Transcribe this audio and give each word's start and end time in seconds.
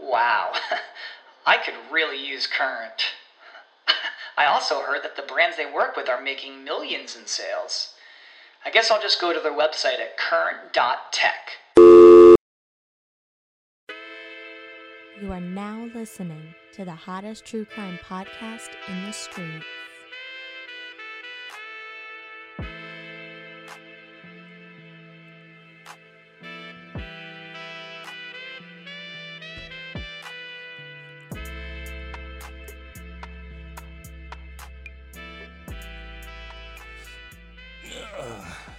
Wow, 0.00 0.52
I 1.46 1.56
could 1.58 1.74
really 1.90 2.24
use 2.24 2.46
Current. 2.46 3.02
I 4.36 4.46
also 4.46 4.82
heard 4.82 5.02
that 5.02 5.16
the 5.16 5.22
brands 5.22 5.56
they 5.56 5.70
work 5.70 5.96
with 5.96 6.08
are 6.08 6.20
making 6.20 6.64
millions 6.64 7.16
in 7.16 7.26
sales. 7.26 7.94
I 8.64 8.70
guess 8.70 8.90
I'll 8.90 9.00
just 9.00 9.20
go 9.20 9.32
to 9.32 9.40
their 9.40 9.52
website 9.52 10.00
at 10.00 10.16
current.tech. 10.18 11.52
You 15.20 15.32
are 15.32 15.40
now 15.40 15.88
listening 15.94 16.54
to 16.74 16.84
the 16.84 16.94
hottest 16.94 17.44
true 17.44 17.64
crime 17.64 17.98
podcast 18.08 18.68
in 18.88 19.04
the 19.06 19.12
streets. 19.12 19.64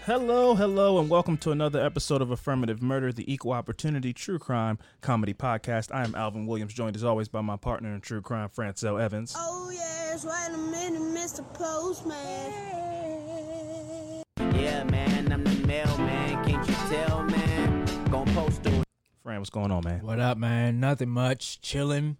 Hello, 0.10 0.56
hello, 0.56 0.98
and 0.98 1.08
welcome 1.08 1.38
to 1.38 1.52
another 1.52 1.80
episode 1.86 2.20
of 2.20 2.32
Affirmative 2.32 2.82
Murder, 2.82 3.14
the 3.14 3.32
Equal 3.32 3.52
Opportunity 3.52 4.12
True 4.12 4.40
Crime 4.40 4.80
Comedy 5.02 5.36
Podcast. 5.36 5.94
I 5.94 6.04
am 6.04 6.16
Alvin 6.16 6.48
Williams, 6.48 6.74
joined 6.74 6.96
as 6.96 7.04
always 7.04 7.28
by 7.28 7.42
my 7.42 7.58
partner 7.58 7.94
in 7.94 8.02
true 8.02 8.20
crime, 8.20 8.50
Francel 8.50 8.98
Evans. 8.98 9.36
Oh 9.38 9.70
yes, 9.72 10.26
wait 10.26 10.52
a 10.52 10.58
minute, 10.58 11.00
Mr. 11.00 11.46
Postman. 11.54 12.16
Yeah, 14.56 14.84
man, 14.86 15.32
I'm 15.32 15.44
the 15.44 15.68
mailman. 15.68 16.44
Can't 16.44 16.68
you 16.68 16.74
tell, 16.90 17.24
man? 17.26 18.06
Gonna 18.10 18.34
post 18.34 18.64
to 18.64 18.84
Fran, 19.22 19.38
what's 19.38 19.52
going 19.52 19.70
on, 19.70 19.84
man? 19.84 20.04
What 20.04 20.20
up, 20.20 20.40
man? 20.40 20.80
Nothing 20.80 21.10
much. 21.10 21.62
Chilling. 21.62 22.18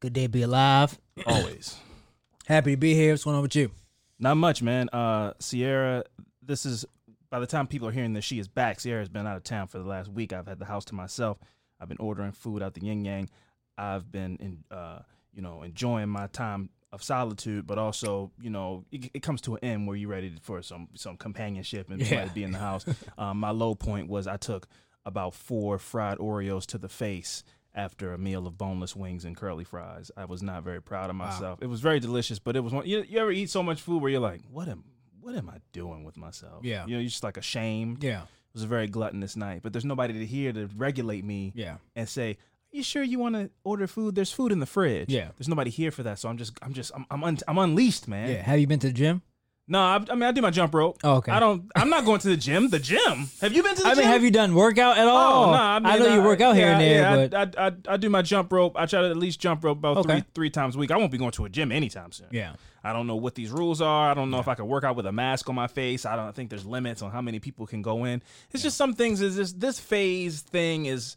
Good 0.00 0.14
day 0.14 0.22
to 0.22 0.30
be 0.30 0.40
alive. 0.40 0.98
Always. 1.26 1.76
Happy 2.46 2.70
to 2.70 2.76
be 2.78 2.94
here. 2.94 3.12
What's 3.12 3.24
going 3.24 3.36
on 3.36 3.42
with 3.42 3.56
you? 3.56 3.72
Not 4.18 4.38
much, 4.38 4.62
man. 4.62 4.88
Uh, 4.88 5.34
Sierra, 5.38 6.04
this 6.46 6.66
is 6.66 6.84
by 7.30 7.40
the 7.40 7.46
time 7.46 7.66
people 7.66 7.88
are 7.88 7.92
hearing 7.92 8.12
this, 8.12 8.24
she 8.24 8.38
is 8.38 8.48
back. 8.48 8.80
Sierra's 8.80 9.08
been 9.08 9.26
out 9.26 9.36
of 9.36 9.42
town 9.44 9.66
for 9.66 9.78
the 9.78 9.84
last 9.84 10.08
week. 10.10 10.32
I've 10.32 10.46
had 10.46 10.58
the 10.58 10.64
house 10.64 10.84
to 10.86 10.94
myself. 10.94 11.38
I've 11.80 11.88
been 11.88 11.98
ordering 11.98 12.32
food 12.32 12.62
out 12.62 12.74
the 12.74 12.82
yin 12.84 13.04
yang. 13.04 13.28
I've 13.76 14.10
been 14.10 14.36
in, 14.36 14.64
uh, 14.76 15.00
you 15.34 15.42
know, 15.42 15.62
enjoying 15.62 16.08
my 16.08 16.28
time 16.28 16.70
of 16.92 17.02
solitude, 17.02 17.66
but 17.66 17.78
also, 17.78 18.30
you 18.40 18.48
know, 18.48 18.84
it, 18.90 19.10
it 19.12 19.22
comes 19.22 19.40
to 19.42 19.56
an 19.56 19.64
end 19.64 19.86
where 19.86 19.96
you're 19.96 20.08
ready 20.08 20.32
for 20.40 20.62
some 20.62 20.88
some 20.94 21.16
companionship 21.16 21.90
and 21.90 22.00
Yeah. 22.00 22.24
to 22.24 22.32
be 22.32 22.42
in 22.44 22.52
the 22.52 22.58
house. 22.58 22.86
um, 23.18 23.40
my 23.40 23.50
low 23.50 23.74
point 23.74 24.08
was 24.08 24.26
I 24.26 24.36
took 24.36 24.66
about 25.04 25.34
four 25.34 25.78
fried 25.78 26.18
Oreos 26.18 26.64
to 26.66 26.78
the 26.78 26.88
face 26.88 27.44
after 27.74 28.12
a 28.14 28.18
meal 28.18 28.46
of 28.46 28.56
boneless 28.56 28.96
wings 28.96 29.24
and 29.26 29.36
curly 29.36 29.64
fries. 29.64 30.10
I 30.16 30.24
was 30.24 30.42
not 30.42 30.62
very 30.62 30.80
proud 30.80 31.10
of 31.10 31.16
myself. 31.16 31.58
It 31.60 31.66
was 31.66 31.80
very 31.80 32.00
delicious, 32.00 32.38
but 32.38 32.56
it 32.56 32.60
was 32.60 32.72
one. 32.72 32.86
You, 32.86 33.04
you 33.06 33.18
ever 33.18 33.30
eat 33.30 33.50
so 33.50 33.62
much 33.62 33.82
food 33.82 34.00
where 34.00 34.10
you're 34.10 34.20
like, 34.20 34.40
what 34.50 34.68
am 34.68 34.84
what 35.26 35.34
am 35.34 35.50
I 35.50 35.58
doing 35.72 36.04
with 36.04 36.16
myself? 36.16 36.64
Yeah. 36.64 36.86
you 36.86 36.94
know, 36.94 37.00
you're 37.00 37.08
just 37.08 37.24
like 37.24 37.36
ashamed. 37.36 38.04
Yeah. 38.04 38.22
It 38.22 38.54
was 38.54 38.62
a 38.62 38.66
very 38.68 38.86
gluttonous 38.86 39.34
night, 39.36 39.60
but 39.62 39.72
there's 39.72 39.84
nobody 39.84 40.14
to 40.14 40.24
here 40.24 40.52
to 40.52 40.68
regulate 40.76 41.24
me 41.24 41.52
Yeah. 41.56 41.78
and 41.96 42.08
say, 42.08 42.30
"Are 42.30 42.76
you 42.76 42.82
sure 42.82 43.02
you 43.02 43.18
want 43.18 43.34
to 43.34 43.50
order 43.64 43.86
food? 43.88 44.14
There's 44.14 44.30
food 44.32 44.52
in 44.52 44.60
the 44.60 44.66
fridge." 44.66 45.10
Yeah. 45.10 45.30
there's 45.36 45.48
nobody 45.48 45.70
here 45.70 45.90
for 45.90 46.02
that, 46.04 46.18
so 46.20 46.28
I'm 46.28 46.38
just, 46.38 46.52
I'm 46.62 46.72
just, 46.72 46.92
I'm, 46.94 47.04
I'm, 47.10 47.24
un- 47.24 47.38
I'm 47.48 47.58
unleashed, 47.58 48.06
man. 48.08 48.30
Yeah. 48.30 48.42
Have 48.42 48.58
you 48.60 48.66
been 48.68 48.78
to 48.80 48.86
the 48.86 48.92
gym? 48.92 49.22
No, 49.68 49.80
I, 49.80 49.96
I 49.96 50.14
mean, 50.14 50.22
I 50.22 50.30
do 50.30 50.40
my 50.42 50.50
jump 50.50 50.72
rope. 50.74 50.98
Oh, 51.02 51.16
okay. 51.16 51.32
I 51.32 51.40
don't. 51.40 51.68
I'm 51.74 51.90
not 51.90 52.04
going 52.04 52.20
to 52.20 52.28
the 52.28 52.36
gym. 52.36 52.68
The 52.68 52.78
gym. 52.78 53.28
Have 53.40 53.52
you 53.52 53.64
been 53.64 53.74
to 53.74 53.82
the 53.82 53.82
gym? 53.82 53.86
I 53.90 53.94
gym? 53.94 53.98
mean, 54.04 54.12
have 54.12 54.22
you 54.22 54.30
done 54.30 54.54
workout 54.54 54.96
at 54.96 55.08
all? 55.08 55.46
Oh 55.46 55.50
no! 55.50 55.58
I, 55.58 55.78
mean, 55.80 55.98
know 55.98 56.14
you 56.14 56.22
work 56.22 56.40
out 56.40 56.54
here 56.54 56.68
and 56.68 56.80
there, 56.80 57.00
yeah, 57.00 57.26
but 57.26 57.58
I, 57.58 57.64
I, 57.64 57.66
I, 57.68 57.72
I 57.94 57.96
do 57.96 58.08
my 58.08 58.22
jump 58.22 58.52
rope. 58.52 58.74
I 58.76 58.86
try 58.86 59.00
to 59.02 59.08
at 59.10 59.16
least 59.16 59.40
jump 59.40 59.64
rope 59.64 59.78
about 59.78 59.96
Okay. 59.98 60.20
three 60.20 60.24
three 60.34 60.50
times 60.50 60.76
a 60.76 60.78
week. 60.78 60.92
I 60.92 60.96
won't 60.96 61.10
be 61.10 61.18
going 61.18 61.32
to 61.32 61.44
a 61.46 61.48
gym 61.48 61.72
anytime 61.72 62.12
soon. 62.12 62.28
yeah. 62.30 62.52
I 62.84 62.92
don't 62.92 63.08
know 63.08 63.16
what 63.16 63.34
these 63.34 63.50
rules 63.50 63.80
are. 63.80 64.12
I 64.12 64.14
don't 64.14 64.30
know 64.30 64.38
if 64.38 64.46
I 64.46 64.54
can 64.54 64.68
work 64.68 64.84
out 64.84 64.94
with 64.94 65.06
a 65.06 65.12
mask 65.12 65.48
on 65.48 65.56
my 65.56 65.66
face. 65.66 66.06
I 66.06 66.14
don't 66.14 66.32
think 66.32 66.50
there's 66.50 66.64
limits 66.64 67.02
on 67.02 67.10
how 67.10 67.20
many 67.20 67.40
people 67.40 67.66
can 67.66 67.82
go 67.82 68.04
in. 68.04 68.22
It's 68.52 68.62
just 68.62 68.76
some 68.76 68.94
things 68.94 69.20
is 69.20 69.34
this 69.34 69.52
this 69.54 69.80
phase 69.80 70.42
thing 70.42 70.86
is 70.86 71.16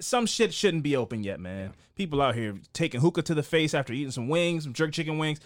some 0.00 0.26
shit 0.26 0.52
shouldn't 0.52 0.82
be 0.82 0.94
open 0.96 1.24
yet, 1.24 1.40
man. 1.40 1.72
People 1.94 2.20
out 2.20 2.34
here 2.34 2.54
taking 2.74 3.00
hookah 3.00 3.22
to 3.22 3.34
the 3.34 3.42
face 3.42 3.72
after 3.72 3.92
eating 3.94 4.10
some 4.10 4.28
wings, 4.28 4.64
some 4.64 4.74
jerk 4.74 4.92
chicken 4.92 5.16
wings. 5.16 5.40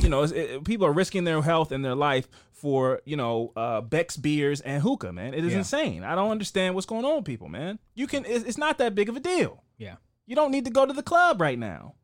you 0.00 0.08
know, 0.08 0.22
it, 0.22 0.62
people 0.64 0.86
are 0.86 0.92
risking 0.92 1.24
their 1.24 1.42
health 1.42 1.72
and 1.72 1.84
their 1.84 1.96
life 1.96 2.28
for 2.52 3.00
you 3.04 3.16
know 3.16 3.52
uh, 3.56 3.80
Beck's 3.80 4.16
beers 4.16 4.60
and 4.60 4.82
hookah, 4.82 5.12
man. 5.12 5.34
It 5.34 5.44
is 5.44 5.52
Yeah. 5.52 5.58
insane. 5.58 6.04
I 6.04 6.14
don't 6.14 6.30
understand 6.30 6.74
what's 6.74 6.86
going 6.86 7.04
on 7.04 7.16
with 7.16 7.24
people, 7.24 7.48
man. 7.48 7.78
You 7.94 8.06
can. 8.06 8.24
It's, 8.24 8.44
it's 8.44 8.58
not 8.58 8.78
that 8.78 8.94
big 8.94 9.08
of 9.08 9.16
a 9.16 9.20
deal. 9.20 9.64
Yeah. 9.78 9.96
You 10.26 10.36
don't 10.36 10.52
need 10.52 10.64
to 10.66 10.70
go 10.70 10.86
to 10.86 10.92
the 10.92 11.02
club 11.02 11.40
right 11.40 11.58
now. 11.58 11.94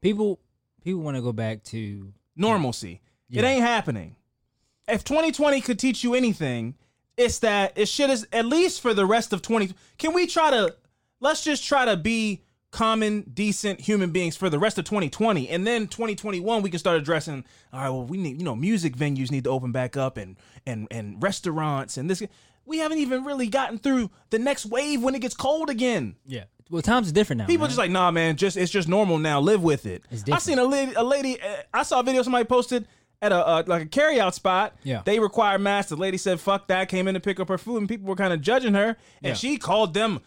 People 0.00 0.40
people 0.82 1.00
want 1.02 1.16
to 1.16 1.22
go 1.22 1.32
back 1.32 1.62
to 1.64 2.12
normalcy. 2.36 3.02
It 3.30 3.44
ain't 3.44 3.62
happening. 3.62 4.16
If 4.88 5.02
2020 5.04 5.60
could 5.60 5.78
teach 5.80 6.04
you 6.04 6.14
anything, 6.14 6.76
it's 7.16 7.40
that 7.40 7.72
it 7.76 7.88
shit 7.88 8.08
is 8.08 8.26
at 8.32 8.46
least 8.46 8.80
for 8.80 8.94
the 8.94 9.04
rest 9.04 9.32
of 9.32 9.42
20. 9.42 9.74
Can 9.98 10.14
we 10.14 10.26
try 10.28 10.50
to 10.52 10.74
let's 11.20 11.42
just 11.44 11.64
try 11.64 11.84
to 11.84 11.96
be 11.96 12.42
common, 12.70 13.22
decent 13.32 13.80
human 13.80 14.10
beings 14.10 14.36
for 14.36 14.50
the 14.50 14.58
rest 14.58 14.76
of 14.78 14.84
2020, 14.84 15.48
and 15.48 15.66
then 15.66 15.86
2021 15.88 16.62
we 16.62 16.70
can 16.70 16.78
start 16.78 16.98
addressing. 16.98 17.44
All 17.72 17.80
right, 17.80 17.88
well 17.90 18.04
we 18.04 18.18
need 18.18 18.38
you 18.38 18.44
know 18.44 18.54
music 18.56 18.96
venues 18.96 19.30
need 19.30 19.44
to 19.44 19.50
open 19.50 19.72
back 19.72 19.96
up 19.96 20.16
and 20.16 20.36
and 20.66 20.86
and 20.90 21.22
restaurants 21.22 21.96
and 21.96 22.10
this. 22.10 22.22
We 22.66 22.78
haven't 22.78 22.98
even 22.98 23.24
really 23.24 23.46
gotten 23.46 23.78
through 23.78 24.10
the 24.30 24.38
next 24.40 24.66
wave 24.66 25.00
when 25.02 25.14
it 25.14 25.20
gets 25.20 25.34
cold 25.34 25.70
again. 25.70 26.16
yeah. 26.26 26.44
Well, 26.68 26.82
times 26.82 27.08
are 27.08 27.12
different 27.12 27.38
now. 27.38 27.46
People 27.46 27.62
man. 27.62 27.68
just 27.68 27.78
like, 27.78 27.92
nah, 27.92 28.10
man, 28.10 28.36
just 28.36 28.56
it's 28.56 28.72
just 28.72 28.88
normal 28.88 29.18
now. 29.18 29.38
Live 29.38 29.62
with 29.62 29.86
it. 29.86 30.02
It's 30.10 30.22
I 30.22 30.24
different. 30.24 30.42
seen 30.42 30.58
a 30.58 30.64
lady, 30.64 30.92
a 30.94 31.04
lady. 31.04 31.40
uh, 31.40 31.58
I 31.72 31.84
saw 31.84 32.00
a 32.00 32.02
video 32.02 32.22
somebody 32.22 32.44
posted 32.44 32.88
at 33.22 33.30
a 33.30 33.36
uh, 33.46 33.62
like 33.68 33.82
a 33.82 33.86
carryout 33.86 34.34
spot. 34.34 34.74
Yeah. 34.82 35.02
they 35.04 35.20
require 35.20 35.60
masks. 35.60 35.90
The 35.90 35.96
lady 35.96 36.16
said, 36.18 36.40
"Fuck 36.40 36.66
that." 36.66 36.88
Came 36.88 37.06
in 37.06 37.14
to 37.14 37.20
pick 37.20 37.38
up 37.38 37.48
her 37.50 37.56
food, 37.56 37.76
and 37.76 37.88
people 37.88 38.08
were 38.08 38.16
kind 38.16 38.32
of 38.32 38.40
judging 38.40 38.74
her, 38.74 38.88
and 38.88 38.96
Yeah. 39.22 39.34
she 39.34 39.58
called 39.58 39.94
them 39.94 40.18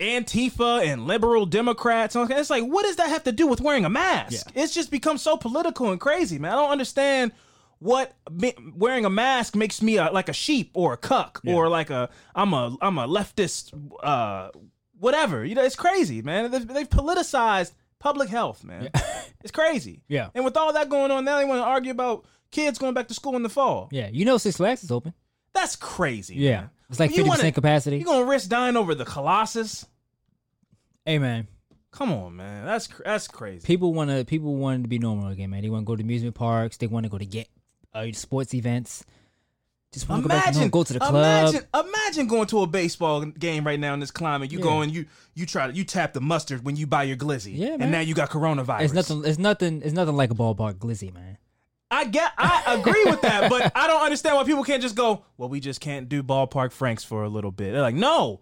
Antifa 0.00 0.84
and 0.84 1.06
liberal 1.06 1.46
Democrats. 1.46 2.14
And 2.14 2.30
it's 2.30 2.50
like, 2.50 2.64
what 2.64 2.84
does 2.84 2.96
that 2.96 3.08
have 3.08 3.24
to 3.24 3.32
do 3.32 3.46
with 3.46 3.60
wearing 3.60 3.84
a 3.84 3.90
mask? 3.90 4.32
It's 4.54 4.74
just 4.74 4.90
become 4.90 5.18
so 5.18 5.36
political 5.36 5.90
and 5.90 6.00
crazy, 6.00 6.38
man. 6.38 6.52
I 6.52 6.56
don't 6.56 6.70
understand. 6.70 7.32
What 7.80 8.14
wearing 8.74 9.04
a 9.04 9.10
mask 9.10 9.54
makes 9.56 9.82
me 9.82 9.98
a, 9.98 10.10
like 10.10 10.30
a 10.30 10.32
sheep 10.32 10.70
or 10.74 10.94
a 10.94 10.96
cuck 10.96 11.42
or 11.44 11.68
like 11.68 11.90
a 11.90 12.08
I'm 12.34 12.54
a 12.54 12.74
I'm 12.80 12.96
a 12.96 13.06
leftist 13.06 13.72
uh 14.02 14.50
whatever. 14.98 15.44
You 15.44 15.54
know, 15.54 15.64
it's 15.64 15.76
crazy, 15.76 16.22
man. 16.22 16.50
They've, 16.50 16.66
they've 16.66 16.88
politicized 16.88 17.72
public 17.98 18.30
health, 18.30 18.64
man. 18.64 18.88
it's 19.42 19.50
crazy. 19.50 20.02
Yeah. 20.08 20.30
And 20.34 20.44
with 20.44 20.56
all 20.56 20.72
that 20.72 20.88
going 20.88 21.10
on, 21.10 21.26
now 21.26 21.36
they 21.38 21.44
want 21.44 21.60
to 21.60 21.64
argue 21.64 21.90
about 21.90 22.24
kids 22.50 22.78
going 22.78 22.94
back 22.94 23.08
to 23.08 23.14
school 23.14 23.36
in 23.36 23.42
the 23.42 23.50
fall. 23.50 23.88
Yeah, 23.90 24.08
you 24.10 24.24
know 24.24 24.38
Six 24.38 24.56
Flags 24.56 24.82
is 24.82 24.90
open. 24.90 25.12
That's 25.54 25.76
crazy. 25.76 26.34
Yeah, 26.34 26.56
man. 26.62 26.70
it's 26.90 27.00
like 27.00 27.10
fifty 27.10 27.22
wanna- 27.22 27.36
percent 27.36 27.54
capacity. 27.54 27.98
You 27.98 28.04
gonna 28.04 28.26
risk 28.26 28.48
dying 28.50 28.76
over 28.76 28.94
the 28.94 29.04
Colossus? 29.04 29.86
hey 31.06 31.18
man, 31.18 31.46
Come 31.92 32.12
on, 32.12 32.34
man. 32.36 32.64
That's 32.66 32.88
that's 33.04 33.28
crazy. 33.28 33.64
people 33.66 33.94
want 33.94 34.10
to 34.10 34.24
people 34.24 34.56
want 34.56 34.82
to 34.82 34.88
be 34.88 34.98
normal 34.98 35.28
again, 35.28 35.50
man. 35.50 35.62
They 35.62 35.70
want 35.70 35.82
to 35.84 35.86
go 35.86 35.94
to 35.96 36.02
amusement 36.02 36.34
parks. 36.34 36.76
They 36.76 36.86
want 36.88 37.04
to 37.04 37.10
go 37.10 37.18
to 37.18 37.26
get 37.26 37.48
uh, 37.94 38.06
sports 38.12 38.52
events. 38.52 39.04
Just 39.92 40.08
want 40.08 40.24
to 40.24 40.28
go 40.28 40.34
back 40.34 40.46
to 40.46 40.52
normal, 40.54 40.68
go 40.70 40.82
to 40.82 40.92
the 40.92 40.98
club. 40.98 41.14
imagine, 41.14 41.60
imagine 41.72 42.26
going 42.26 42.48
to 42.48 42.62
a 42.62 42.66
baseball 42.66 43.24
game 43.24 43.64
right 43.64 43.78
now 43.78 43.94
in 43.94 44.00
this 44.00 44.10
climate. 44.10 44.50
You 44.50 44.58
Yeah. 44.58 44.64
go 44.64 44.80
and 44.80 44.90
you 44.92 45.06
you 45.34 45.46
try 45.46 45.68
to 45.68 45.72
you 45.72 45.84
tap 45.84 46.14
the 46.14 46.20
mustard 46.20 46.64
when 46.64 46.74
you 46.74 46.88
buy 46.88 47.04
your 47.04 47.16
glizzy. 47.16 47.56
Yeah, 47.56 47.68
man. 47.70 47.82
And 47.82 47.92
now 47.92 48.00
you 48.00 48.12
got 48.12 48.28
coronavirus. 48.30 48.80
It's 48.86 48.92
nothing. 48.94 49.22
It's 49.24 49.38
nothing. 49.38 49.82
It's 49.84 49.92
nothing 49.94 50.16
like 50.16 50.32
a 50.32 50.34
ballpark 50.34 50.74
glizzy, 50.78 51.14
man. 51.14 51.38
I 51.90 52.04
get, 52.04 52.32
I 52.36 52.76
agree 52.78 53.04
with 53.04 53.22
that, 53.22 53.48
but 53.48 53.70
I 53.74 53.86
don't 53.86 54.02
understand 54.02 54.36
why 54.36 54.44
people 54.44 54.64
can't 54.64 54.82
just 54.82 54.96
go. 54.96 55.24
Well, 55.36 55.48
we 55.48 55.60
just 55.60 55.80
can't 55.80 56.08
do 56.08 56.22
ballpark 56.22 56.72
Franks 56.72 57.04
for 57.04 57.22
a 57.22 57.28
little 57.28 57.52
bit. 57.52 57.72
They're 57.72 57.82
like, 57.82 57.94
no, 57.94 58.40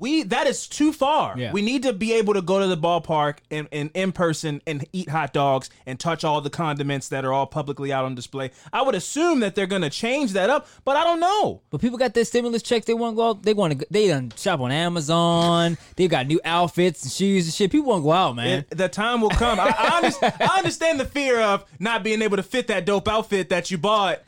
we 0.00 0.24
that 0.24 0.46
is 0.46 0.66
too 0.66 0.92
far. 0.92 1.38
Yeah. 1.38 1.52
We 1.52 1.62
need 1.62 1.82
to 1.84 1.92
be 1.92 2.14
able 2.14 2.34
to 2.34 2.42
go 2.42 2.58
to 2.58 2.66
the 2.66 2.76
ballpark 2.76 3.38
and, 3.50 3.68
and 3.70 3.90
in 3.94 4.12
person 4.12 4.62
and 4.66 4.84
eat 4.92 5.08
hot 5.08 5.32
dogs 5.32 5.70
and 5.86 6.00
touch 6.00 6.24
all 6.24 6.40
the 6.40 6.50
condiments 6.50 7.08
that 7.08 7.24
are 7.24 7.32
all 7.32 7.46
publicly 7.46 7.92
out 7.92 8.04
on 8.04 8.14
display. 8.14 8.50
I 8.72 8.82
would 8.82 8.94
assume 8.94 9.40
that 9.40 9.54
they're 9.54 9.66
gonna 9.66 9.90
change 9.90 10.32
that 10.32 10.50
up, 10.50 10.66
but 10.84 10.96
I 10.96 11.04
don't 11.04 11.20
know. 11.20 11.60
But 11.70 11.80
people 11.80 11.98
got 11.98 12.14
their 12.14 12.24
stimulus 12.24 12.62
checks. 12.62 12.86
They 12.86 12.94
want 12.94 13.12
to 13.12 13.16
go 13.16 13.28
out. 13.28 13.42
They 13.42 13.54
want 13.54 13.78
to. 13.78 13.86
They 13.90 14.08
done 14.08 14.32
shop 14.36 14.60
on 14.60 14.72
Amazon. 14.72 15.76
They 15.96 16.08
got 16.08 16.26
new 16.26 16.40
outfits 16.44 17.02
and 17.02 17.12
shoes 17.12 17.46
and 17.46 17.54
shit. 17.54 17.70
People 17.70 17.90
want 17.90 18.00
to 18.00 18.04
go 18.04 18.12
out, 18.12 18.36
man. 18.36 18.60
It, 18.60 18.76
the 18.76 18.88
time 18.88 19.20
will 19.20 19.30
come. 19.30 19.60
I, 19.60 19.74
I, 19.76 19.96
understand, 19.98 20.34
I 20.40 20.58
understand 20.58 21.00
the 21.00 21.04
fear 21.04 21.40
of 21.40 21.64
not 21.78 22.02
being 22.02 22.22
able 22.22 22.36
to 22.36 22.42
fit 22.42 22.68
that 22.68 22.86
dope 22.86 23.08
outfit 23.08 23.50
that 23.50 23.70
you 23.70 23.78
bought. 23.78 24.20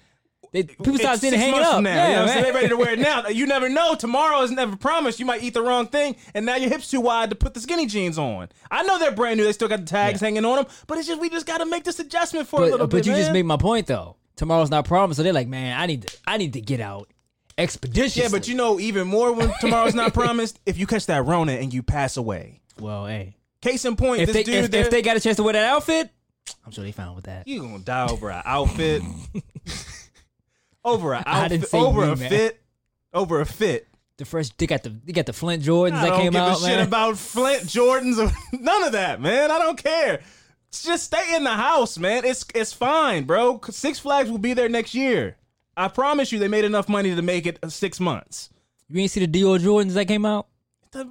They, 0.52 0.64
people 0.64 0.98
start 0.98 1.24
it 1.24 1.32
hanging 1.32 1.60
up. 1.60 1.82
now. 1.82 1.90
Yeah, 1.94 2.08
you 2.08 2.14
know 2.14 2.20
what 2.20 2.22
I'm 2.22 2.28
saying? 2.28 2.42
man. 2.42 2.42
They're 2.44 2.52
ready 2.54 2.68
to 2.68 2.76
wear 2.76 2.92
it 2.92 2.98
now. 2.98 3.26
You 3.28 3.46
never 3.46 3.68
know. 3.70 3.94
Tomorrow 3.94 4.42
is 4.42 4.50
never 4.50 4.76
promised. 4.76 5.18
You 5.18 5.24
might 5.26 5.42
eat 5.42 5.54
the 5.54 5.62
wrong 5.62 5.86
thing, 5.86 6.14
and 6.34 6.44
now 6.44 6.56
your 6.56 6.68
hips 6.68 6.90
too 6.90 7.00
wide 7.00 7.30
to 7.30 7.36
put 7.36 7.54
the 7.54 7.60
skinny 7.60 7.86
jeans 7.86 8.18
on. 8.18 8.50
I 8.70 8.82
know 8.82 8.98
they're 8.98 9.12
brand 9.12 9.38
new. 9.38 9.44
They 9.44 9.52
still 9.52 9.68
got 9.68 9.80
the 9.80 9.86
tags 9.86 10.20
Yeah. 10.20 10.26
hanging 10.26 10.44
on 10.44 10.56
them, 10.56 10.66
but 10.86 10.98
it's 10.98 11.08
just 11.08 11.20
we 11.20 11.30
just 11.30 11.46
got 11.46 11.58
to 11.58 11.64
make 11.66 11.84
this 11.84 11.98
adjustment 12.00 12.46
for 12.48 12.56
a 12.56 12.58
But, 12.60 12.70
little 12.70 12.78
but 12.86 12.90
bit. 12.96 13.04
But 13.04 13.06
you 13.06 13.16
just 13.16 13.32
made 13.32 13.46
my 13.46 13.56
point 13.56 13.86
though. 13.86 14.16
Tomorrow's 14.36 14.70
not 14.70 14.84
promised, 14.84 15.16
so 15.16 15.22
they're 15.22 15.32
like, 15.32 15.48
man, 15.48 15.78
I 15.80 15.86
need 15.86 16.06
to. 16.06 16.16
I 16.26 16.36
need 16.36 16.52
to 16.54 16.60
get 16.60 16.80
out 16.80 17.08
expeditiously. 17.58 18.22
yeah, 18.22 18.28
but 18.30 18.46
you 18.48 18.54
know 18.54 18.78
even 18.80 19.06
more 19.08 19.32
when 19.32 19.52
tomorrow's 19.60 19.94
not 19.94 20.12
promised. 20.14 20.60
If 20.66 20.78
you 20.78 20.86
catch 20.86 21.06
that 21.06 21.24
Rona 21.24 21.52
and 21.52 21.72
you 21.72 21.82
pass 21.82 22.16
away, 22.18 22.60
Well, 22.78 23.06
hey, 23.06 23.36
case 23.62 23.84
in 23.86 23.96
point, 23.96 24.20
if 24.22 24.26
this 24.28 24.36
they 24.36 24.42
dude 24.42 24.64
if, 24.64 24.70
there, 24.70 24.82
if 24.82 24.90
they 24.90 25.00
got 25.02 25.16
a 25.16 25.20
chance 25.20 25.36
to 25.36 25.42
wear 25.42 25.52
that 25.54 25.64
outfit, 25.64 26.10
I'm 26.66 26.72
sure 26.72 26.82
they 26.84 26.92
found 26.92 27.14
with 27.16 27.24
that. 27.26 27.46
you 27.48 27.60
gonna 27.60 27.78
die 27.80 28.08
over 28.10 28.30
an 28.30 28.42
outfit, 28.44 29.02
over 30.84 31.14
didn't 31.14 31.26
outfit, 31.26 31.74
over 31.74 32.06
you, 32.06 32.12
a 32.12 32.16
man. 32.16 32.28
fit, 32.28 32.60
over 33.12 33.40
a 33.40 33.46
fit. 33.46 33.88
The 34.18 34.24
first 34.24 34.56
they 34.58 34.66
got 34.66 34.82
the 34.82 34.90
they 34.90 35.12
got 35.12 35.26
the 35.26 35.32
Flint 35.32 35.62
Jordans 35.62 35.94
I 35.94 36.10
that 36.10 36.20
came 36.20 36.36
out, 36.36 36.58
a 36.58 36.60
shit 36.60 36.76
man. 36.76 36.86
about 36.86 37.16
Flint 37.18 37.62
Jordans 37.64 38.18
or 38.18 38.32
none 38.60 38.84
of 38.84 38.92
that, 38.92 39.20
man. 39.20 39.50
I 39.50 39.58
don't 39.58 39.82
care. 39.82 40.20
Just 40.70 41.04
stay 41.04 41.34
in 41.36 41.44
the 41.44 41.50
house, 41.50 41.98
man. 41.98 42.24
It's 42.24 42.44
it's 42.54 42.72
fine, 42.72 43.24
bro. 43.24 43.60
Six 43.70 43.98
Flags 43.98 44.30
will 44.30 44.38
be 44.38 44.54
there 44.54 44.68
next 44.68 44.94
year. 44.94 45.36
I 45.76 45.88
promise 45.88 46.30
you, 46.32 46.38
they 46.38 46.48
made 46.48 46.64
enough 46.64 46.88
money 46.88 47.14
to 47.14 47.22
make 47.22 47.46
it 47.46 47.58
uh, 47.62 47.68
six 47.68 47.98
months. 47.98 48.50
you 48.88 49.00
ain't 49.00 49.10
see 49.10 49.24
the 49.24 49.40
Dior 49.40 49.58
Jordans 49.58 49.94
that 49.94 50.06
came 50.06 50.26
out? 50.26 50.46
The- 50.92 51.10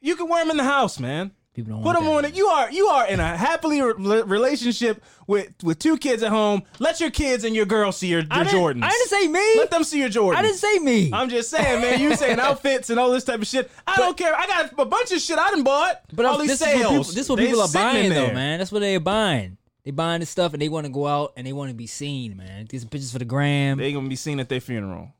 You 0.00 0.16
can 0.16 0.28
wear 0.28 0.42
them 0.44 0.50
in 0.50 0.56
the 0.56 0.64
house, 0.64 0.98
man. 0.98 1.30
People 1.54 1.72
don't 1.74 1.82
Put 1.84 1.94
want 1.94 1.98
them 2.00 2.08
on 2.08 2.24
it. 2.24 2.34
You 2.34 2.46
are 2.48 2.68
you 2.72 2.86
are 2.88 3.06
in 3.06 3.20
a 3.20 3.36
happily 3.36 3.80
re- 3.80 4.22
relationship 4.22 5.00
with 5.28 5.52
with 5.62 5.78
two 5.78 5.96
kids 5.96 6.24
at 6.24 6.30
home. 6.30 6.62
Let 6.80 6.98
your 7.00 7.12
kids 7.12 7.44
and 7.44 7.54
your 7.54 7.64
girl 7.64 7.92
see 7.92 8.08
your, 8.08 8.20
your 8.22 8.28
I 8.32 8.42
didn't, 8.42 8.58
Jordans. 8.58 8.82
I 8.82 8.88
didn't 8.90 9.08
say 9.08 9.28
me. 9.28 9.54
Let 9.58 9.70
them 9.70 9.84
see 9.84 10.00
your 10.00 10.08
Jordans. 10.08 10.34
I 10.36 10.42
didn't 10.42 10.56
say 10.56 10.78
me. 10.80 11.10
I'm 11.12 11.28
just 11.30 11.50
saying, 11.50 11.80
man. 11.80 12.00
You 12.00 12.16
saying 12.16 12.40
outfits 12.40 12.90
and 12.90 12.98
all 12.98 13.12
this 13.12 13.22
type 13.22 13.40
of 13.40 13.46
shit. 13.46 13.70
I 13.86 13.96
don't 13.96 14.16
care. 14.16 14.34
I 14.34 14.46
got 14.48 14.72
a 14.76 14.84
bunch 14.84 15.12
of 15.12 15.20
shit 15.20 15.38
I 15.38 15.50
done 15.50 15.62
bought. 15.62 16.00
But 16.12 16.26
all 16.26 16.32
I'm- 16.32 16.40
these 16.40 16.58
this 16.58 16.60
is 16.60 16.74
sales. 16.74 16.82
people, 16.90 17.04
this 17.04 17.16
is 17.18 17.30
what 17.30 17.36
They 17.36 17.46
people 17.46 17.60
are 17.62 17.68
buying 17.72 18.10
though, 18.10 18.32
man. 18.32 18.58
That's 18.58 18.72
what 18.72 18.80
they're 18.80 18.98
buying. 18.98 19.56
They 19.84 19.92
buying 19.92 20.20
this 20.20 20.30
stuff 20.30 20.54
and 20.54 20.60
they 20.62 20.68
want 20.68 20.86
to 20.86 20.92
go 20.92 21.06
out 21.06 21.34
and 21.36 21.46
they 21.46 21.52
want 21.52 21.70
to 21.70 21.74
be 21.76 21.86
seen, 21.86 22.36
man. 22.36 22.66
These 22.68 22.84
pictures 22.84 23.12
for 23.12 23.18
the 23.20 23.24
gram. 23.26 23.78
They 23.78 23.92
gonna 23.92 24.08
be 24.08 24.16
seen 24.16 24.40
at 24.40 24.48
their 24.48 24.60
funeral. 24.60 25.12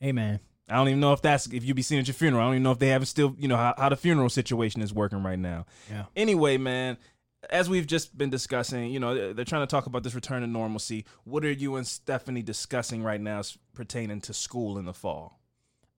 hey, 0.00 0.12
man. 0.12 0.40
I 0.68 0.76
don't 0.76 0.88
even 0.88 1.00
know 1.00 1.12
if 1.12 1.22
that's 1.22 1.46
if 1.46 1.64
you 1.64 1.74
be 1.74 1.82
seen 1.82 1.98
at 1.98 2.06
your 2.06 2.14
funeral. 2.14 2.42
I 2.42 2.46
don't 2.46 2.54
even 2.54 2.62
know 2.62 2.72
if 2.72 2.78
they 2.78 2.88
haven't 2.88 3.06
still, 3.06 3.34
you 3.38 3.48
know, 3.48 3.56
how, 3.56 3.74
how 3.78 3.88
the 3.88 3.96
funeral 3.96 4.28
situation 4.28 4.82
is 4.82 4.92
working 4.92 5.22
right 5.22 5.38
now. 5.38 5.64
Yeah. 5.90 6.04
Anyway, 6.14 6.58
man, 6.58 6.98
as 7.50 7.70
we've 7.70 7.86
just 7.86 8.16
been 8.18 8.30
discussing, 8.30 8.90
you 8.90 9.00
know, 9.00 9.14
they're, 9.14 9.32
they're 9.34 9.44
trying 9.44 9.62
to 9.62 9.70
talk 9.70 9.86
about 9.86 10.02
this 10.02 10.14
return 10.14 10.42
to 10.42 10.46
normalcy. 10.46 11.04
What 11.24 11.44
are 11.44 11.50
you 11.52 11.76
and 11.76 11.86
Stephanie 11.86 12.42
discussing 12.42 13.02
right 13.02 13.20
now 13.20 13.38
s- 13.38 13.56
pertaining 13.74 14.20
to 14.22 14.34
school 14.34 14.76
in 14.78 14.84
the 14.84 14.92
fall? 14.92 15.40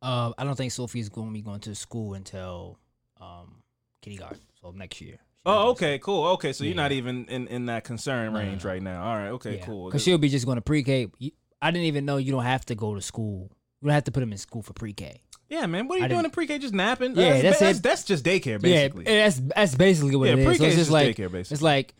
Uh, 0.03 0.33
I 0.39 0.45
don't 0.45 0.55
think 0.57 0.73
Sophie's 0.73 1.09
going 1.09 1.29
to 1.29 1.33
be 1.33 1.43
going 1.43 1.61
to 1.61 1.75
school 1.75 2.15
until 2.15 2.79
um, 3.21 3.63
kindergarten, 4.03 4.39
so 4.61 4.71
next 4.71 5.01
year. 5.01 5.19
Oh, 5.45 5.71
okay, 5.71 5.99
cool. 5.99 6.27
Okay, 6.33 6.53
so 6.53 6.65
you're 6.65 6.75
not 6.75 6.93
even 6.93 7.25
in, 7.27 7.49
in 7.49 7.67
that 7.67 7.83
concern 7.85 8.33
No, 8.33 8.39
no, 8.41 8.47
range 8.47 8.65
no. 8.65 8.71
right 8.71 8.83
now. 8.83 9.03
All 9.03 9.17
right, 9.17 9.29
okay, 9.31 9.61
cool. 9.65 9.87
Because 9.89 10.03
she'll 10.05 10.19
be 10.19 10.29
just 10.29 10.45
going 10.47 10.57
to 10.57 10.63
pre-K. 10.63 11.09
You- 11.19 11.33
I 11.63 11.71
didn't 11.71 11.87
even 11.87 12.05
know 12.07 12.17
you 12.19 12.33
don't 12.33 12.45
have 12.45 12.65
to 12.67 12.75
go 12.75 12.95
to 12.95 13.03
school. 13.03 13.51
You 13.82 13.87
don't 13.87 13.94
have 13.94 14.05
to 14.05 14.12
put 14.12 14.21
them 14.21 14.32
in 14.32 14.38
school 14.38 14.62
for 14.62 14.73
pre-K. 14.75 15.23
yeah, 15.49 15.65
man, 15.67 15.88
what 15.88 15.97
are 15.97 15.99
you 16.00 16.05
I 16.05 16.09
doing 16.09 16.25
in 16.25 16.31
pre-K? 16.31 16.59
Just 16.59 16.75
napping? 16.75 17.17
Yeah, 17.17 17.41
that's 17.41 17.59
that's, 17.61 17.79
it. 17.79 17.82
that's 17.82 18.05
just 18.05 18.25
daycare, 18.25 18.61
basically. 18.61 19.05
Yeah, 19.06 19.25
that's 19.25 19.41
that's 19.41 19.75
basically 19.75 20.17
what 20.17 20.29
Yeah, 20.29 20.35
it 20.35 20.38
is. 20.41 20.44
So 20.44 20.50
pre-K 20.50 20.65
it's 20.67 20.75
is 20.75 20.81
just 20.81 20.91
like 20.91 21.17
daycare, 21.17 21.32
basically. 21.32 21.55
it's 21.55 21.62
like 21.62 21.94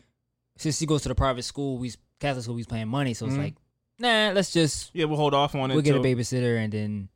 since 0.57 0.77
she 0.77 0.85
goes 0.85 1.01
to 1.03 1.09
the 1.09 1.15
private 1.15 1.43
school, 1.43 1.77
we 1.77 1.91
Catholic 2.19 2.43
school, 2.43 2.55
we's 2.55 2.67
paying 2.67 2.87
money, 2.87 3.13
so 3.15 3.25
it's 3.25 3.33
Mhm. 3.35 3.39
like, 3.39 3.55
nah, 3.97 4.31
let's 4.33 4.51
just 4.51 4.91
Yeah, 4.93 5.05
we'll 5.05 5.17
hold 5.17 5.33
off 5.33 5.55
on 5.55 5.71
it. 5.71 5.73
we'll 5.73 5.83
get 5.83 5.95
a 5.95 5.99
babysitter 5.99 6.63
and 6.63 6.71
then 6.71 7.09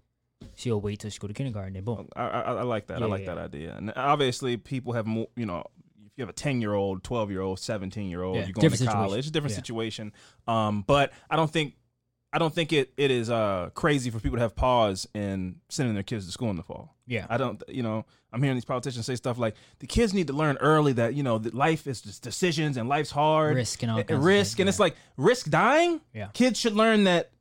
she'll 0.55 0.81
wait 0.81 0.99
till 0.99 1.11
she 1.11 1.19
go 1.19 1.27
to 1.27 1.33
kindergarten. 1.33 1.73
Then 1.73 1.83
boom. 1.83 2.09
I, 2.15 2.23
I, 2.27 2.39
I 2.41 2.61
like 2.63 2.87
that. 2.87 3.03
I 3.03 3.05
like 3.05 3.21
Yeah. 3.25 3.35
that 3.35 3.37
idea. 3.37 3.75
And 3.77 3.93
obviously, 3.95 4.57
people 4.57 4.93
have 4.93 5.05
more. 5.05 5.27
You 5.35 5.45
know, 5.45 5.63
if 6.07 6.11
you 6.17 6.23
have 6.23 6.29
a 6.29 6.33
ten 6.33 6.59
year 6.59 6.73
old, 6.73 7.03
twelve 7.03 7.29
year 7.29 7.41
old, 7.41 7.59
seventeen 7.59 8.09
year 8.09 8.23
old, 8.23 8.37
Yeah, 8.37 8.45
you're 8.45 8.53
going 8.53 8.71
to 8.71 8.77
college. 8.77 8.79
situation. 9.11 9.19
It's 9.19 9.27
a 9.27 9.31
different 9.31 9.51
Yeah. 9.51 9.57
situation. 9.57 10.13
Um, 10.47 10.83
but 10.87 11.13
I 11.29 11.35
don't 11.35 11.51
think. 11.51 11.75
I 12.35 12.37
don't 12.37 12.53
think 12.53 12.73
it, 12.73 12.91
it 12.97 13.11
is 13.11 13.29
uh 13.29 13.69
crazy 13.73 14.09
for 14.09 14.19
people 14.19 14.37
to 14.37 14.41
have 14.41 14.55
pause 14.55 15.07
in 15.13 15.55
sending 15.69 15.93
their 15.93 16.03
kids 16.03 16.25
to 16.25 16.31
school 16.31 16.49
in 16.49 16.57
the 16.57 16.63
fall. 16.63 16.93
Yeah. 17.07 17.25
I 17.29 17.37
don't, 17.37 17.63
you 17.67 17.81
know, 17.83 18.05
I'm 18.33 18.41
hearing 18.43 18.57
these 18.57 18.65
politicians 18.65 19.05
say 19.05 19.15
stuff 19.15 19.37
like 19.37 19.55
the 19.79 19.87
kids 19.87 20.13
need 20.13 20.27
to 20.27 20.33
learn 20.33 20.57
early 20.57 20.91
that 20.93 21.13
you 21.13 21.23
know 21.23 21.37
that 21.37 21.53
life 21.53 21.87
is 21.87 22.01
just 22.01 22.21
decisions 22.23 22.75
and 22.77 22.89
life's 22.89 23.11
hard, 23.11 23.55
Risk 23.55 23.81
and 23.83 23.91
all 23.91 23.99
and 24.07 24.23
risk, 24.23 24.59
and 24.59 24.67
it's 24.67 24.79
like 24.79 24.95
risk 25.17 25.49
dying. 25.49 26.01
Yeah. 26.13 26.27
kids 26.33 26.59
should 26.59 26.73
learn 26.73 27.05
that. 27.05 27.31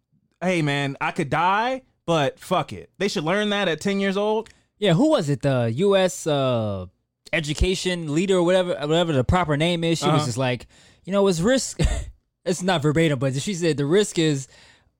Hey, 0.40 0.60
man, 0.62 0.96
I 1.00 1.10
could 1.10 1.30
die, 1.30 1.82
but 2.06 2.38
fuck 2.38 2.72
it. 2.72 2.90
They 2.98 3.08
should 3.08 3.24
learn 3.24 3.48
that 3.50 3.66
at 3.66 3.80
10 3.80 3.98
years 3.98 4.16
old. 4.16 4.50
Yeah, 4.78 4.92
who 4.92 5.08
was 5.10 5.28
it? 5.30 5.40
The 5.42 5.72
U.S. 5.76 6.26
Uh, 6.26 6.86
education 7.32 8.14
leader, 8.14 8.36
or 8.36 8.42
whatever, 8.42 8.74
whatever 8.74 9.12
the 9.12 9.24
proper 9.24 9.56
name 9.56 9.84
is. 9.84 9.98
She 9.98 10.06
was 10.06 10.14
Uh-huh. 10.16 10.26
just 10.26 10.38
like, 10.38 10.66
you 11.04 11.12
know, 11.12 11.26
it's 11.28 11.40
risk. 11.40 11.80
it's 12.44 12.62
not 12.62 12.82
verbatim, 12.82 13.18
but 13.18 13.34
she 13.36 13.54
said 13.54 13.76
the 13.76 13.86
risk 13.86 14.18
is, 14.18 14.48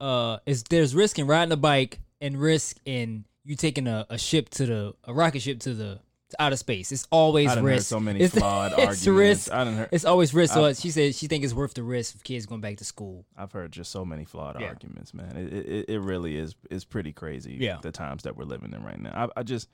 uh, 0.05 0.39
is 0.47 0.63
there's 0.65 0.95
risk 0.95 1.19
in 1.19 1.27
riding 1.27 1.53
a 1.53 1.57
bike 1.57 2.01
and 2.21 2.39
risk 2.41 2.77
in 2.85 3.25
you 3.45 3.57
taking 3.57 3.87
a, 3.87 4.07
a 4.11 4.19
ship 4.19 4.49
to 4.51 4.67
the 4.67 4.95
a 5.05 5.15
rocket 5.15 5.41
ship 5.43 5.61
to 5.61 5.75
the 5.75 6.01
to 6.31 6.43
outer 6.43 6.57
space. 6.57 6.91
It's 6.93 7.07
always 7.11 7.51
I 7.51 7.55
done 7.57 7.65
heard 7.65 7.71
risk. 7.71 7.87
so 7.89 8.01
many 8.01 8.21
it's, 8.21 8.35
flawed 8.35 8.73
it's 8.79 8.79
arguments. 8.79 9.07
risk. 9.07 9.53
I 9.53 9.65
done 9.65 9.75
heard- 9.75 9.89
It's 9.93 10.05
always 10.07 10.33
risk. 10.33 10.55
So 10.55 10.65
I- 10.65 10.73
she 10.73 10.91
said 10.91 11.15
she 11.15 11.27
think 11.27 11.45
it's 11.45 11.53
worth 11.53 11.75
the 11.75 11.83
risk 11.83 12.15
of 12.15 12.25
kids 12.25 12.47
going 12.47 12.61
back 12.63 12.77
to 12.79 12.85
school. 12.85 13.27
I've 13.37 13.53
heard 13.53 13.73
just 13.73 13.91
so 13.91 14.05
many 14.05 14.25
flawed 14.25 14.59
Yeah. 14.61 14.69
arguments, 14.69 15.13
man. 15.15 15.37
It, 15.37 15.53
it 15.53 15.85
it 15.91 15.99
really 16.01 16.37
is 16.37 16.55
is 16.71 16.85
pretty 16.85 17.13
crazy. 17.13 17.57
Yeah. 17.61 17.79
the 17.83 17.93
times 17.93 18.23
that 18.23 18.37
we're 18.37 18.45
living 18.45 18.73
in 18.73 18.83
right 18.83 19.01
now. 19.01 19.29
I, 19.37 19.41
I 19.41 19.43
just 19.43 19.69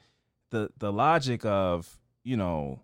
the 0.51 0.71
the 0.79 0.93
logic 0.93 1.45
of 1.45 1.99
you 2.25 2.37
know, 2.37 2.81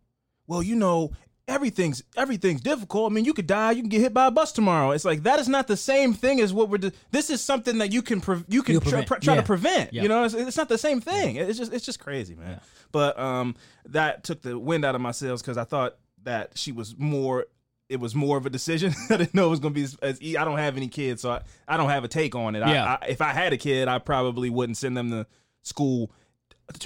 well, 0.46 0.62
you 0.62 0.76
know, 0.76 1.10
everything's 1.48 2.02
everything's 2.16 2.60
difficult. 2.60 3.10
I 3.10 3.14
mean, 3.14 3.24
you 3.24 3.32
could 3.34 3.46
die, 3.46 3.72
you 3.72 3.82
can 3.82 3.88
get 3.88 4.00
hit 4.00 4.14
by 4.14 4.26
a 4.26 4.30
bus 4.30 4.52
tomorrow. 4.52 4.90
It's 4.90 5.04
like 5.04 5.22
that 5.24 5.38
is 5.38 5.48
not 5.48 5.66
the 5.66 5.76
same 5.76 6.12
thing 6.12 6.40
as 6.40 6.52
what 6.52 6.68
we're. 6.68 6.78
Do- 6.78 6.92
this 7.10 7.30
is 7.30 7.40
something 7.40 7.78
that 7.78 7.92
you 7.92 8.02
can 8.02 8.20
pre- 8.20 8.44
you 8.48 8.62
can 8.62 8.80
try, 8.80 9.04
prevent. 9.04 9.22
try, 9.22 9.34
Yeah. 9.34 9.40
to 9.40 9.46
prevent. 9.46 9.92
Yeah. 9.92 10.02
You 10.02 10.08
know, 10.08 10.24
it's, 10.24 10.34
it's 10.34 10.56
not 10.56 10.68
the 10.68 10.78
same 10.78 11.00
thing. 11.00 11.36
It's 11.36 11.58
just 11.58 11.72
it's 11.72 11.84
just 11.86 12.00
crazy, 12.00 12.34
man. 12.34 12.50
Yeah. 12.52 12.58
But 12.92 13.18
um, 13.18 13.54
that 13.86 14.24
took 14.24 14.42
the 14.42 14.58
wind 14.58 14.84
out 14.84 14.94
of 14.94 15.00
my 15.00 15.12
sails 15.12 15.42
because 15.42 15.58
I 15.58 15.64
thought 15.64 15.96
that 16.24 16.52
she 16.56 16.72
was 16.72 16.94
more. 16.98 17.46
It 17.88 18.00
was 18.00 18.16
more 18.16 18.36
of 18.36 18.44
a 18.46 18.50
decision. 18.50 18.92
I 19.10 19.16
didn't 19.16 19.34
know 19.34 19.46
it 19.46 19.50
was 19.50 19.60
going 19.60 19.72
to 19.72 19.78
be 19.78 19.84
as, 19.84 19.94
as 20.02 20.18
I 20.20 20.44
don't 20.44 20.58
have 20.58 20.76
any 20.76 20.88
kids, 20.88 21.22
so 21.22 21.30
I, 21.30 21.42
I 21.68 21.76
don't 21.76 21.88
have 21.88 22.02
a 22.02 22.08
take 22.08 22.34
on 22.34 22.56
it. 22.56 22.62
I- 22.62 22.72
Yeah. 22.72 22.98
I, 23.00 23.06
if 23.06 23.20
I 23.22 23.32
had 23.32 23.52
a 23.52 23.56
kid, 23.56 23.86
I 23.86 24.00
probably 24.00 24.50
wouldn't 24.50 24.76
send 24.76 24.96
them 24.96 25.10
to 25.12 25.26
school 25.62 26.10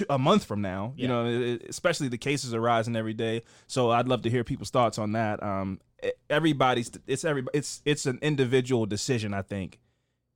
a 0.09 0.17
month 0.19 0.45
from 0.45 0.61
now. 0.61 0.93
You 0.95 1.07
know, 1.07 1.57
especially 1.67 2.07
the 2.07 2.17
cases 2.17 2.53
are 2.53 2.61
rising 2.61 2.95
every 2.95 3.13
day. 3.13 3.43
So 3.67 3.91
I'd 3.91 4.07
love 4.07 4.21
to 4.23 4.29
hear 4.29 4.43
people's 4.43 4.69
thoughts 4.69 4.97
on 4.97 5.13
that. 5.13 5.41
Um, 5.41 5.79
everybody's 6.29 6.91
it's 7.07 7.23
every 7.25 7.43
it's 7.53 7.81
it's 7.85 8.05
an 8.05 8.19
individual 8.21 8.85
decision, 8.85 9.33
I 9.33 9.41
think, 9.41 9.79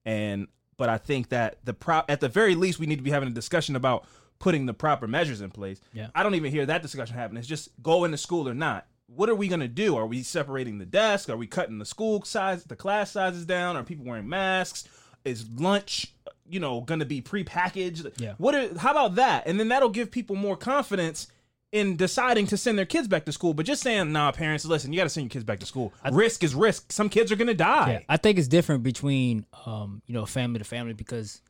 and 0.05 0.47
but 0.77 0.89
I 0.89 0.97
think 0.97 1.29
that 1.29 1.57
the 1.63 1.73
pro 1.73 2.01
at 2.09 2.19
the 2.19 2.29
very 2.29 2.55
least 2.55 2.79
we 2.79 2.85
need 2.85 2.97
to 2.97 3.03
be 3.03 3.11
having 3.11 3.29
a 3.29 3.33
discussion 3.33 3.75
about 3.75 4.05
putting 4.39 4.65
the 4.65 4.73
proper 4.73 5.07
measures 5.07 5.41
in 5.41 5.49
place. 5.49 5.79
Yeah. 5.93 6.07
I 6.13 6.21
don't 6.23 6.35
even 6.35 6.51
hear 6.51 6.65
that 6.65 6.81
discussion 6.81 7.15
happen. 7.15 7.37
It's 7.37 7.47
just 7.47 7.69
go 7.81 8.03
into 8.03 8.17
school 8.17 8.49
or 8.49 8.53
not. 8.53 8.85
what 9.07 9.29
are 9.29 9.35
we 9.35 9.47
gonna 9.47 9.67
do? 9.67 9.95
Are 9.95 10.05
we 10.05 10.23
separating 10.23 10.77
the 10.79 10.85
desk? 10.85 11.29
Are 11.29 11.37
we 11.37 11.47
cutting 11.47 11.77
the 11.77 11.85
school 11.85 12.23
size, 12.23 12.63
the 12.65 12.75
class 12.75 13.11
sizes 13.11 13.45
down? 13.45 13.77
Are 13.77 13.83
people 13.83 14.05
wearing 14.05 14.27
masks? 14.27 14.83
Is 15.23 15.47
lunch, 15.55 16.13
you 16.47 16.59
know, 16.59 16.81
gonna 16.81 17.05
be 17.05 17.21
prepackaged? 17.21 18.19
Yeah. 18.19 18.33
What? 18.37 18.55
Are, 18.55 18.77
how 18.77 18.91
about 18.91 19.15
that? 19.15 19.47
And 19.47 19.59
then 19.59 19.69
that'll 19.69 19.89
give 19.89 20.11
people 20.11 20.35
more 20.35 20.55
confidence 20.55 21.27
in 21.71 21.97
deciding 21.97 22.47
to 22.47 22.57
send 22.57 22.77
their 22.77 22.85
kids 22.85 23.07
back 23.07 23.25
to 23.25 23.31
school. 23.31 23.53
But 23.53 23.65
just 23.65 23.81
saying, 23.81 24.11
nah, 24.11 24.31
parents, 24.31 24.65
listen, 24.65 24.93
you 24.93 24.99
got 24.99 25.03
to 25.03 25.09
send 25.09 25.25
your 25.25 25.29
kids 25.29 25.43
back 25.43 25.59
to 25.59 25.65
school. 25.65 25.93
risk 26.11 26.43
is 26.43 26.55
risk. 26.55 26.91
Some 26.91 27.09
kids 27.09 27.31
are 27.31 27.35
gonna 27.35 27.53
die. 27.53 27.91
Yeah, 27.91 27.99
I 28.07 28.17
think 28.17 28.37
it's 28.37 28.47
different 28.47 28.83
between 28.83 29.45
um, 29.65 30.01
you 30.05 30.13
know, 30.13 30.25
family 30.25 30.59
to 30.59 30.65
family 30.65 30.93
because 30.93 31.41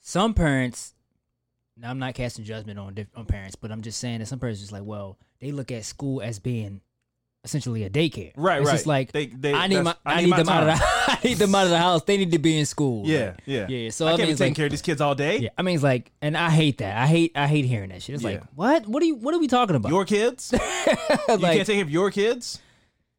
some 0.00 0.34
parents 0.34 0.94
now 1.80 1.90
I'm 1.90 1.98
not 1.98 2.14
casting 2.14 2.44
judgment 2.44 2.78
on 2.78 3.06
on 3.14 3.26
parents, 3.26 3.56
but 3.56 3.70
I'm 3.70 3.82
just 3.82 4.00
saying 4.00 4.18
that 4.18 4.26
some 4.26 4.38
parents 4.38 4.60
just 4.60 4.72
like, 4.72 4.84
well, 4.84 5.18
they 5.40 5.52
look 5.52 5.70
at 5.70 5.84
school 5.84 6.20
as 6.20 6.38
being 6.38 6.80
essentially 7.48 7.84
a 7.84 7.90
daycare. 7.90 8.32
Right, 8.36 8.60
it's 8.60 8.66
right. 8.66 8.74
just 8.74 8.86
like 8.86 9.12
They- 9.12 9.26
they- 9.26 9.54
I 9.54 9.66
need 9.66 9.82
my 9.82 9.94
I 10.04 10.14
I 10.14 10.16
need 10.16 10.22
need, 10.24 10.30
my 10.30 10.36
them 10.38 10.48
out 10.48 10.68
of 10.68 10.78
the. 10.78 10.84
I 11.08 11.18
need 11.24 11.34
them 11.38 11.54
out 11.54 11.64
of 11.64 11.70
the 11.70 11.78
house. 11.78 12.02
They 12.04 12.16
need 12.16 12.32
to 12.32 12.38
be 12.38 12.58
in 12.58 12.66
school. 12.66 13.06
Yeah, 13.06 13.26
Like, 13.30 13.40
yeah, 13.46 13.66
yeah. 13.68 13.90
So 13.90 14.06
I 14.06 14.10
I, 14.10 14.16
can't 14.16 14.20
mean, 14.28 14.34
be 14.34 14.38
taking 14.38 14.50
like, 14.52 14.56
care 14.56 14.66
of 14.66 14.70
these 14.70 14.82
kids 14.82 15.00
all 15.00 15.14
day. 15.14 15.38
yeah, 15.38 15.48
I 15.58 15.62
mean, 15.62 15.74
it's 15.74 15.84
like, 15.84 16.12
and 16.22 16.36
I 16.36 16.50
hate 16.50 16.78
that. 16.78 16.96
I 16.96 17.06
hate, 17.06 17.32
I 17.34 17.46
hate 17.46 17.64
hearing 17.64 17.88
that 17.90 18.02
shit. 18.02 18.14
It's 18.14 18.22
Yeah. 18.24 18.30
like, 18.30 18.42
what? 18.54 18.86
What 18.86 19.02
are 19.02 19.06
you? 19.06 19.16
What 19.16 19.34
are 19.34 19.38
we 19.40 19.48
talking 19.48 19.74
about? 19.76 19.90
Your 19.90 20.04
kids? 20.04 20.52
you 20.52 20.58
can't 21.38 21.40
take 21.40 21.66
care 21.66 21.82
of 21.82 21.90
your 21.90 22.10
kids? 22.10 22.60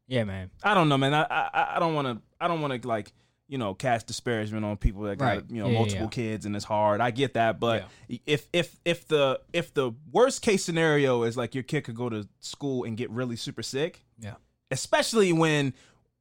yeah, 0.06 0.24
man. 0.24 0.50
I 0.62 0.74
don't 0.74 0.88
know, 0.88 0.98
man. 0.98 1.14
I 1.14 1.22
I, 1.22 1.76
I 1.76 1.78
don't 1.78 1.94
want 1.94 2.06
to. 2.08 2.22
I 2.40 2.48
don't 2.48 2.60
want 2.60 2.80
to 2.82 2.88
like 2.88 3.12
you 3.48 3.58
know 3.58 3.74
cast 3.74 4.06
disparagement 4.06 4.64
on 4.64 4.76
people 4.76 5.02
that 5.02 5.18
got 5.18 5.24
Right. 5.26 5.44
you 5.50 5.60
know 5.60 5.66
Yeah, 5.66 5.72
yeah, 5.72 5.78
multiple 5.78 6.04
yeah. 6.04 6.10
kids 6.10 6.46
and 6.46 6.54
it's 6.54 6.64
hard. 6.64 7.00
I 7.00 7.10
get 7.10 7.34
that, 7.34 7.58
but 7.58 7.84
if 8.26 8.48
if 8.52 8.76
if 8.84 9.08
the 9.08 9.40
if 9.52 9.74
the 9.74 9.90
worst 10.12 10.40
case 10.42 10.64
scenario 10.64 11.24
is 11.24 11.36
like 11.36 11.54
your 11.54 11.64
kid 11.64 11.82
could 11.82 11.96
go 11.96 12.08
to 12.08 12.28
school 12.38 12.84
and 12.84 12.96
get 12.96 13.10
really 13.10 13.34
super 13.36 13.62
sick, 13.64 14.04
Yeah. 14.20 14.34
especially 14.70 15.32
when 15.32 15.74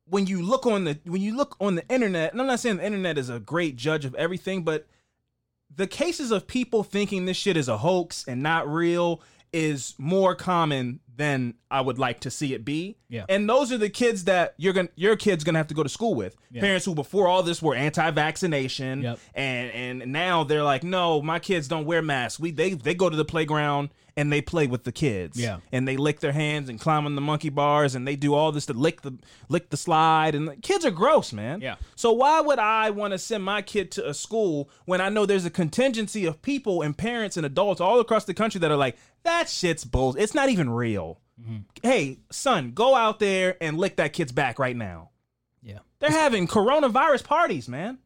when 0.06 0.26
you 0.26 0.42
look 0.42 0.66
on 0.66 0.86
the 0.86 1.00
when 1.06 1.22
you 1.22 1.36
look 1.36 1.56
on 1.60 1.76
the 1.76 1.88
internet, 1.88 2.32
and 2.32 2.42
I'm 2.42 2.48
not 2.48 2.60
saying 2.60 2.78
the 2.78 2.86
internet 2.86 3.18
is 3.18 3.30
a 3.30 3.40
great 3.40 3.76
judge 3.76 4.06
of 4.06 4.16
everything, 4.16 4.64
but 4.64 4.88
the 5.76 5.88
cases 5.88 6.32
of 6.32 6.48
people 6.48 6.84
thinking 6.84 7.26
this 7.26 7.38
shit 7.38 7.56
is 7.56 7.68
a 7.68 7.78
hoax 7.78 8.26
and 8.28 8.42
not 8.42 8.68
real 8.68 9.22
is 9.54 9.94
more 9.98 10.36
common 10.36 11.00
than 11.20 11.54
I 11.70 11.82
would 11.82 12.00
like 12.00 12.22
to 12.22 12.32
see 12.32 12.54
it 12.54 12.64
be. 12.64 12.96
Yeah. 13.10 13.26
And 13.28 13.48
those 13.48 13.74
are 13.74 13.78
the 13.78 13.90
kids 13.90 14.24
that 14.24 14.54
you're 14.58 14.72
gonna 14.74 14.88
your 14.96 15.18
kid's 15.18 15.44
gonna 15.44 15.60
have 15.60 15.68
to 15.68 15.74
go 15.74 15.84
to 15.84 15.90
school 15.90 16.16
with. 16.16 16.36
Yeah. 16.50 16.62
Parents 16.62 16.86
who 16.86 16.96
before 16.96 17.28
all 17.28 17.44
this 17.44 17.62
were 17.62 17.76
anti-vaccination 17.76 19.02
Yep. 19.04 19.20
and 19.36 19.72
and 20.02 20.12
now 20.12 20.44
they're 20.44 20.64
like, 20.64 20.84
no, 20.84 21.22
my 21.22 21.40
kids 21.40 21.68
don't 21.68 21.86
wear 21.86 22.02
masks. 22.02 22.40
We 22.40 22.52
they 22.52 22.74
they 22.74 22.94
go 22.96 23.10
to 23.10 23.16
the 23.16 23.26
playground 23.26 23.90
and 24.16 24.32
they 24.34 24.42
play 24.42 24.68
with 24.68 24.84
the 24.84 24.92
kids. 24.92 25.38
Yeah. 25.40 25.60
And 25.72 25.88
they 25.88 25.98
lick 25.98 26.20
their 26.20 26.32
hands 26.32 26.68
and 26.70 26.80
climb 26.80 27.06
on 27.06 27.16
the 27.16 27.22
monkey 27.22 27.50
bars 27.50 27.96
and 27.96 28.08
they 28.08 28.16
do 28.16 28.34
all 28.34 28.52
this 28.52 28.66
to 28.68 28.74
lick 28.74 29.02
the 29.02 29.18
lick 29.50 29.70
the 29.70 29.78
slide 29.78 30.36
and 30.36 30.48
the 30.48 30.56
kids 30.56 30.86
are 30.86 30.92
gross, 30.92 31.34
man. 31.34 31.62
Yeah. 31.62 31.76
So 31.96 32.12
why 32.14 32.42
would 32.42 32.60
I 32.60 32.90
want 32.92 33.12
to 33.14 33.18
send 33.20 33.44
my 33.44 33.62
kid 33.62 33.92
to 33.92 34.08
a 34.10 34.14
school 34.14 34.70
when 34.86 35.02
I 35.02 35.10
know 35.10 35.26
there's 35.26 35.46
a 35.46 35.50
contingency 35.50 36.26
of 36.26 36.42
people 36.42 36.82
and 36.82 36.98
parents 36.98 37.36
and 37.38 37.46
adults 37.46 37.82
all 37.82 38.00
across 38.00 38.24
the 38.26 38.34
country 38.34 38.60
that 38.60 38.72
are 38.72 38.78
like, 38.78 38.96
that 39.24 39.50
shit's 39.50 39.84
bull. 39.84 40.16
It's 40.18 40.34
not 40.34 40.48
even 40.48 40.70
real. 40.70 41.09
Mm-hmm. 41.42 41.58
Hey, 41.82 42.20
son, 42.32 42.72
go 42.72 42.96
out 42.96 43.20
there 43.20 43.56
and 43.62 43.78
lick 43.78 43.98
that 43.98 44.14
kid's 44.14 44.32
back 44.32 44.60
right 44.60 44.76
now. 44.76 45.10
Yeah. 45.62 45.80
They're 46.00 46.10
having 46.10 46.48
coronavirus 46.48 47.24
parties, 47.24 47.68
man. 47.68 48.00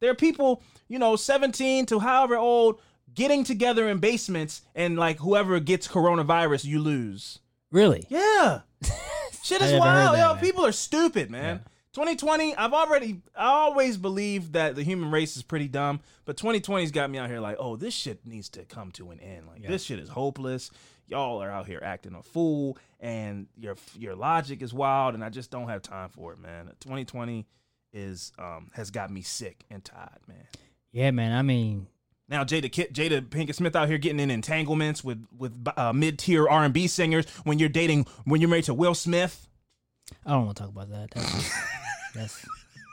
There 0.00 0.10
are 0.10 0.14
people, 0.14 0.62
you 0.88 0.98
know, 0.98 1.16
17 1.16 1.86
to 1.86 1.98
however 1.98 2.36
old, 2.36 2.80
getting 3.14 3.42
together 3.44 3.88
in 3.88 3.98
basements, 3.98 4.62
and 4.74 4.96
like 4.96 5.18
whoever 5.18 5.58
gets 5.60 5.88
coronavirus, 5.88 6.64
you 6.64 6.80
lose. 6.80 7.40
Really? 7.70 8.06
Yeah. 8.08 8.60
Shit 9.42 9.60
is 9.62 9.72
wild. 9.72 10.14
that, 10.14 10.20
Yo, 10.20 10.34
man. 10.34 10.42
people 10.42 10.64
are 10.64 10.72
stupid, 10.72 11.30
man. 11.30 11.60
2020, 11.94 12.54
I've 12.54 12.74
already, 12.74 13.22
I 13.34 13.46
always 13.46 13.96
believed 13.96 14.52
that 14.52 14.76
the 14.76 14.84
human 14.84 15.10
race 15.10 15.36
is 15.36 15.42
pretty 15.42 15.68
dumb, 15.68 16.00
but 16.26 16.36
2020's 16.36 16.92
got 16.92 17.10
me 17.10 17.18
out 17.18 17.28
here 17.28 17.40
like, 17.40 17.56
oh, 17.58 17.76
this 17.76 17.94
shit 17.94 18.24
needs 18.26 18.48
to 18.50 18.64
come 18.64 18.92
to 18.92 19.10
an 19.10 19.18
end. 19.20 19.46
Like, 19.48 19.66
this 19.66 19.82
shit 19.82 19.98
is 19.98 20.10
hopeless. 20.10 20.70
Y'all 21.08 21.42
are 21.42 21.50
out 21.50 21.66
here 21.66 21.80
acting 21.82 22.14
a 22.14 22.22
fool, 22.22 22.76
and 23.00 23.46
your 23.56 23.76
your 23.98 24.14
logic 24.14 24.62
is 24.62 24.72
wild, 24.74 25.14
and 25.14 25.24
I 25.24 25.30
just 25.30 25.50
don't 25.50 25.68
have 25.68 25.82
time 25.82 26.10
for 26.10 26.32
it, 26.32 26.38
man. 26.38 26.66
2020 26.80 27.46
is 27.92 28.32
um 28.38 28.70
has 28.74 28.90
got 28.90 29.10
me 29.10 29.22
sick 29.22 29.64
and 29.70 29.82
tired, 29.84 30.20
man. 30.28 30.44
Yeah, 30.92 31.10
man. 31.10 31.32
I 31.32 31.40
mean, 31.42 31.86
Now 32.28 32.44
Jada 32.44 32.70
Jada 32.70 33.22
Pinkett 33.22 33.54
Smith 33.54 33.74
out 33.74 33.88
here 33.88 33.96
getting 33.98 34.20
in 34.20 34.30
entanglements 34.30 35.02
with 35.02 35.24
with 35.36 35.52
uh, 35.76 35.92
mid 35.94 36.18
tier 36.18 36.46
R 36.46 36.64
and 36.64 36.74
B 36.74 36.86
singers 36.86 37.24
when 37.44 37.58
you're 37.58 37.68
dating 37.70 38.06
when 38.24 38.40
you're 38.42 38.50
married 38.50 38.64
to 38.64 38.74
Will 38.74 38.94
Smith. 38.94 39.46
I 40.26 40.30
don't 40.32 40.44
want 40.46 40.56
to 40.58 40.62
talk 40.64 40.70
about 40.72 40.90
that. 40.90 41.10
That's, 41.12 41.52
that's 42.14 42.46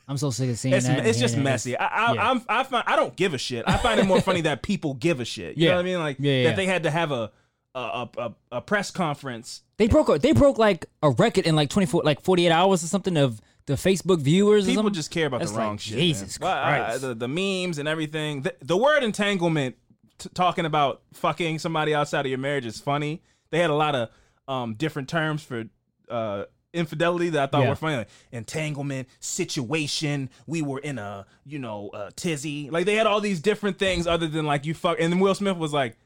I'm 0.08 0.18
so 0.18 0.30
sick 0.30 0.50
of 0.50 0.58
seeing 0.60 0.74
It's, 0.76 0.86
that. 0.88 1.06
it's 1.06 1.20
just 1.20 1.36
that. 1.36 1.42
messy. 1.42 1.78
I 1.78 1.86
I, 1.88 2.14
Yeah. 2.14 2.30
I'm, 2.32 2.42
I 2.48 2.64
find 2.64 2.84
I 2.88 2.96
don't 2.96 3.16
give 3.16 3.34
a 3.34 3.38
shit. 3.38 3.66
I 3.68 3.76
find 3.78 4.00
it 4.00 4.06
more 4.06 4.22
funny 4.22 4.42
that 4.42 4.62
people 4.64 4.94
give 4.94 5.20
a 5.20 5.26
shit. 5.26 5.58
You 5.58 5.66
know 5.66 5.72
Yeah. 5.72 5.76
what 5.76 5.82
I 5.82 5.84
mean? 5.84 6.00
Like 6.00 6.18
Yeah, 6.20 6.32
yeah, 6.32 6.44
that 6.44 6.50
yeah. 6.52 6.56
they 6.56 6.66
had 6.68 6.84
to 6.84 6.92
have 6.92 7.12
a 7.12 7.32
a, 7.80 8.10
a, 8.18 8.34
a, 8.54 8.62
press 8.62 8.90
conference. 8.92 9.62
They 9.78 9.88
broke. 9.88 10.22
They 10.22 10.32
broke 10.32 10.58
like 10.58 10.86
a 11.04 11.10
record 11.10 11.46
in 11.46 11.56
like 11.56 11.70
24, 11.70 12.04
like 12.04 12.22
48 12.22 12.50
hours 12.52 12.84
or 12.84 12.88
something 12.88 13.18
of 13.18 13.42
the 13.66 13.74
Facebook 13.74 14.20
viewers. 14.22 14.66
People 14.66 14.90
just 14.90 15.12
care 15.12 15.28
about 15.28 15.40
That's 15.42 15.52
the 15.52 15.58
wrong 15.58 15.72
like, 15.72 15.80
shit. 15.82 15.98
Jesus 15.98 16.40
man. 16.40 16.48
Well, 16.48 16.58
I- 16.64 16.78
Christ. 16.86 17.02
the, 17.02 17.16
the 17.16 17.28
memes 17.28 17.78
and 17.78 17.88
everything. 17.88 18.44
The, 18.44 18.56
the 18.62 18.78
word 18.78 19.04
entanglement, 19.04 19.76
t- 20.20 20.30
talking 20.34 20.66
about 20.66 21.02
fucking 21.14 21.60
somebody 21.60 21.94
outside 21.94 22.22
of 22.26 22.30
your 22.30 22.40
marriage 22.40 22.66
is 22.66 22.80
funny. 22.80 23.22
They 23.50 23.60
had 23.60 23.70
a 23.70 23.76
lot 23.76 23.96
of 23.96 24.10
um, 24.48 24.76
different 24.76 25.10
terms 25.10 25.44
for 25.44 25.66
uh, 26.10 26.46
infidelity 26.74 27.30
that 27.32 27.44
I 27.44 27.48
thought 27.48 27.64
Yeah. 27.64 27.70
were 27.70 27.76
funny. 27.76 27.98
Like 27.98 28.10
entanglement, 28.32 29.10
situation. 29.20 30.30
We 30.48 30.62
were 30.62 30.80
in 30.80 30.98
a 31.00 31.26
you 31.46 31.60
know 31.60 31.90
a 31.94 32.12
tizzy. 32.12 32.70
Like 32.70 32.86
they 32.86 32.96
had 32.96 33.08
all 33.08 33.20
these 33.22 33.42
different 33.42 33.80
things 33.80 34.08
other 34.08 34.28
than 34.28 34.46
like 34.46 34.66
you 34.66 34.74
fuck. 34.74 34.98
And 35.00 35.12
then 35.12 35.20
Will 35.20 35.36
Smith 35.36 35.58
was 35.58 35.74
like, 35.74 35.98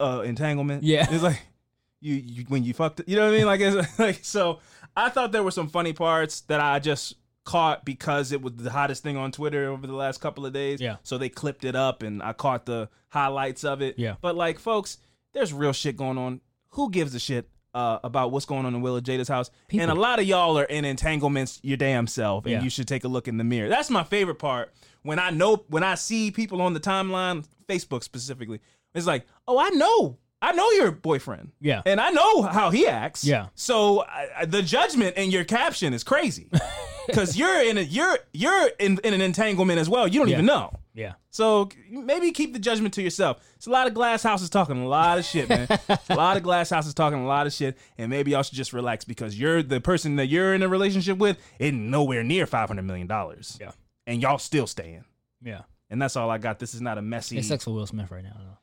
uh, 0.00 0.22
entanglement. 0.22 0.82
Yeah. 0.82 1.06
it's 1.10 1.22
like 1.22 1.40
you, 2.00 2.14
you 2.14 2.44
when 2.48 2.64
you 2.64 2.72
fucked. 2.74 3.02
You 3.06 3.16
know 3.16 3.26
what 3.26 3.34
I 3.34 3.36
mean? 3.38 3.46
Like 3.46 3.60
it's 3.60 3.98
like 3.98 4.20
so. 4.22 4.58
I 4.96 5.08
thought 5.08 5.32
there 5.32 5.42
were 5.42 5.50
some 5.52 5.68
funny 5.68 5.92
parts 5.92 6.40
that 6.42 6.60
I 6.60 6.78
just 6.80 7.14
caught 7.44 7.84
because 7.84 8.32
it 8.32 8.42
was 8.42 8.54
the 8.56 8.70
hottest 8.70 9.02
thing 9.02 9.16
on 9.16 9.32
Twitter 9.32 9.68
over 9.70 9.86
the 9.86 9.94
last 9.94 10.20
couple 10.20 10.44
of 10.44 10.52
days. 10.52 10.80
Yeah. 10.80 10.96
So 11.02 11.16
they 11.18 11.28
clipped 11.28 11.64
it 11.64 11.74
up 11.76 12.02
and 12.02 12.22
I 12.22 12.32
caught 12.32 12.66
the 12.66 12.88
highlights 13.08 13.64
of 13.64 13.82
it. 13.82 13.98
Yeah. 13.98 14.16
But 14.20 14.34
like, 14.36 14.58
folks, 14.58 14.98
there's 15.32 15.52
real 15.52 15.72
shit 15.72 15.96
going 15.96 16.18
on. 16.18 16.40
Who 16.70 16.90
gives 16.90 17.14
a 17.14 17.18
shit 17.20 17.48
uh, 17.72 17.98
about 18.04 18.30
what's 18.32 18.46
going 18.46 18.66
on 18.66 18.74
in 18.74 18.82
Will 18.82 18.96
and 18.96 19.06
Jada's 19.06 19.28
house? 19.28 19.50
People. 19.68 19.82
And 19.88 19.90
a 19.96 20.00
lot 20.00 20.18
of 20.18 20.26
y'all 20.26 20.58
are 20.58 20.64
in 20.64 20.84
entanglements 20.84 21.60
your 21.62 21.76
damn 21.76 22.06
self, 22.06 22.44
and 22.44 22.52
Yeah. 22.52 22.62
you 22.62 22.70
should 22.70 22.88
take 22.88 23.04
a 23.04 23.08
look 23.08 23.26
in 23.28 23.36
the 23.38 23.44
mirror. 23.44 23.68
That's 23.68 23.90
my 23.90 24.04
favorite 24.04 24.38
part. 24.38 24.72
When 25.02 25.18
I 25.18 25.30
know, 25.30 25.64
when 25.68 25.82
I 25.82 25.94
see 25.94 26.30
people 26.30 26.60
on 26.60 26.74
the 26.74 26.80
timeline, 26.80 27.44
Facebook 27.68 28.02
specifically, 28.04 28.60
it's 28.94 29.06
like, 29.06 29.26
oh, 29.48 29.58
I 29.58 29.70
know. 29.70 30.18
I 30.42 30.52
know 30.52 30.70
your 30.70 30.90
boyfriend. 30.90 31.52
Yeah. 31.60 31.82
And 31.84 32.00
I 32.00 32.10
know 32.10 32.42
how 32.42 32.70
he 32.70 32.86
acts. 32.86 33.24
Yeah. 33.24 33.48
So 33.54 34.02
I, 34.04 34.46
the 34.46 34.62
judgment 34.62 35.16
in 35.16 35.30
your 35.30 35.44
caption 35.44 35.92
is 35.92 36.02
crazy. 36.02 36.48
Cause 37.12 37.36
you're 37.36 37.62
in 37.62 37.76
a 37.76 37.80
you're 37.80 38.18
you're 38.32 38.70
in, 38.78 38.98
in 39.02 39.12
an 39.14 39.20
entanglement 39.20 39.78
as 39.80 39.88
well. 39.88 40.06
You 40.06 40.20
don't 40.20 40.28
Yeah. 40.28 40.34
even 40.36 40.46
know. 40.46 40.72
yeah. 40.94 41.14
So 41.30 41.68
maybe 41.90 42.30
keep 42.30 42.52
the 42.52 42.58
judgment 42.58 42.94
to 42.94 43.02
yourself. 43.02 43.38
It's 43.56 43.66
a 43.66 43.70
lot 43.70 43.86
of 43.88 43.94
glass 43.94 44.22
houses 44.22 44.48
talking 44.48 44.80
a 44.80 44.86
lot 44.86 45.18
of 45.18 45.24
shit, 45.24 45.48
man. 45.48 45.66
a 46.08 46.14
lot 46.14 46.36
of 46.36 46.42
glass 46.42 46.70
houses 46.70 46.94
talking 46.94 47.18
a 47.18 47.26
lot 47.26 47.46
of 47.46 47.52
shit, 47.52 47.76
and 47.98 48.10
maybe 48.10 48.30
y'all 48.30 48.42
should 48.44 48.54
just 48.56 48.72
relax 48.72 49.04
because 49.04 49.38
you're 49.38 49.62
the 49.62 49.80
person 49.80 50.16
that 50.16 50.26
you're 50.28 50.54
in 50.54 50.62
a 50.62 50.68
relationship 50.68 51.18
with 51.18 51.36
ain't 51.58 51.76
nowhere 51.76 52.22
near 52.22 52.46
five 52.46 52.68
hundred 52.68 52.82
million 52.84 53.06
dollars. 53.08 53.58
Yeah. 53.60 53.72
and 54.06 54.22
y'all 54.22 54.38
still 54.38 54.66
staying, 54.68 55.04
Yeah. 55.42 55.62
and 55.90 56.00
that's 56.00 56.16
all 56.16 56.30
I 56.30 56.38
got. 56.38 56.60
This 56.60 56.74
is 56.74 56.80
not 56.80 56.96
a 56.96 57.02
messy. 57.02 57.38
It's 57.38 57.48
sex 57.48 57.66
with 57.66 57.74
Will 57.74 57.86
Smith 57.86 58.10
right 58.10 58.22
now. 58.24 58.58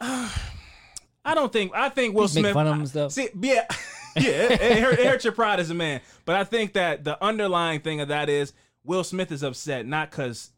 I 0.00 1.34
don't 1.34 1.52
think. 1.52 1.72
I 1.74 1.88
think 1.88 2.14
Will 2.14 2.28
Smith. 2.28 2.54
fun 2.54 2.66
of 2.66 2.74
him 2.76 2.86
stuff. 2.86 3.12
See, 3.12 3.28
yeah, 3.40 3.66
yeah, 4.16 4.22
it, 4.22 4.60
it, 4.60 4.78
hurt, 4.78 4.98
it 4.98 5.06
hurt 5.06 5.24
your 5.24 5.32
pride 5.32 5.60
as 5.60 5.70
a 5.70 5.74
man. 5.74 6.00
But 6.24 6.36
I 6.36 6.44
think 6.44 6.72
that 6.74 7.04
the 7.04 7.22
underlying 7.22 7.80
thing 7.80 8.00
of 8.00 8.08
that 8.08 8.28
is 8.28 8.52
Will 8.84 9.04
Smith 9.04 9.32
is 9.32 9.42
upset 9.42 9.86
not 9.86 10.10
because 10.10 10.50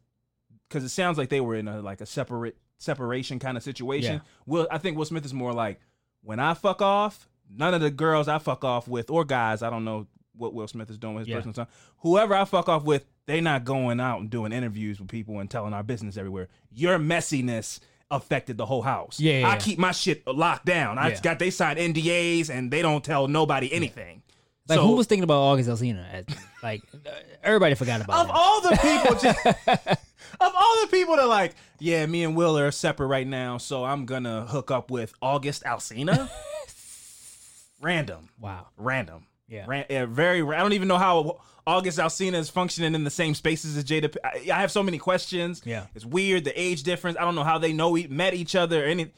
because 0.69 0.83
it 0.83 0.89
sounds 0.89 1.17
like 1.17 1.29
they 1.29 1.41
were 1.41 1.55
in 1.55 1.67
a 1.67 1.81
like 1.81 2.01
a 2.01 2.05
separate 2.05 2.57
separation 2.77 3.39
kind 3.39 3.57
of 3.57 3.63
situation. 3.63 4.15
Yeah. 4.15 4.19
Will 4.45 4.67
I 4.71 4.77
think 4.77 4.97
Will 4.97 5.05
Smith 5.05 5.25
is 5.25 5.33
more 5.33 5.53
like 5.53 5.79
when 6.23 6.39
I 6.39 6.53
fuck 6.53 6.81
off, 6.81 7.27
none 7.49 7.73
of 7.73 7.81
the 7.81 7.91
girls 7.91 8.27
I 8.27 8.37
fuck 8.37 8.63
off 8.63 8.87
with 8.87 9.09
or 9.09 9.25
guys, 9.25 9.63
I 9.63 9.69
don't 9.69 9.83
know 9.83 10.07
what 10.37 10.53
Will 10.53 10.67
Smith 10.67 10.89
is 10.89 10.97
doing 10.97 11.15
with 11.15 11.21
his 11.21 11.29
Yeah. 11.29 11.35
personal 11.37 11.53
time. 11.53 11.67
Whoever 11.97 12.33
I 12.33 12.45
fuck 12.45 12.69
off 12.69 12.83
with, 12.83 13.05
they're 13.25 13.41
not 13.41 13.65
going 13.65 13.99
out 13.99 14.21
and 14.21 14.29
doing 14.29 14.53
interviews 14.53 14.99
with 14.99 15.09
people 15.09 15.39
and 15.39 15.49
telling 15.49 15.73
our 15.73 15.83
business 15.83 16.15
everywhere. 16.15 16.47
Your 16.71 16.97
messiness 16.97 17.79
affected 18.11 18.57
the 18.57 18.65
whole 18.65 18.81
house. 18.83 19.19
Yeah, 19.19 19.39
yeah, 19.39 19.47
I 19.47 19.53
yeah. 19.53 19.59
keep 19.59 19.79
my 19.79 19.91
shit 19.91 20.27
locked 20.27 20.65
down. 20.65 20.97
I 20.99 21.09
Yeah. 21.09 21.21
got 21.21 21.39
they 21.39 21.49
signed 21.49 21.79
NDAs 21.79 22.49
and 22.49 22.69
they 22.69 22.81
don't 22.83 23.03
tell 23.03 23.27
nobody 23.27 23.71
anything. 23.73 24.21
Like 24.69 24.77
so, 24.77 24.85
who 24.85 24.95
was 24.95 25.07
thinking 25.07 25.23
about 25.23 25.39
August 25.41 25.69
Alsina? 25.69 26.05
As, 26.13 26.25
like 26.61 26.83
uh, 26.93 27.09
everybody 27.43 27.73
forgot 27.75 28.01
about 28.01 28.25
of 28.25 28.31
all 28.31 28.61
the 28.61 28.69
people 28.77 29.15
just, 29.21 29.45
of 29.45 30.53
all 30.55 30.81
the 30.81 30.87
people 30.91 31.15
that 31.15 31.27
like, 31.27 31.55
yeah, 31.79 32.05
me 32.05 32.23
and 32.23 32.35
Will 32.35 32.57
are 32.59 32.69
separate 32.71 33.07
right 33.07 33.25
now, 33.27 33.57
so 33.57 33.83
I'm 33.83 34.05
gonna 34.05 34.45
hook 34.45 34.69
up 34.69 34.91
with 34.91 35.13
August 35.21 35.63
Alsina. 35.63 36.29
random, 37.81 38.29
Wow. 38.39 38.67
random. 38.77 39.25
Yeah. 39.47 39.65
Ran, 39.67 39.85
yeah, 39.89 40.05
very. 40.05 40.41
ra- 40.41 40.57
I 40.57 40.61
don't 40.61 40.73
even 40.73 40.87
know 40.87 40.97
how 40.97 41.41
August 41.67 41.99
Alsina 41.99 42.35
is 42.35 42.49
functioning 42.49 42.95
in 42.95 43.03
the 43.03 43.09
same 43.09 43.35
spaces 43.35 43.77
as 43.77 43.83
Jada. 43.83 44.15
I 44.23 44.59
have 44.61 44.71
so 44.71 44.81
many 44.83 44.97
questions. 44.97 45.61
Yeah. 45.65 45.85
it's 45.95 46.05
weird 46.05 46.43
the 46.43 46.59
age 46.59 46.83
difference. 46.83 47.17
I 47.19 47.21
don't 47.21 47.35
know 47.35 47.43
how 47.43 47.57
they 47.57 47.73
know 47.73 47.91
we 47.91 48.07
met 48.07 48.33
each 48.33 48.55
other. 48.55 48.83
Or 48.83 48.87
any. 48.87 49.11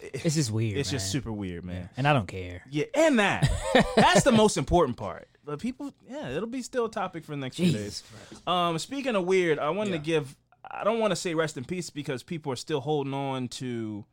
It's 0.00 0.34
just 0.36 0.50
weird. 0.52 0.78
It's 0.78 0.90
just 0.90 1.10
super 1.10 1.32
weird, 1.32 1.64
man. 1.64 1.88
And 1.96 2.06
I 2.06 2.12
don't 2.12 2.28
care. 2.28 2.62
Yeah, 2.70 2.84
and 2.94 3.18
that 3.18 3.50
that's 3.96 4.22
the 4.22 4.32
most 4.32 4.56
important 4.56 4.96
part. 4.96 5.28
But 5.44 5.58
people, 5.60 5.92
yeah, 6.08 6.28
it'll 6.28 6.48
be 6.48 6.62
still 6.62 6.84
a 6.84 6.90
topic 6.90 7.24
for 7.24 7.32
the 7.32 7.38
next 7.38 7.56
few 7.56 7.72
days. 7.72 8.02
Jesus 8.30 8.42
Um, 8.46 8.78
speaking 8.78 9.16
of 9.16 9.24
weird, 9.24 9.58
I 9.58 9.70
wanted 9.70 9.90
Yeah. 9.92 9.96
to 9.98 10.02
give. 10.04 10.36
I 10.70 10.84
don't 10.84 11.00
want 11.00 11.10
to 11.12 11.16
say 11.16 11.34
rest 11.34 11.56
in 11.56 11.64
peace 11.64 11.88
because 11.90 12.22
people 12.22 12.52
are 12.52 12.56
still 12.56 12.80
holding 12.80 13.14
on 13.14 13.48
to 13.48 14.04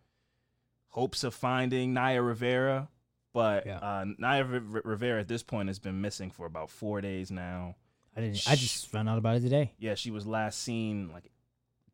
hopes 0.90 1.24
of 1.26 1.34
finding 1.36 1.94
Naya 1.94 2.22
Rivera, 2.22 2.88
but 3.36 3.66
Yeah. 3.68 3.78
uh, 3.80 4.06
Naya 4.18 4.46
Ri- 4.46 4.82
Rivera 4.84 5.20
at 5.20 5.28
this 5.28 5.44
point 5.44 5.68
has 5.68 5.78
been 5.78 6.00
missing 6.02 6.32
for 6.32 6.46
about 6.48 6.70
four 6.72 7.02
days 7.02 7.30
now. 7.30 7.76
I 8.16 8.22
didn't. 8.22 8.42
I 8.48 8.56
just 8.56 8.88
found 8.88 9.10
out 9.10 9.18
about 9.18 9.36
it 9.36 9.42
today. 9.42 9.74
Yeah, 9.78 9.94
she 9.96 10.10
was 10.10 10.26
last 10.26 10.62
seen 10.62 11.12
like 11.14 11.30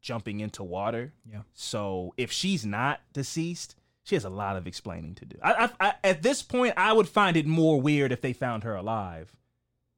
jumping 0.01 0.39
into 0.39 0.63
water. 0.63 1.13
Yeah. 1.29 1.41
So 1.53 2.13
if 2.15 2.31
she's 2.31 2.63
not 2.65 3.01
deceased, 3.11 3.75
she 4.03 4.15
has 4.15 4.23
a 4.23 4.29
lot 4.29 4.55
of 4.55 4.67
explaining 4.67 5.15
to 5.15 5.25
do. 5.25 5.37
I, 5.43 5.65
I, 5.79 5.87
I, 5.87 5.93
at 6.03 6.21
this 6.21 6.41
point, 6.43 6.75
I 6.77 6.93
would 6.93 7.09
find 7.09 7.35
it 7.37 7.45
more 7.47 7.81
weird 7.81 8.11
if 8.11 8.21
they 8.21 8.33
found 8.33 8.63
her 8.63 8.75
alive 8.75 9.35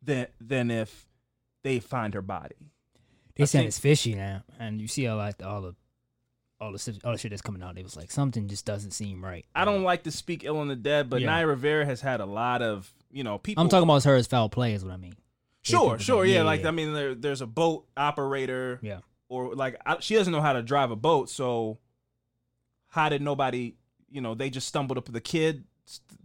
than 0.02 0.28
than 0.40 0.72
if 0.72 1.08
they 1.64 1.80
find 1.80 2.14
her 2.14 2.22
body. 2.22 2.56
They 3.36 3.44
I 3.44 3.46
said 3.46 3.66
it's 3.66 3.80
fishy 3.80 4.16
now, 4.16 4.44
and 4.60 4.80
you 4.80 4.88
see 4.88 5.04
how 5.06 5.18
like 5.18 5.44
all 5.44 5.62
the 5.62 5.76
all 6.63 6.72
the 6.72 7.00
all 7.03 7.12
the 7.12 7.17
shit 7.17 7.32
that's 7.32 7.41
coming 7.41 7.62
out. 7.62 7.77
It 7.77 7.84
was 7.84 7.96
like 7.96 8.12
something 8.12 8.48
just 8.48 8.65
doesn't 8.65 8.91
seem 8.91 9.24
right. 9.24 9.46
I 9.55 9.65
don't 9.65 9.84
like 9.84 10.03
to 10.03 10.12
speak 10.12 10.43
ill 10.43 10.58
on 10.58 10.67
the 10.67 10.75
dead, 10.75 11.10
but 11.10 11.22
Yeah. 11.22 11.27
Naya 11.27 11.48
Rivera 11.48 11.86
has 11.86 12.01
had 12.01 12.20
a 12.22 12.25
lot 12.25 12.62
of 12.62 12.91
you 13.12 13.24
know 13.24 13.38
people. 13.38 13.62
I'm 13.62 13.70
talking 13.70 13.84
about 13.84 14.03
her 14.05 14.15
as 14.15 14.27
foul 14.27 14.50
play 14.50 14.74
is 14.74 14.84
what 14.84 14.93
I 14.93 14.98
mean. 14.98 15.15
Sure, 15.62 15.98
sure, 15.98 16.25
yeah. 16.25 16.38
yeah, 16.39 16.43
Like. 16.43 16.65
I 16.65 16.72
mean, 16.72 16.93
there, 16.93 17.15
there's 17.15 17.39
a 17.41 17.48
boat 17.48 17.86
operator. 17.96 18.79
Yeah. 18.82 19.00
or 19.29 19.55
like 19.55 19.79
I, 19.86 19.98
she 20.01 20.15
doesn't 20.15 20.34
know 20.34 20.41
how 20.41 20.53
to 20.53 20.62
drive 20.62 20.91
a 20.91 20.96
boat 20.98 21.29
so 21.29 21.77
how 22.88 23.10
did 23.10 23.22
nobody 23.22 23.75
you 24.10 24.22
know 24.22 24.36
they 24.36 24.50
just 24.50 24.67
stumbled 24.67 24.98
up 24.98 25.05
the 25.12 25.22
kid 25.22 25.63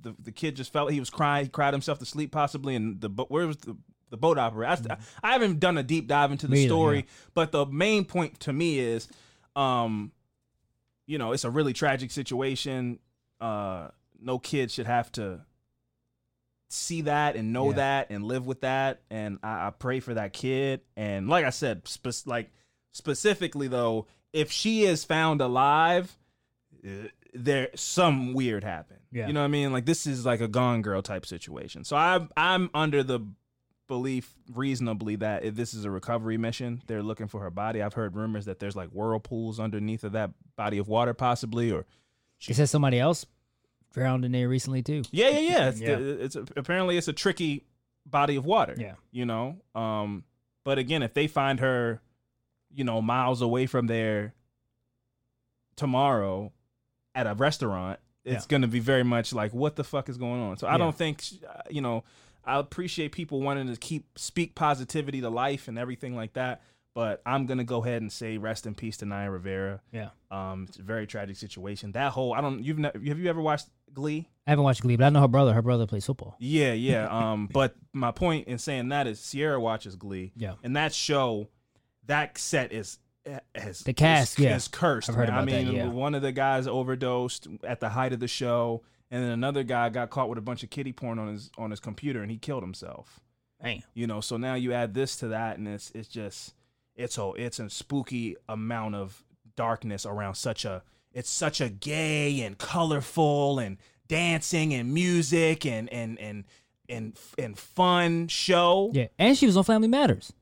the, 0.03 0.15
the 0.23 0.33
kid 0.33 0.57
just 0.57 0.73
felt 0.73 0.91
he 0.93 1.01
was 1.01 1.11
crying 1.11 1.45
he 1.47 1.49
cried 1.51 1.73
himself 1.73 1.99
to 2.01 2.05
sleep 2.05 2.31
possibly 2.33 2.75
and 2.75 3.01
the 3.01 3.09
boat 3.09 3.31
where 3.31 3.47
was 3.47 3.57
the 3.59 3.77
the 4.11 4.17
boat 4.17 4.39
operator 4.39 4.87
I, 4.91 4.97
I 5.23 5.33
haven't 5.33 5.61
done 5.61 5.79
a 5.79 5.83
deep 5.83 6.07
dive 6.09 6.33
into 6.33 6.47
the 6.47 6.57
Mm-hmm. 6.57 6.67
Story 6.69 6.97
yeah. 6.97 7.03
but 7.35 7.53
the 7.53 7.65
main 7.67 8.05
point 8.05 8.41
to 8.41 8.53
me 8.53 8.79
is 8.79 9.09
um 9.57 10.13
you 11.09 11.19
know 11.19 11.33
it's 11.33 11.43
a 11.45 11.51
really 11.51 11.73
tragic 11.73 12.13
situation. 12.13 13.01
Uh 13.41 13.89
no 14.21 14.39
kid 14.39 14.71
should 14.71 14.87
have 14.87 15.11
to 15.13 15.41
see 16.71 17.03
that 17.03 17.35
and 17.37 17.53
know 17.53 17.71
Yeah. 17.71 17.77
that 17.77 18.11
and 18.11 18.25
live 18.25 18.47
with 18.47 18.61
that. 18.61 19.01
And 19.11 19.39
I, 19.43 19.69
I 19.69 19.71
pray 19.71 20.01
for 20.01 20.15
that 20.15 20.33
kid. 20.33 20.83
And 20.97 21.29
like 21.29 21.45
i 21.45 21.51
said 21.51 21.89
spe- 21.89 22.27
like 22.27 22.51
specifically 22.93 23.69
though 23.69 24.07
if 24.33 24.51
she 24.53 24.83
is 24.85 25.05
found 25.05 25.41
alive 25.41 26.17
uh, 26.87 27.09
there 27.35 27.69
some 27.75 28.35
weird 28.35 28.65
happened. 28.65 29.01
Yeah. 29.11 29.27
you 29.27 29.33
know 29.33 29.41
what 29.41 29.45
i 29.47 29.49
mean? 29.49 29.73
Like 29.73 29.87
this 29.87 30.07
is 30.07 30.27
like 30.27 30.41
a 30.41 30.49
gone 30.49 30.83
girl 30.83 31.01
type 31.03 31.25
situation. 31.27 31.85
So 31.85 31.97
i'm 31.97 32.29
i'm 32.37 32.71
under 32.75 33.03
the 33.03 33.21
belief 33.89 34.35
reasonably 34.55 35.17
that 35.17 35.43
if 35.45 35.57
this 35.57 35.73
is 35.75 35.85
a 35.85 35.91
recovery 35.91 36.37
mission 36.37 36.81
they're 36.87 37.03
looking 37.03 37.27
for 37.27 37.41
her 37.41 37.51
body 37.51 37.83
i've 37.83 37.95
heard 37.95 38.15
rumors 38.15 38.45
that 38.45 38.59
there's 38.61 38.77
like 38.77 38.91
whirlpools 38.91 39.59
underneath 39.59 40.05
of 40.05 40.13
that 40.13 40.31
body 40.57 40.77
of 40.79 40.87
water 40.89 41.15
possibly 41.15 41.73
or 41.73 41.87
She 42.37 42.53
says 42.53 42.71
somebody 42.71 43.01
else 43.01 43.25
drowned 43.95 44.25
in 44.27 44.33
there 44.33 44.49
recently 44.49 44.83
too. 44.83 45.03
yeah, 45.11 45.31
yeah, 45.31 45.39
yeah. 45.39 45.69
It's, 45.71 45.81
Yeah. 45.81 45.97
it's 45.99 46.37
apparently 46.57 46.97
it's 46.99 47.09
a 47.09 47.13
tricky 47.13 47.65
body 48.07 48.37
of 48.37 48.45
water. 48.45 48.75
Yeah. 48.79 48.95
you 49.11 49.25
know. 49.27 49.57
Um, 49.75 50.25
but 50.65 50.79
again, 50.79 51.03
if 51.03 51.15
they 51.15 51.27
find 51.27 51.59
her, 51.61 52.01
you 52.73 52.85
know, 52.85 53.01
miles 53.03 53.41
away 53.43 53.67
from 53.67 53.87
there 53.87 54.35
tomorrow 55.77 56.53
at 57.15 57.27
a 57.27 57.35
restaurant, 57.35 57.99
it's 58.25 58.45
Yeah. 58.45 58.49
going 58.49 58.63
to 58.63 58.69
be 58.69 58.81
very 58.81 59.03
much 59.05 59.33
like, 59.33 59.53
what 59.55 59.77
the 59.77 59.85
fuck 59.85 60.09
is 60.09 60.19
going 60.19 60.41
on? 60.41 60.59
So 60.59 60.67
I 60.67 60.73
Yeah. 60.73 60.79
don't 60.79 60.97
think, 60.97 61.23
uh, 61.49 61.63
you 61.71 61.81
know, 61.81 62.05
I 62.49 62.59
appreciate 62.59 63.13
people 63.13 63.41
wanting 63.41 63.69
to 63.69 63.77
keep 63.77 64.19
speak 64.19 64.55
positivity 64.55 65.21
to 65.21 65.31
life 65.31 65.69
and 65.69 65.79
everything 65.79 66.17
like 66.17 66.33
that. 66.33 66.63
But 66.95 67.23
I'm 67.25 67.47
gonna 67.47 67.65
go 67.65 67.85
ahead 67.85 68.03
and 68.03 68.11
say 68.11 68.39
rest 68.39 68.67
in 68.67 68.75
peace 68.75 68.97
to 68.99 69.07
Naya 69.07 69.31
Rivera. 69.31 69.81
Yeah. 69.93 70.09
Um, 70.31 70.67
it's 70.69 70.79
a 70.79 70.83
very 70.83 71.07
tragic 71.07 71.37
situation. 71.37 71.93
That 71.93 72.13
whole 72.13 72.33
I 72.33 72.41
don't 72.41 72.65
you've 72.65 72.79
have 72.79 73.19
you 73.19 73.29
ever 73.29 73.41
watched 73.41 73.69
Glee? 73.93 74.29
I 74.47 74.51
haven't 74.51 74.65
watched 74.65 74.83
Glee, 74.83 74.97
but 74.97 75.05
I 75.05 75.11
know 75.11 75.21
her 75.21 75.29
brother. 75.29 75.53
Her 75.53 75.63
brother 75.63 75.87
plays 75.87 76.07
football. 76.07 76.37
Yeah, 76.41 76.73
yeah. 76.73 77.07
Um, 77.07 77.49
but 77.53 77.77
my 77.93 78.11
point 78.11 78.49
in 78.49 78.59
saying 78.59 78.89
that 78.89 79.07
is 79.07 79.21
Sierra 79.21 79.61
watches 79.61 79.95
Glee. 79.95 80.33
Yeah. 80.35 80.55
And 80.65 80.75
that 80.75 80.93
show, 80.93 81.49
that 82.07 82.39
set 82.39 82.73
is 82.73 82.99
has 83.55 83.81
The 83.81 83.93
cast, 83.93 84.39
is, 84.39 84.45
yeah. 84.45 84.57
is 84.57 84.69
cursed. 84.69 85.09
I've 85.09 85.15
heard 85.15 85.29
man. 85.29 85.39
I 85.39 85.43
about 85.43 85.51
that, 85.53 85.65
mean, 85.67 85.75
yeah. 85.75 85.89
one 85.89 86.15
of 86.15 86.23
the 86.23 86.33
guys 86.33 86.67
overdosed 86.67 87.47
at 87.65 87.81
the 87.81 87.91
height 87.91 88.13
of 88.13 88.21
the 88.21 88.29
show, 88.29 88.83
and 89.11 89.23
then 89.23 89.31
another 89.31 89.63
guy 89.63 89.89
got 89.89 90.11
caught 90.11 90.29
with 90.29 90.39
a 90.39 90.43
bunch 90.43 90.63
of 90.63 90.71
kitty 90.71 90.93
porn 90.93 91.19
on 91.19 91.29
his 91.29 91.51
on 91.59 91.71
his 91.71 91.81
computer, 91.81 92.23
and 92.23 92.31
he 92.31 92.39
killed 92.39 92.63
himself. 92.63 93.21
Damn. 93.63 93.83
You 93.95 94.07
know, 94.07 94.21
so 94.21 94.37
now 94.37 94.55
you 94.55 94.73
add 94.73 94.95
this 94.95 95.17
to 95.17 95.29
that, 95.29 95.59
and 95.59 95.67
it's 95.67 95.91
it's 95.95 96.09
just 96.09 96.55
it's 96.95 97.19
a 97.19 97.33
it's 97.37 97.59
a 97.59 97.71
spooky 97.71 98.37
amount 98.49 98.95
of 98.95 99.25
darkness 99.57 100.07
around 100.07 100.35
such 100.35 100.65
a 100.65 100.83
it's 101.13 101.31
such 101.31 101.61
a 101.61 101.69
gay 101.69 102.43
and 102.43 102.59
colorful 102.59 103.59
and 103.59 103.79
dancing 104.07 104.75
and 104.75 104.93
music 104.93 105.67
and 105.67 105.93
and 105.93 106.19
and 106.21 106.45
and 106.89 107.19
and 107.39 107.59
fun 107.59 108.29
show. 108.29 108.91
Yeah, 108.93 109.09
and 109.19 109.37
she 109.37 109.47
was 109.47 109.57
on 109.57 109.65
Family 109.65 109.89
Matters. 109.89 110.33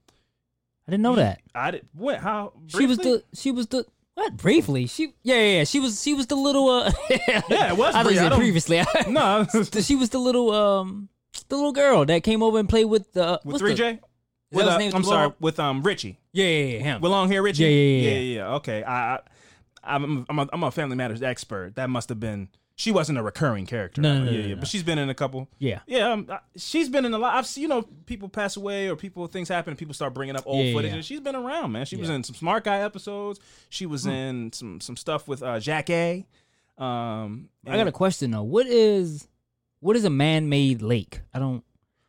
I 0.86 0.92
didn't 0.92 1.02
know 1.02 1.16
that. 1.16 1.40
I 1.54 1.72
did 1.72 1.86
what 1.94 2.18
how 2.18 2.52
She 2.66 2.86
was 2.86 2.98
the 2.98 3.24
she 3.34 3.50
was 3.50 3.66
the 3.68 3.86
what 4.16 4.36
briefly 4.36 4.86
she 4.86 5.14
yeah 5.22 5.36
yeah, 5.36 5.58
yeah. 5.58 5.64
she 5.64 5.78
was 5.78 6.02
she 6.02 6.12
was 6.14 6.26
the 6.26 6.34
little 6.34 6.68
uh 6.68 6.90
Yeah, 7.10 7.70
it 7.72 7.76
was 7.76 7.94
I 7.94 8.02
brief. 8.02 8.18
I 8.18 8.28
don't- 8.28 8.38
previously 8.38 8.82
no 9.08 9.46
she 9.80 9.94
was 9.94 10.08
the 10.10 10.18
little 10.18 10.50
um 10.52 11.08
the 11.48 11.54
little 11.56 11.72
girl 11.72 12.04
that 12.06 12.22
came 12.24 12.42
over 12.42 12.58
and 12.58 12.68
played 12.68 12.86
with 12.86 13.12
the 13.12 13.40
with 13.44 13.52
what's 13.54 13.58
three 13.60 13.74
J. 13.74 14.00
Is 14.52 14.56
With 14.56 14.66
that 14.66 14.72
his 14.72 14.74
uh, 14.74 14.78
name? 14.78 14.92
I'm 14.94 15.02
sorry, 15.04 15.32
with 15.40 15.58
um 15.60 15.82
Richie. 15.82 16.18
Yeah, 16.32 16.46
yeah, 16.46 16.64
yeah, 16.64 16.78
him. 16.78 17.00
With 17.00 17.10
long 17.10 17.28
hair 17.28 17.42
Richie. 17.42 17.64
Yeah, 17.64 17.68
yeah, 17.68 17.98
yeah, 18.10 18.18
yeah, 18.18 18.34
yeah. 18.48 18.54
Okay, 18.54 18.82
I, 18.84 19.16
I 19.16 19.20
I'm 19.82 20.24
I'm 20.28 20.38
a, 20.38 20.48
I'm 20.52 20.62
a 20.62 20.70
Family 20.70 20.96
Matters 20.96 21.20
expert. 21.22 21.74
That 21.76 21.90
must 21.90 22.08
have 22.10 22.20
been. 22.20 22.48
She 22.78 22.92
wasn't 22.92 23.16
a 23.18 23.22
recurring 23.22 23.64
character. 23.64 24.02
No, 24.02 24.18
no, 24.18 24.24
no, 24.26 24.30
yeah, 24.30 24.36
no, 24.42 24.46
yeah. 24.48 24.54
no. 24.54 24.60
But 24.60 24.68
she's 24.68 24.82
been 24.82 24.98
in 24.98 25.08
a 25.08 25.14
couple. 25.14 25.48
yeah. 25.58 25.80
Yeah, 25.86 26.12
um, 26.12 26.26
uh, 26.28 26.38
she's 26.58 26.90
been 26.90 27.06
in 27.06 27.14
a 27.14 27.18
lot. 27.18 27.34
I've 27.34 27.46
seen, 27.46 27.62
you 27.62 27.68
know, 27.68 27.82
people 28.04 28.28
pass 28.28 28.56
away 28.58 28.88
or 28.88 28.96
people 28.96 29.26
things 29.28 29.48
happen 29.48 29.70
and 29.70 29.78
people 29.78 29.94
start 29.94 30.12
bringing 30.12 30.36
up 30.36 30.42
old 30.46 30.64
Yeah, 30.66 30.72
footage. 30.74 30.90
yeah. 30.90 30.96
And 30.96 31.04
she's 31.04 31.20
been 31.20 31.34
around, 31.36 31.72
man. 31.72 31.86
She 31.86 31.96
was 31.96 32.08
Yeah. 32.08 32.12
Hmm. 32.12 32.16
in 32.16 32.24
some 32.24 32.36
Smart 32.36 32.64
Guy 32.64 32.80
episodes. 32.80 33.40
She 33.70 33.86
was 33.86 34.04
in 34.06 34.52
some 34.52 34.80
some 34.82 34.96
stuff 34.96 35.26
with 35.26 35.42
uh, 35.42 35.56
Jackée 35.56 36.26
Um, 36.76 37.48
I 37.66 37.76
got 37.76 37.88
a 37.88 37.92
question 37.92 38.30
though. 38.30 38.42
What 38.42 38.66
is 38.66 39.26
what 39.80 39.96
is 39.96 40.04
a 40.04 40.10
man-made 40.10 40.82
lake? 40.82 41.20
I 41.32 41.38
don't. 41.38 41.64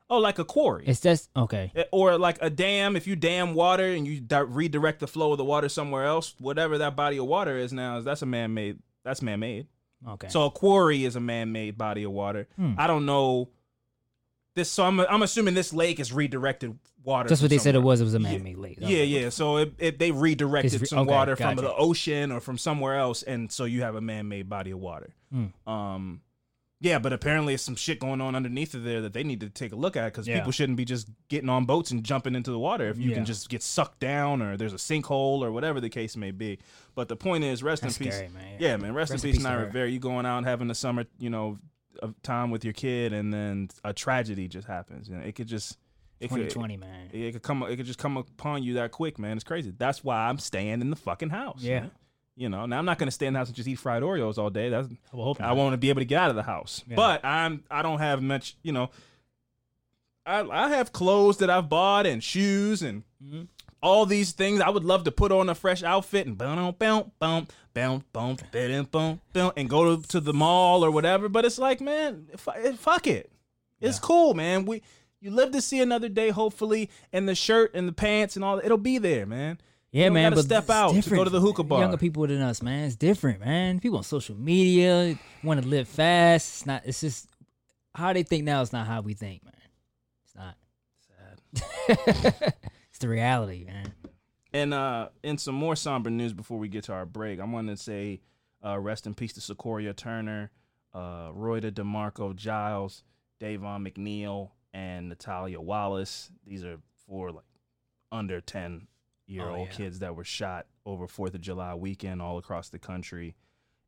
oh, 0.10 0.20
like 0.20 0.38
a 0.40 0.46
quarry. 0.46 0.84
It's 0.86 1.00
just 1.00 1.30
okay. 1.36 1.72
Eh, 1.76 1.84
or 1.92 2.18
like 2.18 2.38
a 2.42 2.50
dam 2.50 2.96
if 2.98 3.08
you 3.08 3.16
dam 3.16 3.54
water 3.54 3.86
and 3.88 4.06
you 4.06 4.20
di- 4.20 4.40
redirect 4.42 5.00
the 5.00 5.08
flow 5.08 5.32
of 5.32 5.38
the 5.38 5.46
water 5.46 5.70
somewhere 5.70 6.04
else 6.06 6.36
whatever 6.40 6.78
that 6.80 6.96
body 6.98 7.18
of 7.18 7.26
water 7.26 7.58
is 7.58 7.72
now 7.72 7.98
is 8.00 8.04
that's 8.04 8.22
a 8.22 8.26
man-made 8.26 8.80
that's 9.06 9.22
man-made 9.22 9.68
Okay. 10.08 10.28
so 10.30 10.46
a 10.46 10.52
quarry 10.52 11.06
is 11.06 11.16
a 11.16 11.20
man-made 11.20 11.78
body 11.78 12.04
of 12.04 12.12
water 12.12 12.48
Hmm. 12.56 12.74
i 12.78 12.86
don't 12.88 13.06
know 13.06 13.50
this 14.56 14.70
so 14.72 14.84
i'm, 14.84 15.00
I'm 15.00 15.22
assuming 15.24 15.54
this 15.54 15.74
lake 15.74 16.00
is 16.00 16.12
redirected 16.14 16.78
water 17.04 17.30
that's 17.30 17.42
what 17.42 17.50
they 17.50 17.58
said 17.58 17.74
it 17.76 17.80
was. 17.82 18.02
It 18.02 18.04
was 18.04 18.14
a 18.16 18.20
man-made 18.20 18.58
lake. 18.58 18.78
yeah 18.82 19.02
yeah 19.04 19.30
so 19.30 19.58
it, 19.58 19.74
it, 19.80 19.98
they 20.00 20.12
redirected 20.12 20.82
re- 20.82 20.88
some 20.88 21.00
okay, 21.00 21.12
water 21.12 21.36
from 21.36 21.56
the 21.56 21.74
ocean 21.74 22.32
or 22.32 22.40
from 22.42 22.58
somewhere 22.58 22.96
else 22.98 23.24
and 23.24 23.52
so 23.52 23.64
you 23.66 23.82
have 23.84 23.96
a 23.96 24.02
man-made 24.02 24.50
body 24.50 24.72
of 24.72 24.80
water 24.80 25.14
Hmm. 25.32 25.46
um 25.70 26.22
yeah, 26.80 27.00
but 27.00 27.12
apparently 27.14 27.54
it's 27.56 27.64
some 27.64 27.76
shit 27.76 28.00
going 28.00 28.22
on 28.22 28.36
underneath 28.36 28.74
of 28.76 28.84
there 28.84 29.02
that 29.02 29.14
they 29.14 29.24
need 29.24 29.40
to 29.42 29.50
take 29.50 29.72
a 29.72 29.76
look 29.76 29.96
at 29.98 30.06
because 30.14 30.28
Yeah. 30.28 30.36
people 30.36 30.52
shouldn't 30.52 30.78
be 30.78 30.86
just 30.86 31.10
getting 31.28 31.50
on 31.50 31.66
boats 31.66 31.90
and 31.92 32.04
jumping 32.04 32.36
into 32.36 32.52
the 32.52 32.60
water 32.60 32.88
if 32.90 32.98
you 33.00 33.10
Yeah. 33.10 33.16
can 33.16 33.26
just 33.26 33.50
get 33.50 33.64
sucked 33.64 34.00
down 34.00 34.42
or 34.42 34.58
there's 34.58 34.74
a 34.74 34.78
sinkhole 34.78 35.42
or 35.42 35.52
whatever 35.52 35.82
the 35.82 35.90
case 35.90 36.16
may 36.16 36.32
be. 36.32 36.60
But 36.94 37.08
the 37.10 37.16
point 37.16 37.44
is, 37.44 37.64
rest 37.64 37.82
That's 37.82 37.98
in 37.98 38.06
peace. 38.06 38.16
scary, 38.16 38.30
man. 38.30 38.58
Yeah, 38.60 38.78
man, 38.78 38.94
rest, 38.94 39.12
Rest 39.12 39.24
in 39.24 39.30
in 39.32 39.36
peace, 39.38 39.44
Naya. 39.44 39.66
Rivera. 39.66 39.90
You 39.90 40.00
going 40.00 40.26
out 40.26 40.38
and 40.38 40.46
having 40.46 40.70
a 40.70 40.76
summer, 40.76 41.06
you 41.18 41.30
know, 41.30 41.58
of 42.04 42.14
time 42.22 42.52
with 42.52 42.64
your 42.64 42.74
kid, 42.74 43.12
and 43.12 43.34
then 43.34 43.70
a 43.84 43.92
tragedy 43.92 44.48
just 44.48 44.68
happens. 44.68 45.10
You 45.10 45.16
know, 45.16 45.22
it 45.24 45.34
could 45.34 45.48
just 45.48 45.80
it 46.20 46.30
could, 46.30 46.50
2020, 46.50 46.78
man. 46.78 47.10
it 47.12 47.32
could 47.32 47.42
come. 47.42 47.64
It 47.64 47.76
could 47.76 47.88
just 47.88 47.98
come 47.98 48.18
upon 48.18 48.62
you 48.62 48.76
that 48.76 48.92
quick, 48.92 49.18
man. 49.18 49.36
It's 49.36 49.44
crazy. 49.44 49.74
That's 49.76 50.04
why 50.04 50.28
I'm 50.30 50.38
staying 50.38 50.82
in 50.82 50.92
the 50.92 50.96
fucking 50.96 51.30
house. 51.30 51.62
Yeah. 51.64 51.80
man. 51.82 51.92
You 52.40 52.50
know, 52.50 52.68
now 52.68 52.78
I'm 52.78 52.86
not 52.86 53.00
gonna 53.00 53.10
stay 53.12 53.26
in 53.26 53.34
the 53.34 53.40
house 53.40 53.48
and 53.48 53.56
just 53.56 53.68
eat 53.68 53.80
fried 53.80 54.04
Oreos 54.04 54.38
all 54.38 54.52
day. 54.52 54.70
That's 54.70 54.88
hope 55.12 55.42
I 55.42 55.54
want 55.54 55.74
to 55.74 55.78
be 55.78 55.90
able 55.90 56.02
to 56.02 56.06
get 56.06 56.22
out 56.22 56.30
of 56.30 56.36
the 56.36 56.44
house. 56.44 56.84
Yeah. 56.88 56.96
But 56.96 57.26
I'm 57.26 57.64
I 57.72 57.82
don't 57.82 57.98
have 58.00 58.22
much, 58.22 58.56
you 58.62 58.72
know. 58.72 58.92
I 60.26 60.42
I 60.42 60.70
have 60.70 60.92
clothes 60.92 61.38
that 61.38 61.50
I've 61.50 61.70
bought 61.70 62.06
and 62.06 62.24
shoes 62.24 62.82
and 62.82 63.04
Mm-hmm. 63.24 63.44
all 63.82 64.06
these 64.06 64.34
things. 64.34 64.62
I 64.62 64.70
would 64.70 64.86
love 64.86 65.04
to 65.06 65.12
put 65.12 65.32
on 65.32 65.50
a 65.50 65.56
fresh 65.56 65.82
outfit 65.82 66.28
and 66.28 66.38
boom, 66.38 66.56
boom, 66.78 67.12
boom, 67.20 67.48
boom, 67.74 68.04
boom, 68.14 68.38
boom, 68.92 69.20
boom, 69.34 69.52
and 69.58 69.68
go 69.68 69.96
to, 69.96 70.08
to 70.10 70.20
the 70.20 70.34
mall 70.34 70.86
or 70.86 70.92
whatever. 70.92 71.28
But 71.28 71.46
it's 71.46 71.58
like, 71.58 71.82
man, 71.82 72.28
fu- 72.38 72.74
fuck 72.74 73.08
it. 73.08 73.32
It's 73.82 73.98
cool, 73.98 74.36
man. 74.36 74.66
We 74.66 74.84
you 75.20 75.32
live 75.32 75.50
to 75.54 75.62
see 75.62 75.82
another 75.82 76.10
day, 76.10 76.30
hopefully, 76.30 76.92
and 77.12 77.28
the 77.28 77.34
shirt 77.34 77.72
and 77.74 77.88
the 77.88 77.92
pants 77.94 78.36
and 78.36 78.46
all 78.46 78.60
it'll 78.60 78.78
be 78.78 79.00
there, 79.00 79.26
man. 79.26 79.58
Yeah, 79.98 80.06
You 80.06 80.12
man. 80.12 80.24
gotta 80.26 80.36
but 80.36 80.46
step 80.46 80.70
out 80.70 80.94
to 80.94 81.10
go 81.10 81.24
to 81.24 81.30
the 81.32 81.42
hookah 81.42 81.64
bar. 81.64 81.82
Younger 81.82 81.98
people 81.98 82.28
than 82.28 82.40
us, 82.40 82.62
man. 82.62 82.84
It's 82.84 82.96
different, 82.96 83.40
man. 83.40 83.80
People 83.80 83.98
on 83.98 84.04
social 84.04 84.36
media 84.36 85.18
want 85.44 85.60
to 85.60 85.68
live 85.68 85.88
fast. 85.88 86.50
It's 86.50 86.66
not. 86.68 86.84
It's 86.86 87.02
just 87.02 87.28
how 87.96 88.14
they 88.14 88.22
think 88.22 88.44
now. 88.44 88.62
Is 88.62 88.72
not 88.72 88.86
how 88.86 89.02
we 89.02 89.16
think, 89.16 89.44
man. 89.44 89.54
It's 90.24 90.36
not. 90.36 90.56
Sad. 91.88 92.54
it's 92.90 93.00
the 93.00 93.08
reality, 93.10 93.66
man. 93.66 93.92
And 94.54 94.72
uh, 94.72 95.10
in 95.24 95.40
some 95.40 95.56
more 95.56 95.76
somber 95.76 96.12
news 96.12 96.32
before 96.32 96.60
we 96.60 96.68
get 96.68 96.84
to 96.84 96.94
our 96.94 97.08
break, 97.08 97.40
I 97.40 97.46
want 97.46 97.68
to 97.70 97.76
say 97.76 98.22
uh, 98.64 98.78
rest 98.78 99.08
in 99.08 99.16
peace 99.16 99.34
to 99.34 99.40
Secoriea 99.40 99.96
Turner, 99.96 100.52
uh, 100.94 101.32
Royta 101.32 101.72
DeMarco 101.72 102.36
Giles, 102.36 103.02
Davon 103.40 103.84
McNeal, 103.84 104.52
and 104.76 105.10
Natalia 105.10 105.60
Wallace. 105.60 106.30
These 106.46 106.64
are 106.64 106.78
four 107.08 107.32
like 107.32 107.46
under 108.12 108.42
ten 108.42 108.86
year 109.28 109.44
Oh, 109.50 109.56
old 109.56 109.68
yeah. 109.70 109.74
kids 109.76 110.00
that 110.00 110.16
were 110.16 110.24
shot 110.24 110.66
over 110.86 111.08
Fourth 111.08 111.34
of 111.36 111.42
July 111.42 111.76
weekend 111.76 112.22
all 112.22 112.38
across 112.38 112.70
the 112.70 112.80
country, 112.80 113.36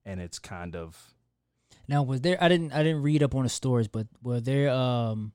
and 0.05 0.19
it's 0.19 0.37
kind 0.39 0.75
of 0.75 1.13
Now, 1.87 2.03
was 2.03 2.21
there? 2.21 2.37
I 2.43 2.47
didn't. 2.49 2.71
I 2.73 2.83
didn't 2.83 3.01
read 3.03 3.23
up 3.23 3.33
on 3.35 3.43
the 3.43 3.49
stories, 3.49 3.87
but 3.87 4.07
were 4.21 4.39
there? 4.41 4.69
Um, 4.69 5.31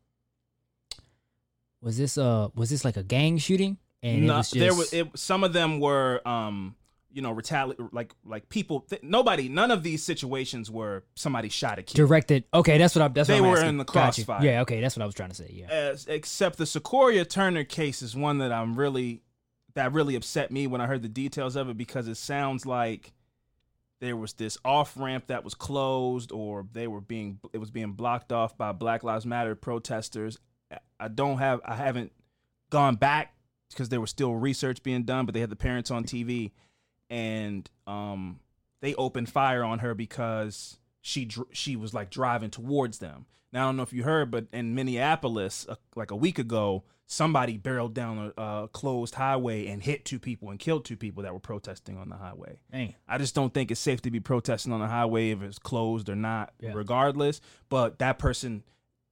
was 1.81 1.99
this? 1.99 2.17
Uh, 2.19 2.49
was 2.55 2.71
this 2.71 2.85
like 2.85 2.97
a 2.97 3.03
gang 3.03 3.39
shooting? 3.39 3.79
And 4.03 4.27
No, 4.27 4.37
was 4.39 4.51
just, 4.51 4.61
there 4.61 4.75
was 4.75 4.93
it, 4.93 5.09
some 5.19 5.45
of 5.45 5.53
them 5.55 5.81
were 5.81 6.21
um 6.29 6.77
you 7.11 7.23
know 7.23 7.35
retali 7.35 7.75
like 7.93 8.13
like 8.25 8.49
people 8.51 8.81
th- 8.81 9.03
nobody 9.03 9.49
none 9.49 9.71
of 9.71 9.83
these 9.83 10.03
situations 10.03 10.71
were 10.71 11.05
somebody 11.15 11.49
shot 11.49 11.79
a 11.79 11.83
kid 11.83 11.97
directed. 11.97 12.45
Okay, 12.53 12.77
that's 12.77 12.95
what 12.95 13.03
I'm. 13.03 13.13
That's 13.15 13.29
They 13.29 13.41
what 13.41 13.47
I'm 13.47 13.51
were 13.53 13.57
asking. 13.59 13.69
in 13.71 13.77
the 13.79 13.85
crossfire. 13.85 14.45
Yeah. 14.45 14.61
Okay, 14.63 14.81
that's 14.81 14.97
what 14.97 15.03
I 15.03 15.07
was 15.07 15.15
trying 15.15 15.31
to 15.31 15.35
say. 15.35 15.51
Yeah. 15.55 15.67
As, 15.69 16.07
except 16.07 16.59
the 16.59 16.67
Sequoia 16.67 17.25
Turner 17.25 17.65
case 17.65 18.03
is 18.03 18.15
one 18.15 18.39
that 18.39 18.53
I'm 18.53 18.75
really 18.77 19.23
that 19.75 19.93
really 19.93 20.15
upset 20.15 20.51
me 20.51 20.67
when 20.67 20.81
I 20.81 20.87
heard 20.87 21.03
the 21.03 21.09
details 21.09 21.57
of 21.57 21.69
it 21.69 21.77
because 21.77 22.09
it 22.09 22.17
sounds 22.17 22.65
like 22.65 23.13
there 24.01 24.17
was 24.17 24.35
this 24.35 24.59
off 24.65 24.97
ramp 24.97 25.29
that 25.29 25.45
was 25.45 25.55
closed 25.55 26.31
or 26.33 26.67
they 26.73 26.87
were 26.87 27.01
being 27.01 27.39
it 27.53 27.59
was 27.59 27.71
being 27.71 27.93
blocked 27.93 28.33
off 28.33 28.57
by 28.57 28.73
Black 28.73 29.03
Lives 29.03 29.27
Matter 29.27 29.55
protesters. 29.55 30.39
I- 31.01 31.09
don't 31.09 31.39
have 31.39 31.61
I 31.65 31.75
haven't 31.75 32.13
gone 32.71 32.97
back 32.97 33.35
because 33.71 33.89
there 33.89 34.01
was 34.01 34.11
still 34.11 34.35
research 34.35 34.83
being 34.83 35.05
done, 35.05 35.27
but 35.27 35.35
they 35.35 35.41
had 35.41 35.51
the 35.51 35.57
parents 35.57 35.91
on 35.91 36.05
TV 36.05 36.53
and 37.11 37.69
um 37.87 38.41
they 38.81 38.95
opened 38.95 39.29
fire 39.29 39.65
on 39.65 39.79
her 39.81 39.95
because 39.95 40.79
she 41.07 41.29
she 41.53 41.77
was 41.77 41.93
like 41.93 42.09
driving 42.09 42.49
towards 42.49 42.99
them. 42.99 43.27
Now 43.53 43.65
I 43.65 43.69
don't 43.69 43.77
know 43.77 43.83
if 43.83 43.93
you 43.93 44.05
heard, 44.05 44.31
but 44.31 44.47
in 44.55 44.75
Minneapolis, 44.75 45.67
uh, 45.69 45.75
like 45.95 46.11
a 46.11 46.17
week 46.17 46.39
ago, 46.39 46.83
somebody 47.07 47.59
barreled 47.59 47.93
down 47.93 48.33
a, 48.39 48.43
a 48.43 48.69
closed 48.69 49.15
highway 49.15 49.67
and 49.67 49.83
hit 49.83 50.07
two 50.07 50.19
people 50.19 50.49
and 50.49 50.59
killed 50.59 50.87
two 50.87 50.97
people 50.97 51.23
that 51.23 51.35
were 51.35 51.39
protesting 51.41 51.99
on 51.99 52.09
the 52.09 52.17
highway. 52.17 52.59
Dang. 52.73 52.95
I 53.07 53.19
just 53.19 53.35
don't 53.35 53.53
think 53.53 53.71
it's 53.71 53.81
safe 53.83 54.01
to 54.03 54.11
be 54.11 54.19
protesting 54.19 54.73
on 54.73 54.81
the 54.81 54.87
highway 54.89 55.31
if 55.31 55.43
it's 55.43 55.59
closed 55.59 56.09
or 56.09 56.17
not, 56.17 56.55
Yeah. 56.59 56.73
regardless. 56.75 57.43
But 57.69 57.99
that 57.99 58.19
person, 58.19 58.65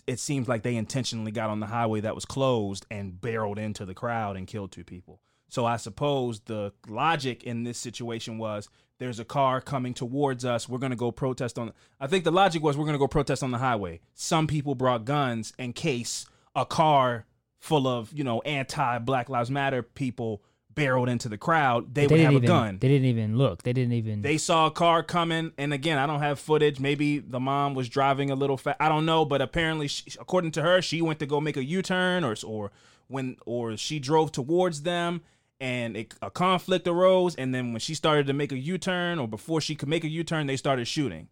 it 0.06 0.18
seems 0.18 0.48
like 0.48 0.62
they 0.62 0.76
intentionally 0.76 1.30
got 1.30 1.50
on 1.50 1.60
the 1.60 1.66
highway 1.66 2.00
that 2.00 2.14
was 2.14 2.24
closed 2.24 2.86
and 2.90 3.20
barreled 3.20 3.58
into 3.58 3.84
the 3.84 3.94
crowd 3.94 4.38
and 4.38 4.46
killed 4.46 4.72
two 4.72 4.84
people. 4.84 5.20
So 5.52 5.66
I 5.66 5.76
suppose 5.76 6.40
the 6.40 6.72
logic 6.88 7.42
in 7.44 7.62
this 7.64 7.76
situation 7.76 8.38
was 8.38 8.70
there's 8.96 9.18
a 9.20 9.24
car 9.24 9.60
coming 9.60 9.92
towards 9.92 10.46
us. 10.46 10.66
We're 10.66 10.78
going 10.78 10.92
to 10.92 10.96
go 10.96 11.10
protest 11.12 11.58
on. 11.58 11.74
I 12.00 12.06
think 12.06 12.24
the 12.24 12.30
logic 12.30 12.62
was 12.62 12.78
we're 12.78 12.86
going 12.86 12.94
to 12.94 12.98
go 12.98 13.06
protest 13.06 13.42
on 13.42 13.50
the 13.50 13.58
highway. 13.58 14.00
Some 14.14 14.46
people 14.46 14.74
brought 14.74 15.04
guns 15.04 15.52
in 15.58 15.74
case 15.74 16.24
a 16.56 16.64
car 16.64 17.26
full 17.58 17.86
of, 17.86 18.14
you 18.14 18.24
know, 18.24 18.40
anti 18.46 18.96
Black 19.00 19.28
Lives 19.28 19.50
Matter 19.50 19.82
people 19.82 20.42
barreled 20.74 21.10
into 21.10 21.28
the 21.28 21.36
crowd. 21.36 21.94
They, 21.94 22.06
They 22.06 22.06
would 22.06 22.08
didn't 22.16 22.24
have 22.24 22.32
even. 22.32 22.44
a 22.44 22.46
gun. 22.46 22.78
They 22.80 22.88
didn't 22.88 23.08
even 23.08 23.36
look. 23.36 23.62
They 23.62 23.74
didn't 23.74 23.92
even. 23.92 24.22
They 24.22 24.38
saw 24.38 24.68
a 24.68 24.70
car 24.70 25.02
coming, 25.02 25.52
and 25.58 25.74
again, 25.74 25.98
I 25.98 26.06
don't 26.06 26.20
have 26.20 26.40
footage. 26.40 26.80
Maybe 26.80 27.18
the 27.18 27.40
mom 27.40 27.74
was 27.74 27.90
driving 27.90 28.30
a 28.30 28.34
little 28.34 28.56
fast. 28.56 28.78
I 28.80 28.88
don't 28.88 29.04
know, 29.04 29.26
but 29.26 29.42
apparently, 29.42 29.88
she, 29.88 30.04
according 30.18 30.52
to 30.52 30.62
her, 30.62 30.80
she 30.80 31.02
went 31.02 31.18
to 31.18 31.26
go 31.26 31.42
make 31.42 31.58
a 31.58 31.64
U 31.64 31.82
turn, 31.82 32.24
or 32.24 32.34
or 32.42 32.70
when 33.08 33.36
or 33.44 33.76
she 33.76 33.98
drove 33.98 34.32
towards 34.32 34.82
them, 34.84 35.20
and 35.62 35.96
it, 35.96 36.14
a 36.20 36.30
conflict 36.30 36.86
arose. 36.88 37.34
And 37.36 37.54
then 37.54 37.72
when 37.72 37.80
she 37.80 37.94
started 37.94 38.26
to 38.26 38.32
make 38.32 38.50
a 38.52 38.58
U 38.58 38.76
turn, 38.76 39.18
or 39.18 39.28
before 39.28 39.60
she 39.60 39.74
could 39.76 39.88
make 39.88 40.02
a 40.04 40.08
U 40.08 40.24
turn, 40.24 40.46
they 40.48 40.56
started 40.56 40.86
shooting. 40.86 41.28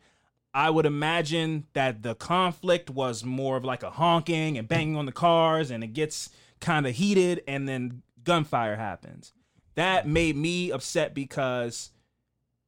I 0.55 0.71
would 0.71 0.87
imagine 0.87 1.67
that 1.75 2.03
the 2.03 2.15
conflict 2.15 2.89
was 2.91 3.25
more 3.25 3.57
of 3.57 3.65
like 3.65 3.83
a 3.83 3.91
honking 3.91 4.57
and 4.57 4.67
banging 4.67 4.97
on 4.97 5.07
the 5.07 5.13
cars, 5.13 5.71
and 5.71 5.83
it 5.85 5.89
gets 5.93 6.31
kind 6.61 6.87
of 6.87 6.95
heated, 6.95 7.43
and 7.47 7.69
then 7.69 8.03
gunfire 8.25 8.77
happens. 8.77 9.33
That 9.75 10.07
made 10.07 10.37
me 10.37 10.71
upset 10.71 11.15
because 11.15 11.91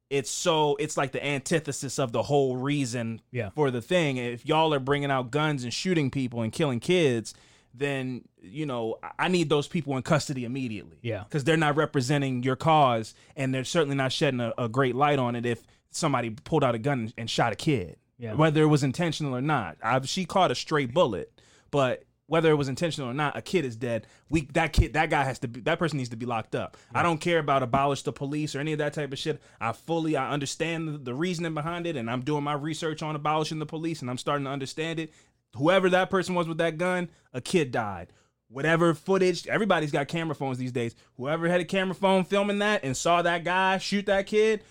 it's 0.09 0.29
so 0.29 0.75
it's 0.77 0.95
like 0.97 1.11
the 1.11 1.25
antithesis 1.25 1.97
of 1.99 2.11
the 2.11 2.23
whole 2.23 2.55
reason 2.57 3.21
Yeah. 3.31 3.49
for 3.49 3.71
the 3.71 3.81
thing. 3.81 4.17
If 4.17 4.45
y'all 4.45 4.73
are 4.73 4.79
bringing 4.79 5.11
out 5.11 5.31
guns 5.31 5.63
and 5.63 5.73
shooting 5.73 6.11
people 6.11 6.41
and 6.41 6.51
killing 6.53 6.79
kids, 6.79 7.33
then 7.73 8.23
you 8.41 8.65
know 8.65 8.97
I- 9.17 9.27
need 9.29 9.49
those 9.49 9.67
people 9.67 9.95
in 9.97 10.03
custody 10.03 10.45
immediately. 10.45 10.97
Yeah. 11.01 11.23
because 11.23 11.43
they're 11.43 11.57
not 11.57 11.75
representing 11.75 12.43
your 12.43 12.55
cause, 12.55 13.13
and 13.35 13.53
they're 13.53 13.63
certainly 13.63 13.95
not 13.95 14.11
shedding 14.11 14.39
a, 14.39 14.53
a 14.57 14.69
great 14.69 14.95
light 14.95 15.19
on 15.19 15.35
it. 15.35 15.45
If 15.45 15.63
somebody 15.91 16.29
pulled 16.31 16.63
out 16.63 16.75
a 16.75 16.79
gun 16.79 16.99
and, 16.99 17.13
and 17.17 17.29
shot 17.29 17.53
a 17.53 17.55
kid, 17.55 17.97
Yeah. 18.17 18.33
whether 18.33 18.61
it 18.63 18.67
was 18.67 18.83
intentional 18.83 19.35
or 19.35 19.41
not, 19.41 19.77
I, 19.83 19.99
she 20.01 20.25
caught 20.25 20.51
a 20.51 20.55
stray 20.55 20.85
bullet, 20.85 21.31
but 21.71 22.03
whether 22.27 22.49
it 22.51 22.55
was 22.55 22.69
intentional 22.69 23.09
or 23.11 23.13
not, 23.13 23.37
a 23.37 23.41
kid 23.41 23.65
is 23.65 23.75
dead. 23.75 24.07
We 24.29 24.45
that 24.53 24.71
kid, 24.73 24.93
that 24.93 25.09
guy 25.09 25.23
has 25.23 25.39
to 25.39 25.47
be, 25.47 25.59
that 25.61 25.77
person 25.77 25.97
needs 25.97 26.09
to 26.09 26.15
be 26.15 26.25
locked 26.25 26.55
up. 26.55 26.77
I 26.95 27.03
don't 27.03 27.19
care 27.19 27.37
about 27.37 27.61
abolish 27.63 28.01
the 28.03 28.13
police 28.13 28.55
or 28.55 28.59
any 28.59 28.71
of 28.71 28.79
that 28.79 28.93
type 28.93 29.11
of 29.11 29.19
shit. 29.19 29.41
I 29.59 29.73
fully, 29.73 30.15
I 30.15 30.31
understand 30.31 30.87
the, 30.87 30.97
the 30.97 31.13
reasoning 31.13 31.53
behind 31.53 31.85
it, 31.85 31.95
and 31.97 32.09
I'm 32.09 32.21
doing 32.21 32.43
my 32.43 32.53
research 32.53 33.03
on 33.03 33.15
abolishing 33.15 33.59
the 33.59 33.65
police, 33.65 34.01
and 34.01 34.09
I'm 34.09 34.17
starting 34.17 34.45
to 34.45 34.51
understand 34.51 34.99
it. 34.99 35.13
Whoever 35.55 35.89
that 35.89 36.09
person 36.09 36.35
was 36.35 36.47
with 36.47 36.57
that 36.57 36.77
gun, 36.77 37.09
a 37.33 37.41
kid 37.41 37.71
died. 37.71 38.07
Whatever 38.47 38.93
footage, 38.93 39.47
everybody's 39.47 39.91
got 39.91 40.07
camera 40.07 40.35
phones 40.35 40.57
these 40.57 40.71
days. 40.71 40.95
Whoever 41.17 41.47
had 41.47 41.61
a 41.61 41.65
camera 41.65 41.95
phone 41.95 42.23
filming 42.23 42.59
that 42.59 42.83
and 42.83 42.95
saw 42.95 43.21
that 43.21 43.43
guy 43.43 43.77
shoot 43.79 44.05
that 44.05 44.27
kid, 44.27 44.61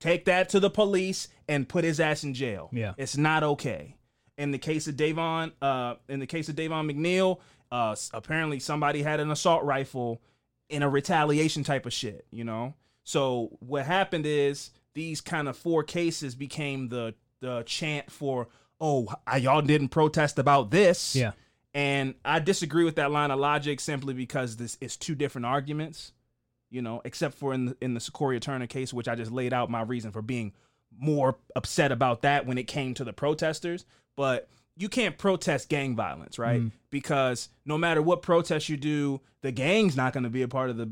take 0.00 0.24
that 0.24 0.48
to 0.50 0.60
the 0.60 0.70
police 0.70 1.28
and 1.48 1.68
put 1.68 1.84
his 1.84 2.00
ass 2.00 2.24
in 2.24 2.34
jail. 2.34 2.68
Yeah. 2.72 2.94
It's 2.96 3.16
not 3.16 3.42
okay. 3.42 3.96
In 4.36 4.50
the 4.50 4.58
case 4.58 4.86
of 4.88 4.96
Davon, 4.96 5.52
uh, 5.62 5.94
in 6.08 6.20
the 6.20 6.26
case 6.26 6.48
of 6.48 6.56
Davon 6.56 6.88
McNeal, 6.88 7.38
uh, 7.70 7.94
apparently 8.12 8.58
somebody 8.58 9.02
had 9.02 9.20
an 9.20 9.30
assault 9.30 9.64
rifle 9.64 10.20
in 10.68 10.82
a 10.82 10.88
retaliation 10.88 11.64
type 11.64 11.86
of 11.86 11.92
shit, 11.92 12.26
you 12.30 12.44
know? 12.44 12.74
So 13.04 13.56
what 13.60 13.86
happened 13.86 14.26
is 14.26 14.70
these 14.94 15.20
kind 15.20 15.48
of 15.48 15.56
four 15.56 15.82
cases 15.82 16.34
became 16.34 16.88
the 16.88 17.14
the 17.40 17.62
chant 17.62 18.10
for, 18.10 18.48
oh, 18.80 19.08
I, 19.26 19.38
y'all 19.38 19.62
didn't 19.62 19.88
protest 19.88 20.38
about 20.38 20.70
this. 20.70 21.14
Yeah. 21.16 21.32
And 21.74 22.14
I 22.24 22.38
disagree 22.38 22.84
with 22.84 22.96
that 22.96 23.10
line 23.10 23.30
of 23.30 23.38
logic 23.38 23.80
simply 23.80 24.14
because 24.14 24.56
this 24.56 24.78
is 24.80 24.96
two 24.96 25.14
different 25.14 25.46
arguments, 25.46 26.12
you 26.70 26.82
know, 26.82 27.02
except 27.04 27.34
for 27.34 27.52
in 27.52 27.66
the, 27.66 27.76
in 27.80 27.94
the 27.94 28.00
Sequoia 28.00 28.40
Turner 28.40 28.66
case, 28.66 28.92
which 28.92 29.08
I 29.08 29.14
just 29.14 29.30
laid 29.30 29.52
out 29.52 29.70
my 29.70 29.82
reason 29.82 30.10
for 30.10 30.22
being 30.22 30.52
more 30.98 31.38
upset 31.54 31.92
about 31.92 32.22
that 32.22 32.46
when 32.46 32.58
it 32.58 32.66
came 32.66 32.94
to 32.94 33.04
the 33.04 33.12
protesters. 33.12 33.84
But 34.16 34.48
you 34.76 34.88
can't 34.88 35.18
protest 35.18 35.68
gang 35.68 35.94
violence, 35.94 36.38
right? 36.38 36.62
Mm. 36.62 36.72
Because 36.90 37.48
no 37.64 37.76
matter 37.76 38.00
what 38.00 38.22
protest 38.22 38.68
you 38.68 38.76
do, 38.76 39.20
the 39.42 39.52
gang's 39.52 39.96
not 39.96 40.12
going 40.12 40.24
to 40.24 40.30
be 40.30 40.42
a 40.42 40.48
part 40.48 40.70
of 40.70 40.76
the 40.76 40.90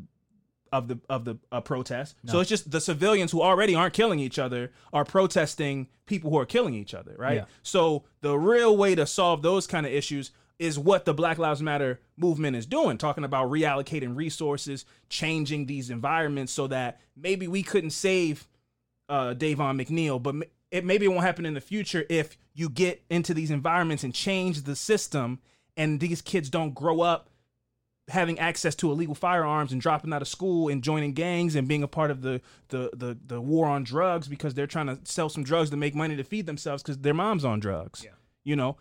of 0.76 0.88
the 0.88 0.98
of 1.08 1.24
the 1.24 1.36
uh, 1.50 1.60
protest. 1.60 2.16
So 2.26 2.40
it's 2.40 2.50
just 2.50 2.70
the 2.70 2.80
civilians 2.80 3.32
who 3.32 3.42
already 3.42 3.74
aren't 3.74 3.94
killing 3.94 4.18
each 4.18 4.38
other 4.38 4.72
are 4.92 5.04
protesting 5.04 5.88
people 6.06 6.30
who 6.30 6.38
are 6.38 6.46
killing 6.46 6.74
each 6.74 6.94
other, 6.94 7.14
right? 7.18 7.36
Yeah. 7.36 7.44
So 7.62 8.04
the 8.20 8.38
real 8.38 8.76
way 8.76 8.94
to 8.94 9.06
solve 9.06 9.42
those 9.42 9.66
kind 9.66 9.86
of 9.86 9.92
issues 9.92 10.32
is 10.58 10.78
what 10.78 11.04
the 11.04 11.14
Black 11.14 11.38
Lives 11.38 11.62
Matter 11.62 12.00
movement 12.16 12.56
is 12.56 12.66
doing, 12.66 12.96
talking 12.96 13.24
about 13.24 13.50
reallocating 13.50 14.16
resources, 14.16 14.84
changing 15.08 15.66
these 15.66 15.90
environments 15.90 16.52
so 16.52 16.66
that 16.68 17.00
maybe 17.16 17.46
we 17.46 17.62
couldn't 17.62 17.90
save 17.90 18.46
uh, 19.08 19.34
Davon 19.34 19.78
McNeal, 19.78 20.22
but 20.22 20.34
it 20.70 20.84
maybe 20.84 21.06
it 21.06 21.08
won't 21.08 21.24
happen 21.24 21.46
in 21.46 21.54
the 21.54 21.60
future 21.60 22.04
if 22.08 22.36
you 22.54 22.68
get 22.68 23.02
into 23.10 23.34
these 23.34 23.50
environments 23.50 24.02
and 24.02 24.14
change 24.14 24.62
the 24.62 24.76
system, 24.76 25.40
and 25.76 26.00
these 26.00 26.22
kids 26.22 26.48
don't 26.48 26.74
grow 26.74 27.00
up 27.00 27.28
having 28.08 28.38
access 28.38 28.74
to 28.76 28.90
illegal 28.90 29.14
firearms 29.14 29.72
and 29.72 29.80
dropping 29.80 30.12
out 30.12 30.22
of 30.22 30.28
school 30.28 30.68
and 30.68 30.82
joining 30.82 31.12
gangs 31.12 31.56
and 31.56 31.66
being 31.66 31.82
a 31.82 31.88
part 31.88 32.10
of 32.10 32.22
the 32.22 32.40
the 32.68 32.90
the, 32.94 33.18
the 33.26 33.40
war 33.40 33.66
on 33.66 33.82
drugs 33.82 34.28
because 34.28 34.54
they're 34.54 34.66
trying 34.66 34.86
to 34.86 34.98
sell 35.04 35.28
some 35.28 35.42
drugs 35.42 35.70
to 35.70 35.76
make 35.76 35.94
money 35.94 36.16
to 36.16 36.24
feed 36.24 36.46
themselves 36.46 36.82
because 36.82 36.98
their 36.98 37.14
mom's 37.14 37.44
on 37.44 37.58
drugs. 37.58 38.02
Yeah. 38.04 38.10
You 38.44 38.54
know, 38.54 38.76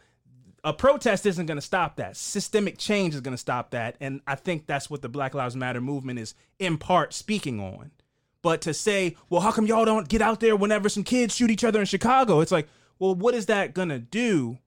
a 0.63 0.73
protest 0.73 1.25
isn't 1.25 1.45
going 1.45 1.57
to 1.57 1.61
stop 1.61 1.95
that. 1.97 2.17
Systemic 2.17 2.77
change 2.77 3.13
is 3.13 3.21
going 3.21 3.33
to 3.33 3.37
stop 3.37 3.71
that. 3.71 3.95
And 3.99 4.21
I 4.27 4.35
think 4.35 4.65
that's 4.65 4.89
what 4.89 5.01
the 5.01 5.09
Black 5.09 5.33
Lives 5.33 5.55
Matter 5.55 5.79
movement 5.79 6.19
is 6.19 6.33
in 6.59 6.77
part 6.77 7.13
speaking 7.13 7.59
on. 7.59 7.91
But 8.41 8.61
to 8.61 8.73
say, 8.73 9.15
well, 9.29 9.41
how 9.41 9.51
come 9.51 9.65
y'all 9.65 9.85
don't 9.85 10.07
get 10.07 10.21
out 10.21 10.39
there 10.39 10.55
whenever 10.55 10.89
some 10.89 11.03
kids 11.03 11.35
shoot 11.35 11.49
each 11.49 11.63
other 11.63 11.79
in 11.79 11.85
Chicago? 11.85 12.41
It's 12.41 12.51
like, 12.51 12.67
well, 12.99 13.15
what 13.15 13.33
is 13.33 13.47
that 13.47 13.73
going 13.73 13.89
to 13.89 13.99
do 13.99 14.59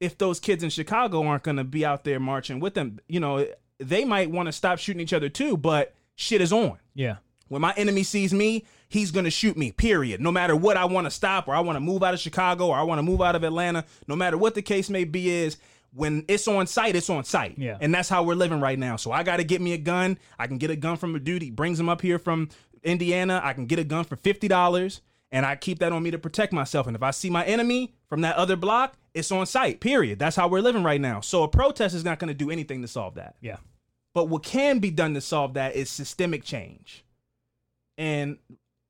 if 0.00 0.16
those 0.16 0.40
kids 0.40 0.62
in 0.62 0.70
Chicago 0.70 1.22
aren't 1.26 1.42
going 1.42 1.58
to 1.58 1.64
be 1.64 1.84
out 1.84 2.04
there 2.04 2.20
marching 2.20 2.60
with 2.60 2.74
them? 2.74 2.98
You 3.06 3.20
know, 3.20 3.46
they 3.78 4.04
might 4.04 4.30
want 4.30 4.46
to 4.46 4.52
stop 4.52 4.78
shooting 4.78 5.00
each 5.00 5.12
other 5.12 5.28
too, 5.28 5.56
but 5.56 5.94
shit 6.16 6.40
is 6.40 6.52
on. 6.52 6.78
Yeah. 6.94 7.16
When 7.48 7.60
my 7.60 7.74
enemy 7.76 8.02
sees 8.02 8.32
me, 8.32 8.64
he's 8.88 9.10
gonna 9.10 9.30
shoot 9.30 9.56
me. 9.56 9.72
Period. 9.72 10.20
No 10.20 10.32
matter 10.32 10.56
what 10.56 10.76
I 10.76 10.86
want 10.86 11.06
to 11.06 11.10
stop, 11.10 11.46
or 11.48 11.54
I 11.54 11.60
want 11.60 11.76
to 11.76 11.80
move 11.80 12.02
out 12.02 12.14
of 12.14 12.20
Chicago, 12.20 12.68
or 12.68 12.76
I 12.76 12.82
want 12.82 12.98
to 12.98 13.02
move 13.02 13.20
out 13.20 13.36
of 13.36 13.44
Atlanta. 13.44 13.84
No 14.08 14.16
matter 14.16 14.38
what 14.38 14.54
the 14.54 14.62
case 14.62 14.88
may 14.88 15.04
be, 15.04 15.28
is 15.30 15.58
when 15.92 16.24
it's 16.26 16.48
on 16.48 16.66
site, 16.66 16.96
it's 16.96 17.10
on 17.10 17.24
site. 17.24 17.58
Yeah. 17.58 17.76
And 17.80 17.94
that's 17.94 18.08
how 18.08 18.22
we're 18.22 18.34
living 18.34 18.60
right 18.60 18.78
now. 18.78 18.96
So 18.96 19.12
I 19.12 19.22
got 19.22 19.36
to 19.36 19.44
get 19.44 19.60
me 19.60 19.72
a 19.74 19.78
gun. 19.78 20.18
I 20.38 20.46
can 20.46 20.58
get 20.58 20.70
a 20.70 20.76
gun 20.76 20.96
from 20.96 21.14
a 21.14 21.20
dude. 21.20 21.42
He 21.42 21.50
brings 21.50 21.78
him 21.78 21.88
up 21.88 22.00
here 22.00 22.18
from 22.18 22.48
Indiana. 22.82 23.40
I 23.44 23.52
can 23.52 23.66
get 23.66 23.78
a 23.78 23.84
gun 23.84 24.04
for 24.04 24.16
fifty 24.16 24.48
dollars, 24.48 25.02
and 25.30 25.44
I 25.44 25.56
keep 25.56 25.80
that 25.80 25.92
on 25.92 26.02
me 26.02 26.10
to 26.10 26.18
protect 26.18 26.52
myself. 26.52 26.86
And 26.86 26.96
if 26.96 27.02
I 27.02 27.10
see 27.10 27.30
my 27.30 27.44
enemy 27.44 27.94
from 28.14 28.20
that 28.20 28.36
other 28.36 28.54
block, 28.54 28.94
it's 29.12 29.32
on 29.32 29.44
site. 29.44 29.80
Period. 29.80 30.20
That's 30.20 30.36
how 30.36 30.46
we're 30.46 30.60
living 30.60 30.84
right 30.84 31.00
now. 31.00 31.20
So 31.20 31.42
a 31.42 31.48
protest 31.48 31.96
is 31.96 32.04
not 32.04 32.20
going 32.20 32.28
to 32.28 32.34
do 32.34 32.48
anything 32.48 32.80
to 32.82 32.86
solve 32.86 33.16
that. 33.16 33.34
Yeah. 33.40 33.56
But 34.14 34.28
what 34.28 34.44
can 34.44 34.78
be 34.78 34.92
done 34.92 35.14
to 35.14 35.20
solve 35.20 35.54
that 35.54 35.74
is 35.74 35.90
systemic 35.90 36.44
change. 36.44 37.04
And 37.98 38.38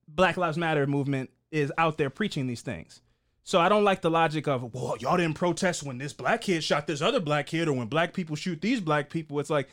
Black 0.07 0.37
Lives 0.37 0.59
Matter 0.59 0.85
movement 0.85 1.31
is 1.49 1.73
out 1.75 1.97
there 1.97 2.11
preaching 2.11 2.45
these 2.45 2.61
things. 2.61 3.01
So 3.41 3.59
I 3.59 3.67
don't 3.67 3.83
like 3.83 4.01
the 4.01 4.11
logic 4.11 4.47
of, 4.47 4.71
well, 4.75 4.95
y'all 4.99 5.17
didn't 5.17 5.33
protest 5.33 5.81
when 5.81 5.97
this 5.97 6.13
black 6.13 6.41
kid 6.41 6.63
shot 6.63 6.85
this 6.85 7.01
other 7.01 7.19
black 7.19 7.47
kid 7.47 7.67
or 7.67 7.73
when 7.73 7.87
black 7.87 8.13
people 8.13 8.35
shoot 8.35 8.61
these 8.61 8.79
black 8.79 9.09
people. 9.09 9.39
It's 9.39 9.49
like, 9.49 9.69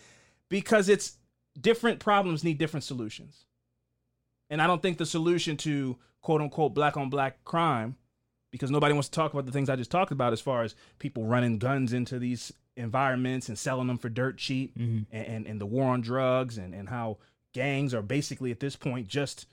because 0.48 0.88
it's 0.88 1.18
different 1.60 2.00
problems 2.00 2.42
need 2.42 2.56
different 2.56 2.84
solutions. 2.84 3.44
And 4.48 4.62
I 4.62 4.66
don't 4.66 4.80
think 4.80 4.96
the 4.96 5.04
solution 5.04 5.58
to 5.58 5.98
quote 6.22 6.40
unquote 6.40 6.72
black 6.72 6.96
on 6.96 7.10
black 7.10 7.44
crime, 7.44 7.96
because 8.52 8.70
nobody 8.70 8.92
wants 8.92 9.08
to 9.08 9.16
talk 9.16 9.32
about 9.32 9.46
the 9.46 9.50
things 9.50 9.68
I 9.68 9.74
just 9.74 9.90
talked 9.90 10.12
about 10.12 10.32
as 10.32 10.40
far 10.40 10.62
as 10.62 10.76
people 11.00 11.24
running 11.24 11.58
guns 11.58 11.92
into 11.92 12.20
these 12.20 12.52
environments 12.76 13.48
and 13.48 13.58
selling 13.58 13.88
them 13.88 13.98
for 13.98 14.08
dirt 14.08 14.38
cheap 14.38 14.78
mm-hmm. 14.78 15.02
and, 15.14 15.26
and, 15.26 15.46
and 15.46 15.60
the 15.60 15.66
war 15.66 15.86
on 15.92 16.00
drugs 16.00 16.56
and, 16.58 16.72
and 16.74 16.88
how 16.88 17.18
gangs 17.52 17.92
are 17.92 18.02
basically 18.02 18.50
at 18.52 18.60
this 18.60 18.76
point 18.76 19.08
just 19.08 19.46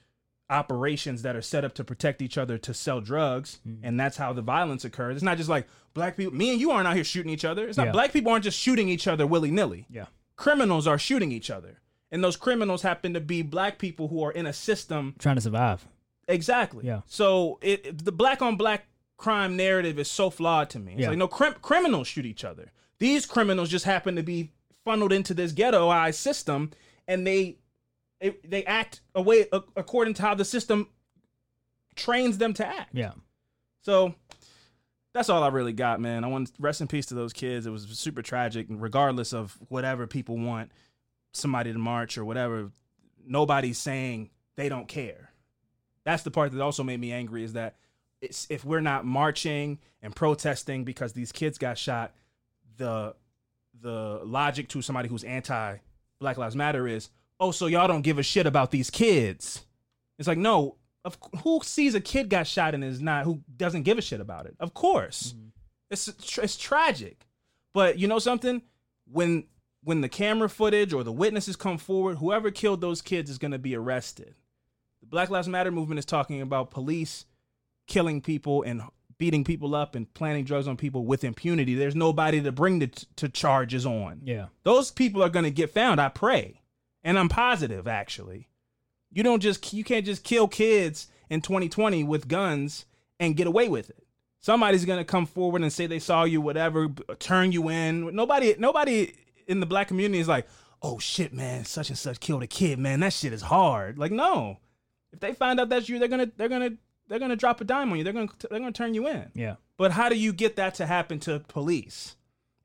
operations 0.50 1.22
that 1.22 1.36
are 1.36 1.42
set 1.42 1.64
up 1.66 1.74
to 1.76 1.84
protect 1.84 2.22
each 2.22 2.38
other 2.38 2.58
to 2.58 2.74
sell 2.74 3.02
drugs 3.02 3.60
mm-hmm. 3.68 3.86
and 3.86 4.00
that's 4.00 4.18
how 4.18 4.34
the 4.34 4.42
violence 4.42 4.84
occurs 4.86 5.16
it's 5.16 5.24
not 5.24 5.38
just 5.38 5.50
like 5.50 5.68
black 5.94 6.18
people 6.18 6.34
me 6.34 6.52
and 6.52 6.60
you 6.60 6.72
aren't 6.72 6.88
out 6.88 6.96
here 6.96 7.04
shooting 7.04 7.32
each 7.32 7.46
other 7.46 7.68
it's 7.68 7.78
not 7.78 7.88
Yeah. 7.88 7.92
black 7.92 8.14
people 8.14 8.32
aren't 8.32 8.44
just 8.46 8.58
shooting 8.58 8.90
each 8.90 9.06
other 9.06 9.28
willy-nilly 9.28 9.86
Yeah. 9.92 10.06
criminals 10.38 10.88
are 10.88 10.98
shooting 10.98 11.32
each 11.32 11.52
other 11.52 11.82
and 12.12 12.24
those 12.24 12.36
criminals 12.36 12.82
happen 12.82 13.14
to 13.14 13.20
be 13.20 13.42
black 13.44 13.78
people 13.78 14.08
who 14.08 14.24
are 14.24 14.32
in 14.32 14.48
a 14.48 14.54
system 14.54 15.14
Trying 15.20 15.36
to 15.36 15.42
survive. 15.42 15.86
Exactly. 16.30 16.86
Yeah. 16.86 17.02
So 17.08 17.60
it 17.62 17.86
it- 17.86 18.06
the 18.06 18.12
black 18.14 18.42
on 18.42 18.56
black 18.56 18.88
crime 19.18 19.58
narrative 19.58 20.00
is 20.00 20.10
so 20.10 20.30
flawed 20.30 20.70
to 20.70 20.80
me. 20.80 20.94
It's 20.94 21.02
Yeah. 21.02 21.10
like 21.10 21.18
no 21.18 21.28
crim- 21.28 21.56
criminals 21.62 22.08
shoot 22.08 22.26
each 22.26 22.46
other. 22.46 22.72
These 23.00 23.26
criminals 23.26 23.70
just 23.70 23.84
happen 23.86 24.16
to 24.16 24.24
be 24.24 24.52
funneled 24.86 25.12
into 25.12 25.34
this 25.34 25.52
ghettoized 25.52 26.16
system, 26.16 26.72
and 27.08 27.28
they 27.28 27.58
they, 28.22 28.36
they 28.46 28.64
act 28.66 29.02
a 29.16 29.22
way 29.22 29.48
a- 29.52 29.62
according 29.76 30.14
to 30.16 30.22
how 30.22 30.36
the 30.36 30.46
system 30.46 30.88
trains 31.96 32.38
them 32.38 32.54
to 32.54 32.66
act. 32.66 32.94
Yeah. 32.94 33.14
So 33.82 34.14
that's 35.14 35.30
all 35.30 35.42
I 35.44 35.48
really 35.48 35.74
got, 35.74 36.00
man. 36.02 36.24
I 36.24 36.28
want 36.28 36.52
rest 36.60 36.82
in 36.82 36.88
peace 36.88 37.06
to 37.08 37.16
those 37.16 37.34
kids. 37.34 37.66
It 37.66 37.70
was 37.72 37.84
super 37.98 38.22
tragic, 38.22 38.70
And 38.70 38.82
regardless 38.82 39.34
of 39.34 39.58
whatever 39.70 40.06
people 40.08 40.38
want 40.38 40.72
somebody 41.34 41.72
to 41.72 41.80
march 41.80 42.18
or 42.18 42.26
whatever. 42.26 42.72
Nobody's 43.26 43.78
saying 43.78 44.32
they 44.56 44.68
don't 44.70 44.88
care. 44.88 45.29
That's 46.06 46.24
the 46.24 46.32
part 46.32 46.52
that 46.52 46.62
also 46.62 46.84
made 46.84 47.00
me 47.00 47.12
angry 47.12 47.44
is 47.44 47.54
that 47.54 47.76
it's, 48.22 48.48
if 48.50 48.66
we're 48.66 48.82
not 48.82 49.06
marching 49.06 49.80
and 50.02 50.16
protesting 50.16 50.84
because 50.84 51.14
these 51.14 51.32
kids 51.32 51.58
got 51.58 51.78
shot, 51.78 52.14
the 52.78 53.16
the 53.82 54.22
logic 54.26 54.68
to 54.70 54.82
somebody 54.82 55.08
who's 55.08 55.24
anti 55.24 55.78
Black 56.20 56.38
Lives 56.38 56.56
Matter 56.56 56.88
is, 56.88 57.10
oh, 57.40 57.52
so 57.52 57.68
y'all 57.68 57.88
don't 57.88 58.02
give 58.02 58.20
a 58.20 58.24
shit 58.24 58.46
about 58.46 58.72
these 58.72 58.90
kids. 58.90 59.64
It's 60.18 60.28
like, 60.28 60.38
no, 60.38 60.76
of 61.06 61.18
who 61.44 61.62
sees 61.64 61.96
a 61.96 62.02
kid 62.02 62.30
got 62.30 62.46
shot 62.46 62.74
and 62.76 62.84
is 62.84 63.02
not 63.02 63.24
who 63.24 63.42
doesn't 63.56 63.84
give 63.84 63.98
a 63.98 64.02
shit 64.02 64.20
about 64.20 64.46
it? 64.46 64.56
Of 64.60 64.74
course, 64.74 65.34
mm-hmm. 65.34 65.48
it's 65.90 66.38
it's 66.38 66.58
tragic, 66.58 67.26
but 67.74 67.98
you 67.98 68.08
know 68.08 68.20
something 68.20 68.62
when 69.10 69.46
when 69.84 70.02
the 70.02 70.10
camera 70.10 70.50
footage 70.50 70.94
or 70.94 71.04
the 71.04 71.12
witnesses 71.12 71.56
come 71.56 71.78
forward, 71.78 72.18
whoever 72.18 72.52
killed 72.52 72.82
those 72.82 73.02
kids 73.02 73.30
is 73.30 73.38
going 73.38 73.52
to 73.52 73.60
be 73.60 73.76
arrested. 73.76 74.36
Black 75.10 75.30
Lives 75.30 75.48
Matter 75.48 75.72
movement 75.72 76.00
is 76.00 76.06
talking 76.06 76.42
about 76.42 76.72
police 76.72 77.26
killing 77.88 78.22
people 78.22 78.64
and 78.64 78.84
beating 79.18 79.44
people 79.44 79.76
up 79.76 79.96
and 79.96 80.12
planting 80.14 80.46
drugs 80.46 80.68
on 80.68 80.78
people 80.78 81.06
with 81.06 81.24
impunity. 81.24 81.76
There's 81.76 81.96
nobody 81.96 82.42
to 82.42 82.52
bring 82.52 82.80
the 82.80 82.88
t- 82.88 83.08
to 83.18 83.30
charges 83.30 83.86
on. 83.86 84.22
Yeah. 84.24 84.48
Those 84.64 84.92
people 84.92 85.22
are 85.22 85.30
going 85.30 85.44
to 85.44 85.52
get 85.52 85.72
found, 85.72 86.00
I 86.00 86.10
pray. 86.10 86.62
And 87.04 87.20
I'm 87.20 87.30
positive 87.30 87.88
actually. 87.88 88.48
You 89.12 89.24
don't 89.24 89.42
just 89.42 89.74
you 89.74 89.84
can't 89.84 90.06
just 90.06 90.24
kill 90.24 90.48
kids 90.48 91.08
in 91.30 91.42
2020 91.42 92.04
with 92.04 92.28
guns 92.28 92.86
and 93.20 93.36
get 93.36 93.48
away 93.48 93.68
with 93.68 93.90
it. 93.90 94.06
Somebody's 94.40 94.86
going 94.86 95.00
to 95.00 95.06
come 95.06 95.26
forward 95.26 95.62
and 95.62 95.74
say 95.74 95.86
they 95.86 96.00
saw 96.00 96.24
you 96.24 96.40
whatever, 96.40 96.88
turn 97.20 97.52
you 97.52 97.70
in. 97.70 98.16
Nobody 98.16 98.56
nobody 98.58 99.14
in 99.48 99.60
the 99.60 99.66
black 99.66 99.90
community 99.90 100.20
is 100.20 100.28
like, 100.28 100.48
"Oh 100.82 101.00
shit, 101.00 101.34
man, 101.34 101.66
such 101.66 101.90
and 101.90 101.98
such 101.98 102.20
killed 102.20 102.44
a 102.44 102.48
kid, 102.48 102.80
man. 102.80 103.02
That 103.02 103.12
shit 103.12 103.34
is 103.34 103.42
hard." 103.42 103.98
Like, 103.98 104.12
no. 104.12 104.60
If 105.12 105.20
they 105.20 105.34
find 105.34 105.60
out 105.60 105.70
that's 105.70 105.90
you, 105.90 106.00
they're 106.00 106.08
to 106.08 106.32
they're 106.38 106.50
to 106.50 106.78
they're 107.08 107.20
to 107.20 107.36
drop 107.36 107.62
a 107.62 107.64
dime 107.64 107.92
on 107.92 107.98
you. 107.98 108.04
They're 108.04 108.14
to 108.14 108.30
they're 108.50 108.60
to 108.60 108.72
turn 108.72 108.94
you 108.94 109.08
in. 109.08 109.32
Yeah. 109.34 109.56
But 109.78 109.92
how 109.92 110.10
do 110.10 110.16
you 110.16 110.34
get 110.34 110.58
that 110.58 110.76
to 110.76 110.86
happen 110.86 111.20
to 111.22 111.40
police? 111.40 112.16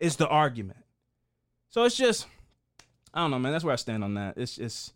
Is 0.01 0.17
the 0.17 0.29
argument. 0.29 0.85
So 1.71 1.85
it's 1.85 1.97
just 1.97 2.27
I 3.13 3.21
don't 3.21 3.31
know, 3.31 3.39
man. 3.39 3.53
That's 3.53 3.65
where 3.65 3.73
I 3.73 3.77
stand 3.77 4.05
on 4.05 4.15
that. 4.15 4.37
It's 4.37 4.59
it's 4.59 4.93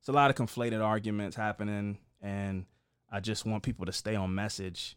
it's 0.00 0.08
a 0.08 0.12
lot 0.12 0.30
of 0.30 0.36
conflated 0.36 0.84
arguments 0.84 1.36
happening 1.36 1.98
and 2.20 2.66
I 3.10 3.20
just 3.20 3.46
want 3.46 3.62
people 3.62 3.86
to 3.86 3.92
stay 3.92 4.16
on 4.16 4.34
message 4.34 4.96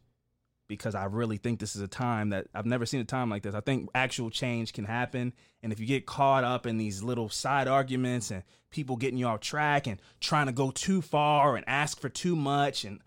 because 0.67 0.95
I 0.95 1.05
really 1.05 1.37
think 1.37 1.59
this 1.59 1.75
is 1.75 1.81
a 1.81 1.87
time 1.87 2.29
that 2.29 2.47
I've 2.53 2.65
never 2.65 2.85
seen 2.85 2.99
a 3.01 3.05
time 3.05 3.29
like 3.29 3.43
this. 3.43 3.53
I 3.53 3.61
think 3.61 3.89
actual 3.93 4.29
change 4.29 4.73
can 4.73 4.85
happen 4.85 5.33
and 5.61 5.71
if 5.71 5.79
you 5.79 5.85
get 5.85 6.05
caught 6.05 6.43
up 6.43 6.65
in 6.65 6.77
these 6.77 7.03
little 7.03 7.29
side 7.29 7.67
arguments 7.67 8.31
and 8.31 8.43
people 8.69 8.95
getting 8.95 9.17
you 9.17 9.27
off 9.27 9.39
track 9.39 9.87
and 9.87 9.99
trying 10.19 10.47
to 10.47 10.51
go 10.51 10.71
too 10.71 11.01
far 11.01 11.55
and 11.55 11.63
ask 11.67 11.99
for 11.99 12.09
too 12.09 12.35
much 12.35 12.85
and 12.85 12.99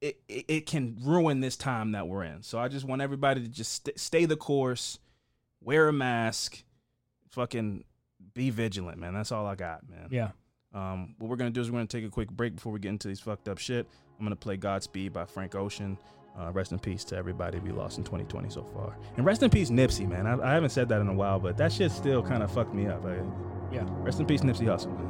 it, 0.00 0.20
it, 0.28 0.44
it 0.48 0.66
can 0.66 0.96
ruin 1.02 1.40
this 1.40 1.56
time 1.56 1.92
that 1.92 2.06
we're 2.06 2.22
in. 2.24 2.42
So 2.42 2.58
I 2.58 2.68
just 2.68 2.84
want 2.84 3.02
everybody 3.02 3.42
to 3.42 3.48
just 3.48 3.84
st- 3.84 3.98
stay 3.98 4.24
the 4.26 4.36
course, 4.36 4.98
wear 5.60 5.88
a 5.88 5.92
mask, 5.92 6.62
fucking 7.30 7.84
be 8.34 8.50
vigilant, 8.50 8.98
man. 8.98 9.14
That's 9.14 9.32
all 9.32 9.46
I 9.46 9.54
got, 9.54 9.88
man. 9.88 10.08
Yeah. 10.10 10.30
Um, 10.72 11.14
what 11.18 11.28
we're 11.28 11.36
gonna 11.36 11.50
do 11.50 11.60
is 11.60 11.70
we're 11.70 11.78
gonna 11.78 11.88
take 11.88 12.04
a 12.04 12.10
quick 12.10 12.30
break 12.30 12.54
before 12.54 12.72
we 12.72 12.78
get 12.78 12.90
into 12.90 13.08
these 13.08 13.20
fucked 13.20 13.48
up 13.48 13.58
shit. 13.58 13.86
I'm 14.18 14.24
gonna 14.24 14.36
play 14.36 14.56
Godspeed 14.56 15.12
by 15.12 15.24
Frank 15.24 15.54
Ocean. 15.54 15.98
Uh, 16.38 16.52
rest 16.52 16.70
in 16.70 16.78
peace 16.78 17.02
to 17.04 17.16
everybody 17.16 17.58
we 17.58 17.70
lost 17.72 17.98
in 17.98 18.04
2020 18.04 18.48
so 18.48 18.62
far, 18.62 18.96
and 19.16 19.26
rest 19.26 19.42
in 19.42 19.50
peace 19.50 19.70
Nipsey, 19.70 20.08
man. 20.08 20.24
I, 20.26 20.50
I 20.50 20.54
haven't 20.54 20.70
said 20.70 20.88
that 20.90 21.00
in 21.00 21.08
a 21.08 21.12
while, 21.12 21.40
but 21.40 21.56
that 21.56 21.72
shit 21.72 21.90
still 21.90 22.22
kind 22.22 22.42
of 22.44 22.50
fucked 22.52 22.72
me 22.72 22.86
up. 22.86 23.02
Like, 23.04 23.18
Yeah. 23.72 23.84
rest 23.88 24.20
in 24.20 24.26
peace 24.26 24.42
Nipsey 24.42 24.66
Hussle, 24.66 24.94
man. 24.96 25.06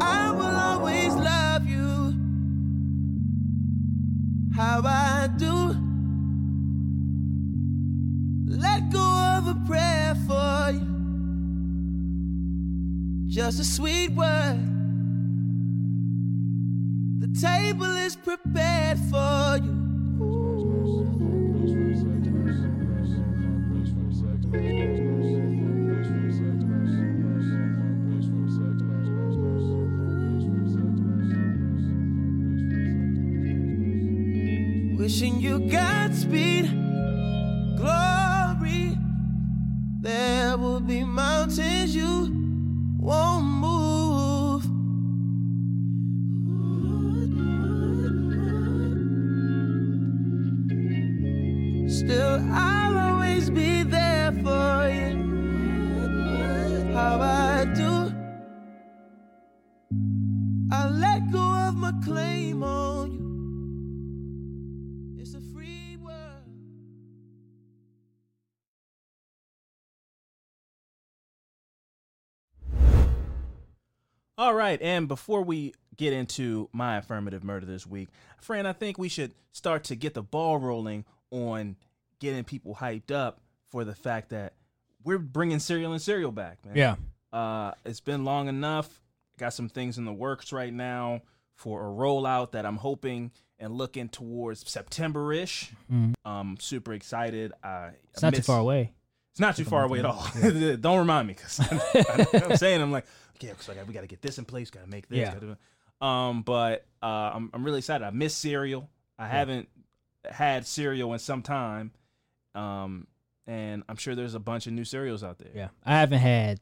I 0.00 0.30
will 0.30 0.44
always 0.44 1.12
love 1.14 1.66
you. 1.66 2.14
How 4.54 4.80
I 4.84 5.28
do. 5.36 5.74
Let 8.46 8.90
go 8.92 9.00
of 9.38 9.48
a 9.48 9.60
prayer 9.66 10.14
for 10.26 10.70
you. 10.72 10.86
Just 13.26 13.58
a 13.60 13.64
sweet 13.64 14.12
word. 14.12 14.58
Table 17.38 17.96
is 17.96 18.16
prepared 18.16 18.98
for 19.10 19.58
you. 19.62 19.76
Wishing 34.98 35.40
you 35.40 35.60
Godspeed, 35.70 36.66
glory. 37.76 38.96
There 40.00 40.58
will 40.58 40.80
be 40.80 41.04
mountains 41.04 41.94
you 41.94 42.09
All 74.50 74.56
right, 74.56 74.82
and 74.82 75.06
before 75.06 75.42
we 75.42 75.74
get 75.96 76.12
into 76.12 76.68
my 76.72 76.96
affirmative 76.96 77.44
murder 77.44 77.66
this 77.66 77.86
week, 77.86 78.08
friend, 78.40 78.66
I 78.66 78.72
think 78.72 78.98
we 78.98 79.08
should 79.08 79.32
start 79.52 79.84
to 79.84 79.94
get 79.94 80.12
the 80.14 80.24
ball 80.24 80.58
rolling 80.58 81.04
on 81.30 81.76
getting 82.18 82.42
people 82.42 82.74
hyped 82.74 83.12
up 83.12 83.40
for 83.68 83.84
the 83.84 83.94
fact 83.94 84.30
that 84.30 84.54
we're 85.04 85.18
bringing 85.18 85.60
cereal 85.60 85.92
and 85.92 86.02
cereal 86.02 86.32
back, 86.32 86.66
man. 86.66 86.74
Yeah. 86.74 86.96
Uh, 87.32 87.74
it's 87.84 88.00
been 88.00 88.24
long 88.24 88.48
enough. 88.48 89.00
Got 89.38 89.54
some 89.54 89.68
things 89.68 89.98
in 89.98 90.04
the 90.04 90.12
works 90.12 90.52
right 90.52 90.72
now 90.74 91.20
for 91.54 91.82
a 91.82 91.88
rollout 91.88 92.50
that 92.50 92.66
I'm 92.66 92.78
hoping 92.78 93.30
and 93.60 93.74
looking 93.74 94.08
towards 94.08 94.68
September 94.68 95.32
ish. 95.32 95.70
Um, 96.24 96.56
super 96.58 96.92
excited. 96.92 97.52
I, 97.62 97.68
Mm-hmm. 97.68 97.94
It's 98.14 98.22
not 98.22 98.34
too 98.34 98.42
far 98.42 98.58
away. 98.58 98.94
It's 99.32 99.40
not 99.40 99.56
too 99.56 99.64
far 99.64 99.84
away 99.84 100.00
at 100.00 100.04
all. 100.04 100.26
Don't 100.80 100.98
remind 100.98 101.28
me 101.28 101.34
because 101.34 101.60
I'm 102.50 102.56
saying 102.56 102.82
I'm 102.82 102.90
like, 102.90 103.06
yeah, 103.40 103.50
because 103.50 103.68
like, 103.68 103.86
we 103.86 103.94
got 103.94 104.02
to 104.02 104.06
get 104.06 104.22
this 104.22 104.38
in 104.38 104.44
place, 104.44 104.70
got 104.70 104.84
to 104.84 104.90
make 104.90 105.08
this. 105.08 105.18
Yeah. 105.18 105.34
Gotta 105.34 105.56
um, 106.04 106.42
but 106.42 106.86
uh, 107.02 107.30
I'm 107.34 107.50
I'm 107.52 107.64
really 107.64 107.78
excited. 107.78 108.04
I 108.04 108.10
miss 108.10 108.34
cereal. 108.34 108.88
I 109.18 109.28
haven't 109.28 109.68
had 110.24 110.66
cereal 110.66 111.12
in 111.12 111.18
some 111.18 111.42
time. 111.42 111.92
Um, 112.54 113.06
and 113.46 113.82
I'm 113.88 113.96
sure 113.96 114.14
there's 114.14 114.34
a 114.34 114.40
bunch 114.40 114.66
of 114.66 114.72
new 114.72 114.84
cereals 114.84 115.22
out 115.22 115.38
there. 115.38 115.50
Yeah. 115.54 115.68
I 115.84 115.98
haven't 115.98 116.20
had 116.20 116.60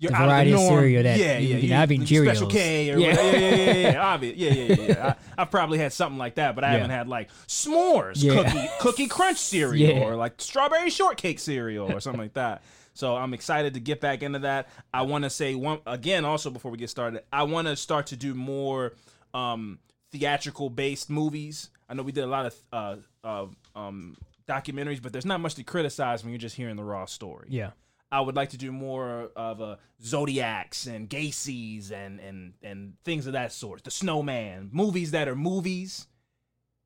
You're 0.00 0.12
The 0.12 0.16
out 0.16 0.22
of 0.22 0.28
variety 0.28 0.52
of 0.52 0.60
cereal 0.60 1.02
that 1.02 1.18
yeah, 1.18 1.38
yeah, 1.38 1.56
you 1.56 1.68
know, 1.70 1.80
I've 1.82 1.88
been 1.88 2.06
Special 2.06 2.46
Cheerios. 2.48 2.50
K 2.52 2.90
or 2.92 2.98
Yeah. 2.98 3.06
yeah, 3.08 3.22
yeah, 3.22 3.38
yeah, 3.38 3.72
yeah, 3.72 3.90
yeah, 3.92 4.06
obvious. 4.14 4.36
yeah, 4.36 4.50
yeah, 4.52 4.74
yeah. 4.74 4.86
yeah. 4.86 5.14
I, 5.36 5.42
I've 5.42 5.50
probably 5.50 5.78
had 5.78 5.92
something 5.92 6.18
like 6.18 6.36
that, 6.36 6.54
but 6.54 6.62
I 6.62 6.68
Yeah. 6.68 6.72
haven't 6.74 6.90
had 6.90 7.08
like 7.08 7.30
s'mores 7.48 8.22
cookie 8.22 8.68
cookie 8.80 9.06
crunch 9.08 9.38
cereal 9.38 10.02
or 10.04 10.14
like 10.14 10.40
strawberry 10.40 10.90
shortcake 10.90 11.40
cereal 11.40 11.92
or 11.92 12.00
something 12.00 12.20
like 12.20 12.34
that. 12.34 12.62
So 12.94 13.16
I'm 13.16 13.34
excited 13.34 13.74
to 13.74 13.80
get 13.80 14.00
back 14.00 14.22
into 14.22 14.40
that. 14.40 14.68
I 14.94 15.02
want 15.02 15.24
to 15.24 15.30
say 15.30 15.54
one 15.56 15.80
again 15.86 16.24
also 16.24 16.50
before 16.50 16.70
we 16.70 16.78
get 16.78 16.90
started. 16.90 17.22
I 17.32 17.42
want 17.44 17.66
to 17.66 17.74
start 17.76 18.06
to 18.08 18.16
do 18.16 18.34
more 18.34 18.94
um, 19.34 19.78
theatrical 20.12 20.70
based 20.70 21.10
movies. 21.10 21.70
I 21.88 21.94
know 21.94 22.02
we 22.04 22.12
did 22.12 22.24
a 22.24 22.28
lot 22.28 22.46
of 22.46 22.54
uh, 22.72 22.96
uh, 23.24 23.46
um, 23.78 24.16
documentaries, 24.48 25.00
but 25.02 25.12
there's 25.12 25.26
not 25.26 25.40
much 25.40 25.54
to 25.56 25.64
criticize 25.64 26.22
when 26.22 26.32
you're 26.32 26.38
just 26.38 26.56
hearing 26.56 26.76
the 26.76 26.84
raw 26.84 27.04
story. 27.04 27.48
Yeah. 27.50 27.70
I 28.10 28.20
would 28.20 28.36
like 28.36 28.50
to 28.50 28.56
do 28.56 28.72
more 28.72 29.30
of 29.36 29.60
uh, 29.60 29.76
Zodiacs 30.02 30.86
and 30.86 31.08
Gacy's 31.08 31.90
and 31.92 32.20
and 32.20 32.54
and 32.62 32.94
things 33.04 33.26
of 33.26 33.34
that 33.34 33.52
sort. 33.52 33.84
The 33.84 33.90
Snowman 33.90 34.70
movies 34.72 35.10
that 35.10 35.28
are 35.28 35.36
movies 35.36 36.06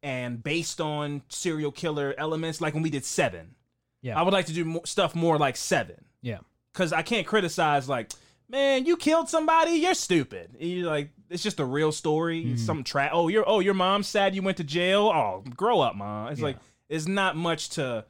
and 0.02 0.42
based 0.42 0.80
on 0.80 1.22
serial 1.28 1.70
killer 1.72 2.14
elements, 2.18 2.60
like 2.60 2.74
when 2.74 2.82
we 2.82 2.90
did 2.90 3.04
Seven. 3.04 3.54
Yeah. 4.02 4.18
I 4.18 4.22
would 4.22 4.32
like 4.32 4.46
to 4.46 4.52
do 4.52 4.64
more, 4.64 4.84
stuff 4.84 5.14
more 5.14 5.38
like 5.38 5.56
Seven 5.56 6.04
Yeah. 6.22 6.38
because 6.72 6.92
I 6.92 7.02
can't 7.02 7.24
criticize 7.24 7.88
like, 7.88 8.10
man, 8.48 8.84
you 8.84 8.96
killed 8.96 9.28
somebody, 9.28 9.72
you're 9.72 9.94
stupid. 9.94 10.56
You're 10.58 10.88
like, 10.90 11.10
it's 11.30 11.42
just 11.44 11.60
a 11.60 11.64
real 11.64 11.92
story. 11.92 12.44
Mm-hmm. 12.44 12.56
Some 12.56 12.82
tra- 12.82 13.10
oh, 13.12 13.28
your 13.28 13.44
oh 13.48 13.60
your 13.60 13.74
mom's 13.74 14.08
sad 14.08 14.34
you 14.34 14.42
went 14.42 14.56
to 14.56 14.64
jail. 14.64 15.06
Oh, 15.14 15.44
grow 15.54 15.80
up, 15.80 15.94
mom. 15.94 16.32
It's 16.32 16.40
Yeah. 16.40 16.46
like 16.46 16.56
it's 16.88 17.06
not 17.06 17.36
much 17.36 17.68
to 17.70 18.04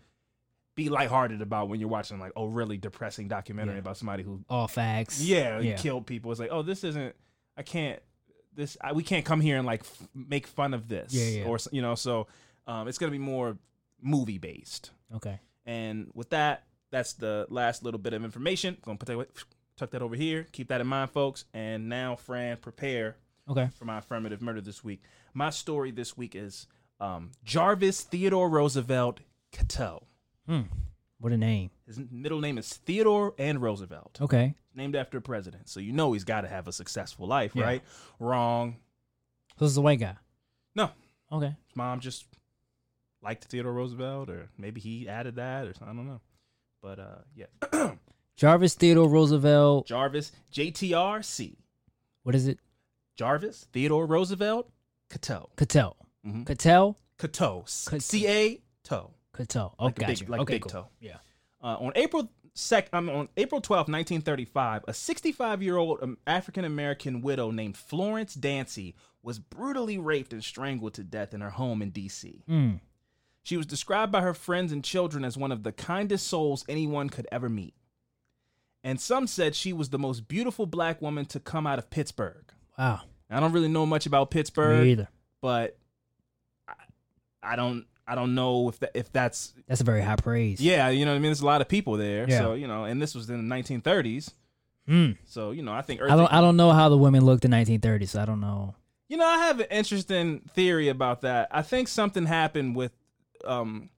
be 0.74 0.88
lighthearted 0.88 1.42
about 1.42 1.68
when 1.68 1.80
you're 1.80 1.88
watching 1.88 2.18
like 2.18 2.32
a 2.36 2.46
really 2.46 2.78
depressing 2.78 3.28
documentary 3.28 3.74
Yeah. 3.74 3.80
about 3.80 3.96
somebody 3.98 4.22
who 4.22 4.44
All 4.48 4.68
facts. 4.68 5.20
yeah, 5.22 5.60
Yeah. 5.60 5.76
killed 5.76 6.06
people. 6.06 6.30
It's 6.30 6.40
like 6.40 6.50
oh, 6.52 6.62
this 6.62 6.84
isn't. 6.84 7.14
I 7.56 7.62
can't. 7.62 8.00
This 8.54 8.76
I, 8.80 8.92
we 8.92 9.02
can't 9.02 9.24
come 9.24 9.40
here 9.40 9.56
and 9.58 9.66
like 9.66 9.80
f- 9.80 10.08
make 10.14 10.46
fun 10.46 10.74
of 10.74 10.88
this. 10.88 11.12
Yeah, 11.12 11.40
yeah. 11.40 11.44
Or 11.46 11.58
you 11.70 11.82
know, 11.82 11.94
so 11.94 12.26
um, 12.66 12.88
it's 12.88 12.98
gonna 12.98 13.12
be 13.12 13.18
more 13.18 13.56
movie 14.00 14.38
based. 14.38 14.90
Okay. 15.14 15.38
And 15.66 16.10
with 16.14 16.30
that, 16.30 16.64
that's 16.90 17.12
the 17.14 17.46
last 17.50 17.82
little 17.82 18.00
bit 18.00 18.12
of 18.14 18.24
information. 18.24 18.74
I'm 18.74 18.80
Gonna 18.84 18.98
put 18.98 19.06
that 19.06 19.14
away, 19.14 19.26
tuck 19.76 19.90
that 19.90 20.02
over 20.02 20.14
here. 20.16 20.46
Keep 20.52 20.68
that 20.68 20.80
in 20.80 20.86
mind, 20.86 21.10
folks. 21.10 21.44
And 21.54 21.88
now, 21.88 22.16
Fran, 22.16 22.56
prepare 22.58 23.16
Okay. 23.48 23.68
for 23.78 23.84
my 23.84 23.98
affirmative 23.98 24.40
murder 24.42 24.60
this 24.60 24.82
week. 24.84 25.02
My 25.34 25.50
story 25.50 25.90
this 25.90 26.16
week 26.16 26.34
is 26.34 26.66
um, 27.00 27.30
Jarvis 27.44 28.02
Theodore 28.02 28.48
Roosevelt 28.48 29.20
Catoe. 29.52 30.02
Hmm. 30.46 30.62
What 31.18 31.32
a 31.32 31.36
name. 31.36 31.70
His 31.86 32.00
middle 32.10 32.40
name 32.40 32.58
is 32.58 32.68
Theodore 32.72 33.34
and 33.38 33.62
Roosevelt. 33.62 34.18
Okay. 34.20 34.54
Named 34.74 34.96
after 34.96 35.18
a 35.18 35.22
president. 35.22 35.68
So 35.68 35.78
you 35.78 35.92
know 35.92 36.12
he's 36.14 36.24
got 36.24 36.40
to 36.40 36.48
have 36.48 36.66
a 36.66 36.72
successful 36.72 37.26
life, 37.28 37.52
Yeah. 37.54 37.64
right? 37.64 37.82
Wrong. 38.18 38.76
So 39.58 39.64
this 39.66 39.70
is 39.72 39.76
a 39.76 39.82
white 39.82 40.00
guy. 40.00 40.16
No. 40.74 40.90
Okay. 41.30 41.54
His 41.68 41.76
mom 41.76 42.00
just 42.00 42.26
liked 43.22 43.44
Theodore 43.44 43.72
Roosevelt, 43.72 44.30
or 44.30 44.48
maybe 44.58 44.80
he 44.80 45.08
added 45.08 45.36
that, 45.36 45.66
or 45.66 45.74
something. 45.74 45.88
I 45.88 45.92
don't 45.96 46.06
know. 46.08 46.20
But 46.82 46.98
uh, 46.98 47.18
yeah. 47.36 47.92
Jarvis 48.36 48.74
Theodore 48.74 49.08
Roosevelt. 49.08 49.86
Jarvis, 49.86 50.32
JTRC. 50.52 51.56
What 52.24 52.34
is 52.34 52.48
it? 52.48 52.58
Jarvis, 53.16 53.66
Theodore 53.72 54.06
Roosevelt, 54.06 54.70
Catoe. 55.10 55.50
Cattell. 55.56 55.96
Mhm. 56.26 56.46
Cattell. 56.46 56.98
Catoe. 57.18 57.64
Cat- 57.88 58.02
C 58.02 58.26
A 58.26 58.60
Toe. 59.32 59.38
Cattell. 59.44 59.74
Oh, 59.78 59.84
Like 59.86 59.98
a 59.98 60.00
got 60.00 60.06
big- 60.18 60.28
like 60.28 60.40
okay, 60.42 60.54
big 60.54 60.62
cool. 60.62 60.70
toe. 60.70 60.88
Yeah. 61.00 61.16
Uh, 61.62 61.76
on 61.78 61.92
April 61.94 62.30
sec, 62.54 62.88
um, 62.92 63.08
on 63.08 63.28
April 63.36 63.60
12, 63.60 63.82
1935, 63.88 64.84
a 64.88 64.92
65 64.94 65.62
year 65.62 65.76
old 65.76 66.16
African 66.26 66.64
American 66.64 67.22
widow 67.22 67.50
named 67.50 67.76
Florence 67.76 68.34
Dancy 68.34 68.94
was 69.22 69.38
brutally 69.38 69.98
raped 69.98 70.32
and 70.32 70.42
strangled 70.42 70.94
to 70.94 71.04
death 71.04 71.32
in 71.32 71.40
her 71.40 71.50
home 71.50 71.80
in 71.82 71.90
D.C. 71.90 72.42
Mm. 72.48 72.80
She 73.44 73.56
was 73.56 73.66
described 73.66 74.10
by 74.12 74.20
her 74.20 74.34
friends 74.34 74.72
and 74.72 74.82
children 74.84 75.24
as 75.24 75.36
one 75.36 75.52
of 75.52 75.62
the 75.62 75.72
kindest 75.72 76.26
souls 76.26 76.64
anyone 76.68 77.08
could 77.08 77.26
ever 77.32 77.48
meet. 77.48 77.74
And 78.84 79.00
some 79.00 79.28
said 79.28 79.54
she 79.54 79.72
was 79.72 79.90
the 79.90 79.98
most 79.98 80.26
beautiful 80.26 80.66
black 80.66 81.00
woman 81.00 81.24
to 81.26 81.38
come 81.40 81.66
out 81.68 81.78
of 81.78 81.88
Pittsburgh. 81.90 82.44
Wow. 82.76 83.02
I 83.30 83.38
don't 83.40 83.52
really 83.52 83.68
know 83.68 83.86
much 83.86 84.06
about 84.06 84.30
Pittsburgh, 84.32 84.82
Me 84.84 84.90
either. 84.92 85.08
but 85.40 85.78
I, 86.68 86.74
I 87.42 87.56
don't 87.56 87.86
I 88.06 88.14
don't 88.14 88.34
know 88.34 88.68
if 88.68 88.78
that 88.80 88.90
if 88.94 89.12
that's 89.12 89.52
That's 89.68 89.80
a 89.80 89.84
very 89.84 90.02
high 90.02 90.16
praise. 90.16 90.60
yeah, 90.60 90.88
you 90.88 91.04
know 91.04 91.12
what 91.12 91.16
I 91.16 91.20
mean. 91.20 91.30
There's 91.30 91.40
a 91.40 91.46
lot 91.46 91.60
of 91.60 91.68
people 91.68 91.96
there, 91.96 92.28
Yeah. 92.28 92.38
so 92.40 92.54
you 92.54 92.66
know, 92.66 92.84
and 92.84 93.00
this 93.00 93.14
was 93.14 93.28
in 93.30 93.48
the 93.48 93.54
1930s, 93.54 94.30
Mm. 94.88 95.16
so 95.24 95.52
you 95.52 95.62
know, 95.62 95.72
I 95.72 95.82
think 95.82 96.02
I 96.02 96.16
don't. 96.16 96.32
I 96.32 96.40
don't 96.40 96.56
know 96.56 96.72
how 96.72 96.88
the 96.88 96.98
women 96.98 97.24
looked 97.24 97.44
in 97.44 97.50
1930s. 97.52 98.08
so 98.10 98.20
I 98.22 98.24
don't 98.24 98.40
know. 98.40 98.74
You 99.08 99.16
know, 99.18 99.26
I 99.26 99.38
have 99.46 99.60
an 99.60 99.66
interesting 99.70 100.40
theory 100.54 100.88
about 100.88 101.20
that. 101.20 101.48
I 101.52 101.62
think 101.62 101.86
something 101.88 102.26
happened 102.26 102.74
with 102.76 102.92
um 103.44 103.90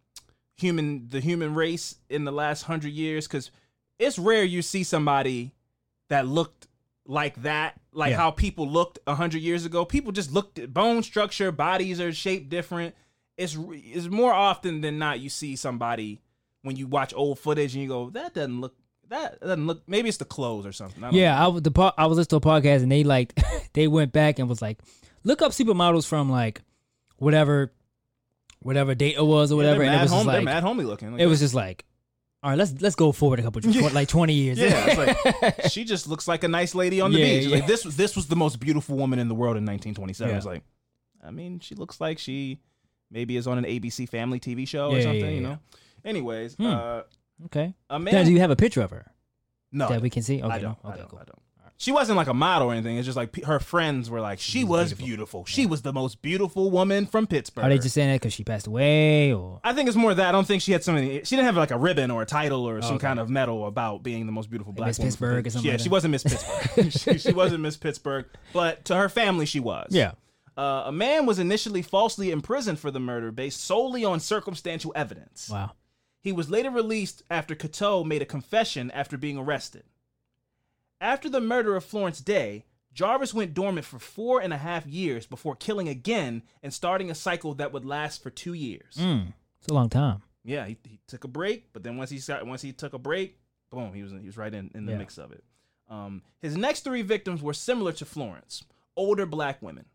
human 0.56 1.08
the 1.08 1.20
human 1.20 1.54
race 1.54 1.96
in 2.08 2.24
the 2.24 2.32
last 2.32 2.62
hundred 2.62 2.92
years 2.92 3.26
because 3.26 3.50
it's 3.98 4.18
rare 4.18 4.44
you 4.44 4.62
see 4.62 4.82
somebody 4.84 5.52
that 6.08 6.26
looked 6.26 6.68
like 7.06 7.42
that, 7.42 7.80
like 7.92 8.10
Yeah. 8.10 8.16
how 8.16 8.30
people 8.30 8.68
looked 8.68 8.98
a 9.06 9.14
hundred 9.14 9.42
years 9.42 9.64
ago. 9.64 9.84
People 9.84 10.12
just 10.12 10.32
looked 10.32 10.58
at 10.58 10.72
bone 10.74 11.02
structure, 11.02 11.50
bodies 11.52 12.00
are 12.00 12.12
shaped 12.12 12.48
different. 12.48 12.94
It's 13.36 13.56
it's 13.58 14.06
more 14.08 14.32
often 14.32 14.80
than 14.80 14.98
not 14.98 15.20
you 15.20 15.28
see 15.28 15.56
somebody 15.56 16.20
when 16.62 16.76
you 16.76 16.86
watch 16.86 17.12
old 17.16 17.38
footage 17.38 17.74
and 17.74 17.82
you 17.82 17.88
go, 17.88 18.10
that 18.10 18.34
doesn't 18.34 18.60
look 18.60 18.74
that 19.08 19.40
doesn't 19.40 19.66
look. 19.66 19.82
Maybe 19.86 20.08
it's 20.08 20.18
the 20.18 20.24
clothes 20.24 20.64
or 20.66 20.72
something. 20.72 21.02
I 21.04 21.10
Yeah, 21.10 21.34
know. 21.34 21.44
I 21.44 21.46
was 21.48 21.62
the 21.62 21.70
po- 21.70 21.92
I 21.98 22.06
was 22.06 22.16
listening 22.18 22.40
to 22.40 22.48
a 22.48 22.52
podcast 22.52 22.82
and 22.82 22.90
they 22.92 23.04
like 23.04 23.38
they 23.74 23.88
went 23.88 24.12
back 24.12 24.38
and 24.38 24.48
was 24.48 24.62
like, 24.62 24.78
look 25.24 25.42
up 25.42 25.52
supermodels 25.52 26.06
from 26.06 26.30
like 26.30 26.62
whatever 27.18 27.72
whatever 28.60 28.94
date 28.94 29.16
it 29.16 29.24
was 29.24 29.52
or 29.52 29.56
whatever, 29.56 29.80
they're 29.84 29.92
and 29.92 30.00
it 30.00 30.02
was 30.04 30.10
home- 30.12 30.26
like 30.26 30.44
mad 30.44 30.64
homie 30.64 30.86
looking. 30.86 31.12
Like 31.12 31.20
it 31.20 31.26
was 31.26 31.40
just 31.40 31.54
like, 31.54 31.84
all 32.42 32.50
right, 32.50 32.58
let's 32.58 32.72
let's 32.80 32.94
go 32.94 33.12
forward 33.12 33.40
a 33.40 33.42
couple 33.42 33.60
Yeah. 33.64 33.88
like 33.88 34.08
20 34.08 34.32
years. 34.32 34.58
Yeah, 34.58 34.84
it's 34.86 34.96
like 35.62 35.62
she 35.70 35.84
just 35.84 36.06
looks 36.08 36.26
like 36.28 36.44
a 36.44 36.48
nice 36.48 36.74
lady 36.74 37.00
on 37.00 37.12
the 37.12 37.18
Yeah, 37.18 37.24
beach. 37.40 37.46
Yeah. 37.48 37.56
Like 37.56 37.66
this 37.66 37.84
was 37.84 37.96
this 37.96 38.16
was 38.16 38.26
the 38.28 38.36
most 38.36 38.60
beautiful 38.60 38.96
woman 38.96 39.18
in 39.18 39.28
the 39.28 39.34
world 39.34 39.56
in 39.56 39.64
1927. 39.66 40.30
Yeah. 40.30 40.36
It's 40.36 40.46
like, 40.46 40.62
I 41.22 41.30
mean, 41.30 41.58
she 41.60 41.74
looks 41.74 42.00
like 42.00 42.18
she 42.18 42.60
maybe 43.10 43.36
is 43.36 43.46
on 43.46 43.58
an 43.58 43.64
ABC 43.64 44.08
Family 44.08 44.40
TV 44.40 44.66
show 44.66 44.90
Yeah, 44.92 44.98
or 44.98 45.02
something. 45.02 45.20
yeah, 45.20 45.28
you 45.30 45.34
yeah. 45.42 45.48
know. 45.48 45.58
Anyways, 46.04 46.54
Hmm. 46.56 46.66
uh, 46.66 47.00
okay. 47.46 47.74
a 47.90 47.98
Now, 47.98 47.98
man. 47.98 48.24
do 48.26 48.32
you 48.32 48.40
have 48.40 48.50
a 48.50 48.56
picture 48.56 48.82
of 48.82 48.90
her 48.90 49.10
no, 49.72 49.88
that 49.88 50.00
we 50.02 50.10
can 50.10 50.22
see? 50.22 50.42
Okay, 50.42 50.52
I 50.54 50.58
don't. 50.58 50.82
no? 50.84 50.90
I 50.90 50.96
don't. 50.96 51.08
cool. 51.08 51.18
I 51.20 51.24
don't. 51.24 51.38
She 51.76 51.90
wasn't 51.90 52.16
like 52.16 52.28
a 52.28 52.34
model 52.34 52.68
or 52.68 52.72
anything. 52.72 52.96
It's 52.98 53.04
just 53.04 53.16
like 53.16 53.44
her 53.44 53.58
friends 53.58 54.08
were 54.08 54.20
like, 54.20 54.38
she 54.38 54.62
was 54.62 54.92
beautiful. 54.94 55.44
She 55.44 55.66
was 55.66 55.82
the 55.82 55.92
most 55.92 56.22
beautiful 56.22 56.70
woman 56.70 57.04
from 57.04 57.26
Pittsburgh. 57.26 57.64
Are 57.64 57.68
they 57.68 57.78
just 57.78 57.94
saying 57.96 58.10
that 58.10 58.20
because 58.20 58.32
she 58.32 58.44
passed 58.44 58.68
away, 58.68 59.32
or 59.32 59.58
I 59.64 59.72
think 59.72 59.88
it's 59.88 59.96
more 59.96 60.14
that 60.14 60.26
I 60.28 60.30
don't 60.32 60.46
think 60.46 60.62
she 60.62 60.70
had 60.70 60.84
something. 60.84 61.04
She 61.24 61.34
didn't 61.34 61.46
have 61.46 61.56
like 61.56 61.72
a 61.72 61.76
ribbon 61.78 62.12
or 62.12 62.22
a 62.22 62.26
title 62.26 62.66
or 62.66 62.80
some 62.80 62.92
Oh, 62.92 62.94
Okay. 62.94 63.06
kind 63.08 63.18
of 63.18 63.28
medal 63.28 63.66
about 63.66 64.04
being 64.04 64.24
the 64.26 64.32
most 64.32 64.50
beautiful 64.50 64.72
black 64.72 64.86
Miss 64.86 64.98
woman. 64.98 65.08
Pittsburgh 65.10 65.46
or 65.46 65.50
something 65.50 65.66
Yeah, 65.66 65.72
like 65.74 65.80
she 65.80 65.88
wasn't 65.88 66.12
Miss 66.12 66.22
Pittsburgh. 66.22 66.92
she, 66.92 67.18
she 67.18 67.32
wasn't 67.32 67.60
Miss 67.60 67.76
Pittsburgh, 67.76 68.26
but 68.52 68.84
to 68.84 68.94
her 68.94 69.08
family, 69.08 69.44
she 69.44 69.58
was. 69.58 69.88
yeah, 69.90 70.12
Uh, 70.56 70.84
a 70.86 70.92
man 70.92 71.26
was 71.26 71.38
initially 71.38 71.82
falsely 71.82 72.30
imprisoned 72.30 72.78
for 72.78 72.90
the 72.90 73.00
murder 73.00 73.32
based 73.32 73.60
solely 73.60 74.04
on 74.04 74.20
circumstantial 74.20 74.92
evidence. 74.94 75.48
Wow. 75.50 75.72
He 76.20 76.32
was 76.32 76.48
later 76.48 76.70
released 76.70 77.22
after 77.28 77.54
Catoe 77.54 78.04
made 78.04 78.22
a 78.22 78.26
confession 78.26 78.90
after 78.92 79.16
being 79.18 79.36
arrested. 79.36 79.82
After 81.00 81.28
the 81.28 81.40
murder 81.40 81.76
of 81.76 81.84
Florence 81.84 82.20
Day, 82.20 82.64
Jarvis 82.92 83.34
went 83.34 83.54
dormant 83.54 83.84
for 83.84 83.98
four 83.98 84.40
and 84.40 84.52
a 84.52 84.56
half 84.56 84.86
years 84.86 85.26
before 85.26 85.56
killing 85.56 85.88
again 85.88 86.42
and 86.62 86.72
starting 86.72 87.10
a 87.10 87.14
cycle 87.14 87.54
that 87.54 87.72
would 87.72 87.84
last 87.84 88.22
for 88.22 88.30
two 88.30 88.52
years. 88.54 88.94
Mm. 88.96 89.32
It's 89.58 89.68
a 89.68 89.74
long 89.74 89.88
time. 89.88 90.22
Yeah, 90.44 90.66
he, 90.66 90.76
he 90.84 91.00
took 91.08 91.24
a 91.24 91.28
break, 91.28 91.72
but 91.72 91.82
then 91.82 91.96
once 91.96 92.10
he 92.10 92.18
got, 92.20 92.46
once 92.46 92.62
he 92.62 92.72
took 92.72 92.92
a 92.92 92.98
break, 92.98 93.38
boom, 93.70 93.92
he 93.92 94.02
was 94.02 94.12
he 94.12 94.26
was 94.26 94.36
right 94.36 94.54
in, 94.54 94.70
in 94.74 94.86
the 94.86 94.92
Yeah. 94.92 94.98
mix 94.98 95.18
of 95.18 95.32
it. 95.32 95.42
Um, 95.90 96.22
his 96.40 96.56
next 96.56 96.84
three 96.84 97.02
victims 97.02 97.42
were 97.42 97.52
similar 97.54 97.92
to 97.92 98.04
Florence, 98.04 98.62
older 98.96 99.26
black 99.26 99.60
women. 99.60 99.86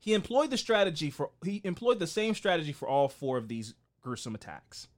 He 0.00 0.14
employed 0.14 0.50
the 0.50 0.56
strategy 0.56 1.10
for 1.10 1.30
he 1.44 1.60
employed 1.62 1.98
the 1.98 2.06
same 2.06 2.34
strategy 2.34 2.72
for 2.72 2.88
all 2.88 3.08
four 3.08 3.36
of 3.36 3.48
these 3.48 3.74
gruesome 4.00 4.34
attacks. 4.34 4.88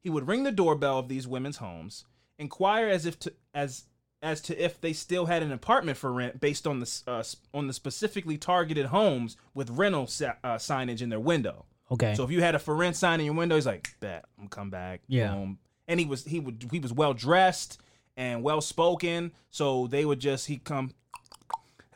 He 0.00 0.10
would 0.10 0.26
ring 0.26 0.44
the 0.44 0.52
doorbell 0.52 0.98
of 0.98 1.08
these 1.08 1.28
women's 1.28 1.58
homes, 1.58 2.06
inquire 2.38 2.88
as 2.88 3.06
if 3.06 3.18
to 3.20 3.32
as 3.54 3.84
as 4.22 4.40
to 4.40 4.56
if 4.62 4.80
they 4.80 4.92
still 4.92 5.26
had 5.26 5.42
an 5.42 5.52
apartment 5.52 5.98
for 5.98 6.12
rent 6.12 6.40
based 6.40 6.66
on 6.66 6.80
the 6.80 7.02
uh, 7.06 7.22
on 7.52 7.66
the 7.66 7.72
specifically 7.72 8.38
targeted 8.38 8.86
homes 8.86 9.36
with 9.54 9.70
rental 9.70 10.06
sa- 10.06 10.34
uh, 10.42 10.56
signage 10.56 11.02
in 11.02 11.10
their 11.10 11.20
window. 11.20 11.66
Okay. 11.90 12.14
So 12.14 12.24
if 12.24 12.30
you 12.30 12.40
had 12.40 12.54
a 12.54 12.58
for 12.58 12.74
rent 12.74 12.96
sign 12.96 13.20
in 13.20 13.26
your 13.26 13.34
window, 13.34 13.56
he's 13.56 13.66
like, 13.66 13.94
"Bet 14.00 14.24
I'm 14.38 14.44
gonna 14.44 14.48
come 14.48 14.70
back." 14.70 15.02
Yeah. 15.06 15.34
Boom. 15.34 15.58
And 15.86 16.00
he 16.00 16.06
was 16.06 16.24
he 16.24 16.40
would 16.40 16.66
he 16.72 16.80
was 16.80 16.92
well 16.92 17.14
dressed 17.14 17.78
and 18.16 18.42
well 18.42 18.60
spoken, 18.60 19.32
so 19.50 19.86
they 19.86 20.04
would 20.04 20.18
just 20.18 20.46
he 20.46 20.56
come. 20.56 20.92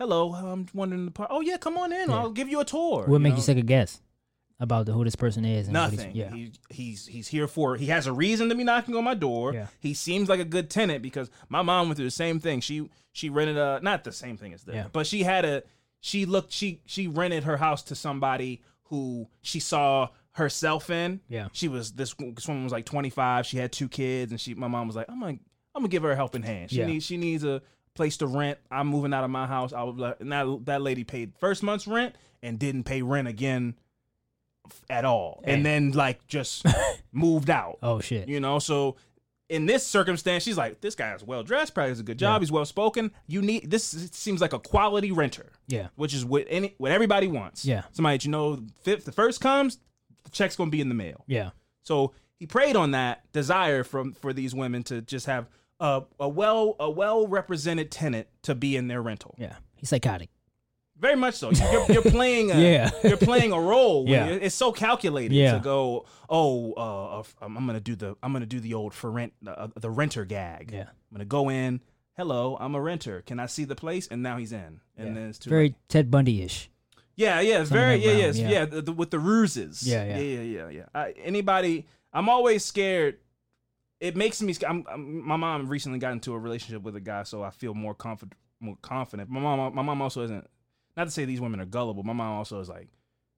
Hello, 0.01 0.33
I'm 0.33 0.67
wondering 0.73 1.05
the 1.05 1.11
part. 1.11 1.29
Oh 1.31 1.43
yeah, 1.43 1.59
come 1.59 1.77
on 1.77 1.93
in. 1.93 2.09
Yeah. 2.09 2.17
I'll 2.17 2.31
give 2.31 2.49
you 2.49 2.61
a 2.61 2.65
tour. 2.65 3.05
what 3.07 3.21
make 3.21 3.33
know? 3.33 3.37
you 3.37 3.43
second 3.43 3.67
guess 3.67 4.01
about 4.59 4.87
the, 4.87 4.93
who 4.93 5.05
this 5.05 5.15
person 5.15 5.45
is? 5.45 5.69
And 5.69 5.77
what 5.77 5.91
he's- 5.91 5.99
Nothing. 5.99 6.17
Yeah. 6.17 6.31
He, 6.33 6.53
he's 6.71 7.07
he's 7.07 7.29
here 7.29 7.47
for. 7.47 7.77
He 7.77 7.87
has 7.87 8.07
a 8.07 8.13
reason 8.13 8.49
to 8.49 8.55
be 8.55 8.65
knocking 8.65 8.97
on 8.97 9.05
my 9.05 9.13
door. 9.15 9.53
Yeah. 9.53 9.67
He 9.79 9.93
seems 9.93 10.31
like 10.31 10.41
a 10.41 10.45
good 10.47 10.71
tenant 10.71 11.03
because 11.03 11.31
my 11.51 11.61
mom 11.61 11.89
went 11.89 11.97
through 11.97 12.07
the 12.07 12.11
same 12.11 12.41
thing. 12.41 12.61
She 12.61 12.89
she 13.13 13.29
rented 13.29 13.59
a 13.59 13.81
not 13.83 14.03
the 14.05 14.13
same 14.13 14.39
thing 14.39 14.55
as 14.55 14.63
this, 14.65 14.75
Yeah. 14.75 14.87
but 14.91 15.07
she 15.07 15.23
had 15.23 15.45
a 15.45 15.65
she 16.01 16.25
looked 16.25 16.51
she 16.51 16.81
she 16.87 17.07
rented 17.07 17.45
her 17.45 17.59
house 17.59 17.83
to 17.85 17.95
somebody 17.95 18.63
who 18.85 19.29
she 19.43 19.61
saw 19.61 20.09
herself 20.33 20.89
in. 20.89 21.21
Yeah. 21.29 21.49
She 21.53 21.69
was 21.69 21.93
this, 21.93 22.15
this 22.15 22.49
woman 22.49 22.65
was 22.65 22.73
like 22.73 22.87
25. 22.87 23.45
She 23.45 23.59
had 23.59 23.71
two 23.71 23.89
kids, 23.91 24.33
and 24.33 24.41
she 24.41 24.55
my 24.55 24.67
mom 24.69 24.87
was 24.87 24.97
like, 24.97 25.11
I'm 25.11 25.21
gonna 25.21 25.33
I'm 25.75 25.83
gonna 25.83 25.89
give 25.89 26.05
her 26.05 26.13
a 26.13 26.17
helping 26.17 26.43
hand. 26.43 26.71
She 26.71 26.79
Yeah. 26.79 26.87
needs 26.87 27.05
she 27.05 27.19
needs 27.19 27.45
a 27.45 27.61
place 27.95 28.17
to 28.19 28.27
rent. 28.27 28.59
I'm 28.71 28.87
moving 28.87 29.13
out 29.13 29.25
of 29.25 29.31
my 29.31 29.47
house. 29.47 29.73
I 29.73 29.83
was 29.83 29.97
like, 29.97 30.17
and 30.21 30.33
that 30.33 30.65
that 30.67 30.83
lady 30.83 31.05
paid 31.05 31.33
first 31.41 31.63
month's 31.63 31.87
rent 31.87 32.15
and 32.43 32.59
didn't 32.59 32.85
pay 32.85 33.03
rent 33.03 33.29
again 33.29 33.75
at 34.89 35.05
all, 35.05 35.43
Hey. 35.45 35.55
and 35.55 35.67
then 35.67 35.93
like 35.93 36.27
just 36.27 36.65
moved 37.13 37.51
out. 37.51 37.79
Oh 37.83 38.01
shit. 38.01 38.29
You 38.29 38.41
know, 38.41 38.59
so 38.59 38.97
in 39.49 39.67
this 39.67 39.85
circumstance, 39.85 40.45
she's 40.45 40.57
like, 40.57 40.81
this 40.81 40.95
guy 40.95 41.13
is 41.15 41.25
well 41.25 41.43
dressed, 41.43 41.75
probably 41.75 41.91
does 41.91 41.99
a 42.01 42.05
good 42.05 42.19
job. 42.19 42.37
Yeah. 42.41 42.45
He's 42.45 42.53
well 42.53 42.65
spoken. 42.65 43.11
You 43.27 43.43
need 43.43 43.71
this 43.71 43.85
seems 44.13 44.41
like 44.41 44.53
a 44.53 44.59
quality 44.61 45.11
renter, 45.11 45.51
Yeah. 45.67 45.89
which 45.97 46.15
is 46.15 46.25
what 46.25 46.47
any 46.49 46.75
what 46.79 46.93
everybody 46.93 47.27
wants. 47.27 47.65
Yeah. 47.65 47.83
somebody 47.93 48.19
that 48.19 48.25
you 48.25 48.31
know, 48.31 48.63
if 48.85 49.05
the 49.05 49.13
first 49.13 49.41
comes, 49.41 49.79
the 50.25 50.31
check's 50.31 50.55
gonna 50.57 50.71
be 50.71 50.81
in 50.81 50.89
the 50.89 50.95
mail. 50.95 51.25
Yeah. 51.27 51.51
So 51.83 52.13
he 52.39 52.47
preyed 52.47 52.77
on 52.77 52.93
that 52.93 53.31
desire 53.33 53.83
from 53.83 54.13
for 54.13 54.33
these 54.33 54.55
women 54.55 54.83
to 54.85 55.01
just 55.03 55.27
have 55.27 55.49
a, 55.81 56.03
a 56.21 56.29
well 56.29 56.77
a 56.79 56.89
well 56.91 57.27
represented 57.27 57.91
tenant 57.91 58.29
to 58.43 58.55
be 58.55 58.77
in 58.77 58.89
their 58.89 59.03
rental. 59.03 59.35
Yeah. 59.39 59.57
He's 59.77 59.89
psychotic. 59.89 60.29
Very 60.99 61.17
much 61.17 61.35
so. 61.35 61.51
You're, 61.51 61.87
you're 61.91 62.03
playing 62.03 62.51
a 62.51 62.55
Yeah. 62.61 62.91
you're 63.03 63.17
playing 63.17 63.53
a 63.53 63.61
role. 63.61 64.05
Yeah. 64.07 64.29
Yeah. 64.29 64.35
It's 64.35 64.55
so 64.55 64.71
calculated 64.71 65.35
Yeah. 65.35 65.55
to 65.55 65.61
go. 65.61 66.05
Oh, 66.29 66.73
uh, 66.75 67.23
I'm 67.41 67.57
I'm 67.57 67.67
gonna 67.67 67.81
do 67.81 67.97
the 67.97 68.17
I'm 68.23 68.33
gonna 68.33 68.45
do 68.47 68.61
the 68.61 68.75
old 68.75 68.93
for 68.93 69.11
rent 69.11 69.33
uh, 69.47 69.69
the 69.77 69.91
renter 69.91 70.25
gag. 70.27 70.71
Yeah. 70.73 70.83
I'm 70.83 71.15
gonna 71.15 71.25
go 71.25 71.49
in. 71.51 71.81
Hello, 72.17 72.59
I'm 72.61 72.75
a 72.75 72.81
renter. 72.83 73.23
Can 73.23 73.41
I 73.41 73.47
see 73.47 73.65
the 73.65 73.75
place? 73.77 74.07
And 74.09 74.23
now 74.23 74.37
he's 74.37 74.53
in. 74.53 74.81
And 74.99 75.09
Yeah. 75.09 75.15
then 75.15 75.29
it's 75.31 75.39
too 75.39 75.49
Very 75.49 75.69
late. 75.69 75.75
Ted 75.89 76.11
Bundy 76.11 76.43
ish. 76.43 76.69
Yeah, 77.17 77.41
yeah, 77.41 77.61
it's 77.61 77.71
very 77.71 77.97
yeah, 77.97 78.13
yes, 78.13 78.39
yeah. 78.39 78.49
yeah, 78.51 78.65
the, 78.67 78.81
the, 78.83 78.93
with 78.93 79.11
the 79.11 79.19
ruses. 79.19 79.83
Yeah, 79.87 80.05
yeah. 80.05 80.19
yeah, 80.19 80.41
yeah, 80.41 80.43
yeah. 80.43 80.69
yeah. 80.69 80.85
I, 80.95 81.11
anybody, 81.23 81.87
I'm 82.13 82.29
always 82.31 82.65
scared. 82.65 83.19
It 84.01 84.17
makes 84.17 84.41
me. 84.41 84.55
I'm, 84.67 84.85
I'm, 84.91 85.27
my 85.27 85.37
mom 85.37 85.69
recently 85.69 85.99
got 85.99 86.13
into 86.13 86.33
a 86.33 86.39
relationship 86.39 86.83
with 86.83 86.97
a 86.97 87.01
guy, 87.01 87.23
so 87.23 87.43
I 87.43 87.51
feel 87.51 87.75
more 87.75 87.95
confident. 87.95 88.39
More 88.59 88.77
confident. 88.83 89.31
My 89.31 89.41
mom, 89.41 89.75
my 89.75 89.83
mom 89.83 90.03
also 90.03 90.23
isn't. 90.25 90.49
Not 90.97 91.05
to 91.05 91.11
say 91.11 91.25
these 91.25 91.41
women 91.41 91.61
are 91.61 91.67
gullible. 91.67 92.03
My 92.03 92.13
mom 92.13 92.39
also 92.39 92.61
is 92.61 92.69
like, 92.69 92.89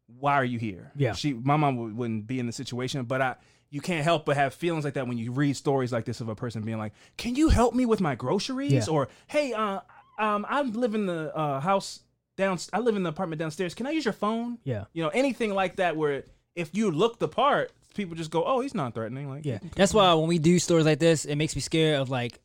"Why 0.07 0.35
are 0.35 0.45
you 0.45 0.59
here?" 0.59 0.93
Yeah. 0.97 1.13
She, 1.13 1.33
my 1.33 1.57
mom 1.57 1.77
would, 1.77 1.97
wouldn't 1.97 2.27
be 2.27 2.39
in 2.39 2.47
the 2.47 2.53
situation, 2.53 3.05
but 3.05 3.21
I. 3.21 3.37
You 3.71 3.81
can't 3.81 4.05
help 4.05 4.27
but 4.27 4.37
have 4.37 4.53
feelings 4.53 4.85
like 4.85 4.95
that 4.95 5.09
when 5.09 5.17
you 5.17 5.33
read 5.33 5.57
stories 5.57 5.93
like 5.93 6.05
this 6.05 6.21
of 6.21 6.29
a 6.29 6.35
person 6.35 6.61
being 6.63 6.77
like, 6.77 6.93
"Can 7.17 7.35
you 7.35 7.49
help 7.49 7.75
me 7.75 7.87
with 7.87 8.01
my 8.03 8.15
groceries?" 8.15 8.73
Yeah. 8.73 8.85
Or, 8.91 9.09
"Hey, 9.29 9.55
uh, 9.55 9.81
um, 10.19 10.45
I 10.47 10.61
live 10.61 10.95
in 10.95 11.07
the 11.07 11.35
uh, 11.35 11.59
house 11.59 12.01
down. 12.37 12.59
I 12.75 12.81
live 12.81 12.97
in 12.97 13.03
the 13.03 13.09
apartment 13.09 13.39
downstairs. 13.39 13.73
Can 13.75 13.87
I 13.87 13.91
use 13.91 14.05
your 14.05 14.13
phone?" 14.13 14.59
Yeah. 14.65 14.85
You 14.93 15.03
know, 15.03 15.09
anything 15.09 15.55
like 15.55 15.77
that 15.77 15.97
where 15.97 16.25
if 16.55 16.75
you 16.75 16.91
look 16.91 17.19
the 17.19 17.29
part, 17.29 17.73
people 17.95 18.15
just 18.17 18.31
go, 18.31 18.45
"Oh, 18.45 18.61
he's 18.61 18.75
not 18.75 18.95
threatening." 18.95 19.29
Like, 19.29 19.45
Yeah. 19.45 19.59
That's 19.77 19.93
why 19.95 20.13
when 20.15 20.29
we 20.29 20.39
do 20.39 20.59
stories 20.59 20.87
like 20.87 20.99
this, 20.99 21.25
it 21.25 21.37
makes 21.37 21.55
me 21.55 21.61
scared 21.63 22.01
of 22.01 22.11
like 22.11 22.41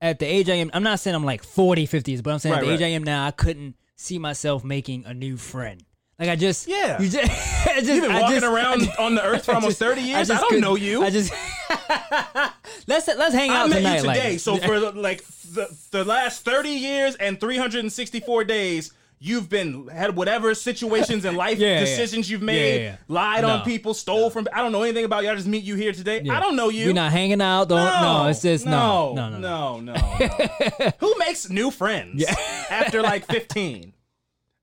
at 0.00 0.18
the 0.18 0.26
age 0.26 0.48
I 0.50 0.54
am. 0.54 0.70
I'm 0.74 0.82
not 0.82 0.98
saying 1.00 1.14
I'm 1.14 1.24
like 1.24 1.42
40, 1.44 1.86
50s, 1.86 2.22
but 2.22 2.32
I'm 2.32 2.38
saying 2.38 2.54
at 2.54 2.62
Right, 2.62 2.66
the 2.68 2.74
age. 2.74 2.82
I 2.82 2.88
am 2.88 3.04
now, 3.04 3.26
I 3.26 3.30
couldn't 3.30 3.76
see 3.96 4.18
myself 4.18 4.64
making 4.64 5.04
a 5.06 5.14
new 5.14 5.36
friend. 5.36 5.82
Like 6.18 6.28
I 6.28 6.36
just 6.36 6.68
Yeah. 6.68 7.00
You 7.00 7.08
just, 7.08 7.30
I 7.66 7.74
just 7.80 7.86
You've 7.86 8.02
been 8.02 8.10
I 8.12 8.20
walking 8.22 8.40
just- 8.40 8.46
around 8.46 8.80
just- 8.80 8.98
on 8.98 9.14
the 9.14 9.22
earth 9.24 9.44
for 9.44 9.54
almost 9.54 9.78
30 9.78 10.00
years. 10.02 10.30
I, 10.30 10.34
just 10.34 10.50
don't 10.50 10.60
know 10.60 10.76
you. 10.76 11.02
I 11.04 11.10
just 11.10 11.32
let's 12.86 13.08
let's 13.08 13.34
hang 13.34 13.50
out 13.50 13.66
I 13.66 13.68
met 13.68 13.76
tonight. 13.76 13.94
you 13.94 14.00
today. 14.02 14.30
like, 14.32 14.40
so 14.40 14.56
for 14.58 14.78
like 14.92 15.24
the, 15.52 15.74
the 15.90 16.04
last 16.04 16.44
30 16.44 16.68
years 16.70 17.14
and 17.16 17.38
364 17.40 18.44
days, 18.44 18.92
you've 19.24 19.48
been 19.48 19.86
had 19.86 20.16
whatever 20.16 20.52
situations 20.54 21.24
in 21.24 21.36
life, 21.44 21.58
Yeah, 21.58 21.74
yeah. 21.74 21.80
decisions 21.80 22.28
you've 22.28 22.42
made, 22.42 22.76
yeah, 22.78 22.90
yeah. 22.90 22.96
lied 23.08 23.44
on 23.44 23.62
people, 23.62 23.94
stole 23.94 24.30
from. 24.30 24.48
I 24.52 24.58
don't 24.60 24.72
know 24.72 24.82
anything 24.82 25.04
about 25.04 25.22
you. 25.22 25.30
I 25.30 25.34
just 25.34 25.46
meet 25.46 25.62
you 25.62 25.76
here 25.76 25.92
today. 25.92 26.20
Yeah. 26.22 26.36
I 26.36 26.40
don't 26.40 26.56
know 26.56 26.68
you. 26.68 26.86
We're 26.86 26.92
not 26.92 27.12
hanging 27.12 27.40
out. 27.40 27.68
Don't 27.68 27.78
no. 27.78 28.26
it's 28.26 28.42
just 28.42 28.66
no, 28.66 29.14
no, 29.14 29.30
no, 29.30 29.38
no. 29.38 29.80
no, 29.80 29.94
no, 29.94 29.94
no. 29.94 30.90
Who 30.98 31.14
makes 31.18 31.48
new 31.48 31.70
friends 31.70 32.24
after 32.70 33.00
like 33.00 33.26
15? 33.26 33.92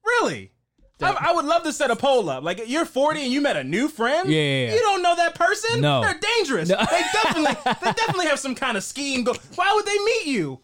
Really? 0.05 0.51
I, 1.01 1.29
I 1.29 1.33
would 1.33 1.45
love 1.45 1.63
to 1.63 1.71
set 1.71 1.91
a 1.91 1.95
poll 1.95 2.29
up. 2.29 2.43
Like 2.43 2.61
you're 2.67 2.83
40 2.83 3.23
and 3.23 3.31
you 3.31 3.39
met 3.39 3.55
a 3.55 3.63
new 3.63 3.87
friend. 3.87 4.27
Yeah, 4.29 4.37
yeah, 4.37 4.65
yeah. 4.67 4.73
You 4.73 4.79
don't 4.81 5.01
know 5.01 5.15
that 5.15 5.33
person. 5.35 5.79
No. 5.79 6.01
they're 6.01 6.19
dangerous. 6.19 6.67
They 6.67 6.75
definitely, 6.75 7.55
they 7.63 7.91
definitely 7.93 8.25
have 8.25 8.39
some 8.39 8.53
kind 8.53 8.75
of 8.75 8.83
scheme. 8.83 9.23
Go. 9.23 9.33
Why 9.55 9.71
would 9.73 9.85
they 9.85 9.97
meet 9.97 10.25
you? 10.25 10.59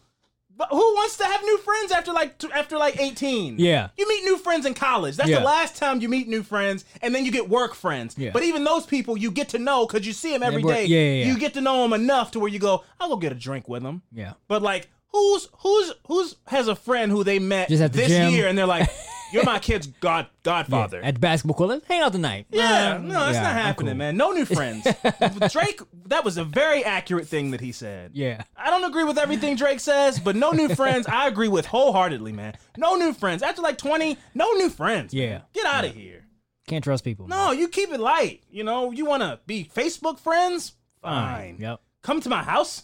But 0.58 0.70
who 0.72 0.78
wants 0.78 1.18
to 1.18 1.26
have 1.26 1.42
new 1.44 1.58
friends 1.58 1.92
after 1.92 2.14
like 2.14 2.38
t- 2.38 2.48
after 2.54 2.78
like 2.78 3.00
18? 3.00 3.60
Yeah. 3.60 3.90
You 3.98 4.08
meet 4.08 4.24
new 4.24 4.38
friends 4.38 4.66
in 4.66 4.74
college. 4.74 5.18
That's 5.18 5.30
Yeah. 5.30 5.40
the 5.40 5.46
last 5.46 5.76
time 5.76 6.00
you 6.02 6.08
meet 6.08 6.28
new 6.30 6.44
friends, 6.44 6.86
and 7.02 7.14
then 7.14 7.26
you 7.26 7.32
get 7.32 7.50
work 7.50 7.76
friends. 7.76 8.16
Yeah. 8.18 8.32
But 8.32 8.44
even 8.44 8.64
those 8.64 8.86
people, 8.86 9.18
you 9.18 9.32
get 9.32 9.50
to 9.50 9.60
know 9.60 9.86
because 9.86 10.08
you 10.08 10.14
see 10.14 10.32
them 10.32 10.44
every 10.44 10.64
day. 10.64 10.86
yeah, 10.86 11.00
yeah, 11.00 11.12
yeah. 11.26 11.26
You 11.34 11.38
get 11.38 11.54
to 11.56 11.62
know 11.62 11.82
them 11.84 11.94
enough 11.94 12.32
to 12.32 12.40
where 12.40 12.50
you 12.50 12.60
go, 12.60 12.84
I'll 13.00 13.10
go 13.10 13.18
get 13.18 13.32
a 13.34 13.36
drink 13.36 13.68
with 13.68 13.84
them. 13.84 14.02
Yeah. 14.14 14.34
But 14.48 14.62
like, 14.62 14.88
who's 15.10 15.50
who's 15.60 15.92
who's 16.08 16.36
has 16.48 16.68
a 16.70 16.76
friend 16.76 17.12
who 17.12 17.24
they 17.26 17.40
met 17.40 17.68
Just 17.70 17.82
at 17.84 17.92
the 17.92 18.00
this 18.00 18.08
gym. 18.10 18.32
year, 18.34 18.48
and 18.48 18.58
they're 18.58 18.66
like, 18.66 18.90
"You're 19.32 19.44
my 19.44 19.60
kid's 19.60 19.88
god 19.88 20.28
godfather." 20.44 21.02
At 21.02 21.16
the 21.16 21.20
basketball 21.20 21.56
court, 21.56 21.70
let's 21.70 21.88
hang 21.88 22.02
out 22.02 22.12
tonight. 22.12 22.48
Yeah, 22.50 22.98
no, 23.02 23.14
that's 23.26 23.36
yeah, 23.36 23.44
not 23.44 23.54
happening, 23.54 23.92
cool. 23.94 23.98
man. 23.98 24.18
No 24.18 24.32
new 24.32 24.46
friends. 24.46 24.84
Drake, 25.52 25.82
that 26.08 26.24
was 26.24 26.38
a 26.38 26.44
very 26.44 26.84
accurate 26.84 27.28
thing 27.28 27.52
that 27.52 27.62
he 27.62 27.72
said. 27.72 28.12
Yeah. 28.14 28.44
I 28.56 28.70
don't 28.70 28.84
agree 28.84 29.04
with 29.04 29.18
everything 29.18 29.56
Drake 29.56 29.80
says, 29.80 30.20
but 30.20 30.36
no 30.36 30.52
new 30.52 30.70
friends, 30.70 31.08
I 31.08 31.28
agree 31.28 31.48
with 31.48 31.66
wholeheartedly, 31.66 32.32
man. 32.32 32.56
No 32.78 32.96
new 32.96 33.14
friends. 33.14 33.44
After 33.44 33.62
like 33.62 33.78
20, 33.78 34.18
no 34.34 34.52
new 34.54 34.70
friends. 34.70 35.14
man. 35.14 35.22
Yeah. 35.24 35.42
Get 35.54 35.66
out 35.66 35.86
of 35.86 35.94
here. 35.94 36.26
Can't 36.68 36.84
trust 36.84 37.04
people. 37.04 37.28
No, 37.28 37.52
you 37.52 37.68
keep 37.68 37.92
it 37.92 38.00
light. 38.00 38.44
You 38.50 38.64
know, 38.64 38.92
you 38.92 39.06
want 39.06 39.22
to 39.22 39.40
be 39.46 39.70
Facebook 39.76 40.20
friends? 40.20 40.74
Fine. 41.02 41.58
Yep. 41.60 41.80
Come 42.02 42.22
to 42.22 42.30
my 42.30 42.42
house 42.44 42.84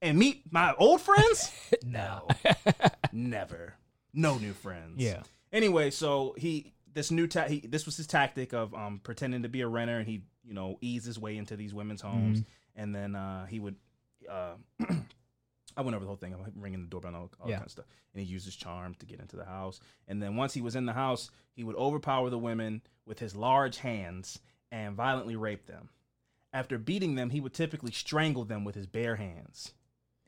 and 0.00 0.18
meet 0.18 0.42
my 0.50 0.74
old 0.78 1.00
friends? 1.00 1.50
No. 1.84 2.28
Never. 3.12 3.74
No 4.12 4.38
new 4.38 4.52
friends. 4.52 4.94
Yeah. 4.96 5.22
Anyway, 5.52 5.90
so 5.90 6.34
he 6.38 6.72
this 6.94 7.10
new 7.10 7.26
ta- 7.26 7.48
he 7.48 7.60
this 7.60 7.86
was 7.86 7.96
his 7.96 8.06
tactic 8.06 8.52
of 8.52 8.74
um 8.74 9.00
pretending 9.02 9.42
to 9.42 9.48
be 9.48 9.60
a 9.62 9.68
renter 9.68 9.98
and 9.98 10.06
he 10.08 10.22
you 10.44 10.52
know 10.54 10.76
ease 10.80 11.04
his 11.04 11.18
way 11.18 11.36
into 11.36 11.56
these 11.56 11.72
women's 11.72 12.00
homes 12.02 12.40
Mm-hmm. 12.40 12.80
and 12.82 12.94
then 12.94 13.14
uh 13.16 13.46
he 13.46 13.58
would 13.60 13.76
uh 14.30 14.54
I 15.74 15.80
went 15.80 15.94
over 15.94 16.04
the 16.04 16.08
whole 16.08 16.16
thing. 16.16 16.34
I'm 16.34 16.60
ringing 16.60 16.82
the 16.82 16.86
doorbell 16.88 17.08
and 17.08 17.16
all, 17.16 17.30
all 17.40 17.48
Yeah. 17.48 17.54
that 17.54 17.60
kind 17.60 17.66
of 17.66 17.72
stuff. 17.72 17.84
And 18.12 18.22
he 18.22 18.30
used 18.30 18.44
his 18.44 18.54
charm 18.56 18.94
to 18.98 19.06
get 19.06 19.20
into 19.20 19.36
the 19.36 19.46
house. 19.46 19.80
And 20.06 20.22
then 20.22 20.36
once 20.36 20.52
he 20.52 20.60
was 20.60 20.76
in 20.76 20.84
the 20.84 20.92
house, 20.92 21.30
he 21.54 21.64
would 21.64 21.76
overpower 21.76 22.28
the 22.28 22.38
women 22.38 22.82
with 23.06 23.18
his 23.20 23.34
large 23.34 23.78
hands 23.78 24.38
and 24.70 24.94
violently 24.94 25.34
rape 25.34 25.64
them. 25.66 25.88
After 26.52 26.76
beating 26.76 27.14
them, 27.14 27.30
he 27.30 27.40
would 27.40 27.54
typically 27.54 27.90
strangle 27.90 28.44
them 28.44 28.64
with 28.64 28.74
his 28.74 28.86
bare 28.86 29.16
hands. 29.16 29.72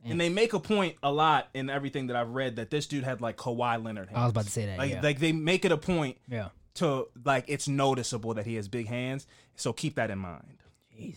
And 0.05 0.21
they 0.21 0.29
make 0.29 0.53
a 0.53 0.61
point 0.61 0.97
a 1.03 1.11
lot 1.11 1.49
in 1.55 1.71
everything 1.71 2.09
that 2.09 2.17
I've 2.17 2.31
read 2.31 2.57
that 2.57 2.71
this 2.71 2.87
dude 2.87 3.05
had 3.05 3.21
like 3.23 3.37
Kawhi 3.37 3.83
Leonard 3.83 4.09
hands. 4.09 4.19
I 4.19 4.23
was 4.25 4.31
about 4.33 4.45
to 4.45 4.51
say 4.51 4.67
that, 4.67 4.79
Like, 4.79 4.91
yeah. 4.91 5.01
like 5.01 5.19
they 5.19 5.33
make 5.33 5.65
it 5.65 5.73
a 5.73 5.79
point 5.79 6.19
Yeah. 6.29 6.49
to 6.75 7.09
like 7.25 7.45
it's 7.49 7.67
noticeable 7.69 8.35
that 8.35 8.45
he 8.47 8.57
has 8.57 8.69
big 8.69 8.87
hands. 8.87 9.27
So 9.57 9.73
keep 9.73 9.95
that 9.95 10.11
in 10.11 10.19
mind. 10.19 10.59
Jeez. 10.95 11.17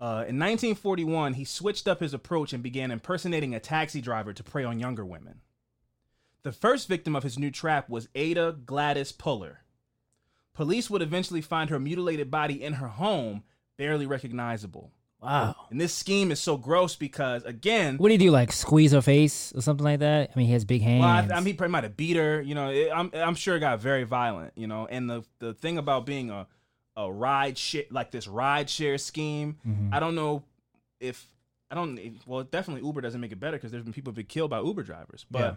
Uh, 0.00 0.26
in 0.28 0.38
1941, 0.40 1.34
he 1.34 1.44
switched 1.44 1.86
up 1.86 2.00
his 2.00 2.12
approach 2.12 2.52
and 2.52 2.62
began 2.62 2.90
impersonating 2.90 3.54
a 3.54 3.60
taxi 3.60 4.00
driver 4.00 4.32
to 4.32 4.42
prey 4.42 4.64
on 4.64 4.80
younger 4.80 5.04
women. 5.04 5.40
The 6.42 6.52
first 6.52 6.88
victim 6.88 7.14
of 7.14 7.22
his 7.22 7.38
new 7.38 7.50
trap 7.52 7.88
was 7.88 8.08
Ada 8.14 8.56
Gladys 8.66 9.12
Puller. 9.12 9.60
Police 10.52 10.90
would 10.90 11.02
eventually 11.02 11.40
find 11.40 11.70
her 11.70 11.78
mutilated 11.78 12.30
body 12.30 12.62
in 12.62 12.74
her 12.74 12.88
home, 12.88 13.44
barely 13.76 14.06
recognizable. 14.06 14.90
Wow. 15.24 15.56
And 15.70 15.80
this 15.80 15.94
scheme 15.94 16.30
is 16.30 16.40
so 16.40 16.56
gross 16.56 16.96
because, 16.96 17.44
again, 17.44 17.96
What 17.98 18.08
do 18.08 18.12
you 18.14 18.18
do? 18.18 18.30
Like 18.30 18.52
squeeze 18.52 18.92
her 18.92 19.02
face 19.02 19.52
or 19.54 19.62
something 19.62 19.84
like 19.84 20.00
that? 20.00 20.30
I 20.34 20.38
mean, 20.38 20.46
he 20.46 20.52
has 20.52 20.64
big 20.64 20.82
hands. 20.82 21.00
Well, 21.00 21.08
I, 21.10 21.36
I 21.36 21.40
mean, 21.40 21.46
he 21.46 21.52
probably 21.54 21.72
might 21.72 21.84
have 21.84 21.96
beat 21.96 22.16
her. 22.16 22.40
You 22.42 22.54
know, 22.54 22.70
it, 22.70 22.90
I'm 22.94 23.10
I'm 23.14 23.34
sure 23.34 23.56
it 23.56 23.60
got 23.60 23.80
very 23.80 24.04
violent. 24.04 24.52
You 24.56 24.66
know, 24.66 24.86
and 24.86 25.08
the 25.08 25.24
the 25.38 25.54
thing 25.54 25.78
about 25.78 26.04
being 26.06 26.30
a 26.30 26.46
a 26.96 27.10
ride 27.10 27.58
share 27.58 27.84
like 27.90 28.10
this 28.12 28.28
ride 28.28 28.70
share 28.70 28.98
scheme, 28.98 29.56
Mhm. 29.66 29.92
I 29.92 29.98
don't 30.00 30.14
know 30.14 30.44
if 31.00 31.26
I 31.70 31.74
don't. 31.74 31.98
Well, 32.26 32.44
definitely 32.44 32.86
Uber 32.86 33.00
doesn't 33.00 33.20
make 33.20 33.32
it 33.32 33.40
better 33.40 33.56
because 33.56 33.72
there's 33.72 33.82
been 33.84 33.92
people 33.92 34.10
who've 34.10 34.16
been 34.16 34.26
killed 34.26 34.50
by 34.50 34.60
Uber 34.60 34.82
drivers, 34.84 35.26
but 35.30 35.38
Yeah. 35.40 35.54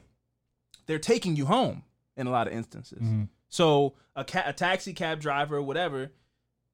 they're 0.88 0.97
taking 0.99 1.36
you 1.36 1.45
home 1.45 1.84
in 2.15 2.26
a 2.26 2.32
lot 2.32 2.47
of 2.47 2.53
instances. 2.53 2.99
Mhm. 3.01 3.28
So 3.49 3.93
a 4.15 4.24
ca- 4.24 4.43
a 4.47 4.53
taxi 4.53 4.93
cab 4.93 5.20
driver 5.22 5.57
or 5.57 5.61
whatever, 5.61 6.11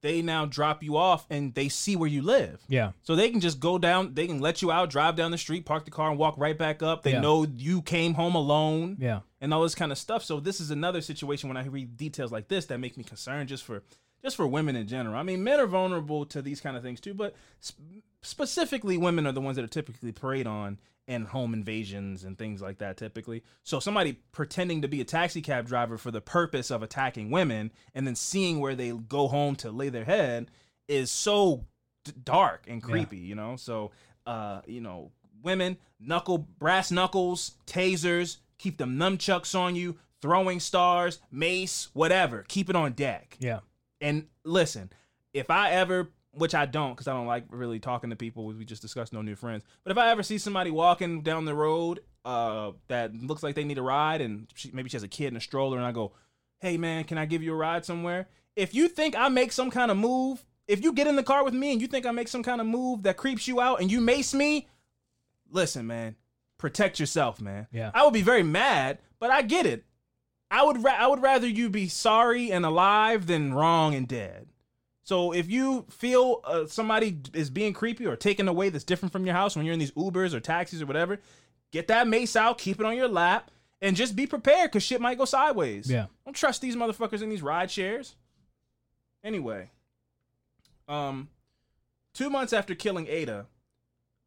they 0.04 0.22
now 0.22 0.46
drop 0.46 0.84
you 0.84 0.98
off 0.98 1.26
and 1.32 1.56
they 1.56 1.70
see 1.70 1.96
where 1.96 2.10
you 2.10 2.22
live. 2.22 2.62
Yeah. 2.68 2.92
So 3.02 3.16
they 3.16 3.32
can 3.32 3.40
just 3.40 3.60
go 3.60 3.80
down, 3.80 4.14
they 4.14 4.28
can 4.28 4.40
let 4.40 4.62
you 4.62 4.72
out, 4.72 4.92
drive 4.92 5.16
down 5.16 5.32
the 5.32 5.38
street, 5.38 5.66
park 5.66 5.86
the 5.86 5.92
car, 5.92 6.10
and 6.12 6.20
walk 6.20 6.36
right 6.38 6.58
back 6.58 6.84
up. 6.84 7.02
They 7.04 7.14
Yeah. 7.14 7.22
know 7.22 7.46
you 7.46 7.82
came 7.82 8.14
home 8.14 8.36
alone 8.36 8.98
Yeah. 9.00 9.22
and 9.42 9.54
all 9.54 9.64
this 9.64 9.74
kind 9.76 9.92
of 9.92 9.98
stuff. 9.98 10.24
So 10.24 10.40
this 10.40 10.60
is 10.62 10.70
another 10.70 11.02
situation 11.02 11.48
when 11.50 11.58
I 11.58 11.66
read 11.66 11.98
details 11.98 12.32
like 12.32 12.50
this 12.50 12.66
that 12.68 12.78
make 12.80 12.98
me 12.98 13.04
concerned 13.04 13.50
just 13.50 13.64
for 13.64 13.82
just 14.22 14.38
for 14.38 14.48
women 14.48 14.76
in 14.78 14.88
general. 14.88 15.16
I 15.18 15.24
mean, 15.24 15.44
men 15.44 15.60
are 15.60 15.68
vulnerable 15.68 16.26
to 16.28 16.42
these 16.42 16.62
kind 16.62 16.78
of 16.78 16.84
things 16.84 17.02
too, 17.02 17.14
but 17.14 17.36
sp- 17.60 18.04
specifically 18.22 18.98
women 18.98 19.28
are 19.28 19.32
the 19.34 19.42
ones 19.42 19.56
that 19.58 19.66
are 19.66 19.68
typically 19.68 20.12
preyed 20.12 20.48
on 20.48 20.80
in 21.08 21.26
home 21.26 21.54
invasions 21.54 22.24
and 22.24 22.38
things 22.38 22.62
like 22.62 22.78
that 22.78 22.96
typically. 22.98 23.44
So 23.64 23.80
somebody 23.80 24.20
pretending 24.32 24.82
to 24.84 24.88
be 24.88 25.02
a 25.02 25.06
taxi 25.06 25.42
cab 25.42 25.68
driver 25.68 25.98
for 25.98 26.12
the 26.12 26.22
purpose 26.22 26.72
of 26.72 26.82
attacking 26.82 27.30
women 27.30 27.72
and 27.94 28.08
then 28.08 28.16
seeing 28.16 28.60
where 28.60 28.76
they 28.76 28.92
go 28.92 29.28
home 29.28 29.56
to 29.58 29.72
lay 29.72 29.90
their 29.90 30.06
head 30.06 30.50
is 30.88 31.12
so 31.12 31.66
d- 32.06 32.14
dark 32.24 32.66
and 32.68 32.82
Yeah. 32.82 32.88
creepy, 32.90 33.18
you 33.18 33.36
know? 33.36 33.56
So 33.58 33.92
uh, 34.26 34.62
you 34.66 34.80
know, 34.80 35.12
women, 35.42 35.78
knuckle 36.00 36.38
brass 36.38 36.90
knuckles, 36.92 37.56
tasers, 37.68 38.38
keep 38.58 38.78
them 38.78 38.98
nunchucks 38.98 39.54
on 39.60 39.76
you, 39.76 39.98
throwing 40.22 40.62
stars, 40.62 41.20
mace, 41.30 41.90
whatever. 41.92 42.46
Keep 42.48 42.70
it 42.70 42.76
on 42.78 42.94
deck. 42.94 43.36
Yeah. 43.42 43.60
And 44.00 44.28
listen, 44.46 44.90
if 45.34 45.50
I 45.50 45.72
ever, 45.72 46.10
which 46.34 46.56
I 46.56 46.66
don't, 46.66 46.94
because 46.94 47.08
I 47.08 47.14
don't 47.14 47.28
like 47.28 47.46
really 47.50 47.80
talking 47.80 48.10
to 48.10 48.16
people. 48.16 48.46
We 48.46 48.66
just 48.66 48.82
discussed 48.82 49.14
no 49.14 49.22
new 49.22 49.36
friends. 49.36 49.64
But 49.84 49.92
if 49.92 49.98
I 49.98 50.10
ever 50.10 50.24
see 50.24 50.38
somebody 50.38 50.72
walking 50.72 51.22
down 51.22 51.46
the 51.46 51.54
road 51.54 52.02
uh, 52.26 52.72
that 52.88 53.14
looks 53.16 53.44
like 53.44 53.56
they 53.56 53.64
need 53.64 53.78
a 53.78 53.84
ride, 53.84 54.22
and 54.22 54.48
she, 54.56 54.72
maybe 54.74 54.90
she 54.90 54.96
has 54.96 55.04
a 55.04 55.08
kid 55.08 55.28
in 55.28 55.38
a 55.38 55.42
stroller, 55.42 55.78
and 55.78 55.86
I 55.86 55.92
go, 55.92 56.14
"Hey 56.60 56.78
man, 56.78 57.04
can 57.04 57.18
I 57.18 57.26
give 57.26 57.44
you 57.44 57.54
a 57.54 57.58
ride 57.58 57.86
somewhere?" 57.86 58.28
If 58.56 58.74
you 58.74 58.88
think 58.88 59.16
I 59.16 59.30
make 59.30 59.52
some 59.52 59.72
kind 59.72 59.92
of 59.92 59.98
move, 59.98 60.46
if 60.68 60.84
you 60.84 60.94
get 60.94 61.08
in 61.08 61.16
the 61.16 61.24
car 61.24 61.44
with 61.44 61.54
me 61.54 61.72
and 61.72 61.82
you 61.82 61.88
think 61.88 62.06
I 62.06 62.12
make 62.12 62.28
some 62.28 62.44
kind 62.44 62.62
of 62.62 62.68
move 62.68 63.04
that 63.04 63.18
creeps 63.18 63.48
you 63.48 63.62
out, 63.62 63.82
and 63.82 63.92
you 63.92 64.02
mace 64.02 64.34
me, 64.34 64.68
listen, 65.50 65.86
man, 65.88 66.16
protect 66.58 67.00
yourself, 67.00 67.42
man. 67.42 67.68
Yeah. 67.72 67.92
I 67.94 68.04
would 68.04 68.14
be 68.14 68.22
very 68.22 68.44
mad, 68.44 69.00
but 69.20 69.30
I 69.30 69.42
get 69.42 69.66
it. 69.66 69.86
I 70.50 70.64
would 70.64 70.84
ra- 70.84 70.98
I 70.98 71.08
would 71.08 71.22
rather 71.22 71.48
you 71.48 71.70
be 71.70 71.88
sorry 71.88 72.52
and 72.52 72.66
alive 72.66 73.26
than 73.28 73.54
wrong 73.54 73.96
and 73.96 74.08
dead. 74.08 74.50
So 75.04 75.34
if 75.34 75.50
you 75.50 75.86
feel 75.90 76.42
uh, 76.46 76.66
somebody 76.66 77.20
is 77.34 77.50
being 77.50 77.74
creepy 77.74 78.06
or 78.06 78.16
taken 78.16 78.48
away 78.48 78.70
that's 78.70 78.86
different 78.86 79.12
from 79.12 79.26
your 79.26 79.36
house 79.36 79.56
when 79.56 79.66
you're 79.66 79.74
in 79.74 79.80
these 79.80 79.92
Ubers 79.92 80.34
or 80.34 80.40
taxis 80.40 80.82
or 80.82 80.86
whatever, 80.86 81.20
get 81.72 81.88
that 81.90 82.08
mace 82.08 82.36
out, 82.36 82.58
keep 82.58 82.80
it 82.80 82.86
on 82.86 82.96
your 82.96 83.10
lap, 83.10 83.52
and 83.82 83.98
just 83.98 84.16
be 84.16 84.26
prepared 84.26 84.72
because 84.72 84.84
shit 84.84 85.02
might 85.02 85.18
go 85.18 85.26
sideways. 85.26 85.92
Yeah. 85.92 86.06
Don't 86.24 86.34
trust 86.36 86.62
these 86.62 86.78
motherfuckers 86.78 87.22
in 87.22 87.30
these 87.30 87.42
ride 87.42 87.70
shares. 87.70 88.16
Anyway, 89.26 89.70
um, 90.88 91.28
two 92.14 92.30
months 92.30 92.54
after 92.54 92.74
killing 92.74 93.08
Ada, 93.08 93.48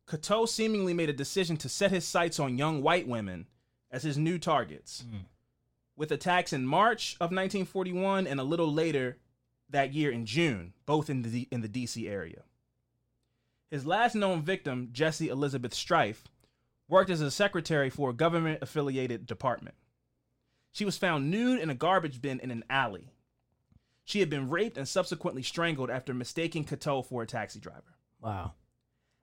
Catoe 0.07 0.47
seemingly 0.47 0.93
made 0.95 1.09
a 1.09 1.15
decision 1.15 1.57
to 1.59 1.69
set 1.69 1.91
his 1.91 2.07
sights 2.07 2.39
on 2.39 2.59
young 2.59 2.83
white 2.83 3.09
women 3.09 3.47
as 3.91 4.03
his 4.03 4.19
new 4.19 4.39
targets, 4.39 5.05
with 5.97 6.13
attacks 6.13 6.53
in 6.53 6.67
March 6.67 7.15
of 7.15 7.31
1941 7.31 8.27
and 8.27 8.39
a 8.39 8.45
little 8.45 8.73
later 8.73 9.17
that 9.71 9.93
year 9.93 10.11
in 10.11 10.27
June, 10.27 10.73
both 10.85 11.11
in 11.11 11.23
the 11.23 11.49
in 11.51 11.61
the 11.61 11.69
DC 11.69 12.09
area. 12.09 12.43
His 13.71 13.87
last 13.87 14.15
known 14.15 14.43
victim, 14.43 14.91
Jessie 14.93 15.29
Elizabeth 15.29 15.75
Strife, 15.75 16.25
worked 16.89 17.11
as 17.11 17.21
a 17.21 17.31
secretary 17.31 17.91
for 17.91 18.11
a 18.11 18.15
government 18.15 18.63
affiliated 18.63 19.27
department. 19.27 19.75
She 20.73 20.85
was 20.85 20.99
found 20.99 21.31
nude 21.31 21.61
in 21.61 21.71
a 21.71 21.75
garbage 21.75 22.21
bin 22.21 22.39
in 22.41 22.51
an 22.51 22.65
alley. 22.71 23.13
She 24.05 24.21
had 24.21 24.31
been 24.31 24.49
raped 24.49 24.79
and 24.79 24.87
subsequently 24.87 25.43
strangled 25.43 25.91
after 25.91 26.15
mistaking 26.15 26.65
Catoe 26.65 27.03
for 27.03 27.23
a 27.23 27.27
taxi 27.27 27.59
driver. 27.59 27.97
Wow. 28.21 28.53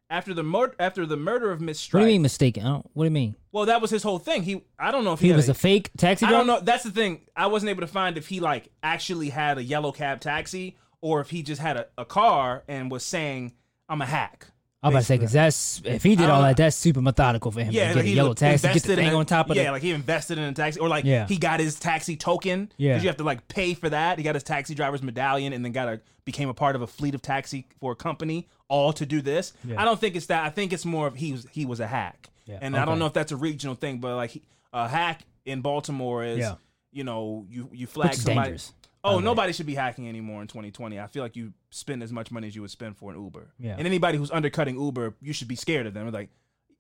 After 0.10 0.34
the 0.34 0.44
mur- 0.44 0.76
after 0.80 1.06
the 1.06 1.18
murder 1.18 1.52
of 1.52 1.60
Miss 1.60 1.92
What 1.92 2.02
do 2.02 2.06
you 2.06 2.12
mean 2.14 2.22
mistaken? 2.22 2.64
I 2.64 2.70
don't, 2.70 2.90
what 2.94 3.04
do 3.04 3.08
you 3.08 3.12
mean? 3.12 3.36
well, 3.52 3.66
that 3.66 3.82
was 3.82 3.90
his 3.90 4.04
whole 4.04 4.20
thing. 4.20 4.44
He, 4.44 4.62
I 4.78 4.92
don't 4.92 5.04
know 5.04 5.14
if 5.14 5.20
he, 5.20 5.28
He 5.28 5.34
was 5.34 5.50
a 5.50 5.54
fake 5.54 5.90
taxi 5.98 6.26
I 6.26 6.30
driver. 6.30 6.46
don't 6.46 6.48
know. 6.60 6.66
That's 6.66 6.84
the 6.84 6.92
thing. 6.92 7.22
I 7.36 7.48
wasn't 7.48 7.70
able 7.72 7.82
to 7.82 7.88
find 7.88 8.18
if 8.18 8.28
he 8.28 8.40
like 8.40 8.70
actually 8.84 9.30
had 9.30 9.58
a 9.58 9.64
yellow 9.64 9.92
cab 9.92 10.20
taxi 10.20 10.76
or 11.02 11.20
if 11.22 11.30
he 11.32 11.42
just 11.42 11.62
had 11.62 11.78
a, 11.78 11.88
a 11.98 12.06
car 12.06 12.64
and 12.68 12.92
was 12.92 13.04
saying, 13.04 13.54
"I'm 13.90 14.02
a 14.02 14.06
hack." 14.06 14.48
I'm 14.86 14.90
about 14.92 15.00
to 15.00 15.06
say 15.06 15.16
because 15.18 15.32
that's 15.32 15.82
if 15.86 16.04
he 16.04 16.16
did 16.18 16.30
all 16.30 16.42
that, 16.42 16.58
that's 16.58 16.76
super 16.76 17.02
methodical 17.02 17.52
for 17.52 17.62
him. 17.62 17.72
Yeah, 17.72 17.88
to 17.88 17.94
get 17.94 17.96
like 17.96 18.06
a 18.06 18.10
yellow 18.10 18.34
taxi, 18.34 18.68
get 18.68 18.84
the 18.84 18.92
in 18.92 18.98
thing 19.00 19.14
a- 19.14 19.16
on 19.18 19.26
top 19.26 19.50
of 19.50 19.56
yeah, 19.56 19.70
it. 19.70 19.72
like 19.72 19.82
he 19.82 19.92
invested 19.92 20.38
in 20.38 20.44
a 20.44 20.52
taxi, 20.54 20.78
or 20.80 20.90
like 20.90 21.06
Yeah. 21.06 21.26
he 21.26 21.38
got 21.38 21.62
his 21.62 21.80
taxi 21.80 22.18
token. 22.18 22.70
Yeah. 22.78 22.92
because 22.94 23.04
you 23.04 23.10
have 23.10 23.18
to 23.18 23.24
like 23.24 23.48
pay 23.48 23.74
for 23.76 23.90
that. 23.90 24.18
He 24.18 24.24
got 24.26 24.36
his 24.36 24.44
taxi 24.44 24.76
driver's 24.76 25.02
medallion, 25.02 25.54
and 25.54 25.64
then 25.64 25.72
got 25.72 25.88
a 25.88 26.02
became 26.26 26.50
a 26.50 26.54
part 26.54 26.76
of 26.76 26.82
a 26.82 26.88
fleet 26.88 27.16
of 27.16 27.22
taxi 27.22 27.66
for 27.80 27.94
a 27.94 27.96
company, 27.96 28.48
all 28.74 28.92
to 28.94 29.06
do 29.06 29.22
this. 29.22 29.54
Yeah. 29.64 29.80
I 29.82 29.86
don't 29.86 30.00
think 30.00 30.16
it's 30.16 30.26
that. 30.28 30.44
I 30.44 30.50
think 30.50 30.74
it's 30.74 30.86
more 30.86 31.06
of 31.08 31.16
he 31.16 31.32
was 31.34 31.46
he 31.52 31.66
was 31.66 31.80
a 31.80 31.88
hack, 31.88 32.30
Yeah, 32.46 32.58
and 32.62 32.76
I 32.76 32.86
don't 32.86 32.98
know 33.00 33.06
if 33.06 33.14
that's 33.14 33.32
a 33.32 33.38
regional 33.38 33.76
thing, 33.76 34.00
but 34.00 34.16
like 34.16 34.32
he, 34.32 34.42
a 34.74 34.88
hack 34.88 35.22
in 35.46 35.62
Baltimore 35.62 36.24
is, 36.24 36.40
Yeah. 36.40 36.56
you 36.92 37.04
know, 37.04 37.46
you 37.50 37.70
you 37.72 37.86
flag 37.88 38.10
Which 38.12 38.20
somebody. 38.20 38.46
dangerous, 38.50 38.74
Oh, 39.04 39.18
way. 39.18 39.24
nobody 39.24 39.54
should 39.54 39.66
be 39.66 39.76
hacking 39.76 40.08
anymore 40.10 40.42
in 40.42 40.48
2020. 40.48 41.00
I 41.00 41.08
feel 41.08 41.22
like 41.24 41.36
you 41.36 41.54
spend 41.70 42.02
as 42.02 42.12
much 42.12 42.32
money 42.32 42.48
as 42.48 42.56
you 42.56 42.62
would 42.62 42.72
spend 42.72 42.98
for 42.98 43.12
an 43.12 43.22
Uber. 43.22 43.48
Yeah. 43.60 43.76
And 43.78 43.86
anybody 43.86 44.18
who's 44.18 44.32
undercutting 44.32 44.80
Uber, 44.80 45.14
you 45.22 45.34
should 45.34 45.50
be 45.50 45.56
scared 45.58 45.86
of 45.88 45.94
them. 45.94 46.10
Like, 46.12 46.30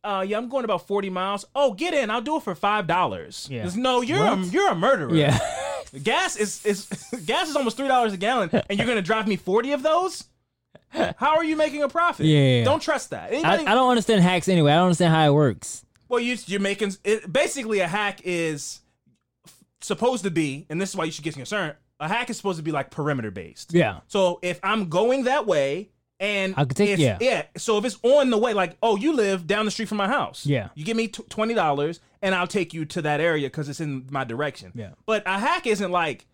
uh, 0.05 0.25
yeah, 0.27 0.37
I'm 0.37 0.47
going 0.49 0.63
about 0.65 0.87
40 0.87 1.09
miles. 1.09 1.45
Oh, 1.53 1.73
get 1.73 1.93
in. 1.93 2.09
I'll 2.09 2.21
do 2.21 2.37
it 2.37 2.43
for 2.43 2.55
five 2.55 2.87
dollars. 2.87 3.47
Yeah. 3.51 3.69
No, 3.75 4.01
you're 4.01 4.23
a, 4.25 4.37
you're 4.37 4.71
a 4.71 4.75
murderer. 4.75 5.13
Yeah. 5.13 5.37
gas 6.03 6.35
is 6.37 6.65
is 6.65 6.87
gas 7.25 7.49
is 7.49 7.55
almost 7.55 7.77
three 7.77 7.87
dollars 7.87 8.13
a 8.13 8.17
gallon, 8.17 8.49
and 8.69 8.79
you're 8.79 8.87
gonna 8.87 9.01
drive 9.01 9.27
me 9.27 9.35
40 9.35 9.73
of 9.73 9.83
those. 9.83 10.23
How 11.17 11.35
are 11.37 11.43
you 11.43 11.55
making 11.55 11.83
a 11.83 11.89
profit? 11.89 12.25
Yeah. 12.25 12.63
Don't 12.63 12.81
trust 12.81 13.09
that. 13.11 13.31
I, 13.31 13.35
Anybody- 13.35 13.67
I 13.67 13.73
don't 13.73 13.89
understand 13.89 14.21
hacks 14.21 14.47
anyway. 14.47 14.71
I 14.71 14.75
don't 14.75 14.85
understand 14.85 15.13
how 15.13 15.25
it 15.27 15.33
works. 15.33 15.85
well, 16.09 16.19
you, 16.19 16.37
you're 16.45 16.59
making 16.59 16.93
it, 17.03 17.31
basically 17.31 17.79
a 17.79 17.87
hack 17.87 18.21
is 18.23 18.81
f- 19.47 19.63
supposed 19.81 20.23
to 20.23 20.31
be, 20.31 20.65
and 20.69 20.79
this 20.81 20.89
is 20.91 20.95
why 20.95 21.05
you 21.05 21.11
should 21.11 21.23
get 21.23 21.33
concerned. 21.35 21.75
A 21.99 22.07
hack 22.07 22.29
is 22.29 22.37
supposed 22.37 22.57
to 22.57 22.63
be 22.63 22.71
like 22.71 22.91
perimeter 22.91 23.31
based. 23.31 23.73
Yeah. 23.73 23.99
So 24.07 24.39
if 24.41 24.59
I'm 24.63 24.89
going 24.89 25.23
that 25.23 25.45
way 25.47 25.89
and 26.19 26.53
I 26.57 26.65
could 26.65 26.77
take- 26.77 26.89
it's- 26.99 27.17
yeah. 27.21 27.43
So 27.57 27.77
if 27.77 27.85
it's 27.85 27.97
on 28.03 28.29
the 28.29 28.37
way, 28.37 28.53
like, 28.53 28.77
oh, 28.83 28.95
you 28.97 29.13
live 29.13 29.47
down 29.47 29.65
the 29.65 29.71
street 29.71 29.87
from 29.89 29.97
my 29.97 30.07
house. 30.07 30.45
Yeah. 30.45 30.69
You 30.75 30.83
give 30.85 30.95
me 30.97 31.07
twenty 31.07 31.53
dollars 31.53 31.99
and 32.21 32.33
I'll 32.35 32.47
take 32.47 32.73
you 32.73 32.85
to 32.85 33.01
that 33.01 33.19
area 33.19 33.47
because 33.47 33.67
it's 33.69 33.79
in 33.81 34.07
my 34.09 34.23
direction. 34.23 34.71
Yeah. 34.75 34.91
But 35.05 35.23
a 35.25 35.37
hack 35.39 35.65
isn't 35.67 35.91
like, 35.91 36.25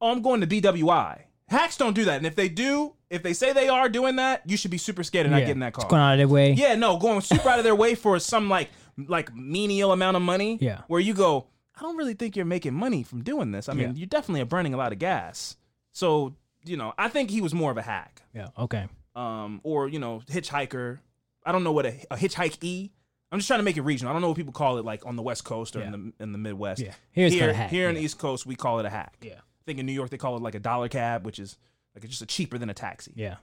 oh, 0.00 0.10
I'm 0.12 0.22
going 0.22 0.40
to 0.40 0.46
BWI. 0.46 1.20
Hacks 1.48 1.76
don't 1.76 1.94
do 1.94 2.04
that, 2.04 2.16
and 2.18 2.26
if 2.26 2.36
they 2.36 2.48
do, 2.48 2.94
if 3.10 3.22
they 3.22 3.32
say 3.32 3.52
they 3.52 3.68
are 3.68 3.88
doing 3.88 4.16
that, 4.16 4.42
you 4.44 4.56
should 4.56 4.70
be 4.70 4.78
super 4.78 5.02
scared 5.02 5.26
and 5.26 5.32
not 5.32 5.38
yeah. 5.38 5.46
get 5.46 5.52
in 5.52 5.60
that 5.60 5.72
car. 5.72 5.84
It's 5.84 5.90
going 5.90 6.02
out 6.02 6.12
of 6.12 6.18
their 6.18 6.28
way. 6.28 6.52
Yeah, 6.52 6.74
no, 6.74 6.98
going 6.98 7.22
super 7.22 7.48
out 7.48 7.58
of 7.58 7.64
their 7.64 7.74
way 7.74 7.94
for 7.96 8.18
some 8.18 8.48
like 8.48 8.68
like 9.06 9.34
menial 9.34 9.92
amount 9.92 10.16
of 10.16 10.22
money. 10.22 10.58
Yeah. 10.60 10.82
Where 10.88 11.00
you 11.00 11.14
go, 11.14 11.46
I 11.78 11.82
don't 11.82 11.96
really 11.96 12.14
think 12.14 12.36
you're 12.36 12.44
making 12.44 12.74
money 12.74 13.02
from 13.02 13.22
doing 13.22 13.52
this. 13.52 13.68
I 13.68 13.72
mean, 13.72 13.90
Yeah. 13.90 13.94
you 13.94 14.06
definitely 14.06 14.40
are 14.40 14.46
burning 14.46 14.74
a 14.74 14.76
lot 14.76 14.92
of 14.92 14.98
gas. 14.98 15.56
So, 15.92 16.34
you 16.64 16.76
know, 16.76 16.92
I 16.98 17.08
think 17.08 17.30
he 17.30 17.40
was 17.40 17.54
more 17.54 17.70
of 17.70 17.76
a 17.76 17.82
hack. 17.82 18.22
Yeah. 18.34 18.48
Okay. 18.58 18.86
Um, 19.14 19.60
or, 19.62 19.88
you 19.88 19.98
know, 19.98 20.22
hitchhiker. 20.28 20.98
I 21.46 21.52
don't 21.52 21.64
know 21.64 21.72
what 21.72 21.86
a, 21.86 21.94
a 22.10 22.16
hitchhike 22.16 22.62
E. 22.62 22.90
I'm 23.30 23.38
just 23.38 23.46
trying 23.46 23.60
to 23.60 23.64
make 23.64 23.76
it 23.76 23.82
regional. 23.82 24.10
I 24.10 24.14
don't 24.14 24.22
know 24.22 24.28
what 24.28 24.36
people 24.36 24.52
call 24.52 24.78
it 24.78 24.84
like 24.84 25.04
on 25.06 25.16
the 25.16 25.22
West 25.22 25.44
Coast 25.44 25.76
or 25.76 25.82
in 25.82 25.92
the 25.92 26.22
in 26.22 26.32
the 26.32 26.38
Midwest. 26.38 26.80
Yeah. 26.80 26.94
Here's 27.10 27.32
here, 27.32 27.52
hack, 27.52 27.70
here 27.70 27.88
in 27.88 27.94
the 27.94 28.00
yeah. 28.00 28.06
East 28.06 28.18
Coast, 28.18 28.46
we 28.46 28.56
call 28.56 28.80
it 28.80 28.86
a 28.86 28.90
hack. 28.90 29.16
Yeah. 29.20 29.40
Think 29.68 29.80
in 29.80 29.84
New 29.84 29.92
York 29.92 30.08
they 30.08 30.16
call 30.16 30.34
it 30.34 30.42
like 30.42 30.54
a 30.54 30.58
dollar 30.58 30.88
cab, 30.88 31.26
which 31.26 31.38
is 31.38 31.58
like 31.94 32.02
it's 32.02 32.12
just 32.12 32.22
a 32.22 32.26
cheaper 32.26 32.56
than 32.56 32.70
a 32.70 32.74
taxi. 32.74 33.12
Yeah. 33.14 33.36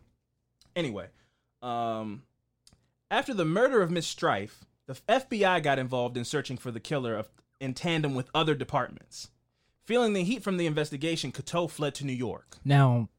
Anyway, 0.76 1.05
um, 1.61 2.23
after 3.11 3.32
the 3.32 3.45
murder 3.45 3.84
of 3.84 3.91
Miss 3.91 4.07
Strife, 4.07 4.65
the 4.88 4.95
FBI 5.07 5.61
got 5.61 5.78
involved 5.78 6.17
in 6.17 6.26
searching 6.26 6.57
for 6.57 6.71
the 6.71 6.80
killer 6.80 7.15
of, 7.15 7.30
in 7.59 7.76
tandem 7.76 8.15
with 8.15 8.32
other 8.34 8.55
departments. 8.55 9.30
Feeling 9.84 10.13
the 10.13 10.23
heat 10.23 10.41
from 10.41 10.57
the 10.57 10.65
investigation, 10.65 11.32
Catoe 11.32 11.69
fled 11.69 11.93
to 11.93 12.05
New 12.07 12.11
York. 12.11 12.57
Now, 12.65 13.09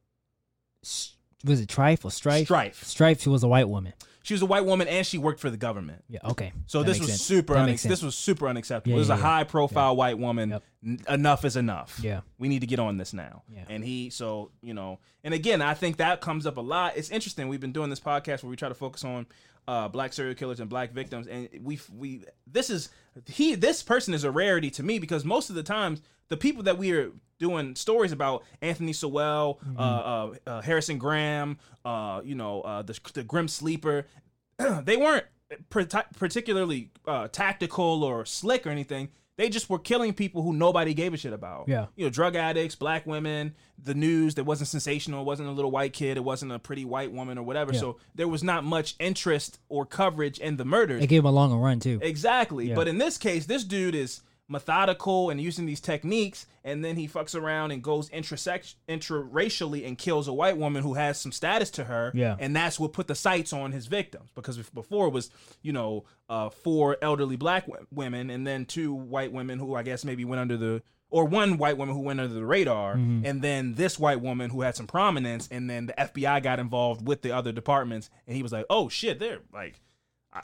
was 0.83 1.61
it 1.61 1.71
Strife 1.71 2.05
or 2.05 2.11
Strife? 2.11 2.47
Strife. 2.47 2.83
Strife. 2.83 3.23
She 3.23 3.29
was 3.29 3.45
a 3.45 3.49
white 3.49 3.69
woman. 3.69 3.93
She 4.27 4.35
was 4.35 4.43
a 4.43 4.47
white 4.47 4.65
woman 4.65 4.89
and 4.89 5.07
she 5.07 5.19
worked 5.19 5.39
for 5.39 5.51
the 5.51 5.57
government. 5.57 6.03
Yeah. 6.09 6.19
Okay. 6.25 6.53
So 6.67 6.81
That 6.81 6.87
this 6.89 6.97
makes 6.97 7.07
was 7.07 7.11
sense. 7.11 7.23
super. 7.23 7.55
That 7.55 7.61
Unex- 7.61 7.67
makes 7.67 7.83
sense. 7.83 7.91
this 7.93 8.03
was 8.03 8.17
super 8.17 8.49
unacceptable. 8.49 8.97
Yeah, 8.97 8.99
this 8.99 9.05
is 9.05 9.09
yeah, 9.11 9.15
a 9.15 9.19
yeah. 9.19 9.23
high 9.25 9.45
profile 9.45 9.95
white 9.95 10.19
woman. 10.19 10.51
Yep. 10.51 10.63
N- 10.85 10.99
enough 11.09 11.45
is 11.45 11.55
enough. 11.55 12.01
Yeah. 12.03 12.23
we 12.37 12.49
need 12.49 12.59
to 12.63 12.67
get 12.67 12.81
on 12.81 12.97
this 12.97 13.13
now. 13.13 13.45
Yeah. 13.49 13.63
And 13.69 13.85
he, 13.85 14.11
so 14.11 14.51
you 14.63 14.75
know, 14.75 14.99
and 15.23 15.33
again, 15.33 15.63
I 15.63 15.75
think 15.75 15.99
that 15.99 16.21
comes 16.21 16.45
up 16.45 16.57
a 16.57 16.61
lot. 16.61 16.97
It's 16.97 17.11
interesting. 17.11 17.47
We've 17.47 17.61
been 17.61 17.71
doing 17.71 17.89
this 17.89 18.01
podcast 18.01 18.43
where 18.43 18.51
we 18.51 18.57
try 18.57 18.69
to 18.69 18.75
focus 18.75 19.05
on 19.05 19.27
uh, 19.69 19.89
black 19.89 20.13
serial 20.13 20.35
killers 20.35 20.61
and 20.61 20.69
black 20.69 20.93
victims, 20.93 21.27
and 21.27 21.49
we 21.63 21.79
we 21.95 22.25
this 22.47 22.71
is 22.71 22.91
he 23.27 23.55
this 23.55 23.83
person 23.83 24.15
is 24.15 24.25
a 24.25 24.31
rarity 24.31 24.71
to 24.71 24.83
me 24.83 24.99
because 24.99 25.25
most 25.25 25.51
of 25.51 25.57
the 25.57 25.63
times 25.63 26.03
the 26.29 26.37
people 26.37 26.63
that 26.65 26.79
we 26.79 26.93
are 26.93 27.11
doing 27.39 27.75
stories 27.75 28.13
about 28.13 28.43
Anthony 28.63 28.93
Sowell, 28.93 29.61
uh, 29.79 29.81
uh, 29.83 30.35
uh, 30.47 30.61
Harrison 30.63 30.99
Graham, 30.99 31.59
uh, 31.85 32.21
you 32.25 32.35
know, 32.35 32.63
uh, 32.63 32.83
the 32.83 32.99
the 33.15 33.23
Grim 33.23 33.49
Sleeper, 33.49 34.07
they 34.83 34.97
weren't 34.97 35.27
parti- 35.71 36.09
particularly 36.17 36.91
uh, 37.07 37.29
tactical 37.29 38.03
or 38.05 38.25
slick 38.25 38.67
or 38.67 38.71
anything. 38.71 39.09
They 39.37 39.51
just 39.51 39.69
were 39.69 39.79
killing 39.79 40.15
people 40.15 40.43
who 40.43 40.55
nobody 40.55 40.95
gave 40.95 41.13
a 41.13 41.17
shit 41.19 41.35
about. 41.35 41.69
Yeah. 41.69 41.87
You 41.95 42.07
know, 42.07 42.11
drug 42.11 42.37
addicts, 42.37 42.75
black 42.75 43.07
women, 43.07 43.55
the 43.83 43.95
news 43.95 44.37
that 44.37 44.45
wasn't 44.45 44.69
sensational. 44.69 45.21
It 45.21 45.25
wasn't 45.25 45.51
a 45.51 45.53
little 45.53 45.71
white 45.71 45.93
kid. 45.93 46.17
It 46.17 46.25
wasn't 46.25 46.53
a 46.53 46.59
pretty 46.59 46.87
white 46.87 47.13
woman 47.13 47.37
or 47.37 47.43
whatever. 47.43 47.75
Yeah. 47.75 47.81
So 47.81 47.99
there 48.15 48.29
was 48.29 48.43
not 48.43 48.65
much 48.65 48.95
interest 48.99 49.59
or 49.69 49.85
coverage 49.85 50.39
in 50.39 50.57
the 50.57 50.65
murders. 50.65 51.01
They 51.01 51.07
gave 51.07 51.21
him 51.21 51.27
a 51.27 51.33
longer 51.33 51.57
run 51.57 51.81
too. 51.81 51.99
Exactly. 52.03 52.71
Yeah. 52.71 52.75
But 52.75 52.89
in 52.89 52.97
this 52.97 53.19
case, 53.19 53.45
this 53.45 53.63
dude 53.63 53.95
is 53.95 54.23
methodical 54.49 55.31
and 55.31 55.41
using 55.41 55.67
these 55.67 55.81
techniques, 55.81 56.47
and 56.65 56.85
then 56.85 56.97
he 56.97 57.09
fucks 57.09 57.35
around 57.35 57.71
and 57.73 57.83
goes 57.83 58.09
intrasex- 58.11 58.75
intraracially 58.89 59.87
and 59.87 59.99
kills 59.99 60.29
a 60.29 60.33
white 60.33 60.57
woman 60.57 60.83
who 60.83 60.95
has 60.95 61.19
some 61.21 61.33
status 61.33 61.71
to 61.73 61.85
her. 61.85 62.13
Yeah. 62.15 62.37
And 62.39 62.55
that's 62.55 62.79
what 62.79 62.93
put 62.93 63.07
the 63.07 63.15
sights 63.15 63.53
on 63.53 63.73
his 63.73 63.87
victims 63.87 64.31
because 64.35 64.59
if- 64.59 64.73
before 64.75 65.09
it 65.09 65.13
was, 65.13 65.31
you 65.63 65.73
know, 65.73 66.05
uh, 66.29 66.51
four 66.51 66.97
elderly 67.03 67.37
black 67.37 67.67
w- 67.67 67.87
women 67.93 68.31
and 68.31 68.47
then 68.47 68.65
two 68.65 68.93
white 68.93 69.33
women 69.33 69.59
who 69.59 69.75
I 69.75 69.83
guess 69.83 70.05
maybe 70.05 70.25
went 70.25 70.41
under 70.41 70.57
the. 70.57 70.83
Or 71.09 71.25
one 71.25 71.57
white 71.57 71.79
woman 71.79 71.95
who 71.95 72.01
went 72.03 72.19
under 72.21 72.35
the 72.35 72.45
radar, 72.45 72.97
Mm-hmm. 72.97 73.25
and 73.25 73.41
then 73.41 73.75
this 73.75 73.97
white 73.97 74.21
woman 74.21 74.51
who 74.51 74.63
had 74.63 74.75
some 74.75 74.89
prominence, 74.89 75.49
and 75.53 75.71
then 75.71 75.87
the 75.87 75.93
FBI 75.95 76.43
got 76.43 76.59
involved 76.59 77.07
with 77.07 77.23
the 77.23 77.31
other 77.31 77.53
departments, 77.53 78.11
and 78.27 78.37
he 78.37 78.43
was 78.43 78.51
like, 78.51 78.67
"Oh 78.69 78.89
shit, 78.89 79.21
they're 79.21 79.39
like, 79.55 79.81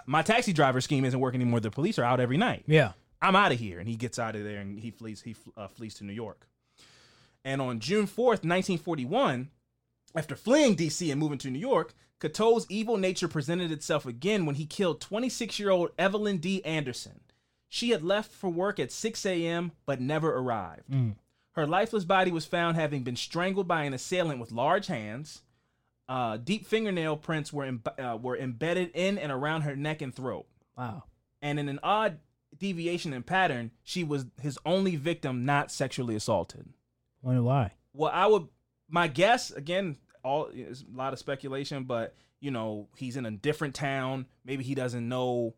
my 0.06 0.22
taxi 0.22 0.52
driver 0.52 0.80
scheme 0.80 1.04
isn't 1.04 1.18
working 1.18 1.40
anymore. 1.40 1.58
The 1.58 1.72
police 1.72 1.98
are 1.98 2.04
out 2.04 2.20
every 2.20 2.36
night. 2.36 2.62
Yeah. 2.68 2.92
I'm 3.22 3.36
out 3.36 3.52
of 3.52 3.58
here. 3.58 3.78
And 3.78 3.88
he 3.88 3.96
gets 3.96 4.18
out 4.18 4.36
of 4.36 4.44
there 4.44 4.60
and 4.60 4.78
he 4.78 4.90
flees. 4.90 5.22
He 5.22 5.34
uh, 5.56 5.68
flees 5.68 5.94
to 5.94 6.04
New 6.04 6.12
York. 6.12 6.46
And 7.44 7.60
on 7.62 7.80
June 7.80 8.06
4th, 8.06 8.44
1941, 8.44 9.48
after 10.14 10.36
fleeing 10.36 10.76
DC 10.76 11.10
and 11.10 11.18
moving 11.20 11.38
to 11.38 11.50
New 11.50 11.58
York, 11.58 11.94
Catoe's 12.20 12.66
evil 12.68 12.96
nature 12.96 13.26
presented 13.28 13.72
itself 13.72 14.06
again 14.06 14.46
when 14.46 14.54
he 14.56 14.66
killed 14.66 15.00
26 15.00 15.58
year 15.58 15.70
old 15.70 15.90
Evelyn 15.98 16.36
D. 16.38 16.64
Anderson. 16.64 17.20
She 17.68 17.90
had 17.90 18.02
left 18.04 18.30
for 18.30 18.50
work 18.50 18.78
at 18.78 18.92
6 18.92 19.24
a.m., 19.24 19.72
but 19.86 20.00
never 20.00 20.36
arrived. 20.36 20.84
Her 21.52 21.66
lifeless 21.66 22.04
body 22.04 22.30
was 22.30 22.44
found 22.44 22.76
having 22.76 23.02
been 23.02 23.16
strangled 23.16 23.66
by 23.66 23.84
an 23.84 23.94
assailant 23.94 24.40
with 24.40 24.52
large 24.52 24.86
hands. 24.88 25.42
Uh, 26.08 26.36
deep 26.36 26.66
fingernail 26.66 27.16
prints 27.16 27.50
were, 27.52 27.64
em- 27.64 27.82
uh, 27.98 28.18
were 28.20 28.36
embedded 28.36 28.90
in 28.94 29.16
and 29.18 29.32
around 29.32 29.62
her 29.62 29.74
neck 29.74 30.02
and 30.02 30.14
throat 30.14 30.46
Wow. 30.76 31.04
and 31.40 31.58
in 31.58 31.68
an 31.70 31.80
odd 31.82 32.18
deviation 32.58 33.12
in 33.12 33.22
pattern, 33.22 33.70
she 33.82 34.04
was 34.04 34.26
his 34.40 34.58
only 34.64 34.96
victim 34.96 35.44
not 35.44 35.70
sexually 35.70 36.14
assaulted. 36.14 36.68
Wonder 37.22 37.42
why. 37.42 37.72
Well, 37.92 38.10
I 38.12 38.26
would 38.26 38.48
my 38.88 39.08
guess 39.08 39.50
again, 39.50 39.96
all 40.22 40.46
is 40.46 40.82
a 40.82 40.96
lot 40.96 41.12
of 41.12 41.18
speculation, 41.18 41.84
but 41.84 42.14
you 42.40 42.50
know, 42.50 42.88
he's 42.96 43.16
in 43.16 43.26
a 43.26 43.30
different 43.30 43.74
town. 43.74 44.26
Maybe 44.44 44.64
he 44.64 44.74
doesn't 44.74 45.08
know. 45.08 45.54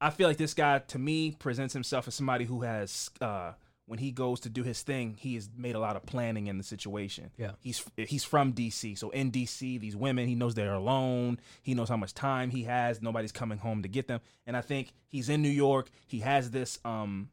I 0.00 0.10
feel 0.10 0.28
like 0.28 0.36
this 0.36 0.54
guy 0.54 0.78
to 0.78 0.98
me 0.98 1.32
presents 1.32 1.74
himself 1.74 2.06
as 2.06 2.14
somebody 2.14 2.44
who 2.44 2.62
has 2.62 3.10
uh 3.20 3.52
when 3.88 3.98
he 3.98 4.12
goes 4.12 4.38
to 4.40 4.50
do 4.50 4.62
his 4.62 4.82
thing, 4.82 5.16
he 5.18 5.34
has 5.34 5.48
made 5.56 5.74
a 5.74 5.78
lot 5.80 5.96
of 5.96 6.04
planning 6.04 6.46
in 6.46 6.58
the 6.58 6.62
situation. 6.62 7.30
Yeah. 7.38 7.52
He's 7.58 7.82
he's 7.96 8.22
from 8.22 8.52
DC. 8.52 8.98
So 8.98 9.08
in 9.10 9.32
DC, 9.32 9.80
these 9.80 9.96
women, 9.96 10.28
he 10.28 10.34
knows 10.34 10.54
they're 10.54 10.74
alone. 10.74 11.40
He 11.62 11.72
knows 11.72 11.88
how 11.88 11.96
much 11.96 12.12
time 12.12 12.50
he 12.50 12.64
has. 12.64 13.00
Nobody's 13.00 13.32
coming 13.32 13.56
home 13.56 13.82
to 13.82 13.88
get 13.88 14.06
them. 14.06 14.20
And 14.46 14.58
I 14.58 14.60
think 14.60 14.92
he's 15.08 15.30
in 15.30 15.40
New 15.40 15.48
York. 15.48 15.88
He 16.06 16.20
has 16.20 16.50
this 16.50 16.78
um 16.84 17.30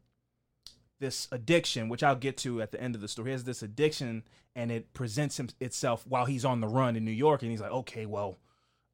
this 0.98 1.28
addiction, 1.30 1.90
which 1.90 2.02
I'll 2.02 2.16
get 2.16 2.38
to 2.38 2.62
at 2.62 2.72
the 2.72 2.80
end 2.80 2.94
of 2.94 3.02
the 3.02 3.08
story. 3.08 3.28
He 3.28 3.32
has 3.32 3.44
this 3.44 3.62
addiction 3.62 4.22
and 4.54 4.72
it 4.72 4.94
presents 4.94 5.38
him, 5.38 5.50
itself 5.60 6.06
while 6.06 6.24
he's 6.24 6.46
on 6.46 6.62
the 6.62 6.68
run 6.68 6.96
in 6.96 7.04
New 7.04 7.10
York 7.10 7.42
and 7.42 7.50
he's 7.50 7.60
like, 7.60 7.70
"Okay, 7.70 8.06
well, 8.06 8.38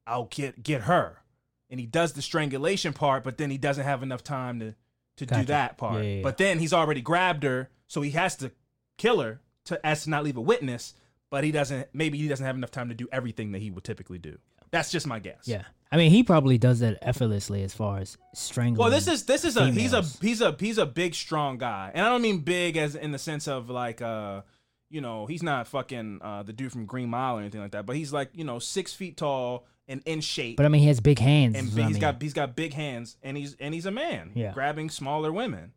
I'll 0.05 0.25
get 0.25 0.63
get 0.63 0.81
her." 0.81 1.19
And 1.69 1.79
he 1.79 1.85
does 1.85 2.11
the 2.11 2.21
strangulation 2.21 2.91
part, 2.91 3.23
but 3.23 3.37
then 3.37 3.49
he 3.49 3.57
doesn't 3.57 3.85
have 3.85 4.03
enough 4.03 4.21
time 4.21 4.59
to 4.59 4.75
to 5.17 5.25
do 5.25 5.43
that 5.45 5.77
part. 5.77 5.95
Yeah, 5.95 6.01
yeah, 6.01 6.15
yeah. 6.17 6.23
But 6.23 6.37
then 6.37 6.59
he's 6.59 6.73
already 6.73 7.01
grabbed 7.01 7.43
her, 7.43 7.69
so 7.87 8.01
he 8.01 8.11
has 8.11 8.35
to 8.37 8.51
kill 8.97 9.21
her 9.21 9.41
to 9.65 9.85
as 9.85 10.03
to 10.03 10.09
not 10.09 10.23
leave 10.23 10.37
a 10.37 10.41
witness, 10.41 10.93
but 11.29 11.43
he 11.43 11.51
doesn't 11.51 11.87
maybe 11.93 12.17
he 12.17 12.27
doesn't 12.27 12.45
have 12.45 12.55
enough 12.55 12.71
time 12.71 12.89
to 12.89 12.95
do 12.95 13.07
everything 13.11 13.51
that 13.51 13.61
he 13.61 13.71
would 13.71 13.83
typically 13.83 14.17
do. 14.17 14.37
That's 14.71 14.91
just 14.91 15.05
my 15.05 15.19
guess. 15.19 15.47
Yeah. 15.47 15.63
I 15.91 15.97
mean, 15.97 16.09
he 16.09 16.23
probably 16.23 16.57
does 16.57 16.79
that 16.79 16.97
effortlessly 17.03 17.61
as 17.61 17.75
far 17.75 17.99
as 17.99 18.17
strangling. 18.33 18.79
Well, 18.79 18.89
this 18.89 19.07
is 19.07 19.25
this 19.25 19.45
is 19.45 19.55
a 19.57 19.69
he's 19.69 19.93
a 19.93 20.01
he's 20.21 20.41
a 20.41 20.55
he's 20.59 20.79
a 20.79 20.87
big 20.87 21.13
strong 21.13 21.59
guy, 21.59 21.91
and 21.93 22.03
I 22.03 22.09
don't 22.09 22.23
mean 22.23 22.39
big 22.39 22.77
as 22.77 22.95
in 22.95 23.11
the 23.11 23.19
sense 23.19 23.47
of 23.47 23.69
like 23.69 24.01
uh 24.01 24.41
you 24.89 25.01
know 25.01 25.27
he's 25.27 25.43
not 25.43 25.67
fucking 25.67 26.19
uh 26.23 26.41
the 26.41 26.51
dude 26.51 26.71
from 26.71 26.87
Green 26.87 27.09
Mile 27.09 27.37
or 27.37 27.41
anything 27.41 27.61
like 27.61 27.73
that, 27.73 27.85
but 27.85 27.95
he's 27.95 28.11
like 28.11 28.31
you 28.33 28.43
know 28.43 28.57
six 28.57 28.91
feet 28.91 29.17
tall 29.17 29.67
and 29.87 30.01
in 30.05 30.21
shape, 30.21 30.57
But 30.57 30.65
I 30.65 30.69
mean, 30.69 30.81
he 30.81 30.87
has 30.87 30.99
big 30.99 31.19
hands. 31.19 31.55
and 31.57 31.67
big, 31.67 31.77
what 31.77 31.83
I 31.85 31.89
mean. 31.91 31.99
got 32.01 32.21
he's 32.21 32.33
got 32.33 32.55
big 32.55 32.73
hands, 32.73 33.17
and 33.21 33.35
he's 33.37 33.55
and 33.59 33.73
he's 33.73 33.85
a 33.85 33.91
man, 33.91 34.31
Yeah. 34.35 34.53
grabbing 34.53 34.89
smaller 34.89 35.31
women. 35.31 35.73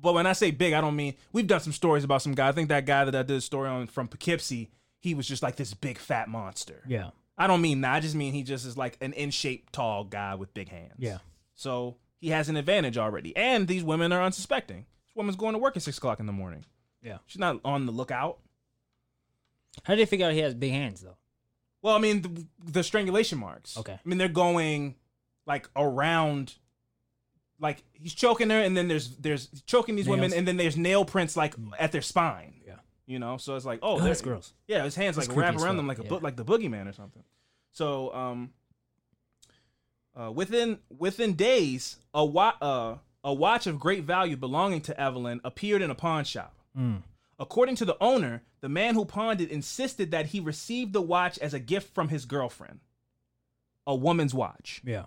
But 0.00 0.14
when 0.14 0.26
I 0.26 0.32
say 0.32 0.50
big, 0.50 0.72
I 0.72 0.80
don't 0.80 0.96
mean 0.96 1.14
we've 1.32 1.46
done 1.46 1.60
some 1.60 1.72
stories 1.72 2.02
about 2.04 2.22
some 2.22 2.34
guy. 2.34 2.48
I 2.48 2.52
think 2.52 2.68
that 2.70 2.86
guy 2.86 3.04
that 3.04 3.14
I 3.14 3.22
did 3.22 3.36
a 3.36 3.40
story 3.40 3.68
on 3.68 3.86
from 3.86 4.08
Poughkeepsie, 4.08 4.70
he 4.98 5.14
was 5.14 5.28
just 5.28 5.42
like 5.42 5.56
this 5.56 5.74
big 5.74 5.98
fat 5.98 6.28
monster. 6.28 6.82
Yeah. 6.88 7.10
I 7.38 7.46
don't 7.46 7.60
mean 7.60 7.80
that. 7.82 7.92
I 7.94 8.00
just 8.00 8.14
mean 8.14 8.32
he 8.32 8.42
just 8.42 8.66
is 8.66 8.76
like 8.76 8.96
an 9.00 9.12
in 9.12 9.30
shape, 9.30 9.70
tall 9.70 10.04
guy 10.04 10.34
with 10.34 10.52
big 10.54 10.68
hands. 10.68 10.94
Yeah. 10.98 11.18
So 11.54 11.96
he 12.18 12.28
has 12.30 12.48
an 12.48 12.56
advantage 12.56 12.98
already. 12.98 13.36
And 13.36 13.68
these 13.68 13.82
women 13.84 14.12
are 14.12 14.22
unsuspecting. 14.22 14.86
This 15.06 15.14
woman's 15.16 15.36
going 15.36 15.52
to 15.54 15.58
work 15.58 15.76
at 15.76 15.82
six 15.82 15.98
o'clock 15.98 16.20
in 16.20 16.26
the 16.26 16.32
morning. 16.32 16.64
Yeah. 17.02 17.18
She's 17.26 17.38
not 17.40 17.60
on 17.64 17.86
the 17.86 17.92
lookout. 17.92 18.38
How 19.84 19.94
did 19.94 20.00
they 20.02 20.10
figure 20.10 20.26
out 20.26 20.32
he 20.32 20.40
has 20.40 20.54
big 20.54 20.72
hands 20.72 21.00
though? 21.00 21.16
Well, 21.82 21.94
I 21.94 21.98
mean, 21.98 22.22
the, 22.22 22.46
the 22.72 22.82
strangulation 22.82 23.38
marks. 23.38 23.76
Okay. 23.76 23.92
I 23.94 24.08
mean, 24.08 24.18
they're 24.18 24.28
going 24.28 24.94
like 25.46 25.68
around. 25.76 26.54
Like 27.58 27.84
he's 27.92 28.14
choking 28.14 28.50
her, 28.50 28.58
and 28.60 28.76
then 28.76 28.88
there's 28.88 29.16
there's 29.18 29.48
choking 29.66 29.94
these 29.94 30.08
women, 30.08 30.32
and 30.32 30.48
then 30.48 30.56
there's 30.56 30.76
nail 30.76 31.04
prints 31.04 31.36
like 31.36 31.54
at 31.78 31.92
their 31.92 32.02
spine. 32.02 32.54
Yeah. 32.66 32.74
You 33.06 33.18
know, 33.20 33.36
so 33.36 33.54
it's 33.56 33.64
like, 33.64 33.80
oh, 33.82 33.96
Oh, 33.96 34.00
that's 34.00 34.20
gross. 34.20 34.52
Yeah, 34.66 34.82
his 34.84 34.94
hands 34.96 35.16
That's 35.16 35.28
like 35.28 35.36
wrap 35.36 35.56
around 35.56 35.76
them 35.76 35.86
like 35.86 35.98
a 35.98 36.02
yeah. 36.02 36.08
bo- 36.08 36.16
like 36.18 36.34
the 36.36 36.44
boogeyman 36.44 36.88
or 36.88 36.92
something. 36.92 37.22
So, 37.72 38.12
um, 38.14 38.50
uh, 40.18 40.30
within 40.32 40.78
within 40.96 41.34
days, 41.34 41.96
a 42.14 42.24
wa- 42.24 42.54
uh, 42.60 42.96
a 43.24 43.32
watch 43.32 43.66
of 43.66 43.78
great 43.78 44.04
value 44.04 44.36
belonging 44.36 44.80
to 44.82 45.00
Evelyn 45.00 45.40
appeared 45.44 45.82
in 45.82 45.90
a 45.90 45.94
pawn 45.94 46.24
shop. 46.24 46.54
Mm. 46.78 47.02
According 47.42 47.74
to 47.76 47.84
the 47.84 47.96
owner, 48.00 48.44
the 48.60 48.68
man 48.68 48.94
who 48.94 49.04
pawned 49.04 49.40
it 49.40 49.50
insisted 49.50 50.12
that 50.12 50.26
he 50.26 50.38
received 50.38 50.92
the 50.92 51.02
watch 51.02 51.38
as 51.40 51.52
a 51.52 51.58
gift 51.58 51.92
from 51.92 52.08
his 52.08 52.24
girlfriend. 52.24 52.78
A 53.84 53.96
woman's 53.96 54.32
watch. 54.32 54.80
Yeah. 54.84 55.06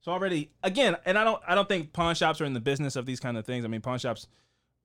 So 0.00 0.10
already, 0.10 0.50
again, 0.64 0.96
and 1.04 1.16
I 1.16 1.22
don't, 1.22 1.40
I 1.46 1.54
don't 1.54 1.68
think 1.68 1.92
pawn 1.92 2.16
shops 2.16 2.40
are 2.40 2.44
in 2.44 2.52
the 2.52 2.60
business 2.60 2.96
of 2.96 3.06
these 3.06 3.20
kind 3.20 3.38
of 3.38 3.46
things. 3.46 3.64
I 3.64 3.68
mean, 3.68 3.80
pawn 3.80 4.00
shops 4.00 4.26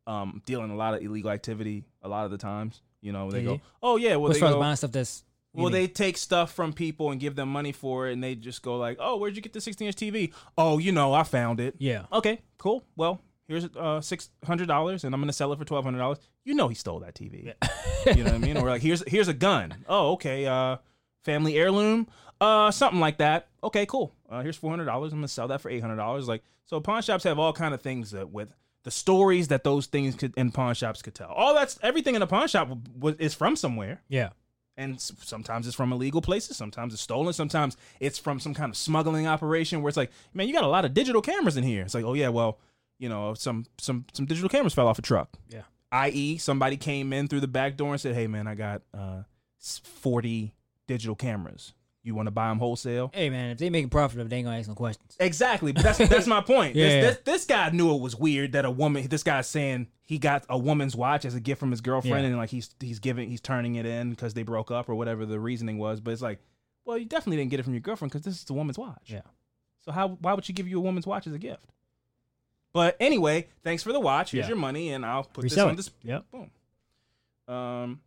um, 0.06 0.44
deal 0.46 0.64
in 0.64 0.70
a 0.70 0.76
lot 0.76 0.94
of 0.94 1.02
illegal 1.02 1.32
activity 1.32 1.84
a 2.04 2.08
lot 2.08 2.26
of 2.26 2.32
the 2.32 2.38
times. 2.38 2.84
You 3.02 3.12
know, 3.12 3.32
they 3.32 3.40
Yeah, 3.40 3.46
go, 3.46 3.62
oh 3.82 3.98
yeah, 3.98 4.18
well 4.18 4.32
they 4.32 4.40
go, 4.40 4.60
buying 4.60 4.76
stuff 4.76 4.92
that's 4.92 5.24
well, 5.54 5.72
they 5.72 5.88
take 5.88 6.18
stuff 6.18 6.54
from 6.54 6.74
people 6.74 7.10
and 7.10 7.20
give 7.20 7.36
them 7.36 7.50
money 7.50 7.72
for 7.72 8.08
it, 8.08 8.14
and 8.14 8.24
they 8.24 8.36
just 8.36 8.62
go 8.62 8.78
like, 8.78 8.98
"Oh, 9.00 9.18
where'd 9.18 9.36
you 9.36 9.42
get 9.42 9.54
the 9.54 9.60
16-inch 9.60 9.96
TV? 9.96 10.32
Oh, 10.56 10.78
you 10.78 10.92
know, 10.92 11.14
I 11.14 11.24
found 11.24 11.60
it. 11.60 11.74
Yeah. 11.80 12.04
Okay, 12.14 12.42
cool. 12.60 12.84
Well, 12.96 13.20
here's 13.48 13.66
uh 13.66 14.02
six 14.02 14.30
hundred 14.46 14.68
dollars, 14.68 15.04
and 15.04 15.14
I'm 15.16 15.22
gonna 15.22 15.34
sell 15.34 15.52
it 15.54 15.60
for 15.60 15.66
twelve 15.66 15.84
hundred 15.86 16.00
dollars. 16.00 16.20
You 16.46 16.54
know, 16.56 16.68
he 16.68 16.76
stole 16.76 17.00
that 17.00 17.16
TV. 17.16 17.54
you 18.06 18.24
know 18.24 18.32
what 18.32 18.34
I 18.34 18.38
mean? 18.38 18.58
Or 18.58 18.70
like, 18.70 18.82
here's 18.82 19.04
here's 19.08 19.28
a 19.28 19.34
gun. 19.34 19.74
Oh, 19.88 20.14
okay. 20.14 20.46
Uh, 20.46 20.78
family 21.24 21.56
heirloom. 21.58 22.08
Uh, 22.40 22.70
something 22.72 23.00
like 23.00 23.18
that. 23.18 23.48
Okay, 23.64 23.86
cool. 23.86 24.14
Uh, 24.30 24.42
here's 24.42 24.56
four 24.58 24.70
hundred 24.70 24.86
dollars. 24.86 25.12
I'm 25.14 25.20
gonna 25.20 25.28
sell 25.28 25.48
that 25.50 25.62
for 25.62 25.70
eight 25.70 25.82
hundred 25.82 25.96
dollars. 25.98 26.28
Like, 26.28 26.44
so 26.66 26.80
pawn 26.80 27.02
shops 27.02 27.24
have 27.24 27.40
all 27.40 27.54
kind 27.54 27.74
of 27.74 27.82
things 27.82 28.12
that 28.12 28.30
with 28.32 28.54
the 28.84 28.92
stories 28.92 29.48
that 29.50 29.64
those 29.64 29.88
things 29.88 30.16
could 30.16 30.34
in 30.38 30.52
pawn 30.52 30.74
shops 30.76 31.02
could 31.02 31.16
tell. 31.16 31.30
All 31.30 31.54
that's 31.54 31.80
everything 31.82 32.16
in 32.16 32.22
a 32.22 32.28
pawn 32.28 32.48
shop 32.48 32.70
w- 32.70 32.86
w- 32.96 33.16
is 33.20 33.34
from 33.34 33.56
somewhere 33.58 34.02
Yeah. 34.08 34.30
and 34.78 34.96
s- 34.96 35.12
sometimes 35.24 35.68
it's 35.68 35.76
from 35.76 35.92
illegal 35.92 36.22
places 36.22 36.56
sometimes 36.56 36.94
it's 36.94 37.02
stolen 37.02 37.34
sometimes 37.34 37.76
it's 38.00 38.18
from 38.18 38.40
some 38.40 38.54
kind 38.54 38.70
of 38.70 38.78
smuggling 38.78 39.28
operation 39.28 39.82
where 39.82 39.90
it's 39.90 39.98
like 39.98 40.12
man 40.34 40.48
you 40.48 40.54
got 40.54 40.64
a 40.64 40.68
lot 40.68 40.86
of 40.86 40.94
digital 40.94 41.22
cameras 41.22 41.58
in 41.58 41.64
here 41.66 41.82
it's 41.84 41.96
like 41.96 42.06
oh 42.06 42.14
yeah 42.14 42.30
well 42.30 42.60
you 43.00 43.10
know, 43.10 43.34
some 43.34 43.66
some 43.78 44.06
some 44.14 44.26
digital 44.26 44.50
cameras 44.50 44.74
fell 44.74 44.88
off 44.88 45.00
a 45.00 45.02
truck. 45.02 45.30
Yeah. 45.50 45.62
I.e., 45.92 46.38
somebody 46.38 46.76
came 46.78 47.14
in 47.14 47.28
through 47.28 47.40
the 47.40 47.48
back 47.48 47.78
door 47.78 47.92
and 47.94 48.02
said, 48.02 48.14
"Hey, 48.16 48.28
man, 48.28 48.46
I 48.48 48.56
got 48.56 48.82
uh, 48.94 49.24
forty 49.84 50.54
digital 50.88 51.16
cameras. 51.16 51.74
You 52.04 52.16
want 52.16 52.28
to 52.28 52.32
buy 52.32 52.50
them 52.50 52.60
wholesale?" 52.60 53.12
Hey 53.14 53.30
man, 53.30 53.52
if 53.52 53.58
they 53.58 53.70
making 53.70 53.90
profit, 53.90 54.20
of 54.20 54.28
it, 54.28 54.30
they 54.30 54.38
ain't 54.38 54.46
gonna 54.46 54.58
ask 54.60 54.68
no 54.68 54.76
questions. 54.76 55.16
Exactly. 55.20 55.72
But 55.72 55.84
that's 55.84 55.98
that's 55.98 56.28
my 56.28 56.42
point. 56.42 56.76
Yeah. 56.76 56.88
This, 56.88 57.16
this 57.16 57.24
this 57.26 57.46
guy 57.46 57.70
knew 57.70 57.94
it 57.96 58.02
was 58.02 58.16
weird 58.16 58.54
that 58.54 58.66
a 58.66 58.72
woman. 58.72 59.08
This 59.08 59.24
guy's 59.24 59.48
saying 59.48 59.88
he 60.04 60.18
got 60.18 60.46
a 60.50 60.58
woman's 60.58 60.96
watch 60.96 61.26
as 61.26 61.36
a 61.36 61.40
gift 61.40 61.60
from 61.60 61.72
his 61.72 61.82
girlfriend, 61.82 62.22
Yeah. 62.24 62.28
and 62.30 62.38
like 62.38 62.50
he's 62.50 62.74
he's 62.80 63.00
giving 63.00 63.30
he's 63.30 63.42
turning 63.42 63.76
it 63.76 63.86
in 63.86 64.10
because 64.10 64.34
they 64.34 64.44
broke 64.44 64.72
up 64.72 64.90
or 64.90 64.96
whatever 64.96 65.26
the 65.26 65.40
reasoning 65.40 65.78
was. 65.78 66.00
But 66.00 66.12
it's 66.12 66.22
like, 66.22 66.40
well, 66.86 66.98
you 66.98 67.06
definitely 67.06 67.38
didn't 67.38 67.52
get 67.52 67.60
it 67.60 67.64
from 67.64 67.74
your 67.74 67.82
girlfriend 67.82 68.12
because 68.12 68.26
this 68.26 68.36
is 68.36 68.44
the 68.46 68.54
woman's 68.54 68.78
watch. 68.78 69.04
Yeah. 69.08 69.22
So 69.80 69.92
how 69.92 70.10
why 70.22 70.34
would 70.34 70.46
she 70.46 70.54
give 70.54 70.68
you 70.68 70.78
a 70.78 70.82
woman's 70.82 71.08
watch 71.08 71.28
as 71.28 71.34
a 71.34 71.40
gift? 71.40 71.66
But 72.74 72.96
anyway, 73.00 73.48
thanks 73.64 73.82
for 73.84 73.92
the 73.94 74.00
watch. 74.00 74.32
Here's 74.32 74.44
Yeah. 74.46 74.50
your 74.50 74.58
money, 74.58 74.92
and 74.92 75.06
I'll 75.06 75.24
put 75.24 75.44
this 75.44 75.58
on 75.58 75.72
it. 75.72 75.76
this. 75.78 75.90
Yep. 76.04 76.26
Boom. 76.32 76.52
Um, 77.48 78.02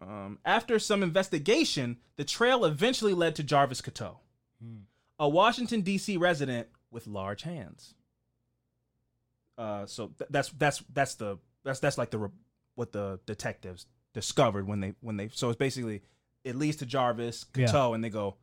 um, 0.00 0.38
after 0.44 0.78
some 0.78 1.02
investigation, 1.02 1.98
the 2.16 2.24
trail 2.24 2.64
eventually 2.64 3.14
led 3.14 3.34
to 3.36 3.42
Jarvis 3.42 3.80
Catoe, 3.80 4.18
a 5.18 5.28
Washington 5.28 5.80
D.C. 5.80 6.16
resident 6.16 6.68
with 6.90 7.06
large 7.06 7.42
hands. 7.42 7.94
Uh, 9.56 9.86
so 9.86 10.08
th- 10.18 10.28
that's 10.30 10.50
that's 10.50 10.82
that's 10.92 11.14
the 11.14 11.38
that's 11.64 11.80
that's 11.80 11.96
like 11.96 12.10
the 12.10 12.18
re- 12.18 12.28
what 12.74 12.92
the 12.92 13.20
detectives 13.24 13.86
discovered 14.12 14.66
when 14.66 14.80
they 14.80 14.94
when 15.00 15.16
they 15.16 15.28
so 15.32 15.48
it's 15.48 15.56
basically 15.58 16.02
it 16.42 16.56
leads 16.56 16.76
to 16.78 16.86
Jarvis 16.86 17.46
Yeah. 17.54 17.66
Catoe, 17.66 17.94
and 17.94 18.02
they 18.04 18.10
go, 18.10 18.36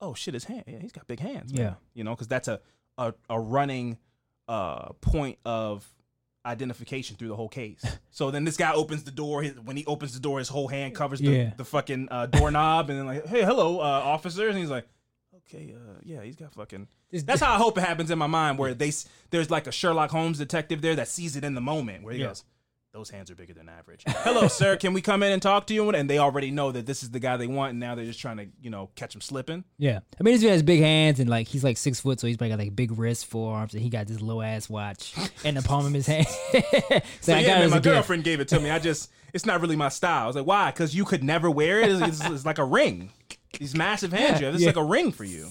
oh 0.00 0.14
shit, 0.14 0.34
his 0.34 0.44
hand, 0.44 0.64
yeah, 0.66 0.78
he's 0.78 0.92
got 0.92 1.06
big 1.06 1.20
hands, 1.20 1.52
man." 1.52 1.62
Yeah. 1.62 1.74
you 1.94 2.04
know, 2.04 2.12
because 2.14 2.28
that's 2.28 2.48
a, 2.48 2.60
a 2.98 3.14
a 3.30 3.40
running 3.40 3.98
uh 4.48 4.92
point 5.00 5.38
of 5.44 5.88
identification 6.44 7.16
through 7.16 7.28
the 7.28 7.36
whole 7.36 7.48
case. 7.48 7.84
so 8.10 8.30
then 8.30 8.44
this 8.44 8.56
guy 8.56 8.72
opens 8.72 9.04
the 9.04 9.10
door. 9.10 9.42
His, 9.42 9.58
when 9.60 9.76
he 9.76 9.84
opens 9.86 10.12
the 10.14 10.20
door, 10.20 10.38
his 10.38 10.48
whole 10.48 10.68
hand 10.68 10.94
covers 10.94 11.20
the, 11.20 11.30
Yeah. 11.30 11.52
the 11.56 11.64
fucking 11.64 12.08
uh, 12.10 12.26
doorknob, 12.26 12.90
and 12.90 12.98
then 12.98 13.06
like, 13.06 13.26
hey, 13.26 13.42
hello, 13.44 13.78
uh, 13.78 13.82
officers, 13.82 14.50
and 14.50 14.58
he's 14.58 14.70
like, 14.70 14.86
okay, 15.36 15.72
uh, 15.76 16.00
yeah, 16.02 16.22
he's 16.22 16.36
got 16.36 16.52
fucking. 16.52 16.88
That's 17.12 17.40
how 17.42 17.54
I 17.54 17.58
hope 17.58 17.76
it 17.78 17.82
happens 17.82 18.10
in 18.10 18.18
my 18.18 18.26
mind, 18.26 18.58
where 18.58 18.74
they 18.74 18.90
there's 19.30 19.50
like 19.50 19.66
a 19.66 19.72
Sherlock 19.72 20.10
Holmes 20.10 20.38
detective 20.38 20.80
there 20.82 20.96
that 20.96 21.08
sees 21.08 21.36
it 21.36 21.44
in 21.44 21.54
the 21.54 21.60
moment, 21.60 22.02
where 22.04 22.14
he 22.14 22.20
Yeah. 22.20 22.28
goes. 22.28 22.44
Those 22.92 23.08
hands 23.08 23.30
are 23.30 23.34
bigger 23.34 23.54
than 23.54 23.70
average. 23.70 24.02
Hello, 24.06 24.48
sir. 24.48 24.76
Can 24.76 24.92
we 24.92 25.00
come 25.00 25.22
in 25.22 25.32
and 25.32 25.40
talk 25.40 25.66
to 25.68 25.74
you? 25.74 25.88
And 25.88 26.10
they 26.10 26.18
already 26.18 26.50
know 26.50 26.72
that 26.72 26.84
this 26.84 27.02
is 27.02 27.10
the 27.10 27.20
guy 27.20 27.38
they 27.38 27.46
want, 27.46 27.70
and 27.70 27.80
now 27.80 27.94
they're 27.94 28.04
just 28.04 28.20
trying 28.20 28.36
to, 28.36 28.48
you 28.60 28.68
know, 28.68 28.90
catch 28.96 29.14
him 29.14 29.22
slipping. 29.22 29.64
Yeah, 29.78 30.00
I 30.20 30.22
mean, 30.22 30.34
this 30.34 30.42
dude 30.42 30.50
has 30.50 30.62
big 30.62 30.80
hands 30.80 31.18
and 31.18 31.30
like 31.30 31.48
he's 31.48 31.64
like 31.64 31.78
six 31.78 32.00
foot, 32.00 32.20
so 32.20 32.26
he's 32.26 32.36
probably 32.36 32.50
got 32.50 32.58
like 32.58 32.76
big 32.76 32.98
wrists, 32.98 33.24
forearms, 33.24 33.72
and 33.72 33.82
he 33.82 33.88
got 33.88 34.08
this 34.08 34.20
low 34.20 34.42
ass 34.42 34.68
watch 34.68 35.14
in 35.42 35.54
the 35.54 35.62
palm 35.62 35.86
of 35.86 35.94
his 35.94 36.06
hand. 36.06 36.26
so 36.52 37.00
So 37.22 37.36
yeah, 37.38 37.60
man, 37.60 37.70
my 37.70 37.76
a 37.78 37.80
gift. 37.80 37.84
girlfriend 37.84 38.24
gave 38.24 38.40
it 38.40 38.48
to 38.48 38.60
me. 38.60 38.68
I 38.68 38.78
just, 38.78 39.10
it's 39.32 39.46
not 39.46 39.62
really 39.62 39.76
my 39.76 39.88
style. 39.88 40.24
I 40.24 40.26
was 40.26 40.36
like, 40.36 40.46
why? 40.46 40.70
Because 40.70 40.94
you 40.94 41.06
could 41.06 41.24
never 41.24 41.50
wear 41.50 41.80
it. 41.80 41.90
It's, 41.90 42.20
it's, 42.20 42.26
it's 42.30 42.44
like 42.44 42.58
a 42.58 42.64
ring. 42.64 43.10
These 43.58 43.74
massive 43.74 44.12
hands 44.12 44.38
you 44.40 44.46
have. 44.46 44.54
It's 44.54 44.62
Yeah. 44.64 44.68
like 44.68 44.76
a 44.76 44.84
ring 44.84 45.12
for 45.12 45.24
you. 45.24 45.48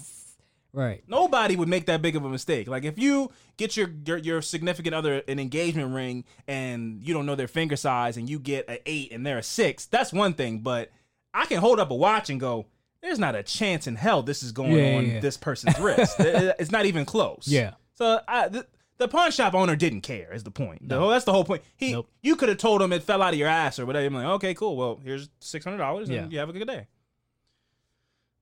Right. 0.74 1.04
Nobody 1.08 1.56
would 1.58 1.68
make 1.68 1.86
that 1.88 2.02
big 2.02 2.16
of 2.16 2.24
a 2.24 2.30
mistake. 2.30 2.68
Like 2.68 2.86
if 2.86 2.98
you 2.98 3.32
get 3.58 3.76
your 3.76 3.90
your, 4.06 4.18
your 4.18 4.42
significant 4.42 4.96
other 4.96 5.22
an 5.28 5.38
engagement 5.40 5.94
ring 5.94 6.24
and 6.48 7.04
you 7.04 7.14
don't 7.14 7.26
know 7.26 7.36
their 7.36 7.50
finger 7.50 7.76
size 7.76 8.16
and 8.16 8.30
you 8.30 8.40
get 8.40 8.70
an 8.70 8.78
eight 8.86 9.12
and 9.12 9.26
they're 9.26 9.40
a 9.40 9.44
six, 9.44 9.86
that's 9.86 10.14
one 10.14 10.34
thing. 10.34 10.60
But 10.60 10.90
I 11.34 11.46
can 11.46 11.60
hold 11.60 11.80
up 11.80 11.92
a 11.92 11.96
watch 11.96 12.30
and 12.30 12.40
go, 12.40 12.68
"There's 13.02 13.20
not 13.20 13.36
a 13.36 13.44
chance 13.44 13.86
in 13.86 13.96
hell 13.98 14.24
this 14.24 14.44
is 14.44 14.54
going 14.54 14.72
Yeah, 14.74 14.98
on 14.98 15.06
yeah. 15.08 15.20
this 15.20 15.36
person's 15.36 15.78
wrist. 15.80 16.16
It's 16.20 16.72
not 16.72 16.86
even 16.86 17.04
close." 17.06 17.44
Yeah. 17.48 17.74
So 17.96 18.22
I, 18.28 18.48
the, 18.48 18.66
the 18.98 19.08
pawn 19.10 19.32
shop 19.32 19.54
owner 19.54 19.76
didn't 19.76 20.02
care. 20.02 20.34
Is 20.34 20.44
the 20.44 20.52
point? 20.52 20.88
The- 20.88 21.06
that's 21.10 21.26
the 21.26 21.34
whole 21.34 21.44
point. 21.44 21.64
He, 21.76 21.92
Nope. 21.92 22.08
you 22.22 22.36
could 22.38 22.48
have 22.50 22.60
told 22.60 22.82
him 22.82 22.94
it 22.94 23.04
fell 23.04 23.22
out 23.22 23.34
of 23.34 23.40
your 23.40 23.50
ass 23.50 23.78
or 23.78 23.86
whatever. 23.86 24.06
I'm 24.06 24.14
like, 24.14 24.26
okay, 24.36 24.54
cool. 24.54 24.78
Well, 24.78 25.02
here's 25.04 25.28
six 25.42 25.66
hundred 25.66 25.80
dollars, 25.80 26.08
and 26.08 26.16
Yeah. 26.16 26.28
you 26.30 26.40
have 26.40 26.50
a 26.50 26.54
good 26.54 26.68
day. 26.68 26.88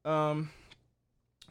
Um, 0.06 0.50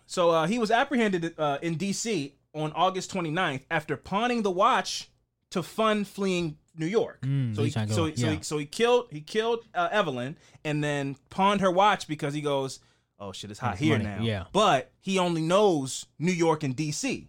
so 0.08 0.30
uh, 0.30 0.46
he 0.48 0.58
was 0.58 0.70
apprehended 0.72 1.34
uh, 1.38 1.58
in 1.62 1.76
D.C. 1.76 2.34
on 2.54 2.72
August 2.72 3.12
29th 3.14 3.62
after 3.70 3.96
pawning 3.96 4.42
the 4.42 4.50
watch 4.50 5.10
to 5.50 5.62
fund 5.62 6.08
fleeing 6.08 6.56
New 6.76 6.86
York. 6.86 7.20
Mm, 7.22 7.54
so 7.54 7.62
he, 7.62 7.70
so, 7.70 7.86
so, 7.86 8.04
he, 8.06 8.42
so 8.42 8.58
he 8.58 8.66
killed 8.66 9.08
he 9.10 9.20
killed 9.20 9.64
uh, 9.74 9.88
Evelyn 9.92 10.36
and 10.64 10.82
then 10.82 11.16
pawned 11.30 11.60
her 11.60 11.70
watch 11.70 12.08
because 12.08 12.34
he 12.34 12.40
goes, 12.40 12.80
oh 13.20 13.32
shit, 13.32 13.50
it's 13.50 13.60
hot 13.60 13.72
It's 13.74 13.80
here 13.80 13.98
money, 13.98 14.04
now. 14.04 14.22
yeah. 14.22 14.44
But 14.52 14.90
he 15.00 15.18
only 15.18 15.42
knows 15.42 16.06
New 16.18 16.32
York 16.32 16.62
and 16.64 16.74
D.C. 16.74 17.28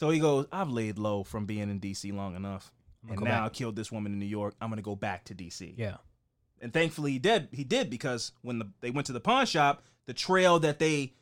So 0.00 0.10
he 0.10 0.18
goes, 0.18 0.46
I've 0.52 0.70
laid 0.70 0.98
low 0.98 1.22
from 1.24 1.46
being 1.46 1.70
in 1.70 1.78
D.C. 1.78 2.10
long 2.12 2.34
enough, 2.36 2.72
and 3.08 3.20
now 3.20 3.24
back. 3.24 3.42
I 3.42 3.48
killed 3.50 3.76
this 3.76 3.90
woman 3.92 4.12
in 4.12 4.18
New 4.18 4.26
York. 4.26 4.54
I'm 4.60 4.68
gonna 4.70 4.82
go 4.82 4.96
back 4.96 5.24
to 5.26 5.34
D.C 5.34 5.74
Yeah. 5.78 5.96
and 6.60 6.72
thankfully 6.72 7.12
he 7.12 7.18
did 7.18 7.48
he 7.52 7.64
did 7.64 7.90
because 7.90 8.32
when 8.42 8.58
the, 8.58 8.68
they 8.80 8.90
went 8.90 9.06
to 9.06 9.12
the 9.12 9.20
pawn 9.20 9.46
shop 9.46 9.82
the 10.06 10.14
trail 10.14 10.58
that 10.60 10.78
they 10.78 11.14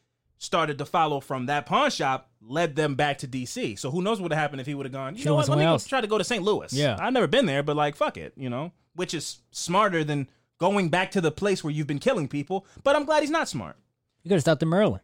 started 0.42 0.78
to 0.78 0.84
follow 0.84 1.20
from 1.20 1.46
that 1.46 1.66
pawn 1.66 1.88
shop 1.90 2.28
led 2.40 2.74
them 2.74 2.96
back 2.96 3.18
to 3.18 3.28
dc 3.28 3.78
so 3.78 3.90
who 3.92 4.02
knows 4.02 4.18
what 4.18 4.24
would 4.24 4.32
have 4.32 4.40
happened 4.40 4.60
if 4.60 4.66
he 4.66 4.74
would 4.74 4.86
have 4.86 4.92
gone 4.92 5.14
you 5.14 5.18
Should've 5.18 5.26
know 5.26 5.34
went 5.36 5.48
what 5.48 5.54
let 5.56 5.58
me 5.58 5.62
somewhere 5.62 5.70
go 5.70 5.74
else. 5.74 5.86
try 5.86 6.00
to 6.00 6.06
go 6.08 6.18
to 6.18 6.24
st 6.24 6.42
louis 6.42 6.72
Yeah. 6.72 6.96
i've 6.98 7.12
never 7.12 7.28
been 7.28 7.46
there 7.46 7.62
but 7.62 7.76
like 7.76 7.94
fuck 7.94 8.16
it 8.16 8.32
you 8.36 8.50
know 8.50 8.72
which 8.94 9.14
is 9.14 9.38
smarter 9.52 10.02
than 10.02 10.28
going 10.58 10.88
back 10.88 11.12
to 11.12 11.20
the 11.20 11.30
place 11.30 11.62
where 11.62 11.72
you've 11.72 11.86
been 11.86 12.00
killing 12.00 12.26
people 12.26 12.66
but 12.82 12.96
i'm 12.96 13.04
glad 13.04 13.20
he's 13.22 13.30
not 13.30 13.48
smart 13.48 13.76
You 14.24 14.30
could 14.30 14.34
have 14.36 14.40
stopped 14.42 14.62
in 14.64 14.68
Maryland. 14.68 15.02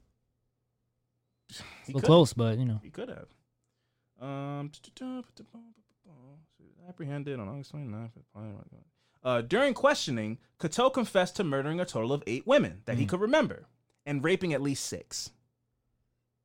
he 1.87 1.93
could- 1.93 2.05
close, 2.05 2.33
but 2.33 2.59
you 2.59 2.65
know. 2.65 2.81
he 2.83 2.91
could 2.91 3.09
have 3.09 3.27
um 4.21 4.71
apprehended 6.89 7.39
on 7.39 7.49
august 7.49 7.73
29th 7.75 8.11
uh, 9.25 9.43
during 9.43 9.75
questioning, 9.75 10.39
Catoe 10.61 10.91
confessed 10.93 11.37
to 11.37 11.45
murdering 11.45 11.81
a 11.81 11.85
total 11.85 12.13
of 12.13 12.23
eight 12.27 12.47
women 12.47 12.83
that 12.87 12.97
he 12.99 13.05
Mm. 13.05 13.09
could 13.09 13.21
remember 13.21 13.67
and 14.09 14.25
raping 14.25 14.55
at 14.55 14.63
least 14.63 14.87
six. 14.87 15.31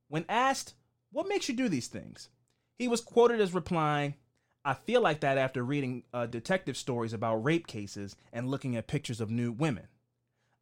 When 0.09 0.25
asked, 0.27 0.75
What 1.11 1.27
makes 1.27 1.49
you 1.49 1.55
do 1.55 1.69
these 1.69 1.87
things? 1.87 2.29
he 2.77 2.87
was 2.87 3.01
quoted 3.01 3.39
as 3.39 3.53
replying, 3.53 4.15
I 4.65 4.73
feel 4.73 5.01
like 5.01 5.21
that 5.21 5.37
after 5.37 5.63
reading 5.63 6.03
uh, 6.13 6.25
detective 6.25 6.75
stories 6.75 7.13
about 7.13 7.43
rape 7.43 7.67
cases 7.67 8.15
and 8.33 8.49
looking 8.49 8.75
at 8.75 8.87
pictures 8.87 9.21
of 9.21 9.29
nude 9.29 9.59
women. 9.59 9.87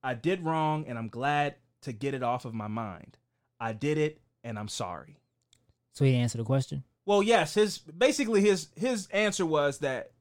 I 0.04 0.14
did 0.14 0.44
wrong 0.44 0.86
and 0.88 0.98
I'm 0.98 1.08
glad 1.08 1.56
to 1.82 1.92
get 1.94 2.14
it 2.14 2.22
off 2.22 2.46
of 2.46 2.54
my 2.54 2.68
mind. 2.68 3.18
I 3.60 3.74
did 3.74 3.98
it 3.98 4.22
and 4.44 4.60
I'm 4.60 4.68
sorry. 4.68 5.18
So 5.94 6.06
he 6.06 6.16
answered 6.16 6.40
the 6.40 6.46
question. 6.46 6.84
Well, 7.06 7.24
yes, 7.24 7.56
his 7.56 7.80
basically 7.80 8.42
his 8.42 8.68
his 8.76 9.08
answer 9.08 9.46
was 9.46 9.80
that 9.80 10.12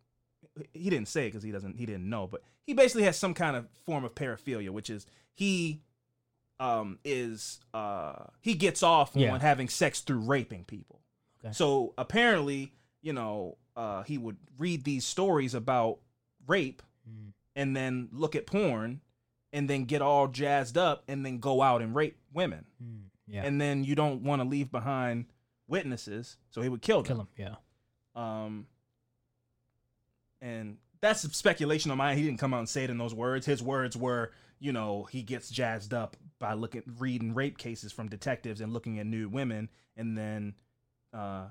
he 0.72 0.91
didn't 0.91 1.09
say 1.09 1.26
it 1.26 1.28
because 1.31 1.43
he 1.43 1.53
doesn't 1.53 1.76
he 1.76 1.87
didn't 1.87 2.09
know, 2.09 2.26
but 2.26 2.43
he 2.66 2.72
basically 2.72 3.05
has 3.05 3.18
some 3.18 3.35
kind 3.35 3.57
of 3.57 3.66
form 3.85 4.05
of 4.05 4.14
paraphilia, 4.14 4.70
which 4.70 4.91
is 4.91 5.07
he 5.33 5.81
um 6.61 6.98
is 7.04 7.58
uh 7.74 8.26
he 8.40 8.54
gets 8.54 8.82
off 8.84 9.11
Yeah. 9.14 9.32
on 9.32 9.40
having 9.40 9.68
sex 9.68 10.00
through 10.02 10.20
raping 10.20 10.64
people. 10.64 11.00
Okay. 11.42 11.52
So 11.52 11.94
apparently, 11.98 12.72
you 13.02 13.12
know, 13.12 13.56
uh 13.74 14.02
he 14.02 14.18
would 14.18 14.36
read 14.58 14.84
these 14.84 15.04
stories 15.04 15.54
about 15.54 15.98
rape 16.46 16.82
Mm. 17.11 17.32
and 17.56 17.74
then 17.74 18.08
look 18.12 18.36
at 18.36 18.46
porn 18.46 19.00
and 19.54 19.68
then 19.70 19.84
get 19.86 20.02
all 20.02 20.28
jazzed 20.28 20.76
up 20.76 21.02
and 21.08 21.24
then 21.26 21.38
go 21.38 21.62
out 21.62 21.80
and 21.82 21.94
rape 21.94 22.18
women. 22.32 22.66
Mm. 22.80 23.04
Yeah. 23.26 23.42
And 23.44 23.58
then 23.61 23.82
you 23.84 23.94
don't 23.94 24.22
want 24.22 24.42
to 24.42 24.46
leave 24.48 24.70
behind 24.70 25.24
witnesses, 25.66 26.36
so 26.50 26.61
he 26.62 26.68
would 26.68 26.82
kill 26.82 27.02
them. 27.02 27.06
Kill 27.06 27.20
him. 27.20 27.28
Yeah. 27.36 27.54
Um, 28.14 28.66
and 30.40 30.78
that's 31.00 31.20
speculation 31.36 31.90
on 31.90 31.98
mine. 31.98 32.16
He 32.16 32.24
didn't 32.24 32.38
come 32.38 32.52
out 32.54 32.58
and 32.58 32.68
say 32.68 32.84
it 32.84 32.90
in 32.90 32.98
those 32.98 33.14
words. 33.14 33.46
His 33.46 33.62
words 33.62 33.96
were, 33.96 34.32
you 34.58 34.72
know, 34.72 35.04
he 35.04 35.22
gets 35.22 35.48
jazzed 35.50 35.94
up 35.94 36.16
by 36.41 36.55
looking, 36.55 36.82
reading 36.99 37.34
rape 37.34 37.59
cases 37.59 37.93
from 37.93 38.09
detectives 38.09 38.61
and 38.61 38.72
looking 38.72 38.99
at 38.99 39.07
nude 39.07 39.32
women, 39.32 39.68
and 39.97 40.16
then 40.18 40.55
uh, 41.14 41.45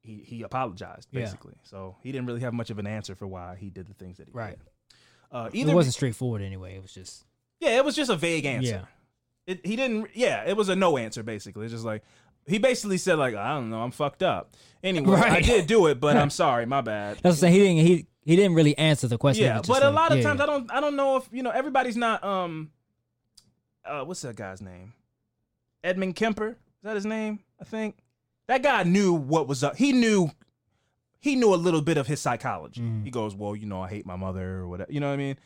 he 0.00 0.22
he 0.24 0.42
apologized 0.42 1.08
Yeah. 1.12 1.20
basically. 1.20 1.54
So 1.62 1.96
he 2.02 2.10
didn't 2.10 2.26
really 2.26 2.40
have 2.40 2.52
much 2.54 2.70
of 2.70 2.78
an 2.78 2.86
answer 2.86 3.14
for 3.14 3.26
why 3.26 3.56
he 3.56 3.70
did 3.70 3.86
the 3.86 3.94
things 3.94 4.16
that 4.18 4.26
he 4.28 4.32
Right. 4.32 4.58
did. 4.58 4.66
Uh, 5.30 5.48
It 5.52 5.66
wasn't 5.74 5.94
straightforward 5.94 6.42
anyway. 6.42 6.74
It 6.74 6.82
was 6.82 6.92
just 6.92 7.24
yeah, 7.60 7.76
it 7.76 7.84
was 7.84 7.94
just 7.94 8.10
a 8.10 8.16
vague 8.16 8.46
answer. 8.46 8.86
Yeah. 9.46 9.52
It, 9.54 9.64
he 9.66 9.76
didn't. 9.76 10.08
Yeah, 10.14 10.44
it 10.46 10.56
was 10.56 10.68
a 10.68 10.76
no 10.76 10.96
answer 10.96 11.22
basically. 11.22 11.64
It's 11.66 11.72
just 11.74 11.84
like 11.84 12.02
he 12.46 12.58
basically 12.58 12.96
said 12.98 13.18
like 13.18 13.34
I 13.34 13.50
don't 13.54 13.68
know, 13.70 13.82
I'm 13.82 13.90
fucked 13.90 14.22
up. 14.22 14.56
Anyway, 14.82 15.16
I 15.16 15.40
did 15.42 15.66
do 15.66 15.86
it, 15.88 16.00
but 16.00 16.16
I'm 16.16 16.30
sorry, 16.44 16.64
my 16.66 16.80
bad. 16.80 17.16
that's 17.16 17.24
what 17.24 17.30
I'm 17.30 17.36
saying. 17.36 17.52
He 17.54 17.58
didn't 17.60 17.86
he 17.86 18.06
he 18.24 18.36
didn't 18.36 18.54
really 18.54 18.76
answer 18.78 19.06
the 19.08 19.18
question. 19.18 19.44
Yeah, 19.44 19.58
but 19.58 19.66
just 19.66 19.82
a 19.82 19.86
like, 19.90 19.94
lot 19.94 20.12
of 20.12 20.18
yeah, 20.18 20.24
times 20.24 20.38
yeah. 20.38 20.44
I 20.44 20.46
don't 20.46 20.72
I 20.72 20.80
don't 20.80 20.96
know 20.96 21.16
if 21.16 21.28
you 21.32 21.42
know 21.42 21.50
everybody's 21.50 21.96
not 21.96 22.24
um 22.24 22.70
uh 23.84 24.04
what's 24.04 24.22
that 24.22 24.36
guy's 24.36 24.60
name? 24.60 24.92
Edmund 25.82 26.16
Kemper? 26.16 26.48
Is 26.50 26.56
that 26.84 26.94
his 26.94 27.06
name? 27.06 27.40
I 27.60 27.64
think. 27.64 27.96
That 28.48 28.62
guy 28.62 28.82
knew 28.82 29.12
what 29.14 29.46
was 29.48 29.62
up. 29.64 29.76
He 29.76 29.92
knew 29.92 30.30
he 31.18 31.36
knew 31.36 31.54
a 31.54 31.56
little 31.56 31.82
bit 31.82 31.96
of 31.98 32.06
his 32.06 32.20
psychology. 32.20 32.80
Mhm. 32.80 33.04
He 33.04 33.10
goes, 33.10 33.34
Well, 33.34 33.54
you 33.54 33.66
know, 33.66 33.82
I 33.82 33.88
hate 33.88 34.06
my 34.06 34.16
mother 34.16 34.58
or 34.60 34.68
whatever. 34.68 34.92
You 34.92 35.00
know 35.00 35.08
what 35.08 35.14
I 35.14 35.18
mean? 35.18 35.36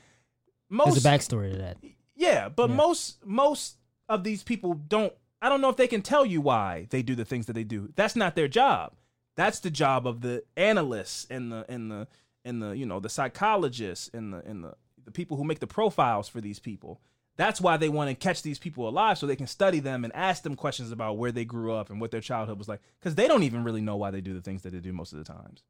There's 0.71 0.79
Most 0.95 1.05
a 1.05 1.09
backstory 1.09 1.53
to 1.53 1.59
that. 1.59 1.77
Yeah, 2.17 2.49
but 2.49 2.71
Yeah. 2.71 2.77
most 2.77 3.25
most 3.27 3.77
of 4.09 4.25
these 4.25 4.43
people 4.43 4.75
don't 4.75 5.13
I 5.43 5.49
don't 5.51 5.61
know 5.61 5.69
if 5.69 5.77
they 5.77 5.89
can 5.89 6.01
tell 6.03 6.25
you 6.25 6.41
why 6.41 6.87
they 6.91 7.03
do 7.03 7.15
the 7.15 7.25
things 7.25 7.47
that 7.47 7.53
they 7.53 7.65
do. 7.65 7.93
That's 7.97 8.17
not 8.17 8.35
their 8.35 8.49
job. 8.49 8.95
That's 9.37 9.61
the 9.61 9.71
job 9.71 10.07
of 10.07 10.21
the 10.23 10.43
analysts 10.57 11.27
and 11.29 11.53
the 11.53 11.67
and 11.69 11.91
the 11.91 12.09
and 12.45 12.63
the 12.63 12.71
you 12.77 12.87
know 12.87 13.01
the 13.01 13.09
psychologists 13.09 14.09
and 14.15 14.33
the 14.33 14.39
and 14.47 14.65
the 14.65 14.75
the 15.05 15.11
people 15.11 15.37
who 15.37 15.45
make 15.45 15.59
the 15.61 15.67
profiles 15.67 16.29
for 16.29 16.41
these 16.41 16.59
people. 16.59 17.01
That's 17.37 17.61
why 17.61 17.77
they 17.77 17.89
want 17.89 18.11
to 18.11 18.15
catch 18.15 18.43
these 18.43 18.59
people 18.59 18.89
alive 18.89 19.19
so 19.19 19.27
they 19.27 19.35
can 19.37 19.47
study 19.49 19.81
them 19.81 20.05
and 20.05 20.15
ask 20.15 20.43
them 20.43 20.55
questions 20.55 20.93
about 20.93 21.19
where 21.19 21.33
they 21.33 21.45
grew 21.45 21.73
up 21.73 21.91
and 21.91 22.01
what 22.01 22.11
their 22.13 22.21
childhood 22.21 22.59
was 22.59 22.69
like 22.69 22.81
because 23.01 23.17
they 23.17 23.27
don't 23.27 23.43
even 23.43 23.65
really 23.65 23.81
know 23.81 23.97
why 23.97 24.11
they 24.11 24.21
do 24.21 24.35
the 24.35 24.41
things 24.41 24.63
that 24.63 24.73
they 24.73 24.79
do 24.79 24.93
most 24.93 25.13
of 25.13 25.19
the 25.19 25.25
times. 25.25 25.63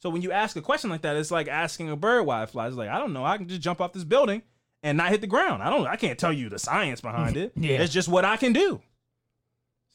So 0.00 0.10
when 0.10 0.22
you 0.22 0.32
ask 0.32 0.56
a 0.56 0.60
question 0.60 0.90
like 0.90 1.02
that, 1.02 1.16
it's 1.16 1.30
like 1.30 1.48
asking 1.48 1.88
a 1.88 1.96
bird 1.96 2.24
why 2.24 2.42
it 2.42 2.50
flies. 2.50 2.72
It's 2.72 2.78
like 2.78 2.90
I 2.90 2.98
don't 2.98 3.12
know. 3.12 3.24
I 3.24 3.36
can 3.38 3.48
just 3.48 3.60
jump 3.60 3.80
off 3.80 3.92
this 3.92 4.04
building 4.04 4.42
and 4.82 4.98
not 4.98 5.10
hit 5.10 5.20
the 5.20 5.26
ground. 5.26 5.62
I 5.62 5.70
don't. 5.70 5.86
I 5.86 5.96
can't 5.96 6.18
tell 6.18 6.32
you 6.32 6.48
the 6.48 6.58
science 6.58 7.00
behind 7.00 7.36
it. 7.38 7.52
Yeah. 7.56 7.78
It's 7.78 7.92
just 7.92 8.08
what 8.08 8.24
I 8.24 8.36
can 8.36 8.52
do. 8.52 8.82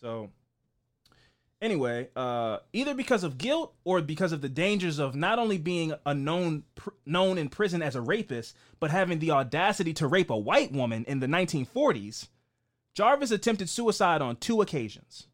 So 0.01 0.31
anyway, 1.61 2.09
uh, 2.15 2.57
either 2.73 2.93
because 2.93 3.23
of 3.23 3.37
guilt 3.37 3.73
or 3.83 4.01
because 4.01 4.31
of 4.31 4.41
the 4.41 4.49
dangers 4.49 4.99
of 4.99 5.15
not 5.15 5.39
only 5.39 5.57
being 5.57 5.93
a 6.05 6.13
known 6.13 6.63
pr- 6.75 6.89
known 7.05 7.37
in 7.37 7.49
prison 7.49 7.81
as 7.81 7.95
a 7.95 8.01
rapist, 8.01 8.55
but 8.79 8.91
having 8.91 9.19
the 9.19 9.31
audacity 9.31 9.93
to 9.93 10.07
rape 10.07 10.29
a 10.29 10.37
white 10.37 10.71
woman 10.71 11.05
in 11.07 11.19
the 11.19 11.27
1940s, 11.27 12.27
Jarvis 12.93 13.31
attempted 13.31 13.69
suicide 13.69 14.21
on 14.21 14.35
two 14.35 14.61
occasions. 14.61 15.27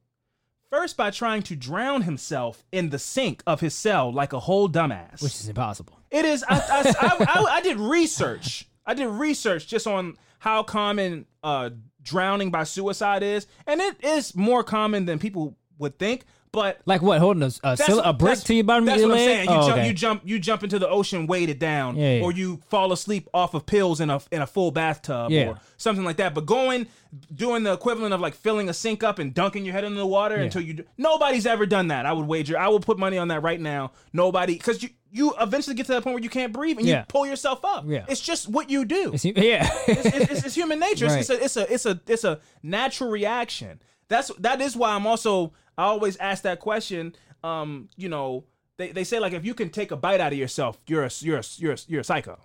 First, 0.69 0.97
by 0.97 1.11
trying 1.11 1.43
to 1.43 1.55
drown 1.55 2.01
himself 2.01 2.65
in 2.71 2.89
the 2.89 2.99
sink 2.99 3.43
of 3.47 3.61
his 3.61 3.73
cell 3.73 4.11
like 4.11 4.33
a 4.33 4.39
whole 4.39 4.67
dumbass. 4.67 5.21
Which 5.21 5.35
is 5.35 5.47
impossible. 5.47 5.99
It 6.11 6.25
is. 6.25 6.43
I, 6.47 6.55
I, 6.57 6.93
I, 6.99 7.25
I, 7.25 7.43
I 7.55 7.61
did 7.61 7.79
research. 7.79 8.67
I 8.85 8.93
did 8.93 9.07
research 9.07 9.67
just 9.67 9.87
on 9.87 10.17
how 10.39 10.63
common 10.63 11.25
uh, 11.43 11.69
drowning 12.01 12.51
by 12.51 12.63
suicide 12.63 13.23
is, 13.23 13.47
and 13.65 13.79
it 13.79 14.03
is 14.03 14.35
more 14.35 14.63
common 14.63 15.05
than 15.05 15.17
people 15.17 15.55
would 15.79 15.97
think. 15.99 16.25
But 16.51 16.79
Like 16.85 17.01
what? 17.01 17.19
Holding 17.19 17.43
a, 17.43 17.51
a, 17.65 17.75
sil- 17.75 17.99
a 17.99 18.13
brick 18.13 18.39
to 18.39 18.53
your 18.53 18.63
bottom 18.63 18.83
of 18.85 18.87
That's 18.87 19.01
your 19.01 19.09
what 19.09 19.17
I'm 19.19 19.25
leg? 19.25 19.35
saying. 19.35 19.49
You 19.49 19.55
Oh, 19.55 19.67
jump, 19.67 19.77
okay. 19.77 19.87
you 19.87 19.93
jump, 19.93 20.21
you 20.23 20.39
jump 20.39 20.63
into 20.63 20.79
the 20.79 20.87
ocean 20.87 21.27
weighted 21.27 21.59
down, 21.59 21.97
Yeah, 21.97 22.13
yeah. 22.15 22.23
or 22.23 22.31
you 22.31 22.61
fall 22.69 22.93
asleep 22.93 23.27
off 23.33 23.53
of 23.53 23.65
pills 23.65 23.99
in 23.99 24.09
a 24.09 24.21
in 24.31 24.41
a 24.41 24.47
full 24.47 24.71
bathtub, 24.71 25.31
Yeah. 25.31 25.49
or 25.49 25.59
something 25.75 26.05
like 26.05 26.15
that. 26.15 26.33
But 26.33 26.45
going, 26.45 26.87
doing 27.33 27.63
the 27.63 27.73
equivalent 27.73 28.13
of 28.13 28.21
like 28.21 28.35
filling 28.35 28.69
a 28.69 28.73
sink 28.73 29.03
up 29.03 29.19
and 29.19 29.33
dunking 29.33 29.65
your 29.65 29.73
head 29.73 29.83
into 29.83 29.97
the 29.97 30.07
water 30.07 30.35
until 30.35 30.61
you. 30.61 30.85
Nobody's 30.97 31.45
ever 31.45 31.65
done 31.65 31.89
that. 31.89 32.05
I 32.05 32.13
would 32.13 32.25
wager. 32.25 32.57
I 32.57 32.69
will 32.69 32.79
put 32.79 32.97
money 32.97 33.17
on 33.17 33.27
that 33.27 33.43
right 33.43 33.59
now. 33.59 33.91
Nobody, 34.13 34.53
because 34.53 34.81
you 34.81 34.89
you 35.11 35.33
eventually 35.41 35.75
get 35.75 35.87
to 35.87 35.91
that 35.91 36.03
point 36.03 36.13
where 36.13 36.23
you 36.23 36.29
can't 36.29 36.53
breathe 36.53 36.77
and 36.77 36.87
Yeah. 36.87 36.99
you 36.99 37.05
pull 37.09 37.25
yourself 37.27 37.65
up. 37.65 37.83
Yeah. 37.85 38.05
It's 38.07 38.21
just 38.21 38.47
what 38.47 38.69
you 38.69 38.85
do 38.85 39.13
It's- 39.13 39.25
yeah. 39.25 39.69
it's, 39.87 40.05
it's, 40.31 40.45
it's 40.45 40.55
human 40.55 40.79
nature. 40.79 41.05
It's, 41.07 41.29
it's, 41.29 41.29
a, 41.29 41.43
it's 41.43 41.57
a 41.57 41.73
it's 41.73 41.85
a 41.85 42.01
it's 42.07 42.23
a 42.23 42.39
natural 42.63 43.09
reaction. 43.09 43.81
That's 44.07 44.31
that 44.39 44.61
is 44.61 44.77
why 44.77 44.91
I'm 44.95 45.05
also 45.07 45.51
I 45.77 45.83
always 45.85 46.17
ask 46.17 46.43
that 46.43 46.59
question. 46.59 47.15
Um, 47.43 47.89
you 47.95 48.09
know, 48.09 48.45
they, 48.77 48.91
they 48.91 49.03
say 49.03 49.19
like 49.19 49.33
if 49.33 49.45
you 49.45 49.53
can 49.53 49.69
take 49.69 49.91
a 49.91 49.95
bite 49.97 50.19
out 50.19 50.33
of 50.33 50.39
yourself, 50.39 50.79
you're 50.87 51.03
a 51.05 51.11
you're 51.19 51.37
a, 51.39 51.43
you're 51.57 51.73
a, 51.73 51.77
you're 51.87 52.01
a 52.01 52.03
psycho. 52.03 52.39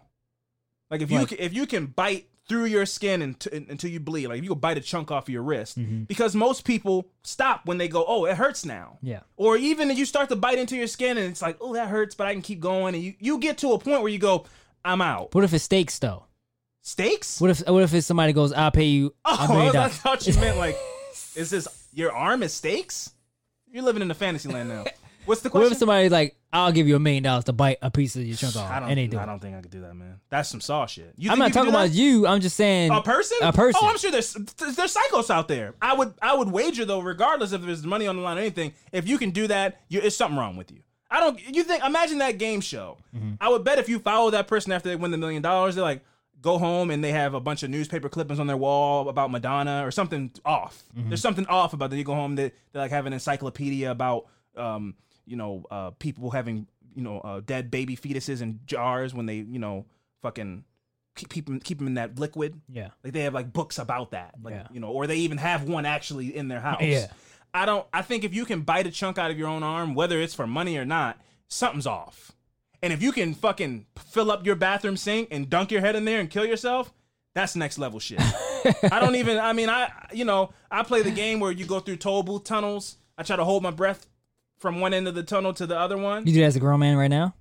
Like 0.91 1.01
if 1.03 1.11
you 1.11 1.25
can, 1.27 1.39
if 1.41 1.53
you 1.55 1.67
can 1.67 1.87
bite 1.87 2.27
through 2.49 2.65
your 2.65 2.85
skin 2.85 3.23
and 3.23 3.47
until 3.53 3.89
you 3.91 4.01
bleed, 4.01 4.27
like 4.27 4.39
if 4.39 4.45
you 4.45 4.51
can 4.51 4.59
bite 4.59 4.77
a 4.77 4.81
chunk 4.81 5.13
off 5.13 5.25
of 5.25 5.29
your 5.29 5.43
wrist, 5.43 5.79
Mm-hmm. 5.79 6.03
because 6.05 6.35
most 6.35 6.65
people 6.65 7.07
stop 7.23 7.65
when 7.65 7.79
they 7.79 7.87
go, 7.87 8.05
oh, 8.07 8.25
it 8.25 8.37
hurts 8.37 8.65
now. 8.65 8.99
Yeah. 9.03 9.21
Or 9.37 9.57
even 9.57 9.89
if 9.91 9.99
you 9.99 10.05
start 10.05 10.29
to 10.31 10.37
bite 10.37 10.59
into 10.59 10.77
your 10.77 10.89
skin 10.89 11.17
and 11.17 11.29
it's 11.31 11.41
like, 11.43 11.57
oh, 11.61 11.75
that 11.75 11.89
hurts, 11.89 12.17
but 12.17 12.27
I 12.27 12.33
can 12.33 12.43
keep 12.43 12.59
going, 12.61 12.95
and 12.97 13.05
you 13.05 13.15
you 13.21 13.39
get 13.39 13.59
to 13.59 13.73
a 13.73 13.79
point 13.79 14.03
where 14.03 14.11
you 14.11 14.19
go, 14.19 14.47
I'm 14.85 15.01
out. 15.01 15.33
What 15.35 15.45
if 15.45 15.55
it's 15.55 15.65
steaks 15.65 15.99
though? 16.01 16.25
Steaks? 16.83 17.41
What 17.41 17.51
if 17.51 17.69
what 17.69 17.83
if 17.85 17.95
it's 17.95 18.07
somebody 18.07 18.33
goes, 18.33 18.53
I'll 18.53 18.71
pay 18.73 18.87
you 18.87 19.15
Oh, 19.25 19.71
I 19.77 19.89
thought 19.89 20.27
you 20.27 20.35
meant 20.35 20.59
like, 20.59 20.77
is 21.37 21.51
this 21.51 21.69
your 21.93 22.13
arm 22.13 22.43
is 22.43 22.53
steaks? 22.53 23.13
You're 23.73 23.85
living 23.85 24.03
in 24.03 24.09
the 24.09 24.15
fantasy 24.15 24.49
land 24.49 24.69
now. 24.69 24.85
What's 25.27 25.43
the 25.43 25.49
What 25.51 25.61
question? 25.61 25.73
if 25.73 25.79
somebody's 25.79 26.11
like, 26.11 26.35
I'll 26.53 26.73
give 26.73 26.89
you 26.89 26.97
a 26.97 26.99
million 26.99 27.23
dollars 27.23 27.45
to 27.45 27.53
bite 27.53 27.79
a 27.83 27.91
piece 27.91 28.17
of 28.17 28.23
your 28.25 28.37
chunk 28.37 28.57
off, 28.57 28.71
I 28.71 28.81
don't, 28.81 28.89
and 28.89 28.99
they 28.99 29.07
do. 29.07 29.19
I 29.19 29.27
don't 29.27 29.39
think 29.39 29.55
I 29.55 29.61
could 29.61 29.71
do 29.71 29.83
that, 29.83 29.95
man. 29.95 30.19
That's 30.31 30.49
some 30.49 30.61
saw 30.61 30.87
shit. 30.87 31.13
You 31.17 31.31
I'm 31.31 31.39
not 31.39 31.53
talking 31.53 31.69
about 31.71 31.91
you. 31.93 32.27
I'm 32.27 32.41
just 32.41 32.57
saying 32.57 32.91
A 32.91 33.03
person? 33.03 33.37
A 33.43 33.53
person. 33.53 33.81
Oh, 33.85 33.89
I'm 33.89 33.99
sure 33.99 34.11
there's 34.11 34.33
there's 34.33 34.95
psychos 34.95 35.31
out 35.31 35.47
there. 35.47 35.75
I 35.81 35.95
would 35.95 36.15
I 36.23 36.35
would 36.35 36.51
wager 36.51 36.85
though, 36.85 37.01
regardless 37.01 37.53
if 37.53 37.63
there's 37.63 37.85
money 37.85 38.07
on 38.07 38.17
the 38.17 38.23
line 38.23 38.39
or 38.39 38.41
anything, 38.41 38.73
if 38.93 39.07
you 39.07 39.19
can 39.19 39.31
do 39.31 39.47
that, 39.49 39.83
you, 39.89 40.01
it's 40.01 40.17
something 40.17 40.39
wrong 40.39 40.57
with 40.57 40.73
you. 40.73 40.81
I 41.11 41.21
don't. 41.21 41.41
You 41.55 41.65
think? 41.65 41.85
Imagine 41.85 42.19
that 42.19 42.39
game 42.39 42.61
show. 42.61 42.97
Mm-hmm. 43.15 43.35
I 43.41 43.51
would 43.51 43.63
bet 43.63 43.79
if 43.79 43.89
you 43.89 43.99
follow 43.99 44.31
that 44.31 44.49
person 44.49 44.73
after 44.73 44.89
they 44.89 44.97
win 44.97 45.11
the 45.11 45.19
million 45.19 45.43
dollars, 45.43 45.75
they're 45.75 45.85
like 45.85 46.03
go 46.43 46.59
home 46.59 46.91
and 46.91 47.03
they 47.05 47.13
have 47.13 47.35
a 47.35 47.41
bunch 47.41 47.63
of 47.63 47.71
newspaper 47.71 48.09
clippings 48.09 48.41
on 48.41 48.47
their 48.47 48.57
wall 48.57 49.09
about 49.09 49.31
Madonna 49.31 49.87
or 49.87 49.91
something 49.91 50.31
off. 50.45 50.85
Mm-hmm. 50.97 51.11
There's 51.11 51.21
something 51.23 51.47
off 51.47 51.73
about 51.73 51.91
that. 51.91 51.97
You 51.97 52.05
go 52.05 52.15
home, 52.15 52.37
they 52.37 52.53
they 52.73 52.79
like 52.81 52.91
have 52.91 53.07
an 53.07 53.13
encyclopedia 53.13 53.91
about 53.91 54.27
um 54.57 54.95
you 55.27 55.37
know 55.37 55.65
uh 55.71 55.91
people 55.91 56.31
having 56.31 56.67
you 56.95 57.03
know 57.03 57.21
uh, 57.21 57.41
dead 57.41 57.71
baby 57.71 57.97
fetuses 57.97 58.43
in 58.43 58.61
jars 58.67 59.15
when 59.15 59.27
they 59.27 59.37
you 59.37 59.59
know 59.59 59.87
fucking 60.23 60.65
keep 61.15 61.29
keep 61.29 61.47
them, 61.47 61.61
keep 61.61 61.79
them 61.79 61.87
in 61.87 61.95
that 61.95 62.19
liquid. 62.19 62.61
Yeah. 62.69 62.89
Like 63.05 63.13
they 63.13 63.21
have 63.23 63.35
like 63.35 63.53
books 63.53 63.79
about 63.79 64.11
that. 64.13 64.35
Like, 64.43 64.55
Yeah. 64.55 64.67
you 64.73 64.81
know, 64.81 64.89
or 64.89 65.07
they 65.07 65.17
even 65.19 65.39
have 65.39 65.65
one 65.69 65.85
actually 65.87 66.35
in 66.37 66.49
their 66.49 66.61
house. 66.61 66.83
Yeah. 66.83 67.07
I 67.53 67.67
don't 67.67 67.87
I 67.93 68.03
think 68.03 68.25
if 68.25 68.33
you 68.35 68.45
can 68.45 68.63
bite 68.63 68.87
a 68.87 68.91
chunk 68.91 69.19
out 69.19 69.31
of 69.31 69.39
your 69.39 69.49
own 69.49 69.63
arm, 69.63 69.95
whether 69.95 70.21
it's 70.21 70.35
for 70.35 70.47
money 70.47 70.77
or 70.79 70.85
not, 70.85 71.21
something's 71.49 71.87
off. 71.87 72.33
And 72.83 72.93
if 72.93 73.03
you 73.03 73.13
can 73.13 73.35
fucking 73.35 73.87
fill 73.99 74.31
up 74.31 74.47
your 74.47 74.55
bathroom 74.57 74.97
sink 74.97 75.29
and 75.31 75.51
dunk 75.51 75.71
your 75.71 75.81
head 75.83 75.97
in 75.97 76.05
there 76.05 76.21
and 76.21 76.31
kill 76.31 76.45
yourself, 76.47 76.93
that's 77.35 77.55
next 77.55 77.79
level 77.79 78.01
shit. 78.01 78.21
I 78.91 78.99
don't 79.01 79.17
even 79.17 79.39
I 79.39 79.53
mean 79.53 79.69
I 79.69 79.91
you 80.13 80.25
know, 80.25 80.53
I 80.71 80.83
play 80.83 81.03
the 81.03 81.11
game 81.11 81.41
where 81.41 81.53
you 81.53 81.67
go 81.67 81.81
through 81.81 81.97
toll 81.97 82.23
booth 82.23 82.45
tunnels. 82.45 82.97
I 83.19 83.23
try 83.23 83.37
to 83.37 83.45
hold 83.45 83.63
my 83.63 83.71
breath 83.71 84.07
from 84.59 84.81
one 84.81 84.93
end 84.95 85.07
of 85.09 85.15
the 85.15 85.23
tunnel 85.23 85.53
to 85.55 85.67
the 85.67 85.79
other 85.79 85.97
one. 85.99 86.27
You 86.27 86.33
do 86.35 86.41
that 86.41 86.47
as 86.47 86.57
a 86.57 86.61
grown 86.61 86.81
man 86.81 86.97
right 86.97 87.09
now? 87.11 87.35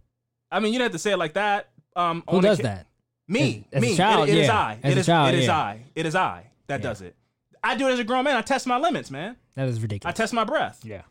I 0.51 0.59
mean, 0.59 0.73
you 0.73 0.79
don't 0.79 0.85
have 0.85 0.91
to 0.93 0.99
say 0.99 1.11
it 1.11 1.17
like 1.17 1.33
that. 1.33 1.69
Um, 1.95 2.23
Who 2.29 2.41
does 2.41 2.57
ca- 2.57 2.63
that? 2.63 2.87
Me, 3.27 3.65
As- 3.71 3.77
as 3.77 3.83
a 3.83 3.85
me. 3.91 3.95
child, 3.97 4.29
it, 4.29 4.31
it 4.35 4.37
is 4.41 4.47
yeah. 4.47 4.57
I. 4.59 4.79
As 4.83 4.91
It 4.91 4.97
a 4.97 4.99
is. 5.01 5.05
child, 5.05 5.33
it 5.33 5.39
is 5.39 5.45
yeah. 5.45 5.57
I. 5.57 5.83
It 5.95 6.05
is 6.05 6.15
I 6.15 6.45
that 6.67 6.81
does 6.81 7.01
it. 7.01 7.15
I 7.63 7.75
do 7.75 7.87
it 7.87 7.91
as 7.91 7.99
a 7.99 8.03
grown 8.03 8.23
man. 8.23 8.35
I 8.35 8.41
test 8.41 8.65
my 8.67 8.77
limits, 8.77 9.11
man. 9.11 9.35
That 9.55 9.67
is 9.67 9.81
ridiculous. 9.81 10.13
I 10.13 10.15
test 10.15 10.33
my 10.33 10.43
breath. 10.43 10.81
yeah. 10.85 11.01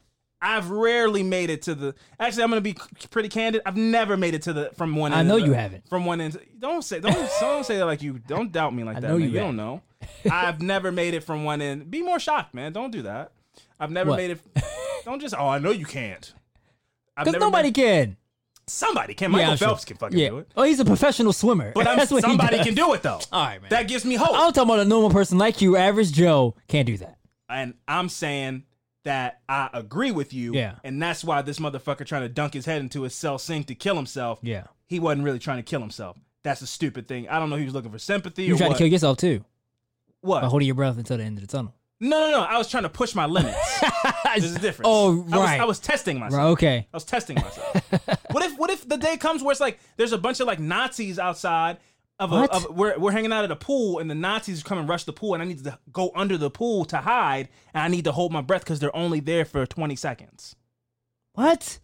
I've 0.41 0.71
rarely 0.71 1.23
made 1.23 1.51
it 1.51 1.63
to 1.63 1.75
the. 1.75 1.95
Actually, 2.21 2.45
I'm 2.45 2.51
gonna 2.51 2.61
be 2.61 2.77
pretty 3.11 3.29
candid. 3.29 3.63
I've 3.67 3.77
never 3.77 4.17
made 4.17 4.35
it 4.35 4.43
to 4.43 4.53
the 4.53 4.71
from 4.77 4.95
one. 4.95 5.13
End. 5.13 5.21
I 5.21 5.23
know 5.25 5.39
the- 5.41 5.47
you 5.47 5.53
haven't. 5.53 5.89
From 5.89 6.05
one 6.05 6.21
end. 6.21 6.35
To, 6.35 6.41
don't 6.59 6.83
say. 6.83 7.01
Don't. 7.01 7.17
don't 7.41 7.65
say 7.67 7.79
that 7.79 7.87
like 7.87 8.03
you. 8.03 8.19
Don't 8.21 8.53
doubt 8.53 8.75
me 8.75 8.85
like 8.85 8.99
I 8.99 9.01
that. 9.01 9.09
know 9.09 9.15
man. 9.19 9.29
you 9.29 9.35
You 9.35 9.41
don't 9.41 9.57
know. 9.57 9.83
I've 10.31 10.63
never 10.63 10.93
made 10.93 11.15
it 11.15 11.25
from 11.25 11.43
one 11.45 11.61
end. 11.61 11.91
Be 11.91 12.03
more 12.03 12.21
shocked, 12.21 12.55
man. 12.55 12.73
Don't 12.73 12.93
do 12.93 13.03
that. 13.03 13.33
I've 13.81 13.91
never 13.91 14.11
What? 14.11 14.17
made 14.19 14.31
it. 14.33 14.41
Don't 15.05 15.21
just. 15.21 15.35
Oh, 15.37 15.49
I 15.49 15.59
know 15.59 15.71
you 15.73 15.87
can't. 15.87 16.33
Because 17.17 17.35
nobody 17.41 17.69
made- 17.69 17.75
can. 17.75 18.17
Somebody 18.67 19.15
can. 19.15 19.31
Michael 19.31 19.57
sure. 19.57 19.69
Phelps 19.69 19.85
can 19.87 19.97
fucking 19.97 20.19
yeah. 20.19 20.29
do 20.29 20.39
it. 20.39 20.53
Oh, 20.55 20.63
he's 20.63 20.79
a 20.79 20.85
professional 20.85 21.33
swimmer. 21.33 21.73
But 21.75 21.87
I'm, 21.89 21.97
That's 21.97 22.11
what 22.13 22.23
somebody 22.23 22.63
can 22.63 22.75
do 22.75 22.93
it 22.93 23.03
though. 23.03 23.19
All 23.33 23.45
right, 23.47 23.61
man. 23.63 23.71
That 23.71 23.89
gives 23.89 24.05
me 24.05 24.15
hope. 24.15 24.29
I'm 24.33 24.53
talking 24.53 24.71
about 24.71 24.81
a 24.81 24.85
normal 24.85 25.09
person 25.11 25.39
like 25.39 25.61
you, 25.63 25.77
average 25.77 26.13
Joe, 26.13 26.55
can't 26.69 26.87
do 26.87 26.99
that. 26.99 27.17
and 27.49 27.73
I'm 27.89 28.09
saying 28.11 28.65
that 29.05 29.41
I 29.49 29.71
agree 29.73 30.11
with 30.11 30.33
you. 30.33 30.55
Yeah. 30.55 30.77
And 30.85 31.01
that's 31.01 31.25
why 31.25 31.43
this 31.43 31.59
motherfucker 31.59 32.05
trying 32.05 32.23
to 32.23 32.29
dunk 32.29 32.55
his 32.55 32.67
head 32.67 32.81
into 32.81 33.03
his 33.03 33.15
cell 33.15 33.39
sink 33.39 33.67
to 33.69 33.75
kill 33.75 33.97
himself. 33.97 34.39
Yeah. 34.43 34.65
He 34.87 35.01
wasn't 35.01 35.25
really 35.25 35.39
trying 35.39 35.59
to 35.59 35.63
kill 35.63 35.81
himself. 35.81 36.17
That's 36.43 36.63
a 36.63 36.67
stupid 36.67 37.09
thing. 37.09 37.29
I 37.29 37.39
don't 37.39 37.51
know 37.51 37.57
if 37.57 37.61
he 37.61 37.65
was 37.65 37.75
looking 37.75 37.91
for 37.91 37.99
sympathy 37.99 38.45
You 38.45 38.57
what. 38.57 38.73
to 38.73 38.79
kill 38.79 38.87
yourself 38.87 39.19
too 39.19 39.45
what? 40.21 40.43
by 40.43 40.49
holding 40.49 40.67
your 40.67 40.75
breath 40.75 40.99
until 40.99 41.19
the 41.19 41.25
end 41.25 41.39
of 41.39 41.43
the 41.47 41.49
tunnel. 41.49 41.75
No, 42.01 42.21
no, 42.21 42.31
no. 42.31 42.41
I 42.43 42.59
was 42.59 42.69
trying 42.69 42.85
to 42.85 42.89
push 42.89 43.15
my 43.15 43.27
limits. 43.27 43.59
There's 44.25 44.55
a 44.55 44.59
difference. 44.61 44.89
Oh, 44.89 45.13
I 45.13 45.17
was, 45.17 45.33
right. 45.33 45.61
I 45.61 45.65
was 45.65 45.81
testing 45.81 46.19
myself. 46.21 46.39
Right, 46.39 46.49
okay. 46.51 46.87
I 46.93 46.97
was 46.97 47.05
testing 47.05 47.37
myself. 47.37 47.75
what 48.31 48.45
if 48.45 48.57
what 48.57 48.71
if 48.71 48.89
the 48.89 48.97
day 48.97 49.17
comes 49.17 49.43
where 49.43 49.51
it's 49.51 49.61
like 49.61 49.81
there's 49.97 50.13
a 50.13 50.19
bunch 50.19 50.39
of 50.39 50.47
like 50.47 50.61
Nazis 50.61 51.19
outside 51.19 51.79
of 52.19 52.33
a 52.33 52.35
What? 52.41 52.51
of 52.55 52.77
we're 52.77 52.99
we're 52.99 53.13
hanging 53.13 53.33
out 53.33 53.45
at 53.45 53.51
a 53.51 53.57
pool 53.57 53.99
and 53.99 54.11
the 54.11 54.15
Nazis 54.15 54.63
come 54.63 54.79
and 54.79 54.89
rush 54.89 55.05
the 55.05 55.13
pool 55.13 55.35
and 55.35 55.43
I 55.43 55.47
need 55.47 55.63
to 55.65 55.79
go 55.93 56.11
under 56.15 56.37
the 56.37 56.51
pool 56.51 56.85
to 56.87 56.99
hide 56.99 57.49
and 57.73 57.83
I 57.83 57.89
need 57.89 58.05
to 58.05 58.13
hold 58.13 58.33
my 58.33 58.41
breath 58.41 58.63
because 58.65 58.81
they're 58.81 58.95
only 58.97 59.21
there 59.21 59.45
for 59.45 59.65
20 59.67 59.95
seconds. 59.97 60.57
What? 61.35 61.79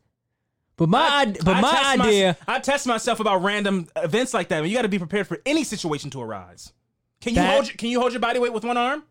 But 0.77 0.89
my 0.89 0.99
I- 1.01 1.25
but 1.27 1.49
I 1.57 1.61
my 1.61 1.71
test 1.71 1.99
my- 1.99 2.05
idea 2.07 2.37
I 2.49 2.59
test 2.59 2.87
myself 2.87 3.21
about 3.21 3.43
random 3.43 3.87
events 3.97 4.35
like 4.35 4.49
that. 4.49 4.61
And 4.63 4.69
you 4.69 4.75
got 4.77 4.83
to 4.83 4.89
be 4.89 4.99
prepared 4.99 5.29
for 5.29 5.41
any 5.47 5.63
situation 5.63 6.11
to 6.11 6.21
arise. 6.21 6.73
Can 7.21 7.35
you 7.35 7.41
That- 7.41 7.53
hold 7.55 7.67
your, 7.69 7.77
can 7.77 7.89
you 7.91 8.01
hold 8.01 8.13
your 8.13 8.21
body 8.21 8.39
weight 8.41 8.53
with 8.53 8.65
one 8.65 8.77
arm? 8.77 9.05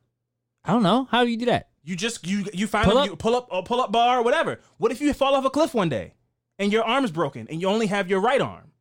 I 0.65 0.74
don't 0.74 0.84
know. 0.84 1.07
How 1.09 1.24
do 1.24 1.30
you 1.32 1.38
do 1.38 1.45
that? 1.45 1.69
You 1.86 1.95
just 1.95 2.28
you 2.28 2.45
you 2.53 2.67
find 2.67 2.86
Pull 2.86 2.97
a, 2.97 3.01
up? 3.01 3.07
you 3.07 3.15
pull 3.15 3.36
up 3.36 3.47
a 3.51 3.63
pull 3.63 3.80
up 3.82 3.91
bar 3.93 4.19
or 4.19 4.24
whatever. 4.24 4.59
What 4.78 4.91
if 4.91 4.99
you 4.99 5.13
fall 5.13 5.36
off 5.36 5.45
a 5.45 5.49
cliff 5.49 5.74
one 5.74 5.88
day 5.89 6.13
and 6.59 6.71
your 6.71 6.84
arm's 6.84 7.11
broken 7.11 7.47
and 7.49 7.61
you 7.61 7.67
only 7.69 7.88
have 7.88 8.09
your 8.09 8.19
right 8.19 8.41
arm, 8.41 8.71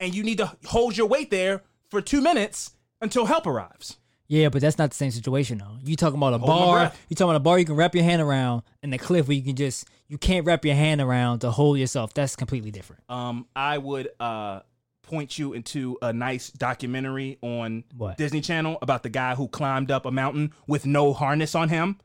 and 0.00 0.14
you 0.14 0.22
need 0.22 0.38
to 0.38 0.52
hold 0.66 0.96
your 0.96 1.06
weight 1.06 1.30
there 1.30 1.62
for 1.90 2.00
two 2.00 2.20
minutes 2.20 2.72
until 3.00 3.26
help 3.26 3.46
arrives? 3.46 3.96
Yeah, 4.28 4.50
but 4.50 4.60
that's 4.60 4.76
not 4.76 4.90
the 4.90 4.96
same 4.96 5.10
situation 5.10 5.58
though. 5.58 5.78
You 5.82 5.96
talking 5.96 6.18
about 6.18 6.34
a 6.34 6.38
Hold 6.38 6.48
bar? 6.48 6.92
You 7.08 7.16
talking 7.16 7.30
about 7.30 7.36
a 7.36 7.40
bar 7.40 7.58
you 7.58 7.64
can 7.64 7.76
wrap 7.76 7.94
your 7.94 8.04
hand 8.04 8.20
around, 8.20 8.62
and 8.82 8.92
the 8.92 8.98
cliff 8.98 9.26
where 9.26 9.34
you 9.36 9.42
can 9.42 9.56
just 9.56 9.88
you 10.06 10.18
can't 10.18 10.44
wrap 10.44 10.64
your 10.64 10.74
hand 10.74 11.00
around 11.00 11.40
to 11.40 11.50
hold 11.50 11.78
yourself. 11.78 12.12
That's 12.12 12.36
completely 12.36 12.70
different. 12.70 13.02
Um, 13.08 13.46
I 13.56 13.78
would 13.78 14.08
uh 14.20 14.60
point 15.02 15.38
you 15.38 15.54
into 15.54 15.96
a 16.02 16.12
nice 16.12 16.50
documentary 16.50 17.38
on 17.40 17.84
What? 17.96 18.18
Disney 18.18 18.42
Channel 18.42 18.76
about 18.82 19.02
the 19.02 19.08
guy 19.08 19.34
who 19.34 19.48
climbed 19.48 19.90
up 19.90 20.04
a 20.04 20.10
mountain 20.10 20.52
with 20.66 20.84
no 20.84 21.14
harness 21.14 21.54
on 21.54 21.70
him. 21.70 21.96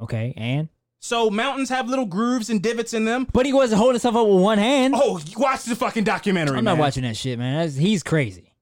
Okay, 0.00 0.34
and 0.36 0.68
So 1.04 1.28
mountains 1.28 1.68
have 1.68 1.86
little 1.86 2.06
grooves 2.06 2.48
and 2.48 2.62
divots 2.62 2.94
in 2.94 3.04
them. 3.04 3.26
But 3.30 3.44
he 3.44 3.52
wasn't 3.52 3.78
holding 3.78 3.96
himself 3.96 4.16
up 4.16 4.26
with 4.26 4.40
one 4.40 4.56
hand. 4.56 4.94
Oh, 4.96 5.20
watch 5.36 5.64
the 5.64 5.76
fucking 5.76 6.02
documentary. 6.02 6.56
I'm 6.56 6.64
man. 6.64 6.78
not 6.78 6.80
watching 6.80 7.02
that 7.02 7.14
shit, 7.14 7.38
man. 7.38 7.60
That's, 7.60 7.76
he's 7.76 8.02
crazy. 8.02 8.54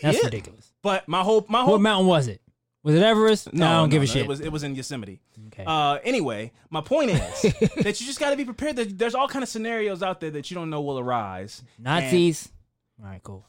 That's 0.00 0.24
ridiculous. 0.24 0.72
But 0.80 1.06
my 1.08 1.20
whole 1.20 1.44
my 1.50 1.60
whole 1.60 1.72
What 1.72 1.82
mountain 1.82 2.06
was 2.06 2.26
it? 2.26 2.40
Was 2.82 2.94
it 2.94 3.02
Everest? 3.02 3.52
No, 3.52 3.66
I 3.66 3.72
don't 3.72 3.90
no, 3.90 3.92
give 3.92 4.02
a 4.02 4.06
no, 4.06 4.12
shit. 4.12 4.22
It 4.22 4.28
was 4.28 4.40
it 4.40 4.50
was 4.50 4.62
in 4.62 4.74
Yosemite. 4.74 5.20
Okay. 5.48 5.64
Uh, 5.66 5.98
anyway, 6.02 6.52
my 6.70 6.80
point 6.80 7.10
is 7.10 7.42
that 7.42 8.00
you 8.00 8.06
just 8.06 8.18
got 8.18 8.30
to 8.30 8.36
be 8.36 8.46
prepared. 8.46 8.76
That 8.76 8.96
there's 8.96 9.14
all 9.14 9.28
kind 9.28 9.42
of 9.42 9.50
scenarios 9.50 10.02
out 10.02 10.20
there 10.20 10.30
that 10.30 10.50
you 10.50 10.54
don't 10.54 10.70
know 10.70 10.80
will 10.80 10.98
arise. 10.98 11.62
And- 11.76 11.84
Nazis. 11.84 12.50
All 12.98 13.10
right, 13.10 13.22
cool. 13.22 13.46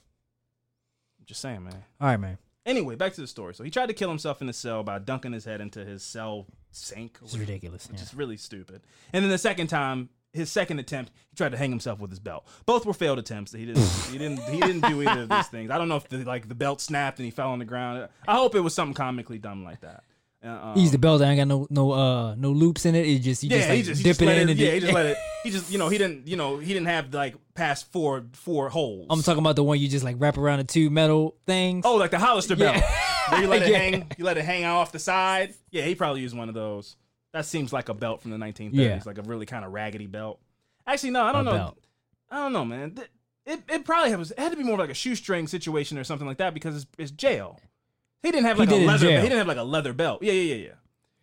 I'm 1.21 1.25
just 1.25 1.39
saying, 1.39 1.63
man. 1.63 1.85
All 2.01 2.07
right, 2.09 2.19
man. 2.19 2.37
Anyway, 2.65 2.95
back 2.95 3.13
to 3.13 3.21
the 3.21 3.27
story. 3.27 3.55
So 3.55 3.63
he 3.63 3.69
tried 3.69 3.87
to 3.87 3.93
kill 3.93 4.09
himself 4.09 4.41
in 4.41 4.47
the 4.47 4.53
cell 4.53 4.83
by 4.83 4.99
dunking 4.99 5.31
his 5.31 5.45
head 5.45 5.61
into 5.61 5.85
his 5.85 6.03
cell 6.03 6.47
sink. 6.71 7.17
It's 7.23 7.37
ridiculous. 7.37 7.87
Which 7.87 7.97
yeah. 7.97 8.03
is 8.03 8.13
really 8.13 8.37
stupid. 8.37 8.81
And 9.13 9.23
then 9.23 9.31
the 9.31 9.37
second 9.37 9.67
time, 9.67 10.09
his 10.33 10.51
second 10.51 10.79
attempt, 10.79 11.11
he 11.29 11.35
tried 11.35 11.51
to 11.51 11.57
hang 11.57 11.69
himself 11.69 11.99
with 11.99 12.09
his 12.09 12.19
belt. 12.19 12.45
Both 12.65 12.85
were 12.85 12.93
failed 12.93 13.19
attempts. 13.19 13.51
He 13.51 13.65
didn't. 13.65 13.85
he 14.09 14.17
didn't. 14.17 14.41
He 14.43 14.59
didn't 14.59 14.81
do 14.87 15.01
either 15.01 15.23
of 15.23 15.29
these 15.29 15.47
things. 15.47 15.71
I 15.71 15.77
don't 15.77 15.89
know 15.89 15.97
if 15.97 16.07
the 16.07 16.23
like 16.23 16.47
the 16.47 16.55
belt 16.55 16.81
snapped 16.81 17.19
and 17.19 17.25
he 17.25 17.31
fell 17.31 17.49
on 17.49 17.59
the 17.59 17.65
ground. 17.65 18.07
I 18.27 18.35
hope 18.35 18.55
it 18.55 18.61
was 18.61 18.73
something 18.73 18.93
comically 18.93 19.37
dumb 19.37 19.63
like 19.63 19.81
that. 19.81 20.03
Uh, 20.43 20.47
um, 20.47 20.75
He's 20.75 20.91
the 20.91 20.97
belt. 20.97 21.21
I 21.21 21.29
ain't 21.29 21.37
got 21.37 21.47
no 21.47 21.67
no 21.69 21.91
uh 21.91 22.35
no 22.35 22.51
loops 22.51 22.85
in 22.85 22.95
it. 22.95 23.05
It 23.05 23.19
just 23.19 23.43
you 23.43 23.49
yeah, 23.49 23.57
just 23.57 23.69
like 23.69 23.77
he 23.77 23.83
just 23.83 23.97
he 23.99 24.03
dip 24.03 24.17
just 24.17 24.21
it 24.21 24.27
in 24.29 24.49
it, 24.49 24.51
and 24.51 24.59
yeah, 24.59 24.71
he 24.71 24.79
just 24.79 24.93
let 24.93 25.05
it. 25.05 25.17
He 25.43 25.49
just 25.49 25.71
you 25.71 25.79
know 25.79 25.89
he 25.89 25.97
didn't 25.97 26.27
you 26.27 26.37
know 26.37 26.59
he 26.59 26.71
didn't 26.71 26.85
have 26.85 27.11
like 27.15 27.33
past 27.55 27.91
four 27.91 28.25
four 28.33 28.69
holes. 28.69 29.07
I'm 29.09 29.23
talking 29.23 29.39
about 29.39 29.55
the 29.55 29.63
one 29.63 29.79
you 29.79 29.87
just 29.87 30.05
like 30.05 30.17
wrap 30.19 30.37
around 30.37 30.59
the 30.59 30.65
two 30.65 30.91
metal 30.91 31.35
things. 31.47 31.83
Oh, 31.83 31.95
like 31.95 32.11
the 32.11 32.19
Hollister 32.19 32.55
belt. 32.55 32.75
Yeah. 32.75 32.91
Where 33.20 33.20
you 33.39 33.47
let 33.47 33.61
it 33.63 33.69
Yeah. 33.71 33.77
hang, 33.77 34.11
you 34.17 34.25
let 34.25 34.37
it 34.37 34.45
hang 34.45 34.65
off 34.65 34.91
the 34.91 34.99
side. 34.99 35.53
Yeah, 35.71 35.83
he 35.83 35.95
probably 35.95 36.21
used 36.21 36.35
one 36.37 36.49
of 36.49 36.55
those. 36.55 36.95
That 37.33 37.45
seems 37.45 37.71
like 37.71 37.89
a 37.89 37.93
belt 37.93 38.21
from 38.21 38.31
the 38.31 38.37
1930s, 38.37 38.69
Yeah. 38.73 39.01
like 39.05 39.17
a 39.17 39.21
really 39.21 39.45
kind 39.45 39.63
of 39.63 39.71
raggedy 39.71 40.07
belt. 40.07 40.39
Actually, 40.85 41.11
no, 41.11 41.23
I 41.23 41.31
don't 41.31 41.41
A 41.47 41.51
know. 41.51 41.57
belt. 41.57 41.77
I 42.29 42.37
don't 42.37 42.53
know, 42.53 42.65
man. 42.65 42.95
It, 43.45 43.61
it 43.69 43.85
probably 43.85 44.15
was. 44.15 44.31
It 44.31 44.39
had 44.39 44.51
to 44.51 44.57
be 44.57 44.63
more 44.63 44.77
like 44.77 44.89
a 44.89 44.93
shoestring 44.93 45.47
situation 45.47 45.97
or 45.97 46.03
something 46.03 46.27
like 46.27 46.37
that 46.37 46.53
because 46.53 46.75
it's, 46.75 46.85
it's 46.97 47.11
jail. 47.11 47.59
He 48.23 48.31
didn't 48.31 48.45
have 48.45 48.57
He 48.57 48.61
like 48.61 48.69
did 48.69 48.83
a 48.83 48.85
leather. 48.85 49.07
He 49.07 49.21
didn't 49.23 49.37
have 49.39 49.47
like 49.47 49.57
a 49.57 49.63
leather 49.63 49.93
belt. 49.93 50.21
Yeah, 50.23 50.33
yeah, 50.33 50.55
yeah, 50.55 50.63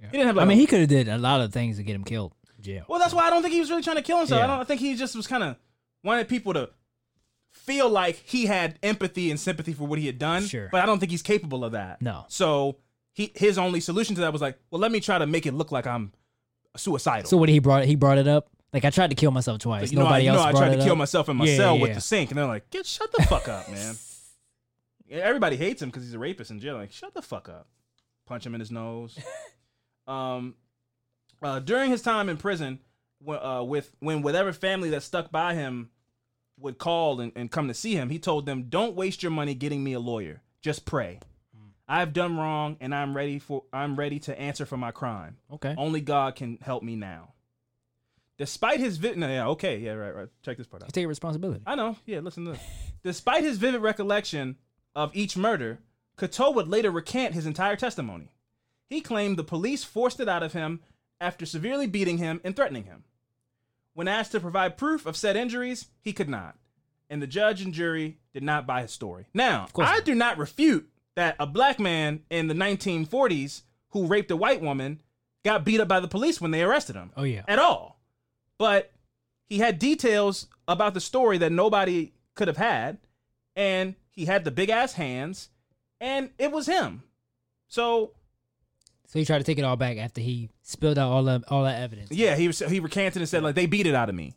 yeah. 0.00 0.06
He 0.10 0.16
didn't 0.16 0.26
have. 0.28 0.36
Like 0.36 0.44
I 0.44 0.48
mean, 0.48 0.58
a- 0.58 0.60
he 0.60 0.66
could 0.66 0.80
have 0.80 0.88
did 0.88 1.08
a 1.08 1.18
lot 1.18 1.40
of 1.40 1.52
things 1.52 1.76
to 1.76 1.82
get 1.82 1.94
him 1.94 2.04
killed. 2.04 2.32
Jail. 2.60 2.84
well, 2.88 2.98
that's 2.98 3.14
why 3.14 3.24
I 3.26 3.30
don't 3.30 3.42
think 3.42 3.54
he 3.54 3.60
was 3.60 3.70
really 3.70 3.82
trying 3.84 3.96
to 3.96 4.02
kill 4.02 4.18
himself. 4.18 4.42
I 4.42 4.46
don't 4.48 4.58
I 4.60 4.64
think 4.64 4.80
he 4.80 4.96
just 4.96 5.14
was 5.14 5.28
kind 5.28 5.44
of 5.44 5.56
wanted 6.02 6.28
people 6.28 6.54
to 6.54 6.70
feel 7.58 7.88
like 7.88 8.16
he 8.16 8.46
had 8.46 8.78
empathy 8.82 9.30
and 9.30 9.38
sympathy 9.38 9.72
for 9.72 9.86
what 9.86 9.98
he 9.98 10.06
had 10.06 10.18
done. 10.18 10.44
Sure. 10.44 10.68
But 10.70 10.80
I 10.82 10.86
don't 10.86 10.98
think 10.98 11.10
he's 11.10 11.22
capable 11.22 11.64
of 11.64 11.72
that. 11.72 12.00
No. 12.00 12.24
So 12.28 12.76
he 13.12 13.32
his 13.34 13.58
only 13.58 13.80
solution 13.80 14.14
to 14.14 14.20
that 14.22 14.32
was 14.32 14.42
like, 14.42 14.58
well, 14.70 14.80
let 14.80 14.92
me 14.92 15.00
try 15.00 15.18
to 15.18 15.26
make 15.26 15.46
it 15.46 15.54
look 15.54 15.72
like 15.72 15.86
I'm 15.86 16.12
suicidal. 16.76 17.28
So 17.28 17.36
what 17.36 17.48
he 17.48 17.58
brought 17.58 17.84
he 17.84 17.96
brought 17.96 18.18
it 18.18 18.28
up. 18.28 18.48
Like 18.72 18.84
I 18.84 18.90
tried 18.90 19.10
to 19.10 19.16
kill 19.16 19.30
myself 19.30 19.58
twice. 19.60 19.82
Like, 19.82 19.90
you 19.92 19.96
know, 19.98 20.04
Nobody 20.04 20.28
I, 20.28 20.32
you 20.32 20.38
else 20.38 20.52
know, 20.52 20.60
I 20.60 20.66
tried 20.68 20.76
to 20.76 20.84
kill 20.84 20.96
myself 20.96 21.28
in 21.28 21.36
my 21.36 21.46
Yeah, 21.46 21.56
cell 21.56 21.76
yeah, 21.76 21.82
with 21.82 21.94
the 21.94 22.00
sink, 22.00 22.30
and 22.30 22.38
they're 22.38 22.46
like, 22.46 22.68
"Get 22.70 22.84
shut 22.86 23.10
the 23.12 23.22
fuck 23.24 23.48
up, 23.48 23.70
man." 23.70 23.94
Everybody 25.10 25.56
hates 25.56 25.80
him 25.80 25.88
because 25.88 26.02
he's 26.04 26.12
a 26.12 26.18
rapist 26.18 26.50
in 26.50 26.60
jail. 26.60 26.76
Like, 26.76 26.92
shut 26.92 27.14
the 27.14 27.22
fuck 27.22 27.48
up. 27.48 27.66
Punch 28.26 28.44
him 28.44 28.54
in 28.54 28.60
his 28.60 28.70
nose. 28.70 29.18
um, 30.06 30.54
uh, 31.42 31.60
during 31.60 31.90
his 31.90 32.02
time 32.02 32.28
in 32.28 32.36
prison, 32.36 32.80
wh- 33.26 33.42
uh, 33.42 33.64
with 33.64 33.90
when 34.00 34.20
whatever 34.20 34.52
family 34.52 34.90
that 34.90 35.02
stuck 35.02 35.30
by 35.30 35.54
him 35.54 35.88
would 36.60 36.78
call 36.78 37.20
and, 37.20 37.32
and 37.36 37.50
come 37.50 37.68
to 37.68 37.74
see 37.74 37.94
him, 37.94 38.10
he 38.10 38.18
told 38.18 38.46
them, 38.46 38.64
"Don't 38.68 38.96
waste 38.96 39.22
your 39.22 39.32
money 39.32 39.54
getting 39.54 39.82
me 39.82 39.92
a 39.92 40.00
lawyer. 40.00 40.42
Just 40.60 40.84
pray. 40.84 41.20
I've 41.90 42.12
done 42.12 42.36
wrong, 42.36 42.76
and 42.80 42.94
I'm 42.94 43.16
ready 43.16 43.38
for 43.38 43.64
I'm 43.72 43.96
ready 43.96 44.18
to 44.20 44.38
answer 44.38 44.66
for 44.66 44.76
my 44.76 44.90
crime. 44.90 45.38
Okay. 45.50 45.74
Only 45.78 46.00
God 46.00 46.34
can 46.34 46.58
help 46.60 46.82
me 46.82 46.96
now." 46.96 47.32
Despite 48.36 48.78
his 48.78 48.98
vi- 48.98 49.14
no, 49.14 49.26
yeah, 49.26 49.48
okay, 49.48 49.78
yeah, 49.78 49.92
right, 49.92 50.14
right. 50.14 50.28
Check 50.42 50.58
this 50.58 50.66
part 50.66 50.82
out. 50.84 50.92
Taking 50.92 51.08
responsibility. 51.08 51.62
I 51.66 51.74
know. 51.74 51.96
Yeah, 52.06 52.20
listen 52.20 52.44
to 52.44 52.52
this. 52.52 52.60
Despite 53.02 53.42
his 53.42 53.58
vivid 53.58 53.80
recollection 53.80 54.56
of 54.94 55.10
each 55.14 55.36
murder, 55.36 55.80
Catoe 56.16 56.52
would 56.52 56.68
later 56.68 56.90
recant 56.90 57.34
his 57.34 57.46
entire 57.46 57.74
testimony. 57.74 58.30
He 58.88 59.00
claimed 59.00 59.36
the 59.36 59.44
police 59.44 59.82
forced 59.82 60.20
it 60.20 60.28
out 60.28 60.44
of 60.44 60.52
him 60.52 60.80
after 61.20 61.44
severely 61.46 61.88
beating 61.88 62.18
him 62.18 62.40
and 62.44 62.54
threatening 62.54 62.84
him. 62.84 63.04
When 63.98 64.06
asked 64.06 64.30
to 64.30 64.38
provide 64.38 64.76
proof 64.76 65.06
of 65.06 65.16
said 65.16 65.34
injuries, 65.34 65.88
he 66.00 66.12
could 66.12 66.28
not. 66.28 66.54
And 67.10 67.20
the 67.20 67.26
judge 67.26 67.62
and 67.62 67.74
jury 67.74 68.18
did 68.32 68.44
not 68.44 68.64
buy 68.64 68.82
his 68.82 68.92
story. 68.92 69.26
Now, 69.34 69.66
I 69.76 69.98
do 69.98 70.14
not 70.14 70.38
refute 70.38 70.88
that 71.16 71.34
a 71.40 71.48
black 71.48 71.80
man 71.80 72.20
in 72.30 72.46
the 72.46 72.54
1940s 72.54 73.62
who 73.88 74.06
raped 74.06 74.30
a 74.30 74.36
white 74.36 74.60
woman 74.60 75.00
got 75.44 75.64
beat 75.64 75.80
up 75.80 75.88
by 75.88 75.98
the 75.98 76.06
police 76.06 76.40
when 76.40 76.52
they 76.52 76.62
arrested 76.62 76.94
him 76.94 77.10
Oh 77.16 77.24
yeah. 77.24 77.42
at 77.48 77.58
all. 77.58 77.98
But 78.56 78.92
he 79.46 79.58
had 79.58 79.80
details 79.80 80.46
about 80.68 80.94
the 80.94 81.00
story 81.00 81.36
that 81.38 81.50
nobody 81.50 82.12
could 82.36 82.46
have 82.46 82.56
had, 82.56 82.98
and 83.56 83.96
he 84.10 84.26
had 84.26 84.44
the 84.44 84.52
big 84.52 84.70
ass 84.70 84.92
hands, 84.92 85.48
and 86.00 86.30
it 86.38 86.52
was 86.52 86.66
him. 86.66 87.02
So 87.66 88.12
So 89.08 89.18
he 89.18 89.24
tried 89.24 89.38
to 89.38 89.44
take 89.44 89.58
it 89.58 89.62
all 89.64 89.76
back 89.76 89.96
after 89.96 90.20
he 90.20 90.50
spilled 90.62 90.98
out 90.98 91.10
all 91.10 91.24
that 91.24 91.42
all 91.48 91.64
that 91.64 91.80
evidence. 91.82 92.10
yeah, 92.12 92.36
he 92.36 92.46
was 92.46 92.58
he 92.60 92.78
recanted 92.78 93.20
and 93.22 93.28
said 93.28 93.42
like 93.42 93.54
they 93.54 93.66
beat 93.66 93.86
it 93.86 93.94
out 93.94 94.08
of 94.08 94.14
me. 94.14 94.34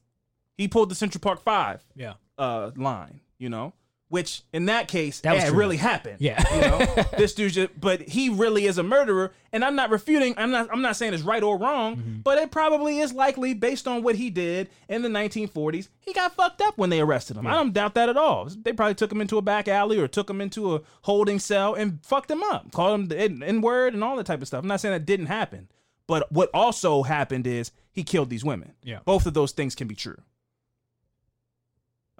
He 0.57 0.67
pulled 0.67 0.89
the 0.89 0.95
Central 0.95 1.19
Park 1.21 1.41
Five 1.41 1.83
Yeah. 1.95 2.13
uh 2.37 2.71
line, 2.75 3.19
you 3.37 3.49
know, 3.49 3.73
which 4.11 4.43
in 4.53 4.65
that 4.65 4.87
case 4.87 5.21
That 5.21 5.33
was 5.33 5.43
yeah, 5.43 5.49
it 5.49 5.53
really 5.53 5.77
happened. 5.77 6.17
Yeah. 6.19 6.43
you 6.53 6.61
know, 6.61 7.03
this 7.17 7.33
dude 7.33 7.53
just, 7.53 7.79
but 7.79 8.01
he 8.01 8.29
really 8.29 8.65
is 8.65 8.77
a 8.77 8.83
murderer, 8.83 9.31
and 9.53 9.63
I'm 9.65 9.75
not 9.75 9.89
refuting. 9.89 10.35
I'm 10.37 10.51
not. 10.51 10.69
I'm 10.71 10.81
not 10.81 10.95
saying 10.97 11.13
it's 11.13 11.23
right 11.23 11.41
or 11.41 11.57
wrong, 11.57 11.95
Mm-hmm. 11.95 12.19
but 12.19 12.37
it 12.37 12.51
probably 12.51 12.99
is 12.99 13.13
likely 13.13 13.53
based 13.53 13.87
on 13.87 14.03
what 14.03 14.15
he 14.15 14.29
did 14.29 14.69
in 14.89 15.01
the 15.01 15.09
1940s. 15.09 15.87
He 16.01 16.13
got 16.13 16.35
fucked 16.35 16.61
up 16.61 16.77
when 16.77 16.89
they 16.89 16.99
arrested 16.99 17.37
him. 17.37 17.47
I 17.47 17.51
don't 17.51 17.73
doubt 17.73 17.95
that 17.95 18.09
at 18.09 18.17
all. 18.17 18.45
They 18.45 18.73
probably 18.73 18.95
took 18.95 19.11
him 19.11 19.21
into 19.21 19.37
a 19.37 19.41
back 19.41 19.67
alley 19.67 19.97
or 19.97 20.07
took 20.07 20.29
him 20.29 20.41
into 20.41 20.75
a 20.75 20.81
holding 21.03 21.39
cell 21.39 21.73
and 21.73 21.99
fucked 22.05 22.29
him 22.29 22.43
up, 22.43 22.71
called 22.73 22.99
him 22.99 23.07
the 23.07 23.17
N 23.17 23.61
word 23.61 23.93
and 23.93 24.03
all 24.03 24.17
that 24.17 24.25
type 24.25 24.41
of 24.41 24.47
stuff. 24.47 24.61
I'm 24.61 24.67
not 24.67 24.81
saying 24.81 24.93
that 24.93 25.05
didn't 25.05 25.27
happen, 25.27 25.69
but 26.07 26.29
what 26.31 26.49
also 26.53 27.03
happened 27.03 27.47
is 27.47 27.71
he 27.93 28.03
killed 28.03 28.29
these 28.29 28.43
women. 28.43 28.73
Yeah. 28.83 28.99
both 29.05 29.25
of 29.25 29.33
those 29.33 29.51
things 29.53 29.73
can 29.75 29.87
be 29.87 29.95
true. 29.95 30.17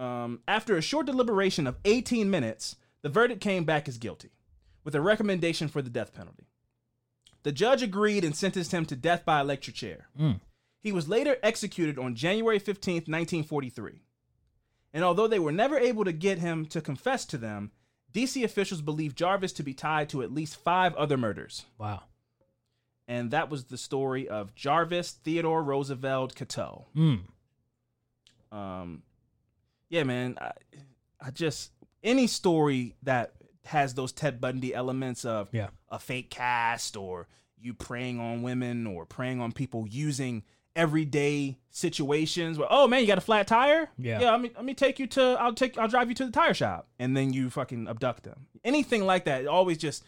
Um, 0.02 0.39
after 0.47 0.76
a 0.76 0.82
short 0.82 1.06
deliberation 1.06 1.68
of 1.68 1.78
18 1.86 2.30
minutes, 2.30 2.76
the 3.04 3.10
verdict 3.10 3.39
came 3.39 3.66
back 3.66 3.88
as 3.88 3.99
guilty, 3.99 4.32
with 4.84 4.95
a 4.95 5.02
recommendation 5.02 5.68
for 5.68 5.84
the 5.84 5.91
death 5.91 6.12
penalty. 6.12 6.47
The 7.43 7.52
judge 7.52 7.84
agreed 7.84 8.24
and 8.24 8.36
sentenced 8.36 8.72
him 8.72 8.86
to 8.88 8.95
death 8.95 9.24
by 9.26 9.39
electric 9.39 9.76
chair. 9.76 10.08
Mm. 10.20 10.39
He 10.82 10.91
was 10.91 11.08
later 11.08 11.38
executed 11.43 11.99
on 11.99 12.16
January 12.16 12.60
15th, 12.60 13.08
1943. 13.08 14.02
And 14.91 15.04
although 15.04 15.28
they 15.28 15.39
were 15.39 15.52
never 15.52 15.78
able 15.78 16.04
to 16.04 16.12
get 16.12 16.39
him 16.39 16.66
to 16.68 16.82
confess 16.82 17.24
to 17.26 17.38
them, 17.38 17.72
DC 18.12 18.43
officials 18.43 18.82
believe 18.82 19.16
Jarvis 19.16 19.54
to 19.54 19.64
be 19.64 19.76
tied 19.76 20.10
to 20.10 20.24
at 20.24 20.34
least 20.34 20.56
five 20.56 20.95
other 20.95 21.16
murders. 21.16 21.66
Wow. 21.78 22.04
And 23.08 23.30
that 23.32 23.52
was 23.52 23.66
the 23.66 23.78
story 23.78 24.28
of 24.28 24.56
Jarvis 24.56 25.12
Theodore 25.12 25.64
Roosevelt 25.64 26.34
Catoe. 26.34 26.86
Mm. 26.95 27.20
Um, 28.52 29.04
yeah, 29.91 30.03
man. 30.03 30.37
I, 30.41 30.51
I 31.19 31.29
just 31.29 31.71
any 32.03 32.25
story 32.25 32.95
that 33.03 33.33
has 33.65 33.93
those 33.93 34.11
Ted 34.11 34.41
Bundy 34.41 34.73
elements 34.73 35.23
of 35.23 35.49
Yeah. 35.51 35.67
a 35.89 35.99
fake 35.99 36.31
cast 36.31 36.97
or 36.97 37.27
you 37.59 37.75
preying 37.75 38.19
on 38.19 38.41
women 38.41 38.87
or 38.87 39.05
preying 39.05 39.39
on 39.39 39.51
people 39.51 39.85
using 39.87 40.41
everyday 40.75 41.59
situations 41.69 42.57
where 42.57 42.67
oh 42.71 42.87
man 42.87 43.01
you 43.01 43.07
got 43.07 43.17
a 43.17 43.21
flat 43.21 43.45
tire 43.45 43.89
Yeah. 43.97 44.21
yeah 44.21 44.31
let 44.31 44.41
me 44.41 44.51
let 44.55 44.63
me 44.65 44.73
take 44.73 44.99
you 44.99 45.07
to 45.07 45.35
I'll 45.39 45.53
take 45.53 45.77
I'll 45.77 45.87
drive 45.89 46.07
you 46.09 46.15
to 46.15 46.25
the 46.25 46.31
tire 46.31 46.53
shop 46.53 46.87
and 46.97 47.15
then 47.15 47.33
you 47.33 47.49
fucking 47.49 47.87
abduct 47.89 48.23
them 48.23 48.47
anything 48.63 49.05
like 49.05 49.25
that 49.25 49.45
always 49.47 49.77
just 49.77 50.03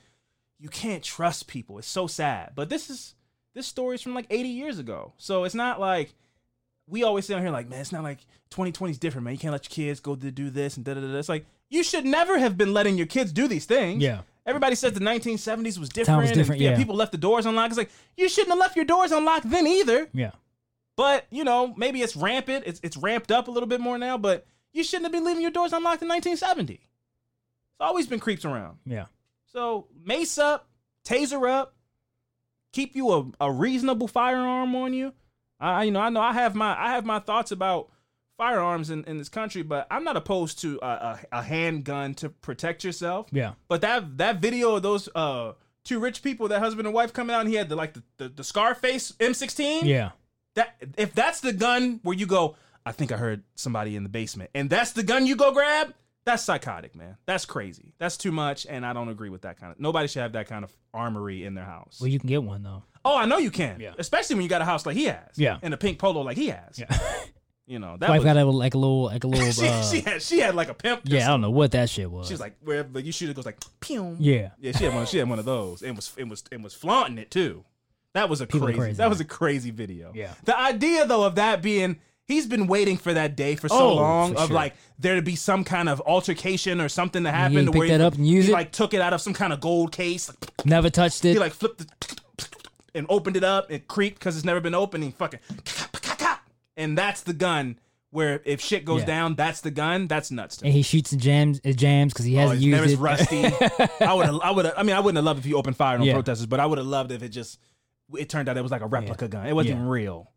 you 0.60 0.70
can't 0.70 1.04
trust 1.04 1.48
people 1.48 1.78
it's 1.80 1.88
so 1.88 2.08
sad 2.08 2.54
but 2.56 2.70
this 2.70 2.90
is 2.90 3.14
this 3.54 3.68
story 3.68 3.96
is 3.96 4.02
from 4.02 4.16
like 4.16 4.26
80 4.30 4.50
years 4.50 4.80
ago 4.80 5.14
so 5.18 5.44
it's 5.44 5.54
not 5.54 5.80
like 5.82 6.16
we 6.88 7.04
always 7.04 7.26
sit 7.26 7.36
on 7.36 7.42
here 7.42 7.52
like, 7.52 7.70
man, 7.70 7.82
it's 7.82 7.92
not 7.92 8.04
like 8.04 8.20
2020 8.52 8.92
is 8.92 8.98
different, 8.98 9.26
man. 9.26 9.34
You 9.34 9.40
can't 9.40 9.52
let 9.52 9.66
your 9.66 9.88
kids 9.88 10.00
go 10.00 10.16
to 10.16 10.32
do 10.32 10.50
this 10.50 10.78
and 10.78 10.86
da 10.86 10.94
da 10.94 11.02
da. 11.02 11.18
It's 11.18 11.30
like 11.30 11.46
you 11.70 11.84
should 11.84 12.06
never 12.06 12.38
have 12.38 12.58
been 12.58 12.74
letting 12.74 12.98
your 12.98 13.08
kids 13.08 13.32
do 13.32 13.48
these 13.48 13.66
things. 13.66 14.02
Yeah. 14.02 14.22
Everybody 14.46 14.76
says 14.76 14.94
the 14.94 15.00
1970s 15.00 15.80
was 15.80 15.90
different. 15.90 16.08
Time 16.08 16.22
was 16.22 16.32
and, 16.32 16.38
different, 16.38 16.62
yeah. 16.62 16.76
People 16.76 16.96
left 16.96 17.14
the 17.14 17.18
doors 17.18 17.46
unlocked. 17.46 17.72
It's 17.72 17.78
like 17.78 17.92
you 18.18 18.28
shouldn't 18.28 18.52
have 18.52 18.60
left 18.60 18.76
your 18.76 18.86
doors 18.86 19.12
unlocked 19.12 19.50
then 19.50 19.66
either. 19.66 20.10
Yeah. 20.14 20.32
But 20.96 21.26
you 21.32 21.44
know, 21.44 21.74
maybe 21.78 22.02
it's 22.02 22.16
rampant. 22.16 22.66
It's 22.68 22.80
it's 22.84 22.98
ramped 22.98 23.32
up 23.32 23.48
a 23.48 23.52
little 23.52 23.68
bit 23.68 23.80
more 23.80 23.98
now. 23.98 24.18
But 24.18 24.46
you 24.74 24.84
shouldn't 24.84 25.06
have 25.06 25.12
been 25.12 25.24
leaving 25.24 25.42
your 25.42 25.52
doors 25.52 25.72
unlocked 25.72 26.02
in 26.02 26.10
1970. 26.10 26.74
It's 26.74 26.82
always 27.80 28.08
been 28.08 28.20
creeps 28.20 28.46
around. 28.46 28.78
Yeah. 28.86 29.06
So 29.46 29.88
mace 30.04 30.38
up, 30.38 30.68
taser 31.06 31.50
up, 31.50 31.76
keep 32.72 32.96
you 32.96 33.12
a, 33.12 33.26
a 33.40 33.52
reasonable 33.52 34.08
firearm 34.08 34.76
on 34.76 34.94
you. 34.94 35.14
I 35.64 35.84
you 35.84 35.92
know 35.92 36.02
I 36.02 36.10
know 36.10 36.22
I 36.22 36.34
have 36.34 36.56
my 36.56 36.78
I 36.78 36.94
have 36.94 37.06
my 37.06 37.20
thoughts 37.20 37.52
about 37.52 37.90
firearms 38.38 38.90
in, 38.90 39.04
in 39.06 39.18
this 39.18 39.30
country, 39.30 39.62
but 39.62 39.88
I'm 39.92 40.04
not 40.04 40.18
opposed 40.18 40.60
to 40.62 40.80
a, 40.82 40.86
a, 40.88 41.20
a 41.34 41.44
handgun 41.44 42.14
to 42.16 42.30
protect 42.30 42.84
yourself. 42.84 43.28
Yeah. 43.32 43.54
But 43.68 43.82
that 43.82 44.18
that 44.18 44.42
video 44.42 44.76
of 44.76 44.84
those 44.84 45.10
uh 45.16 45.54
two 45.84 46.00
rich 46.00 46.24
people, 46.24 46.48
that 46.50 46.60
husband 46.60 46.88
and 46.88 46.94
wife 46.94 47.14
coming 47.14 47.36
out, 47.36 47.42
and 47.42 47.50
he 47.50 47.56
had 47.56 47.70
the 47.70 47.76
like 47.76 47.94
the 47.94 48.04
the, 48.18 48.30
the 48.30 48.44
Scarface 48.44 49.12
M16. 49.14 49.84
Yeah. 49.84 50.12
That 50.56 50.76
if 50.98 51.14
that's 51.14 51.40
the 51.40 51.54
gun 51.54 52.00
where 52.04 52.16
you 52.16 52.26
go, 52.26 52.56
I 52.86 52.92
think 52.92 53.12
I 53.12 53.18
heard 53.18 53.44
somebody 53.56 53.96
in 53.96 54.04
the 54.04 54.10
basement, 54.10 54.52
and 54.54 54.70
that's 54.70 54.92
the 54.92 55.04
gun 55.04 55.26
you 55.26 55.36
go 55.36 55.52
grab. 55.52 55.94
That's 56.26 56.44
psychotic, 56.44 56.96
man. 56.96 57.18
That's 57.26 57.46
crazy. 57.46 57.94
That's 57.98 58.16
too 58.18 58.32
much, 58.32 58.66
and 58.70 58.86
I 58.86 58.94
don't 58.94 59.10
agree 59.10 59.30
with 59.30 59.42
that 59.42 59.60
kind 59.60 59.72
of. 59.74 59.80
Nobody 59.80 60.08
should 60.08 60.22
have 60.22 60.34
that 60.34 60.48
kind 60.48 60.64
of 60.64 60.72
armory 60.94 61.44
in 61.46 61.54
their 61.54 61.66
house. 61.66 61.98
Well, 62.00 62.08
you 62.08 62.20
can 62.20 62.30
get 62.30 62.44
one 62.44 62.64
though. 62.64 62.84
oh, 63.04 63.18
I 63.18 63.26
know 63.26 63.38
you 63.38 63.52
can. 63.52 63.80
Yeah. 63.80 63.94
Especially 63.98 64.36
when 64.36 64.44
you 64.44 64.50
got 64.50 64.62
a 64.62 64.66
house 64.66 64.86
like 64.86 64.96
he 64.96 65.06
has. 65.06 65.38
Yeah. 65.38 65.58
And 65.62 65.74
a 65.74 65.78
pink 65.78 66.00
polo 66.00 66.22
like 66.22 66.38
he 66.38 66.48
has. 66.48 66.80
Yeah. 66.80 66.98
You 67.66 67.80
know 67.80 67.96
that 67.98 68.10
Wife 68.10 68.20
was. 68.20 68.26
got 68.26 68.36
a, 68.36 68.44
like 68.44 68.74
a 68.74 68.78
little, 68.78 69.04
like 69.06 69.24
a 69.24 69.28
little. 69.28 69.50
she, 69.54 69.68
uh, 69.70 69.82
she 69.84 70.02
had 70.02 70.22
she 70.22 70.40
had 70.40 70.54
like 70.54 70.68
a 70.68 70.74
pimp. 70.74 71.04
yeah, 71.06 71.24
I 71.24 71.28
don't 71.28 71.40
know 71.40 71.50
what 71.50 71.72
that 71.72 71.90
shit 71.90 72.12
was. 72.12 72.28
She 72.28 72.34
was 72.34 72.42
like 72.42 72.58
wherever 72.62 73.00
you 73.00 73.14
shoot 73.14 73.30
it 73.30 73.38
goes 73.38 73.46
like 73.46 73.58
pew. 73.80 74.18
yeah, 74.20 74.50
Yeah, 74.60 74.74
she 74.74 74.84
had 74.84 74.94
one. 74.94 75.06
She 75.06 75.18
had 75.18 75.30
one 75.30 75.40
of 75.40 75.46
those, 75.46 75.82
and 75.82 75.96
was 75.96 76.12
and 76.18 76.30
was 76.30 76.44
and 76.52 76.62
was 76.62 76.74
flaunting 76.74 77.18
it 77.18 77.32
too. 77.32 77.64
That 78.16 78.28
was 78.28 78.42
a 78.42 78.48
People 78.48 78.68
crazy, 78.68 78.80
crazy, 78.80 78.98
That 78.98 79.10
was 79.10 79.22
a 79.22 79.26
crazy 79.26 79.72
video. 79.72 80.12
Yeah. 80.14 80.34
The 80.44 80.60
idea 80.60 81.06
though 81.08 81.24
of 81.24 81.36
that 81.36 81.62
being, 81.62 82.02
he's 82.28 82.48
been 82.48 82.68
waiting 82.68 82.98
for 82.98 83.14
that 83.14 83.36
day 83.36 83.56
for 83.56 83.68
so 83.70 83.76
Oh, 83.90 83.96
long 83.96 84.34
for 84.34 84.40
of 84.40 84.48
sure. 84.48 84.56
like 84.56 84.76
there 85.00 85.16
to 85.16 85.22
be 85.22 85.36
some 85.36 85.64
kind 85.64 85.90
of 85.90 86.02
altercation 86.06 86.80
or 86.82 86.90
something 86.90 87.24
that 87.24 87.34
he 87.34 87.40
happened. 87.40 87.58
ain't 87.60 87.68
to 87.68 87.72
pick 87.74 87.80
where 87.80 87.88
that 87.90 88.00
he, 88.00 88.06
up 88.06 88.14
and 88.16 88.28
use 88.28 88.46
he 88.46 88.52
it? 88.52 88.54
like 88.54 88.72
took 88.72 88.94
it 88.94 89.02
out 89.02 89.14
of 89.14 89.22
some 89.22 89.34
kind 89.34 89.52
of 89.54 89.60
gold 89.60 89.92
case, 89.92 90.30
like, 90.30 90.66
never 90.66 90.90
touched 90.90 91.26
it. 91.26 91.34
he 91.34 91.40
like 91.40 91.54
flipped 91.54 91.82
it 91.82 92.16
and 92.96 93.06
opened 93.10 93.36
it 93.38 93.44
up 93.44 93.72
It 93.72 93.88
creaked 93.88 94.20
because 94.20 94.36
it's 94.36 94.46
never 94.46 94.62
been 94.62 94.76
opened. 94.76 95.04
And 95.04 95.12
he 95.14 95.18
fucking 95.18 95.40
and 96.78 96.98
that's 96.98 97.22
the 97.22 97.34
gun. 97.34 97.80
Where 98.12 98.42
if 98.46 98.62
shit 98.62 98.86
goes 98.86 99.00
Yeah. 99.02 99.08
down, 99.08 99.34
that's 99.36 99.62
the 99.62 99.72
gun. 99.72 100.08
That's 100.08 100.30
nuts 100.30 100.58
to 100.58 100.66
and 100.66 100.74
he 100.74 100.84
shoots 100.84 101.12
and 101.14 101.20
jams, 101.20 101.60
it 101.64 101.74
jams 101.78 102.14
because 102.14 102.26
he 102.26 102.38
Oh, 102.38 102.42
hasn't 102.42 102.58
his 102.62 102.66
used 102.66 102.94
it. 102.94 103.00
Rusty. 103.00 103.44
I 104.00 104.14
would, 104.14 104.28
I 104.44 104.52
would, 104.52 104.66
I 104.68 104.84
mean, 104.84 104.96
I 104.96 105.00
wouldn't 105.00 105.16
have 105.18 105.26
loved 105.26 105.40
if 105.40 105.46
he 105.46 105.56
opened 105.56 105.78
fire 105.78 105.98
on 105.98 106.04
Yeah. 106.04 106.14
protesters, 106.14 106.46
but 106.46 106.60
I 106.60 106.68
would 106.68 106.78
have 106.78 106.86
loved 106.86 107.12
if 107.12 107.24
it 107.24 107.30
just, 107.30 107.58
it 108.16 108.30
turned 108.30 108.48
out 108.50 108.56
it 108.56 108.62
was 108.62 108.72
like 108.72 108.84
a 108.84 108.86
replica 108.86 109.28
gun. 109.28 109.48
It 109.48 109.56
wasn't 109.56 109.80
Yeah. 109.80 109.86
real. 109.90 110.30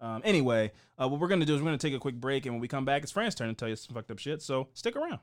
Um, 0.00 0.22
anyway, 0.24 0.72
uh, 1.00 1.08
what 1.08 1.20
we're 1.20 1.28
gonna 1.28 1.44
do 1.44 1.54
is 1.54 1.60
we're 1.60 1.66
gonna 1.66 1.78
take 1.78 1.94
a 1.94 1.98
quick 1.98 2.14
break, 2.14 2.46
and 2.46 2.54
when 2.54 2.60
we 2.60 2.68
come 2.68 2.84
back, 2.84 3.02
it's 3.02 3.12
Fran's 3.12 3.34
turn 3.34 3.48
to 3.48 3.54
tell 3.54 3.68
you 3.68 3.76
some 3.76 3.94
fucked 3.94 4.10
up 4.10 4.18
shit. 4.18 4.40
So 4.42 4.68
stick 4.74 4.96
around. 4.96 5.18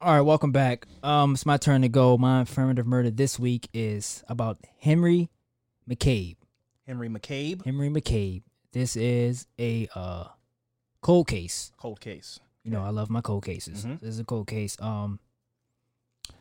All 0.00 0.12
right, 0.14 0.20
welcome 0.20 0.52
back. 0.52 0.86
Um, 1.02 1.32
it's 1.34 1.46
my 1.46 1.56
turn 1.56 1.82
to 1.82 1.88
go. 1.88 2.18
My 2.18 2.42
affirmative 2.42 2.86
murder 2.86 3.10
this 3.10 3.38
week 3.38 3.68
is 3.72 4.22
about 4.28 4.58
Henry 4.78 5.30
McCabe. 5.88 6.36
Henry 6.86 7.08
McCabe, 7.08 7.64
Henry 7.64 7.88
McCabe. 7.88 8.42
This 8.72 8.94
is 8.96 9.46
a 9.58 9.88
uh 9.94 10.24
cold 11.00 11.28
case. 11.28 11.72
cold 11.78 12.00
case. 12.00 12.40
You 12.62 12.70
know, 12.72 12.82
I 12.82 12.90
love 12.90 13.10
my 13.10 13.20
cold 13.20 13.44
cases. 13.44 13.84
Mhm. 13.86 14.00
This 14.00 14.10
is 14.10 14.18
a 14.20 14.24
cold 14.24 14.48
case. 14.48 14.76
Um, 14.80 15.18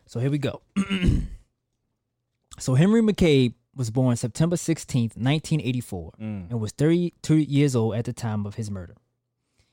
so 0.07 0.19
here 0.19 0.29
we 0.31 0.37
go. 0.39 0.61
so 2.59 2.73
Henry 2.75 3.01
McCabe 3.01 3.53
was 3.75 3.89
born 3.91 4.15
September 4.15 4.55
sixteenth, 4.57 5.17
nineteen 5.17 5.59
eighty-four, 5.61 6.13
Mm. 6.19 6.49
and 6.49 6.59
was 6.59 6.71
thirty-two 6.71 7.35
years 7.37 7.75
old 7.75 7.95
at 7.95 8.05
the 8.05 8.13
time 8.13 8.45
of 8.45 8.55
his 8.55 8.69
murder. 8.71 8.95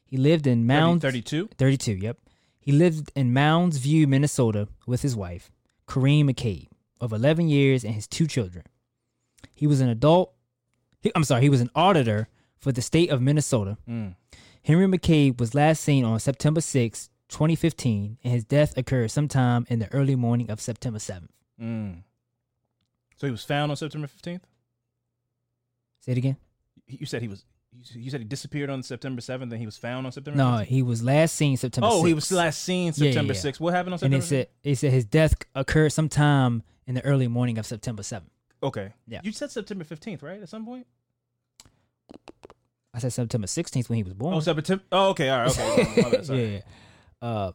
He 0.05 0.17
lived 0.17 0.47
in 0.47 0.67
Mounds. 0.67 1.03
32. 1.03 1.49
32, 1.57 1.93
yep. 1.93 2.19
He 2.61 2.71
lived 2.73 3.11
in 3.17 3.33
Mounds 3.33 3.79
View, 3.79 4.07
Minnesota 4.07 4.69
with 4.87 5.03
his 5.03 5.17
wife, 5.17 5.51
Karen 5.89 6.29
McCabe, 6.29 6.69
of 7.01 7.13
11 7.13 7.49
years 7.49 7.83
and 7.85 7.95
his 7.95 8.07
two 8.07 8.27
children. 8.27 8.65
He 9.55 9.67
was 9.67 9.81
an 9.81 9.89
adult, 9.89 10.33
he, 11.01 11.11
I'm 11.17 11.25
sorry, 11.25 11.43
he 11.43 11.49
was 11.49 11.61
an 11.61 11.71
auditor 11.75 12.29
for 12.59 12.71
the 12.73 12.83
state 12.83 13.11
of 13.11 13.21
Minnesota. 13.23 13.79
Mm. 13.89 14.15
Henry 14.65 14.87
McCabe 14.87 15.41
was 15.41 15.55
last 15.55 15.83
seen 15.83 16.05
on 16.05 16.21
September 16.21 16.61
6, 16.61 17.09
2015, 17.29 18.19
and 18.23 18.33
his 18.33 18.45
death 18.45 18.77
occurred 18.77 19.11
sometime 19.11 19.67
in 19.69 19.79
the 19.81 19.93
early 19.93 20.15
morning 20.15 20.49
of 20.51 20.61
September 20.61 20.99
7th. 21.01 21.29
Mm. 21.61 22.03
So 23.17 23.27
he 23.27 23.31
was 23.31 23.45
found 23.45 23.71
on 23.71 23.77
September 23.77 24.07
fifteenth. 24.07 24.47
Say 26.01 26.13
it 26.13 26.19
again? 26.19 26.37
You 26.87 27.07
said 27.07 27.23
he 27.23 27.29
was. 27.29 27.45
You 27.95 28.11
said 28.11 28.21
he 28.21 28.27
disappeared 28.27 28.69
on 28.69 28.83
September 28.83 29.23
seventh, 29.23 29.51
and 29.53 29.59
he 29.61 29.65
was 29.67 29.79
found 29.79 30.05
on 30.05 30.13
September. 30.13 30.37
No, 30.37 30.45
15th? 30.45 30.65
he 30.67 30.83
was 30.83 31.03
last 31.03 31.35
seen 31.35 31.57
September 31.57 31.89
Oh, 31.91 32.03
6th. 32.03 32.07
he 32.07 32.15
was 32.15 32.33
last 32.33 32.63
seen 32.63 32.87
Yeah, 32.87 32.93
yeah, 32.97 33.11
September 33.13 33.33
yeah. 33.33 33.41
sixth. 33.41 33.61
What 33.63 33.73
happened 33.73 33.95
on 33.95 33.99
September? 33.99 34.17
And 34.17 34.25
September? 34.25 34.41
it 34.43 34.49
said, 34.63 34.71
it 34.73 34.77
said 34.77 34.93
his 34.93 35.05
death 35.07 35.35
occurred 35.55 35.91
sometime 35.91 36.65
in 36.87 36.95
the 36.95 37.05
early 37.05 37.29
morning 37.29 37.57
of 37.59 37.65
September 37.65 38.03
7th. 38.03 38.25
okay. 38.63 38.93
Yeah. 39.07 39.21
You 39.23 39.33
said 39.33 39.51
September 39.51 39.85
fifteenth, 39.85 40.23
right? 40.23 40.43
At 40.43 40.49
some 40.51 40.67
point. 40.67 40.87
I 42.93 42.99
said 42.99 43.13
September 43.15 43.47
16th 43.47 43.89
when 43.89 43.97
he 43.97 44.03
was 44.03 44.13
born. 44.13 44.35
Oh, 44.35 44.41
September. 44.41 44.85
Oh, 44.93 45.11
okay. 45.11 45.31
All 45.31 45.41
right. 45.43 45.59
Okay. 45.59 46.23
Sorry. 46.25 46.55
yeah. 46.57 46.61
Uh, 47.27 47.53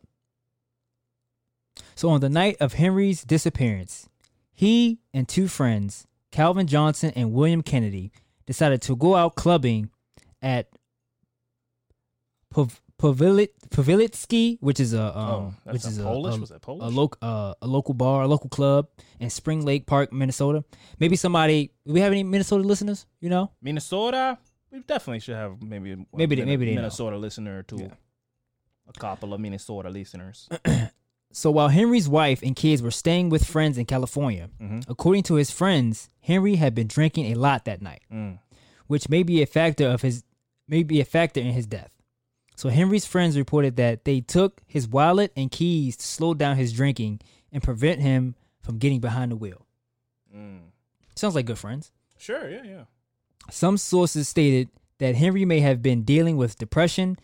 so 1.94 2.10
on 2.10 2.22
the 2.22 2.30
night 2.30 2.58
of 2.60 2.74
Henry's 2.74 3.24
disappearance, 3.24 4.10
he 4.58 4.98
and 5.14 5.28
two 5.30 5.48
friends, 5.48 6.08
Calvin 6.32 6.66
Johnson 6.66 7.12
and 7.16 7.32
William 7.32 7.62
Kennedy, 7.62 8.12
decided 8.48 8.82
to 8.82 8.96
go 8.96 9.16
out 9.16 9.36
clubbing 9.36 9.92
at 10.42 10.68
Pav- 12.52 12.82
Pavilit 13.00 13.50
Pavilitsky, 13.70 14.58
which 14.60 14.80
is 14.80 14.94
a 14.94 15.16
um, 15.16 15.30
Oh, 15.30 15.54
which 15.72 15.86
a 15.86 15.88
is 15.90 16.00
Polish? 16.00 16.36
a, 16.36 16.40
Was 16.40 16.50
that 16.50 16.62
Polish? 16.62 16.84
a 16.84 16.90
local 16.96 17.18
uh, 17.22 17.54
a 17.62 17.68
local 17.68 17.94
bar, 17.94 18.24
a 18.24 18.28
local 18.28 18.50
club 18.50 18.88
in 19.20 19.30
Spring 19.30 19.64
Lake 19.64 19.86
Park, 19.86 20.12
Minnesota. 20.12 20.64
Maybe 21.00 21.16
somebody. 21.16 21.72
Do 21.86 21.94
we 21.94 22.00
have 22.00 22.12
any 22.12 22.24
Minnesota 22.24 22.64
listeners? 22.66 23.06
You 23.22 23.30
know, 23.30 23.52
Minnesota. 23.62 24.40
We 24.72 24.80
definitely 24.80 25.20
should 25.20 25.36
have 25.36 25.62
maybe 25.62 25.92
a 25.94 25.98
Maybe 26.14 26.36
they- 26.36 26.46
maybe 26.46 26.66
they 26.66 26.72
know. 26.76 26.82
Minnesota 26.82 27.18
listener 27.18 27.60
or 27.60 27.64
two. 27.64 27.78
Yeah. 27.78 27.94
A 28.90 28.94
couple 29.00 29.34
of 29.34 29.40
Minnesota 29.40 29.90
listeners. 29.90 30.50
So 31.32 31.52
while 31.52 31.68
Henry's 31.68 32.10
wife 32.10 32.42
and 32.42 32.56
kids 32.56 32.82
were 32.82 32.92
staying 32.92 33.30
with 33.30 33.44
friends 33.46 33.78
in 33.78 33.86
California, 33.86 34.50
Mhm. 34.60 34.86
according 34.88 35.24
to 35.24 35.36
his 35.36 35.52
friends, 35.52 36.10
Henry 36.22 36.56
had 36.56 36.74
been 36.74 36.88
drinking 36.88 37.26
a 37.26 37.36
lot 37.36 37.66
that 37.66 37.82
night, 37.82 38.02
Mm. 38.12 38.40
which 38.88 39.10
may 39.10 39.24
be 39.24 39.42
a 39.42 39.46
factor 39.46 39.88
of 39.88 40.02
his 40.02 40.24
may 40.70 40.84
be 40.84 41.00
a 41.00 41.06
factor 41.06 41.40
in 41.40 41.54
his 41.54 41.66
death. 41.66 41.92
So 42.58 42.68
Henry's 42.70 43.06
friends 43.06 43.38
reported 43.38 43.78
that 43.78 44.04
they 44.04 44.20
took 44.20 44.62
his 44.68 44.86
wallet 44.88 45.32
and 45.36 45.50
keys 45.52 45.96
to 45.98 46.06
slow 46.06 46.34
down 46.34 46.58
his 46.58 46.74
drinking 46.74 47.22
and 47.54 47.64
prevent 47.64 48.02
him 48.02 48.36
from 48.62 48.78
getting 48.78 49.00
behind 49.00 49.32
the 49.32 49.38
wheel. 49.38 49.66
Mm. 50.36 50.72
Sounds 51.16 51.36
like 51.36 51.46
good 51.46 51.58
friends. 51.60 51.92
Sure. 52.18 52.50
Yeah. 52.50 52.64
Yeah. 52.66 52.84
Some 53.50 53.78
sources 53.78 54.28
stated 54.28 54.70
that 54.98 55.16
Henry 55.16 55.46
may 55.46 55.60
have 55.62 55.82
been 55.82 56.02
dealing 56.04 56.36
with 56.36 56.58
depression 56.58 57.18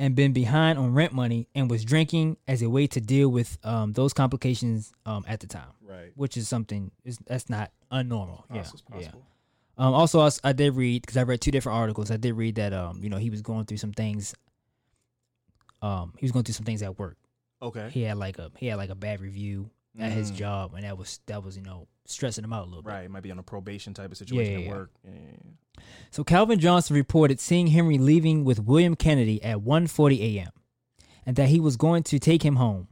and 0.00 0.16
been 0.16 0.32
behind 0.32 0.78
on 0.78 0.94
rent 0.94 1.12
money 1.12 1.46
and 1.54 1.70
was 1.70 1.84
drinking 1.84 2.38
as 2.48 2.62
a 2.62 2.70
way 2.70 2.86
to 2.86 3.00
deal 3.02 3.28
with 3.28 3.58
um, 3.62 3.92
those 3.92 4.12
complications 4.14 4.92
um, 5.04 5.24
at 5.28 5.40
the 5.40 5.46
time. 5.46 5.68
Right. 5.86 6.10
which 6.14 6.36
is 6.36 6.48
something 6.48 6.90
is 7.04 7.18
that's 7.26 7.50
not 7.50 7.70
unnormal. 7.92 8.44
Yeah, 8.54 8.64
yeah. 8.98 9.10
Um, 9.76 9.92
also, 9.92 10.26
I 10.42 10.52
did 10.52 10.74
read 10.74 11.02
because 11.02 11.16
I 11.16 11.22
read 11.24 11.40
two 11.40 11.50
different 11.50 11.76
articles. 11.78 12.10
I 12.10 12.16
did 12.16 12.32
read 12.34 12.54
that 12.54 12.72
um, 12.72 13.00
you 13.02 13.10
know, 13.10 13.18
he 13.18 13.28
was 13.28 13.42
going 13.42 13.66
through 13.66 13.76
some 13.78 13.92
things. 13.92 14.34
Um, 15.82 16.14
he 16.18 16.24
was 16.24 16.32
going 16.32 16.44
through 16.44 16.54
some 16.54 16.66
things 16.66 16.82
at 16.82 16.98
work. 16.98 17.16
Okay. 17.62 17.88
He 17.90 18.02
had 18.02 18.16
like 18.16 18.38
a 18.38 18.50
he 18.56 18.66
had 18.66 18.76
like 18.76 18.90
a 18.90 18.94
bad 18.94 19.20
review 19.20 19.70
at 19.98 20.12
his 20.12 20.30
Mm. 20.32 20.36
job, 20.36 20.74
and 20.74 20.84
that 20.84 20.96
was 20.96 21.20
that 21.26 21.42
was 21.44 21.56
you 21.56 21.62
know 21.62 21.88
stressing 22.06 22.44
him 22.44 22.52
out 22.52 22.62
a 22.64 22.68
little 22.68 22.82
bit. 22.82 22.90
Right. 22.90 23.04
It 23.04 23.10
might 23.10 23.22
be 23.22 23.30
on 23.30 23.38
a 23.38 23.42
probation 23.42 23.92
type 23.94 24.10
of 24.10 24.16
situation 24.16 24.52
yeah, 24.52 24.58
at 24.60 24.64
yeah. 24.64 24.70
work. 24.70 24.90
Yeah. 25.04 25.10
So 26.10 26.24
Calvin 26.24 26.58
Johnson 26.58 26.96
reported 26.96 27.40
seeing 27.40 27.68
Henry 27.68 27.98
leaving 27.98 28.44
with 28.44 28.60
William 28.60 28.96
Kennedy 28.96 29.42
at 29.42 29.58
1:40 29.58 30.20
a.m. 30.36 30.50
and 31.26 31.36
that 31.36 31.48
he 31.48 31.60
was 31.60 31.76
going 31.76 32.02
to 32.04 32.18
take 32.18 32.42
him 32.42 32.56
home. 32.56 32.88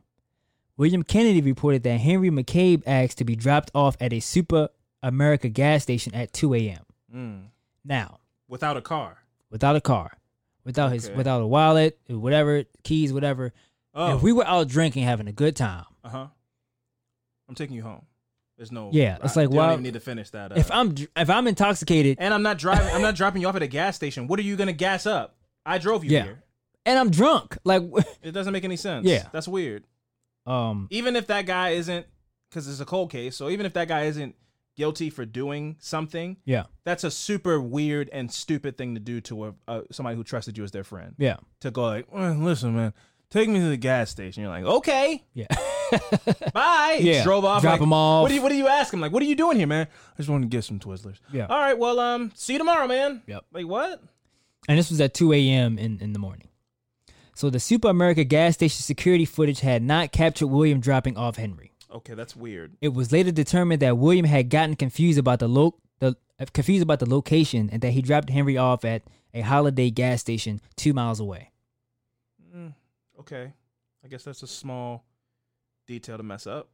William 0.77 1.03
Kennedy 1.03 1.41
reported 1.41 1.83
that 1.83 1.99
Henry 2.01 2.31
McCabe 2.31 2.83
asked 2.87 3.19
to 3.19 3.25
be 3.25 3.35
dropped 3.35 3.71
off 3.75 3.97
at 4.01 4.13
a 4.13 4.21
Super 4.21 4.69
America 5.03 5.49
gas 5.49 5.83
station 5.83 6.15
at 6.15 6.33
2 6.33 6.55
a.m. 6.55 6.83
Mm. 7.15 7.43
Now, 7.85 8.21
Without 8.49 8.77
a 8.77 8.81
car. 8.81 9.19
without 9.51 9.75
a 9.77 9.81
car, 9.81 10.17
without 10.65 10.93
his 10.93 11.11
without 11.11 11.43
a 11.43 11.47
wallet, 11.47 11.99
whatever, 12.09 12.65
keys, 12.85 13.13
whatever. 13.13 13.53
Oh. 13.95 14.17
If 14.17 14.23
we 14.23 14.33
were 14.33 14.47
out 14.47 14.69
drinking, 14.69 15.03
having 15.05 15.27
a 15.27 15.33
good 15.33 15.57
time, 15.57 15.85
Uh 16.05 16.09
huh. 16.09 16.27
I'm 17.49 17.55
taking 17.55 17.75
you 17.77 17.83
home. 17.83 18.05
There's 18.59 18.71
no. 18.73 18.91
Yeah, 18.93 19.17
it's 19.25 19.37
I 19.37 19.43
like, 19.43 19.51
don't 19.51 19.57
why- 19.57 19.73
even 19.73 19.83
need 19.85 19.95
to 19.95 20.01
finish 20.01 20.29
that. 20.31 20.53
Uh, 20.53 20.57
if 20.59 20.71
I'm 20.71 20.95
if 21.17 21.31
I'm 21.31 21.47
intoxicated 21.47 22.19
and 22.21 22.35
I'm 22.35 22.43
not 22.43 22.59
driving. 22.59 22.93
I'm 22.95 23.01
not 23.03 23.15
dropping 23.15 23.41
you 23.41 23.49
off 23.49 23.57
at 23.57 23.63
a 23.63 23.67
gas 23.69 23.97
station. 23.97 24.27
What 24.27 24.39
are 24.39 24.43
you 24.43 24.57
gonna 24.57 24.73
gas 24.75 25.07
up? 25.07 25.37
I 25.65 25.79
drove 25.79 26.05
you 26.05 26.11
Yeah. 26.11 26.25
here. 26.25 26.43
and 26.85 26.99
I'm 26.99 27.11
drunk, 27.11 27.57
like 27.65 27.83
It 28.23 28.33
doesn't 28.33 28.53
make 28.53 28.65
any 28.65 28.77
sense. 28.77 29.07
Yeah. 29.07 29.29
That's 29.33 29.49
weird. 29.49 29.85
um 30.47 30.89
Even 30.91 31.17
if 31.17 31.27
that 31.29 31.47
guy 31.47 31.71
isn't, 31.71 32.07
because 32.51 32.69
it's 32.69 32.81
a 32.81 32.85
cold 32.85 33.11
case. 33.11 33.37
So 33.37 33.49
even 33.49 33.65
if 33.67 33.73
that 33.75 33.89
guy 33.89 34.03
isn't 34.05 34.35
guilty 34.77 35.11
for 35.11 35.25
doing 35.27 35.77
something, 35.81 36.37
yeah 36.45 36.65
that's 36.85 37.05
a 37.05 37.11
super 37.11 37.61
weird 37.61 38.09
and 38.13 38.31
stupid 38.33 38.79
thing 38.79 38.95
to 38.95 39.01
do 39.01 39.21
to 39.23 39.47
a, 39.47 39.55
a 39.69 39.83
somebody 39.93 40.17
who 40.17 40.25
trusted 40.25 40.57
you 40.57 40.65
as 40.65 40.71
their 40.73 40.85
friend. 40.85 41.15
yeah 41.19 41.37
To 41.61 41.71
go 41.71 41.83
like, 41.83 42.07
"Well, 42.13 42.33
listen, 42.35 42.75
man, 42.77 42.93
take 43.31 43.49
me 43.49 43.59
to 43.61 43.69
the 43.69 43.77
gas 43.77 44.11
station. 44.11 44.43
You're 44.43 44.51
like, 44.53 44.65
okay, 44.65 45.25
yeah 45.35 45.47
bye. 46.53 46.99
Yeah. 47.01 47.23
Drove 47.23 47.45
off. 47.45 47.63
Drop 47.63 47.73
like, 47.73 47.81
him 47.81 47.93
off. 47.93 48.23
What 48.23 48.29
do 48.29 48.35
you 48.35 48.43
What 48.43 48.51
do 48.51 48.57
you 48.57 48.69
ask 48.69 48.93
him? 48.93 49.01
Like, 49.01 49.13
what 49.13 49.23
are 49.23 49.27
you 49.27 49.37
doing 49.37 49.57
here, 49.57 49.67
man? 49.67 49.87
I 49.87 50.17
just 50.17 50.29
wanted 50.29 50.51
to 50.51 50.57
get 50.57 50.65
some 50.65 50.79
Twizzlers. 50.79 51.17
Yeah. 51.33 51.47
All 51.47 51.59
right. 51.59 51.79
Well, 51.79 51.99
um, 52.01 52.33
see 52.35 52.55
you 52.55 52.59
tomorrow, 52.59 52.87
man. 52.87 53.23
Yep. 53.27 53.45
Like 53.53 53.67
what? 53.67 54.03
and 54.69 54.79
this 54.79 54.91
was 54.91 55.01
at 55.01 55.15
2 55.15 55.33
a.m. 55.33 55.79
in 55.79 55.99
in 56.01 56.13
the 56.13 56.19
morning. 56.19 56.49
So 57.35 57.51
the 57.51 57.61
Super 57.61 57.89
America 57.89 58.25
gas 58.25 58.55
station 58.55 58.83
security 58.83 59.25
footage 59.25 59.61
had 59.61 59.83
not 59.83 60.13
captured 60.13 60.49
William 60.49 60.81
dropping 60.81 61.17
off 61.17 61.37
Henry. 61.37 61.73
Okay, 61.91 62.15
that's 62.15 62.35
weird. 62.37 62.77
It 62.81 62.93
was 62.93 63.13
later 63.13 63.31
determined 63.31 63.81
that 63.81 63.97
William 63.97 64.27
had 64.27 64.51
gotten 64.51 64.75
confused 64.75 65.19
about 65.19 65.39
the 65.39 65.49
lo- 65.49 65.77
the 66.01 66.17
uh, 66.39 66.47
confused 66.53 66.83
about 66.83 66.99
the 67.01 67.09
location 67.09 67.71
and 67.73 67.81
that 67.83 67.93
he 67.93 68.03
dropped 68.03 68.31
Henry 68.31 68.59
off 68.59 68.85
at 68.85 69.03
a 69.33 69.41
holiday 69.41 69.91
gas 69.91 70.21
station 70.21 70.61
two 70.77 70.93
miles 70.93 71.21
away. 71.21 71.53
Mm, 72.55 72.75
okay, 73.21 73.53
I 74.05 74.09
guess 74.09 74.25
that's 74.25 74.43
a 74.43 74.47
small 74.47 75.05
detail 75.89 76.17
to 76.19 76.23
mess 76.23 76.47
up. 76.47 76.69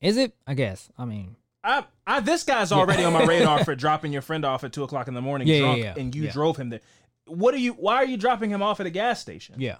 Is 0.00 0.16
it? 0.16 0.34
I 0.46 0.54
guess. 0.54 0.88
I 0.96 1.04
mean, 1.04 1.36
I, 1.62 1.84
I, 2.06 2.20
this 2.20 2.44
guy's 2.44 2.72
already 2.72 3.04
on 3.04 3.12
my 3.12 3.24
radar 3.24 3.64
for 3.64 3.74
dropping 3.84 4.12
your 4.12 4.22
friend 4.22 4.44
off 4.46 4.64
at 4.64 4.72
two 4.72 4.84
o'clock 4.84 5.08
in 5.08 5.14
the 5.14 5.20
morning 5.22 5.46
Yeah, 5.48 5.54
yeah, 5.56 5.60
drunk, 5.62 5.82
yeah. 5.82 5.94
and 5.98 6.14
you 6.14 6.22
Yeah. 6.24 6.30
drove 6.32 6.56
him 6.56 6.70
there. 6.70 6.80
What 7.26 7.52
are 7.54 7.58
you? 7.58 7.72
Why 7.72 7.96
are 7.96 8.04
you 8.06 8.16
dropping 8.16 8.48
him 8.50 8.62
off 8.62 8.80
at 8.80 8.86
a 8.86 8.90
gas 8.90 9.20
station? 9.20 9.56
yeah. 9.58 9.76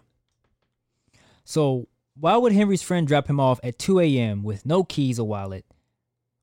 So 1.45 1.89
why 2.19 2.37
would 2.37 2.53
Henry's 2.53 2.83
friend 2.83 3.07
drop 3.07 3.29
him 3.29 3.39
off 3.41 3.61
at 3.63 3.79
2 3.79 4.01
a.m. 4.01 4.43
with 4.43 4.65
no 4.65 4.85
keys 4.85 5.19
or 5.19 5.27
wallet 5.27 5.65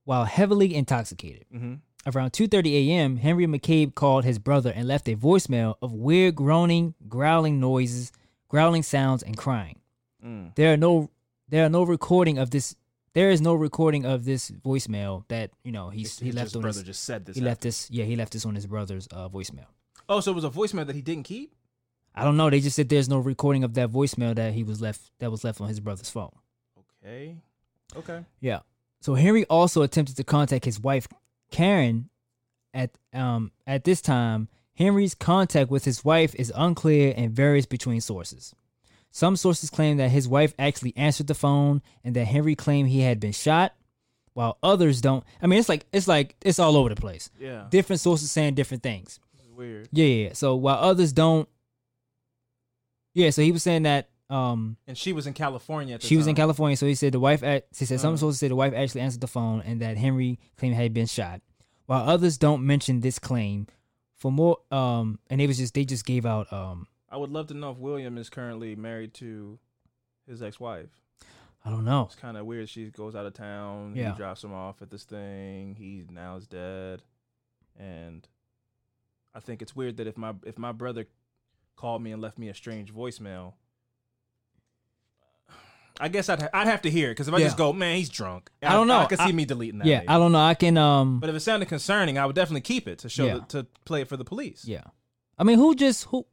while 0.05 0.25
heavily 0.25 0.73
intoxicated? 0.75 1.45
Mm-hmm. 1.53 1.73
Around 2.15 2.31
2:30 2.33 2.87
a.m., 2.89 3.17
Henry 3.17 3.45
McCabe 3.45 3.93
called 3.93 4.25
his 4.25 4.39
brother 4.39 4.71
and 4.75 4.87
left 4.87 5.07
a 5.07 5.15
voicemail 5.15 5.75
of 5.81 5.91
weird 5.93 6.35
groaning, 6.35 6.95
growling 7.07 7.59
noises, 7.59 8.11
growling 8.47 8.81
sounds, 8.83 9.21
and 9.21 9.37
crying. 9.37 9.79
Mm. 10.25 10.55
There 10.55 10.73
are 10.73 10.77
no 10.77 11.09
there 11.51 11.63
are 11.65 11.69
no 11.69 11.83
recording 11.83 12.39
of 12.39 12.49
this. 12.49 12.75
There 13.13 13.29
is 13.29 13.41
no 13.41 13.53
recording 13.53 14.05
of 14.05 14.23
this 14.25 14.49
voicemail 14.49 15.25
that 15.27 15.51
you 15.63 15.71
know 15.71 15.89
he's 15.89 16.17
His- 16.17 16.19
he 16.19 16.31
left 16.31 16.45
just 16.47 16.55
on 16.55 16.61
brother 16.63 16.79
his, 16.79 16.87
just 16.87 17.03
said 17.03 17.25
this. 17.25 17.35
he 17.35 17.41
left 17.41 17.61
this 17.61 17.89
yeah 17.91 18.05
he 18.05 18.15
left 18.15 18.33
this 18.33 18.45
on 18.45 18.55
his 18.55 18.65
brother's 18.65 19.07
uh, 19.11 19.29
voicemail. 19.29 19.67
Oh, 20.09 20.19
so 20.21 20.31
it 20.31 20.35
was 20.35 20.43
a 20.43 20.49
voicemail 20.49 20.87
that 20.87 20.95
he 20.95 21.01
didn't 21.03 21.23
keep. 21.23 21.53
I 22.15 22.23
don't 22.25 22.35
know. 22.35 22.49
They 22.49 22.59
just 22.59 22.75
said 22.75 22.89
there's 22.89 23.07
no 23.07 23.19
recording 23.19 23.63
of 23.63 23.73
that 23.75 23.89
voicemail 23.89 24.33
that 24.35 24.53
he 24.53 24.63
was 24.63 24.81
left 24.81 25.01
that 25.19 25.29
was 25.31 25.43
left 25.43 25.61
on 25.61 25.67
his 25.67 25.79
brother's 25.79 26.09
phone. 26.09 26.31
Okay. 27.05 27.37
Okay. 27.95 28.25
Yeah. 28.39 28.59
So 29.01 29.13
Henry 29.15 29.45
also 29.45 29.81
attempted 29.81 30.15
to 30.17 30.23
contact 30.23 30.65
his 30.65 30.79
wife 30.79 31.07
Karen 31.51 32.09
at 32.73 32.91
um 33.13 33.51
at 33.67 33.83
this 33.83 34.01
time. 34.01 34.47
Henry's 34.75 35.13
contact 35.13 35.69
with 35.69 35.83
his 35.85 36.03
wife 36.03 36.33
is 36.35 36.51
unclear 36.55 37.13
and 37.15 37.31
varies 37.31 37.65
between 37.65 37.99
sources. 38.01 38.55
Some 39.11 39.35
sources 39.35 39.69
claim 39.69 39.97
that 39.97 40.09
his 40.09 40.27
wife 40.27 40.53
actually 40.57 40.93
answered 40.95 41.27
the 41.27 41.33
phone 41.35 41.81
and 42.03 42.15
that 42.15 42.25
Henry 42.25 42.55
claimed 42.55 42.89
he 42.89 43.01
had 43.01 43.19
been 43.19 43.33
shot, 43.33 43.73
while 44.33 44.57
others 44.63 45.01
don't. 45.01 45.23
I 45.41 45.47
mean, 45.47 45.59
it's 45.59 45.67
like 45.69 45.85
it's 45.91 46.07
like 46.07 46.35
it's 46.41 46.59
all 46.59 46.77
over 46.77 46.89
the 46.89 46.95
place. 46.95 47.29
Yeah. 47.39 47.67
Different 47.69 47.99
sources 47.99 48.31
saying 48.31 48.53
different 48.55 48.83
things. 48.83 49.19
Weird. 49.55 49.89
Yeah, 49.91 50.05
yeah. 50.05 50.27
yeah. 50.27 50.33
So 50.33 50.55
while 50.55 50.77
others 50.79 51.11
don't, 51.13 51.47
yeah. 53.13 53.29
So 53.31 53.41
he 53.41 53.51
was 53.51 53.63
saying 53.63 53.83
that 53.83 54.09
um 54.29 54.77
And 54.87 54.97
she 54.97 55.11
was 55.13 55.27
in 55.27 55.33
California. 55.33 55.95
At 55.95 56.01
the 56.01 56.07
she 56.07 56.15
was 56.17 56.27
in. 56.27 56.35
California, 56.35 56.77
so 56.77 56.85
he 56.85 56.95
said 56.95 57.11
the 57.13 57.19
wife. 57.19 57.43
Act, 57.43 57.77
he 57.77 57.85
said 57.85 57.99
some 57.99 58.13
Uh. 58.13 58.17
sources 58.17 58.39
say 58.39 58.47
the 58.47 58.55
wife 58.55 58.73
actually 58.73 59.01
answered 59.01 59.21
the 59.21 59.27
phone, 59.27 59.61
and 59.65 59.81
that 59.81 59.97
Henry 59.97 60.39
claimed 60.57 60.75
he 60.75 60.81
had 60.81 60.93
been 60.93 61.05
shot, 61.05 61.41
while 61.85 62.07
others 62.09 62.37
don't 62.37 62.65
mention 62.65 63.01
this 63.01 63.19
claim. 63.19 63.67
For 64.15 64.31
more, 64.31 64.59
um, 64.71 65.17
and 65.31 65.41
it 65.41 65.47
was 65.47 65.57
just 65.57 65.73
they 65.73 65.83
just 65.83 66.05
gave 66.05 66.27
out, 66.27 66.51
um, 66.53 66.87
I 67.11 67.17
would 67.17 67.29
love 67.29 67.47
to 67.47 67.53
know 67.53 67.71
if 67.71 67.77
William 67.77 68.17
is 68.17 68.29
currently 68.29 68.75
married 68.75 69.13
to 69.15 69.59
his 70.27 70.41
ex-wife. 70.41 70.89
I 71.65 71.69
don't 71.69 71.83
know. 71.85 72.03
It's 72.03 72.15
kind 72.15 72.37
of 72.37 72.45
weird. 72.45 72.69
She 72.69 72.85
goes 72.85 73.13
out 73.15 73.25
of 73.25 73.33
town. 73.33 73.93
Yeah. 73.95 74.11
He 74.13 74.17
drops 74.17 74.43
him 74.43 74.53
off 74.53 74.81
at 74.81 74.89
this 74.89 75.03
thing. 75.03 75.75
He 75.77 76.03
now 76.09 76.37
is 76.37 76.47
dead, 76.47 77.03
and 77.77 78.27
I 79.35 79.41
think 79.41 79.61
it's 79.61 79.75
weird 79.75 79.97
that 79.97 80.07
if 80.07 80.17
my 80.17 80.33
if 80.45 80.57
my 80.57 80.71
brother 80.71 81.05
called 81.75 82.01
me 82.01 82.11
and 82.13 82.21
left 82.21 82.39
me 82.39 82.47
a 82.49 82.53
strange 82.55 82.91
voicemail, 82.93 83.53
I 85.99 86.07
guess 86.07 86.29
I'd 86.29 86.41
ha- 86.41 86.49
I'd 86.53 86.67
have 86.67 86.81
to 86.83 86.89
hear 86.89 87.09
it 87.09 87.11
because 87.11 87.27
if 87.27 87.33
I 87.33 87.37
Yeah. 87.37 87.45
just 87.45 87.57
go, 87.57 87.73
man, 87.73 87.97
he's 87.97 88.09
drunk. 88.09 88.49
I 88.63 88.73
don't 88.73 88.87
know. 88.87 88.99
I, 88.99 89.05
could 89.05 89.19
see 89.19 89.25
I- 89.25 89.31
me 89.31 89.45
deleting 89.45 89.79
that. 89.79 89.87
Yeah. 89.87 90.01
I 90.07 90.17
don't 90.17 90.31
know. 90.31 90.39
I 90.39 90.55
can, 90.55 90.77
um, 90.77 91.19
But 91.19 91.29
if 91.29 91.35
it 91.35 91.41
sounded 91.41 91.67
concerning, 91.69 92.17
I 92.17 92.25
would 92.25 92.35
definitely 92.35 92.61
keep 92.61 92.87
it 92.87 92.99
to 92.99 93.09
show 93.09 93.25
Yeah. 93.25 93.33
the, 93.35 93.41
to 93.63 93.67
play 93.85 94.01
it 94.01 94.07
for 94.07 94.17
the 94.17 94.25
police. 94.25 94.65
yeah. 94.65 94.83
I 95.37 95.43
mean, 95.43 95.57
who 95.59 95.75
just 95.75 96.05
who? 96.05 96.25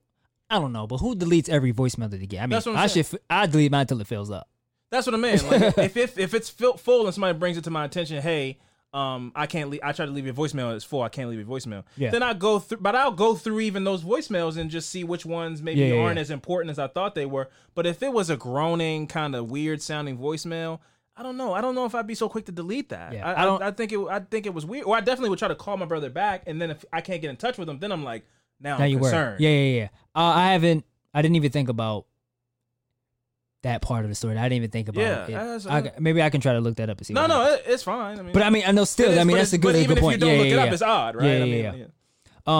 I 0.51 0.59
don't 0.59 0.73
know, 0.73 0.87
but 0.87 0.99
who 0.99 1.15
deletes 1.15 1.49
every 1.49 1.73
voicemail 1.73 2.11
that 2.11 2.19
they 2.19 2.27
get? 2.27 2.39
I 2.39 2.47
mean, 2.47 2.51
That's 2.51 2.67
what 2.67 2.73
I'm 2.77 2.79
I 2.79 2.87
saying. 2.87 3.05
should. 3.05 3.21
I 3.29 3.47
delete 3.47 3.71
mine 3.71 3.83
until 3.83 4.01
it 4.01 4.07
fills 4.07 4.31
up. 4.31 4.49
That's 4.91 5.07
what 5.07 5.15
I 5.15 5.19
mean. 5.19 5.39
Like 5.49 5.79
if, 5.79 5.97
if 5.97 6.19
if 6.19 6.35
it's 6.35 6.49
full 6.49 7.05
and 7.05 7.15
somebody 7.15 7.39
brings 7.39 7.59
it 7.59 7.65
to 7.65 7.71
my 7.71 7.85
attention, 7.85 8.23
hey, 8.23 8.59
um, 8.95 9.33
I 9.35 9.47
can't. 9.47 9.69
leave 9.69 9.81
I 9.85 9.93
try 9.93 10.07
to 10.07 10.13
leave 10.13 10.25
your 10.25 10.35
voicemail. 10.35 10.75
It's 10.75 10.85
full. 10.85 11.03
I 11.03 11.11
can't 11.11 11.29
leave 11.29 11.39
your 11.39 11.47
voicemail. 11.49 11.85
Yeah. 11.97 12.11
Then 12.11 12.23
I 12.23 12.33
go 12.33 12.59
through, 12.59 12.79
but 12.79 12.97
I'll 12.97 13.13
go 13.13 13.35
through 13.35 13.61
even 13.61 13.85
those 13.85 14.03
voicemails 14.03 14.57
and 14.57 14.71
just 14.71 14.89
see 14.89 15.05
which 15.05 15.27
ones 15.27 15.61
maybe 15.61 15.81
yeah, 15.81 16.01
aren't 16.01 16.17
yeah. 16.17 16.23
as 16.23 16.31
important 16.31 16.71
as 16.71 16.79
I 16.79 16.87
thought 16.87 17.15
they 17.15 17.27
were. 17.27 17.51
But 17.75 17.87
if 17.87 18.03
it 18.03 18.13
was 18.15 18.31
a 18.31 18.37
groaning, 18.39 19.07
kind 19.07 19.35
of 19.35 19.51
weird 19.51 19.83
sounding 19.83 20.17
voicemail, 20.17 20.79
I 21.15 21.23
don't 21.23 21.37
know. 21.37 21.53
I 21.53 21.61
don't 21.61 21.75
know 21.75 21.85
if 21.85 21.95
I'd 21.95 22.07
be 22.07 22.15
so 22.15 22.31
quick 22.31 22.47
to 22.47 22.53
delete 22.53 22.89
that. 22.89 23.13
Yeah, 23.13 23.29
I, 23.31 23.43
I 23.43 23.45
don't- 23.45 23.63
I, 23.63 23.67
I 23.67 23.71
think 23.73 23.93
it. 23.93 23.99
I 24.09 24.21
think 24.21 24.47
it 24.47 24.55
was 24.55 24.65
weird. 24.65 24.85
Or 24.87 24.97
I 24.97 25.01
definitely 25.01 25.29
would 25.31 25.39
try 25.39 25.49
to 25.49 25.55
call 25.55 25.77
my 25.77 25.85
brother 25.85 26.09
back, 26.09 26.45
and 26.47 26.59
then 26.63 26.71
if 26.71 26.83
I 26.91 27.03
can't 27.03 27.21
get 27.21 27.29
in 27.29 27.37
touch 27.37 27.59
with 27.59 27.69
him, 27.69 27.79
then 27.81 27.93
I'm 27.93 28.05
like, 28.05 28.25
now, 28.61 28.79
Now 28.79 28.85
I'm 28.85 28.91
you 28.91 28.99
were. 28.99 29.37
Yeah, 29.39 29.49
yeah, 29.51 29.77
yeah. 29.81 29.89
Uh, 30.15 30.33
I 30.35 30.53
haven't. 30.53 30.85
I 31.15 31.23
didn't 31.23 31.37
even 31.37 31.51
think 31.51 31.69
about 31.69 32.07
that 33.63 33.83
part 33.83 34.05
of 34.05 34.09
the 34.11 34.15
story. 34.15 34.37
I 34.37 34.45
didn't 34.45 34.59
even 34.59 34.71
think 34.71 34.89
about 34.89 35.01
Yeah, 35.01 35.25
it. 35.25 35.31
that's- 35.31 35.67
I, 35.67 35.93
maybe 35.99 36.23
I 36.23 36.31
can 36.31 36.41
try 36.41 36.53
to 36.53 36.61
look 36.61 36.77
that 36.77 36.89
up 36.91 36.99
and 36.99 37.07
see. 37.07 37.15
No, 37.15 37.27
no, 37.27 37.53
it, 37.53 37.63
it's 37.67 37.83
fine. 37.83 38.19
I 38.19 38.23
mean, 38.23 38.33
But 38.33 38.43
I 38.43 38.51
mean, 38.51 38.63
I 38.67 38.71
know 38.73 38.85
still. 38.85 39.11
Is, 39.11 39.19
I 39.19 39.25
mean, 39.25 39.37
that's 39.37 39.53
a 39.53 39.59
good, 39.59 39.69
but 39.69 39.75
a 39.75 39.79
even 39.79 39.89
good 39.89 39.99
if 39.99 40.03
point. 40.03 40.15
you 40.15 40.21
don't 40.21 40.31
yeah, 40.35 40.39
look 40.39 40.47
yeah, 40.49 40.53
it 40.53 40.57
yeah. 40.57 40.65
up, 40.65 40.73
it's 40.73 40.83
odd, 40.83 41.17
right? 41.17 41.25
Yeah, 41.25 41.31
I 41.33 41.37
yeah, 41.45 41.71
mean, 41.73 41.81
yeah. 41.81 41.87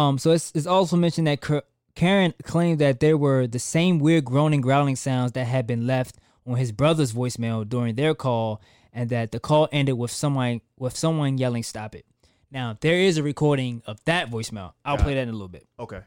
Um, 0.09 0.19
so 0.19 0.33
it's, 0.33 0.53
it's 0.55 0.67
also 0.67 0.97
mentioned 0.97 1.27
that 1.29 1.41
Ka- 1.41 1.63
Karen 1.95 2.35
claimed 2.43 2.79
that 2.81 3.01
there 3.01 3.17
were 3.17 3.47
the 3.47 3.59
same 3.59 3.99
weird 4.01 4.25
groaning, 4.25 4.61
growling 4.61 4.97
sounds 4.97 5.33
that 5.33 5.47
had 5.47 5.67
been 5.67 5.87
left 5.87 6.17
on 6.47 6.57
his 6.57 6.73
brother's 6.73 7.13
voicemail 7.13 7.67
during 7.69 7.95
their 7.95 8.15
call, 8.15 8.61
and 8.93 9.09
that 9.11 9.31
the 9.31 9.39
call 9.41 9.69
ended 9.73 9.97
with 9.97 10.11
someone 10.11 10.61
with 10.79 10.97
someone 10.97 11.39
yelling, 11.39 11.63
"Stop 11.63 11.95
it!" 11.95 12.05
Now 12.51 12.77
there 12.81 12.99
is 12.99 13.19
a 13.19 13.23
recording 13.23 13.83
of 13.87 14.03
that 14.05 14.31
voicemail. 14.31 14.73
I'll 14.85 14.97
Got 14.97 15.03
play 15.05 15.13
it. 15.13 15.17
that 15.17 15.23
in 15.23 15.29
a 15.31 15.33
little 15.33 15.49
bit. 15.49 15.67
Okay. 15.79 16.01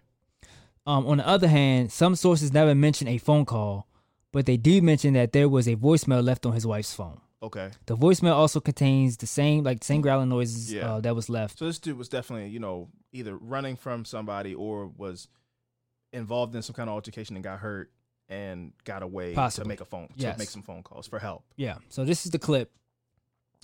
Um, 0.87 1.05
on 1.05 1.17
the 1.17 1.27
other 1.27 1.47
hand, 1.47 1.91
some 1.91 2.15
sources 2.15 2.51
never 2.51 2.73
mention 2.73 3.07
a 3.07 3.19
phone 3.19 3.45
call, 3.45 3.87
but 4.31 4.47
they 4.47 4.57
do 4.57 4.81
mention 4.81 5.13
that 5.13 5.31
there 5.31 5.47
was 5.47 5.67
a 5.67 5.75
voicemail 5.75 6.23
left 6.23 6.45
on 6.45 6.53
his 6.53 6.65
wife's 6.65 6.93
phone. 6.93 7.21
Okay. 7.43 7.69
The 7.85 7.95
voicemail 7.95 8.33
also 8.33 8.59
contains 8.59 9.17
the 9.17 9.27
same 9.27 9.63
like 9.63 9.83
same 9.83 10.01
growling 10.01 10.29
noises 10.29 10.71
Yeah. 10.73 10.93
uh, 10.95 10.99
that 11.01 11.15
was 11.15 11.29
left. 11.29 11.59
So 11.59 11.65
this 11.65 11.79
dude 11.79 11.97
was 11.97 12.09
definitely, 12.09 12.49
you 12.49 12.59
know, 12.59 12.89
either 13.11 13.35
running 13.35 13.75
from 13.75 14.05
somebody 14.05 14.53
or 14.55 14.87
was 14.87 15.27
involved 16.13 16.55
in 16.55 16.61
some 16.61 16.73
kind 16.73 16.89
of 16.89 16.93
altercation 16.95 17.35
and 17.35 17.43
got 17.43 17.59
hurt 17.59 17.91
and 18.29 18.73
got 18.85 19.03
away 19.03 19.33
Possibly. 19.33 19.65
to 19.65 19.67
make 19.69 19.81
a 19.81 19.85
phone 19.85 20.07
to 20.07 20.13
Yes. 20.17 20.37
make 20.39 20.49
some 20.49 20.61
phone 20.63 20.83
calls 20.83 21.07
for 21.07 21.19
help. 21.19 21.43
Yeah. 21.57 21.77
So 21.89 22.05
this 22.05 22.25
is 22.25 22.31
the 22.31 22.39
clip, 22.39 22.71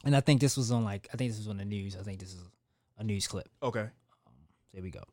and 0.04 0.16
I 0.16 0.22
think 0.22 0.42
this 0.42 0.58
was 0.58 0.72
on 0.72 0.84
like 0.84 1.08
I 1.14 1.18
think 1.18 1.32
this 1.32 1.38
was 1.40 1.48
on 1.48 1.58
the 1.58 1.66
news. 1.66 1.96
I 1.96 2.02
think 2.04 2.20
this 2.20 2.34
is 2.34 2.42
a 2.98 3.04
news 3.04 3.28
clip. 3.28 3.50
Okay. 3.62 3.82
Um, 3.82 4.34
there 4.74 4.84
we 4.84 4.92
go. 4.92 5.04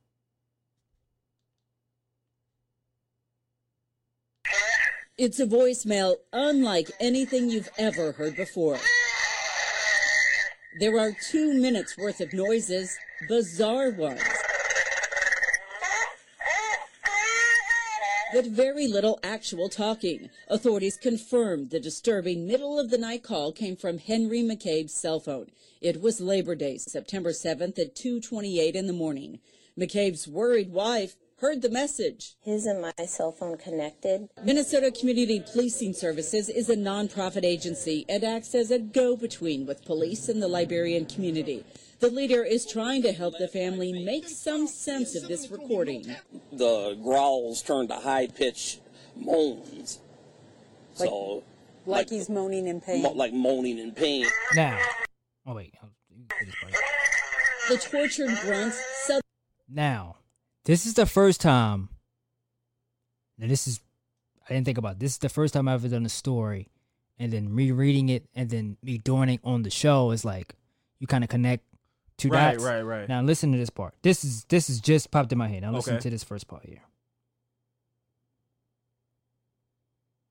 It's 5.17 5.39
a 5.39 5.47
voicemail 5.47 6.17
unlike 6.33 6.91
anything 6.99 7.49
you've 7.49 7.71
ever 7.79 8.13
heard 8.13 8.35
before. 8.35 8.79
There 10.81 10.99
are 10.99 11.13
two 11.31 11.55
minutes 11.55 11.97
worth 11.97 12.21
of 12.21 12.33
noises, 12.33 12.99
bizarre 13.29 13.91
ones. 13.91 14.21
But 18.35 18.47
very 18.47 18.89
little 18.89 19.21
actual 19.23 19.69
talking. 19.69 20.29
Authorities 20.49 20.97
confirmed 20.97 21.71
the 21.71 21.79
disturbing 21.79 22.49
middle 22.49 22.81
of 22.81 22.91
the 22.91 22.99
night 22.99 23.23
call 23.23 23.53
came 23.53 23.77
from 23.77 23.99
Henry 23.99 24.43
McCabe's 24.43 24.93
cell 24.93 25.21
phone. 25.21 25.53
It 25.81 26.03
was 26.03 26.21
Labor 26.21 26.57
Day, 26.57 26.79
September 26.79 27.31
7th 27.31 27.79
at 27.79 27.95
2:28 27.95 28.75
in 28.75 28.89
the 28.89 28.93
morning. 28.93 29.39
McCabe's 29.79 30.27
worried 30.27 30.73
wife 30.73 31.15
heard 31.37 31.63
the 31.63 31.69
message. 31.69 32.35
His 32.41 32.67
and 32.67 32.83
my 32.83 32.93
cell 33.07 33.31
phone 33.31 33.57
connected. 33.57 34.29
Minnesota 34.43 34.91
Community 34.91 35.39
Policing 35.39 35.95
Services 35.95 36.49
is 36.49 36.69
a 36.69 36.77
nonprofit 36.77 37.45
agency 37.45 38.05
and 38.09 38.25
acts 38.25 38.53
as 38.57 38.73
a 38.73 38.81
go 38.81 39.15
between 39.17 39.65
with 39.65 39.85
police 39.85 40.29
and 40.29 40.43
the 40.43 40.49
Liberian 40.49 41.07
community. 41.07 41.63
The 42.05 42.11
leader 42.11 42.45
is 42.45 42.67
trying 42.67 43.01
to 43.05 43.13
help 43.13 43.39
the 43.39 43.49
family 43.49 44.05
make 44.05 44.29
some 44.29 44.67
sense 44.67 45.15
of 45.15 45.27
this 45.27 45.51
recording. 45.51 46.15
the 46.53 46.99
growls 47.03 47.63
turned 47.63 47.89
to 47.89 47.95
high 47.95 48.27
pitched 48.27 48.81
moans. 49.17 50.01
so, 50.93 51.43
Like 51.87 52.11
he's 52.11 52.29
moaning 52.29 52.67
in 52.67 52.83
pain. 52.83 53.01
mo- 53.01 53.13
like 53.13 53.33
moaning 53.33 53.79
in 53.79 53.93
pain. 53.93 54.27
Now, 54.55 54.79
oh 55.47 55.55
wait, 55.55 55.73
I'll 55.83 55.89
do 56.11 56.45
this 56.45 56.55
part. 56.61 56.75
The 57.71 57.79
tortured 57.79 58.39
grunts 58.43 58.77
suddenly 59.07 59.23
now, 59.67 60.17
this 60.67 60.85
is 60.85 60.93
the 60.93 61.07
first 61.07 61.41
time. 61.41 61.89
Now 63.39 63.47
this 63.47 63.67
is 63.67 63.81
I 64.47 64.53
didn't 64.53 64.67
think 64.67 64.77
about 64.77 64.97
it. 64.97 64.99
this. 64.99 65.13
is 65.13 65.19
the 65.19 65.31
first 65.31 65.55
time 65.55 65.69
I've 65.69 65.83
ever 65.83 65.89
done 65.89 66.05
a 66.05 66.11
story, 66.11 66.69
and 67.19 67.33
then 67.33 67.55
rereading 67.55 68.11
it, 68.11 68.27
and 68.35 68.51
then 68.51 68.77
me 68.83 68.99
doing 68.99 69.31
it 69.31 69.41
on 69.43 69.63
the 69.63 69.71
show 69.71 70.11
is 70.11 70.23
like 70.23 70.55
you 70.99 71.07
kind 71.07 71.25
of 71.25 71.31
connect 71.31 71.65
two 72.19 72.29
Right, 72.29 72.53
dots. 72.53 72.65
right, 72.65 72.83
right. 72.83 73.09
Now 73.09 73.21
listen 73.23 73.53
to 73.53 73.59
this 73.59 73.71
part. 73.71 73.95
This 74.03 74.25
is 74.25 74.45
this 74.47 74.69
is 74.71 74.81
just 74.81 75.11
popped 75.11 75.33
in 75.33 75.39
my 75.39 75.49
head. 75.49 75.63
Now 75.63 75.73
listen 75.73 75.95
Okay. 75.95 76.03
to 76.03 76.11
this 76.11 76.25
first 76.25 76.47
part 76.49 76.65
here. 76.67 76.83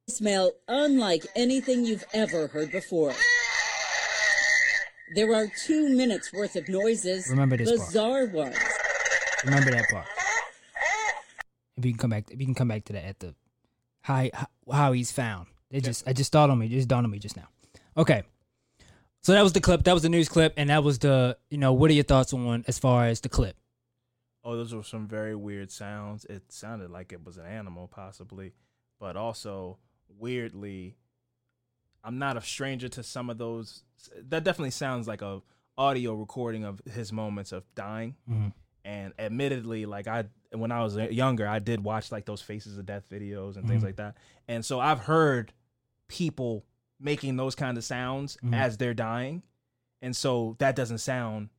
smell 0.09 0.51
unlike 0.67 1.25
anything 1.35 1.85
you've 1.85 2.03
ever 2.13 2.47
heard 2.47 2.71
before. 2.71 3.13
There 5.15 5.33
are 5.33 5.47
two 5.65 5.89
minutes 5.95 6.31
worth 6.33 6.55
of 6.55 6.67
noises. 6.67 7.27
Remember 7.29 7.55
this 7.57 7.69
part. 7.69 7.87
bizarre 7.87 8.25
ones. 8.27 8.57
Remember 9.45 9.71
that 9.71 9.85
part. 9.89 10.05
If 11.77 11.85
you 11.85 11.91
can 11.93 11.99
come 11.99 12.09
back, 12.11 12.25
if 12.31 12.39
you 12.39 12.45
can 12.45 12.53
come 12.55 12.67
back 12.67 12.83
to 12.85 12.93
that 12.93 13.05
at 13.05 13.19
the 13.19 13.33
how 14.01 14.29
how 14.71 14.91
he's 14.91 15.11
found. 15.11 15.47
It 15.71 15.83
just 15.83 16.07
I 16.07 16.13
just 16.13 16.31
thought 16.31 16.49
on 16.49 16.59
me, 16.59 16.65
it 16.67 16.69
just 16.69 16.87
dawned 16.87 17.05
on 17.05 17.11
me 17.11 17.17
just 17.19 17.35
now. 17.37 17.47
Okay, 17.97 18.23
so 19.23 19.31
that 19.33 19.41
was 19.41 19.53
the 19.53 19.61
clip. 19.61 19.83
That 19.83 19.93
was 19.93 20.03
the 20.03 20.09
news 20.09 20.29
clip, 20.29 20.53
and 20.57 20.69
that 20.69 20.83
was 20.83 20.99
the 20.99 21.37
you 21.49 21.57
know 21.57 21.73
what 21.73 21.89
are 21.89 21.93
your 21.93 22.03
thoughts 22.03 22.33
on 22.33 22.63
as 22.67 22.77
far 22.79 23.05
as 23.05 23.21
the 23.21 23.29
clip? 23.29 23.55
Oh, 24.43 24.55
those 24.57 24.73
were 24.75 24.83
some 24.83 25.07
very 25.07 25.35
weird 25.35 25.71
sounds. 25.71 26.25
It 26.25 26.51
sounded 26.51 26.91
like 26.91 27.13
it 27.13 27.23
was 27.25 27.37
an 27.37 27.45
animal, 27.45 27.87
possibly, 27.87 28.53
but 28.99 29.15
also 29.15 29.77
weirdly, 30.19 30.97
I'm 32.03 32.19
not 32.19 32.35
a 32.37 32.41
stranger 32.41 32.89
to 32.89 33.03
some 33.03 33.29
of 33.29 33.37
those. 33.37 33.83
That 34.29 34.43
definitely 34.43 34.71
sounds 34.71 35.07
like 35.07 35.21
a 35.21 35.41
audio 35.77 36.13
recording 36.13 36.65
of 36.65 36.81
his 36.91 37.11
moments 37.13 37.51
of 37.51 37.63
dying. 37.73 38.15
Mhm. 38.29 38.53
And 38.85 39.13
admittedly, 39.17 39.85
like 39.85 40.07
I, 40.07 40.25
when 40.51 40.71
I 40.73 40.83
was 40.83 40.97
younger, 40.97 41.47
I 41.47 41.59
did 41.59 41.81
watch 41.83 42.11
like 42.11 42.25
those 42.25 42.41
Faces 42.41 42.77
of 42.77 42.85
Death 42.85 43.09
videos 43.09 43.55
and 43.55 43.65
things 43.67 43.81
Mhm. 43.81 43.85
like 43.85 43.95
that. 43.95 44.17
And 44.47 44.63
so 44.65 44.79
I've 44.81 44.99
heard 44.99 45.53
people 46.09 46.65
making 47.03 47.35
those 47.37 47.53
kind 47.55 47.77
of 47.77 47.83
sounds 47.83 48.37
Mhm. 48.43 48.55
as 48.55 48.77
they're 48.77 48.93
dying, 48.93 49.43
and 50.01 50.15
so 50.15 50.55
that 50.59 50.75
doesn't 50.75 50.99
sound 50.99 51.49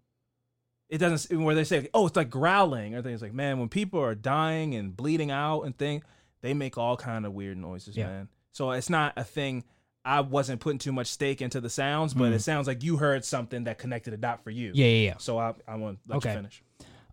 it 0.90 0.98
doesn't 0.98 1.40
where 1.42 1.54
they 1.54 1.64
say 1.64 1.88
oh 1.94 2.06
it's 2.06 2.14
like 2.16 2.28
growling 2.28 2.94
or 2.94 3.00
things 3.02 3.22
like 3.22 3.32
man 3.32 3.58
when 3.58 3.68
people 3.70 3.98
are 4.00 4.14
dying 4.14 4.74
and 4.74 4.94
bleeding 4.96 5.30
out 5.30 5.62
and 5.62 5.76
things 5.78 6.04
they 6.42 6.52
make 6.52 6.76
all 6.76 6.94
kind 6.96 7.24
of 7.24 7.32
weird 7.32 7.56
noises 7.56 7.96
Yeah. 7.96 8.06
man 8.06 8.28
so 8.52 8.70
it's 8.72 8.90
not 8.90 9.14
a 9.16 9.24
thing 9.24 9.64
i 10.04 10.20
wasn't 10.20 10.60
putting 10.60 10.78
too 10.78 10.92
much 10.92 11.06
stake 11.06 11.40
into 11.40 11.58
the 11.60 11.70
sounds 11.70 12.12
but 12.12 12.30
Mhm. 12.30 12.34
it 12.34 12.40
sounds 12.42 12.66
like 12.66 12.82
you 12.84 12.98
heard 12.98 13.24
something 13.24 13.64
that 13.64 13.78
connected 13.78 14.12
a 14.12 14.18
dot 14.18 14.44
for 14.44 14.50
you 14.50 14.72
Yeah, 14.74 14.86
yeah, 14.86 15.04
yeah. 15.12 15.14
so 15.16 15.38
i, 15.38 15.54
I 15.66 15.76
want 15.76 15.98
to 16.02 16.08
let 16.10 16.16
Okay. 16.18 16.30
you 16.32 16.36
finish 16.36 16.62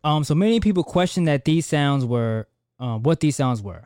Um, 0.03 0.25
so 0.25 0.35
many 0.35 0.59
people 0.59 0.83
question 0.83 1.23
that 1.25 1.45
these 1.45 1.65
sounds 1.65 2.03
were, 2.03 2.47
um, 2.79 3.03
what 3.03 3.19
these 3.21 3.35
sounds 3.35 3.61
were. 3.61 3.85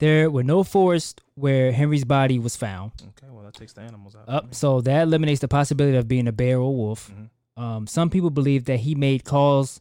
There 0.00 0.30
were 0.30 0.44
no 0.44 0.62
forests 0.62 1.20
where 1.34 1.72
Henry's 1.72 2.04
body 2.04 2.38
was 2.38 2.56
found. 2.56 2.92
okay 3.08 3.26
well 3.30 3.44
that 3.44 3.54
takes 3.54 3.72
the 3.72 3.80
animals 3.82 4.14
out 4.16 4.28
Up, 4.28 4.54
so 4.54 4.80
that 4.82 5.02
eliminates 5.02 5.40
the 5.40 5.48
possibility 5.48 5.96
of 5.96 6.06
being 6.08 6.28
a 6.28 6.32
bear 6.32 6.58
or 6.58 6.74
wolf. 6.74 7.12
Um, 7.56 7.86
some 7.88 8.08
people 8.10 8.30
believe 8.30 8.66
that 8.66 8.80
he 8.80 8.94
made 8.94 9.24
calls 9.24 9.80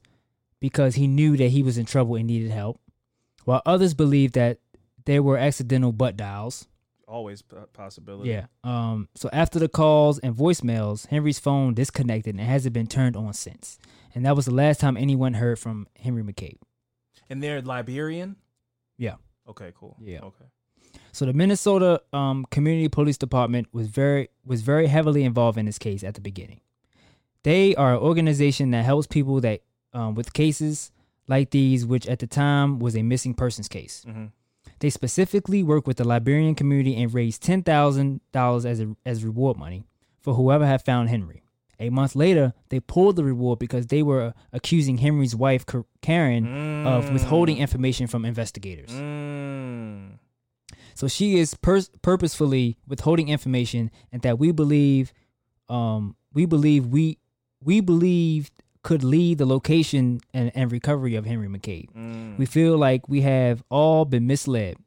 because 0.59 0.95
he 0.95 1.05
knew 1.07 1.37
that 1.37 1.49
he 1.49 1.61
was 1.61 1.77
in 1.77 1.85
trouble 1.85 2.15
and 2.15 2.25
needed 2.25 2.49
help, 2.49 2.79
while 3.45 3.61
others 3.65 3.93
believe 3.93 4.31
that 4.31 4.57
there 5.05 5.21
were 5.21 5.37
accidental 5.37 5.91
butt 5.91 6.17
dials. 6.17 6.67
always 7.07 7.43
a 7.55 7.67
possibility 7.67 8.31
Yeah. 8.31 8.47
Um. 8.63 9.07
So 9.15 9.29
after 9.31 9.59
the 9.59 9.69
calls 9.69 10.17
and 10.19 10.35
voicemails, 10.35 11.07
Henry's 11.07 11.39
phone 11.39 11.73
disconnected 11.75 12.33
and 12.35 12.43
hasn't 12.43 12.73
been 12.73 12.87
turned 12.87 13.15
on 13.15 13.33
since. 13.33 13.77
And 14.15 14.25
that 14.25 14.35
was 14.35 14.45
the 14.45 14.53
last 14.53 14.79
time 14.79 14.97
anyone 14.97 15.35
heard 15.35 15.59
from 15.59 15.87
Henry 15.99 16.23
McCabe. 16.23 16.57
and 17.29 17.41
they're 17.43 17.61
liberian 17.61 18.35
Yeah. 18.97 19.15
Okay 19.47 19.71
cool 19.79 19.95
Yeah. 20.01 20.19
okay 20.23 20.45
So 21.11 21.25
the 21.25 21.33
Minnesota 21.33 22.01
um, 22.13 22.45
Community 22.49 22.89
Police 22.89 23.17
Department 23.17 23.67
was 23.71 23.87
very 23.87 24.29
was 24.45 24.61
very 24.61 24.87
heavily 24.87 25.23
involved 25.23 25.57
in 25.57 25.65
this 25.65 25.77
case 25.79 26.03
at 26.03 26.13
the 26.15 26.21
beginning. 26.21 26.61
They 27.43 27.75
are 27.75 27.93
an 27.93 27.99
organization 27.99 28.71
that 28.71 28.83
helps 28.85 29.07
people 29.07 29.39
that 29.41 29.61
um, 29.93 30.15
with 30.15 30.33
cases 30.33 30.91
like 31.27 31.49
these, 31.51 31.85
which 31.85 32.07
at 32.07 32.19
the 32.19 32.27
time 32.27 32.79
was 32.79 32.95
a 32.95 33.03
missing 33.03 33.33
persons 33.33 33.67
case. 33.67 34.05
Mhm. 34.07 34.31
They 34.79 34.89
specifically 34.89 35.63
work 35.63 35.87
with 35.87 35.97
the 35.97 36.03
Liberian 36.07 36.55
community 36.55 36.95
and 37.01 37.13
raised 37.13 37.41
ten 37.41 37.63
thousand 37.63 38.21
dollars 38.31 38.65
as 38.65 38.79
a, 38.79 38.95
as 39.05 39.23
reward 39.25 39.57
money 39.57 39.83
for 40.21 40.33
whoever 40.35 40.65
had 40.65 40.81
found 40.83 41.09
Henry. 41.09 41.41
A 41.79 41.89
month 41.89 42.15
later, 42.15 42.53
they 42.69 42.79
pulled 42.79 43.15
the 43.17 43.23
reward 43.23 43.59
because 43.59 43.87
they 43.87 44.01
were 44.01 44.33
accusing 44.51 44.97
Henry's 44.97 45.35
wife, 45.35 45.65
Ka- 45.65 45.83
Karen, 46.01 46.85
of 46.87 47.11
withholding 47.13 47.57
information 47.57 48.07
from 48.07 48.25
investigators. 48.25 48.89
Mm. 48.89 50.17
So 50.95 51.07
she 51.07 51.37
is 51.37 51.53
pers- 51.53 51.91
purposefully 52.01 52.77
withholding 52.87 53.29
information, 53.29 53.91
and 54.11 54.23
that 54.23 54.39
we 54.39 54.51
believe, 54.51 55.13
um, 55.69 56.15
we 56.33 56.45
believe 56.45 56.87
we 56.87 57.19
we 57.63 57.81
believe 57.81 58.49
could 58.83 59.03
lead 59.03 59.37
the 59.37 59.45
location 59.45 60.19
and, 60.33 60.51
and 60.55 60.71
recovery 60.71 61.15
of 61.15 61.25
Henry 61.25 61.47
McCabe. 61.47 61.91
Mm. 61.93 62.37
We 62.37 62.45
feel 62.45 62.77
like 62.77 63.07
we 63.09 63.21
have 63.21 63.61
all 63.69 64.05
been 64.05 64.25
misled. 64.25 64.77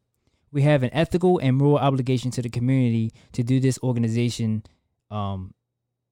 We 0.52 0.62
have 0.62 0.82
an 0.82 0.90
ethical 0.92 1.38
and 1.38 1.56
moral 1.56 1.78
obligation 1.78 2.30
to 2.32 2.42
the 2.42 2.48
community 2.48 3.12
to 3.32 3.42
do 3.42 3.60
this 3.60 3.78
organization, 3.82 4.64
um, 5.10 5.54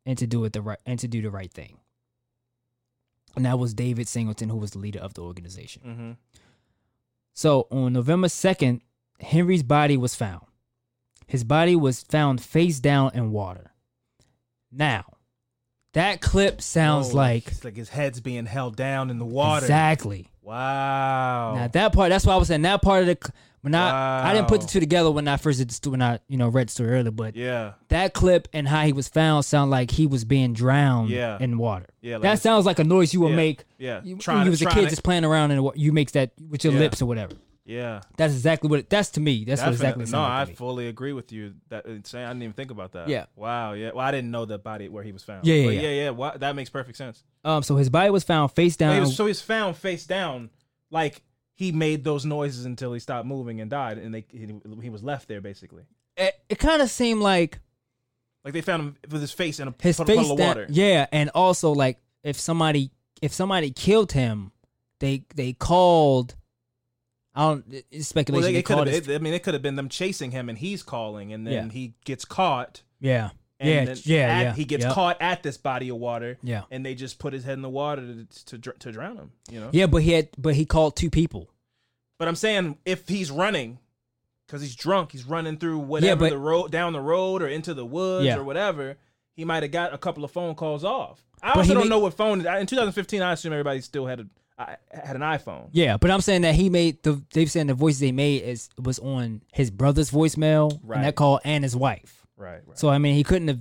and 0.09 0.17
to 0.19 0.27
do 0.27 0.43
it 0.47 0.55
the 0.55 0.63
right 0.63 0.79
and 0.87 0.99
to 0.99 1.07
do 1.07 1.21
the 1.21 1.31
right 1.31 1.53
thing. 1.53 1.77
And 3.37 3.45
that 3.45 3.59
was 3.59 3.75
David 3.75 4.09
Singleton, 4.09 4.49
who 4.49 4.57
was 4.57 4.71
the 4.71 4.79
leader 4.79 4.99
of 4.99 5.13
the 5.13 5.21
organization. 5.21 5.83
Mhm. 5.87 6.17
So 7.35 7.69
on 7.71 7.93
November 7.93 8.29
2nd, 8.29 8.81
Henry's 9.21 9.63
body 9.63 9.97
was 9.99 10.15
found. 10.15 10.47
His 11.27 11.45
body 11.45 11.77
was 11.77 12.03
found 12.03 12.41
face 12.41 12.81
down 12.81 13.11
in 13.13 13.31
water. 13.33 13.73
Now, 14.73 15.05
that 15.93 16.23
clip 16.23 16.63
sounds 16.63 17.11
Oh, 17.11 17.17
like 17.17 17.49
it's 17.49 17.65
like 17.65 17.77
his 17.77 17.91
head's 17.91 18.21
being 18.21 18.47
held 18.47 18.77
down 18.77 19.11
in 19.11 19.19
the 19.19 19.25
water 19.27 19.67
exactly. 19.67 20.29
wow 20.41 21.55
Now 21.55 21.69
that 21.69 21.93
part, 21.93 22.09
that's 22.09 22.25
why 22.25 22.33
I 22.33 22.37
was 22.39 22.49
saying 22.49 22.63
that 22.63 22.81
part 22.81 23.03
of 23.03 23.07
the. 23.09 23.33
When 23.63 23.75
I 23.75 24.31
I 24.31 24.35
didn't 24.35 24.49
put 24.49 24.61
the 24.61 24.67
two 24.67 24.81
together 24.81 25.11
when 25.11 25.27
I 25.29 25.37
first 25.37 25.59
did 25.59 25.71
the 25.71 25.75
sto- 25.75 25.91
when 25.91 26.01
I 26.03 26.21
you 26.29 26.37
know 26.37 26.49
read 26.49 26.69
the 26.69 26.73
story 26.73 26.91
earlier, 26.91 27.11
but 27.11 27.35
yeah 27.37 27.73
that 27.89 28.15
clip 28.15 28.49
and 28.53 28.69
how 28.69 28.85
he 28.85 28.93
was 28.93 29.09
found 29.09 29.45
sound 29.45 29.71
like 29.71 29.91
he 29.91 30.07
was 30.07 30.25
being 30.25 30.53
drowned 30.53 31.11
Yeah. 31.11 31.39
in 31.41 31.59
water. 31.59 31.87
Yeah, 32.01 32.15
like 32.15 32.23
that 32.23 32.29
it's- 32.29 32.43
sounds 32.43 32.67
like 32.67 32.79
a 32.79 32.85
noise 32.85 33.13
you 33.13 33.21
would 33.21 33.31
yeah, 33.31 33.37
make. 33.37 33.65
yeah. 33.79 34.01
you, 34.05 34.17
Trying 34.17 34.39
when 34.39 34.45
to- 34.45 34.49
you 34.49 34.51
was 34.53 34.61
a 34.63 34.65
trying 34.65 34.75
kid 34.77 34.83
to- 34.85 34.91
just 34.91 35.03
playing 35.03 35.25
around 35.25 35.51
and 35.51 35.71
you 35.75 35.93
makes 35.93 36.13
that 36.13 36.33
with 36.49 36.63
your 36.65 36.73
Yeah. 36.75 36.79
lips 36.81 37.03
or 37.03 37.07
whatever. 37.07 37.33
yeah 37.65 38.01
That's 38.17 38.33
exactly 38.33 38.71
what. 38.71 38.79
It, 38.81 38.89
that's 38.91 39.11
to 39.11 39.21
me. 39.21 39.45
That's 39.45 39.61
what 39.61 39.73
exactly. 39.73 40.05
It 40.05 40.07
No, 40.07 40.11
sounded 40.13 40.29
I 40.33 40.39
like 40.39 40.47
to 40.47 40.53
me. 40.53 40.57
fully 40.57 40.87
agree 40.89 41.13
with 41.13 41.33
you. 41.33 41.55
That 41.69 41.85
insane. 41.85 42.25
I 42.25 42.29
didn't 42.29 42.43
even 42.45 42.53
think 42.55 42.71
about 42.71 42.93
that. 42.93 43.09
Yeah. 43.09 43.27
Wow. 43.37 43.75
Yeah. 43.75 43.91
Well, 43.95 44.07
I 44.07 44.11
didn't 44.11 44.31
know 44.31 44.45
the 44.47 44.59
body 44.59 44.89
where 44.89 45.03
he 45.05 45.13
was 45.13 45.23
found. 45.23 45.47
Yeah, 45.47 45.55
yeah, 45.57 45.67
But 45.67 45.75
yeah. 45.75 45.91
yeah. 45.91 46.11
Wow, 46.11 46.33
that 46.39 46.57
makes 46.57 46.71
perfect 46.71 46.97
sense. 46.97 47.23
Um, 47.45 47.63
so 47.63 47.77
his 47.77 47.91
body 47.91 48.09
was 48.11 48.25
found 48.25 48.53
face 48.53 48.77
down. 48.77 48.95
he, 48.95 49.01
was, 49.01 49.15
so 49.17 49.25
he 49.27 49.31
was 49.31 49.43
found 49.43 49.77
face 49.77 50.07
down, 50.07 50.49
like 50.91 51.23
he 51.59 51.73
made 51.73 52.05
those 52.05 52.25
noises 52.25 52.65
until 52.65 52.93
he 52.93 53.01
stopped 53.01 53.27
moving 53.27 53.61
and 53.61 53.69
died, 53.69 53.99
and 53.99 54.15
they 54.15 54.25
he, 54.31 54.47
he 54.81 54.89
was 54.91 55.03
left 55.03 55.27
there 55.27 55.41
basically. 55.41 55.83
it 56.17 56.35
it 56.49 56.59
kind 56.61 56.81
of 56.81 56.89
seemed 56.89 57.21
like 57.21 57.59
Like 58.45 58.55
they 58.55 58.61
found 58.61 58.81
him 58.83 58.97
with 59.11 59.21
his 59.21 59.33
face 59.33 59.59
in 59.59 59.67
a 59.67 59.75
his 59.83 59.97
puddle, 59.97 60.15
face 60.15 60.29
puddle 60.29 60.37
water. 60.47 60.67
Yeah, 60.71 61.07
and 61.11 61.31
also 61.35 61.73
like 61.73 61.99
if 62.23 62.39
somebody 62.39 62.93
if 63.21 63.33
somebody 63.33 63.73
killed 63.73 64.13
him, 64.13 64.53
they 65.01 65.25
they 65.35 65.53
called. 65.53 66.37
I 67.35 67.51
don't. 67.51 67.65
It's 67.69 67.85
Well, 67.93 68.03
speculation. 68.03 68.47
they, 68.47 68.53
they 68.53 68.59
it 68.61 68.63
called 68.63 68.87
his- 68.89 69.09
I 69.09 69.19
mean, 69.19 69.35
it 69.35 69.43
could 69.43 69.55
have 69.55 69.63
been 69.63 69.77
them 69.77 69.89
chasing 69.89 70.31
him, 70.31 70.49
and 70.49 70.57
he's 70.59 70.83
calling, 70.83 71.33
and 71.33 71.45
then 71.47 71.53
Yeah. 71.67 71.69
he 71.73 71.95
gets 72.05 72.25
caught. 72.25 72.83
yeah. 73.01 73.31
And 73.61 73.89
yeah. 73.89 73.95
yeah. 74.17 74.23
at- 74.39 74.43
yeah. 74.43 74.55
He 74.55 74.65
gets 74.65 74.85
yep. 74.85 74.93
caught 74.95 75.17
at 75.21 75.43
this 75.43 75.57
body 75.57 75.89
of 75.89 75.97
water. 75.97 76.39
Yeah. 76.43 76.63
And 76.71 76.85
they 76.87 76.95
just 76.95 77.19
put 77.19 77.33
his 77.33 77.45
head 77.45 77.55
in 77.55 77.63
the 77.63 77.69
water 77.69 78.03
to 78.03 78.59
to, 78.59 78.73
to 78.73 78.93
drown 78.93 79.17
him. 79.17 79.33
You 79.51 79.61
know. 79.61 79.71
Yeah, 79.73 79.87
but 79.87 80.03
he 80.03 80.13
had 80.13 80.29
but 80.39 80.55
he 80.55 80.65
called 80.65 80.97
two 80.97 81.11
people. 81.11 81.51
But 82.19 82.29
I'm 82.29 82.37
saying 82.37 82.79
if 82.85 83.09
he's 83.09 83.31
running, 83.31 83.79
because 84.47 84.63
he's 84.63 84.75
drunk, 84.77 85.13
he's 85.13 85.25
running 85.25 85.57
through 85.59 85.79
whatever 85.79 86.21
but- 86.27 86.31
the 86.31 86.39
road 86.39 86.71
down 86.71 86.93
the 86.93 87.01
road 87.01 87.43
or 87.43 87.49
into 87.49 87.75
the 87.75 87.85
woods 87.87 88.27
Yeah. 88.27 88.37
or 88.39 88.45
whatever, 88.45 88.97
he 89.35 89.45
might 89.45 89.63
have 89.63 89.73
got 89.73 89.93
a 89.95 89.99
couple 89.99 90.25
of 90.25 90.31
phone 90.31 90.55
calls 90.55 90.85
off. 90.85 91.23
I 91.43 91.51
But 91.51 91.59
also 91.59 91.75
don't 91.75 91.85
make- 91.85 91.91
know 91.91 91.99
what 92.01 92.15
phone. 92.15 92.45
In 92.47 92.67
2015, 92.67 93.23
I 93.23 93.33
assume 93.33 93.53
everybody 93.53 93.81
still 93.81 94.07
had 94.07 94.21
a 94.21 94.27
I- 94.61 94.77
had 94.93 95.15
an 95.15 95.23
iPhone. 95.23 95.69
Yeah, 95.71 95.97
but 95.99 96.11
I'm 96.11 96.21
saying 96.21 96.43
that 96.43 96.57
he 96.57 96.69
made 96.69 97.01
the 97.05 97.23
they've 97.33 97.49
saying 97.49 97.69
the 97.69 97.75
voices 97.75 98.01
they 98.01 98.11
made 98.11 98.43
is 98.43 98.69
was 98.77 98.99
on 98.99 99.43
his 99.53 99.71
brother's 99.71 100.11
voicemail 100.11 100.81
Right. 100.83 100.97
and 100.97 101.05
that 101.07 101.15
call 101.15 101.41
and 101.45 101.63
his 101.63 101.77
wife. 101.77 102.18
Right. 102.39 102.61
Right. 102.67 102.79
So 102.79 102.89
I 102.89 102.99
mean, 102.99 103.15
he 103.15 103.25
couldn't 103.25 103.49
have. 103.49 103.61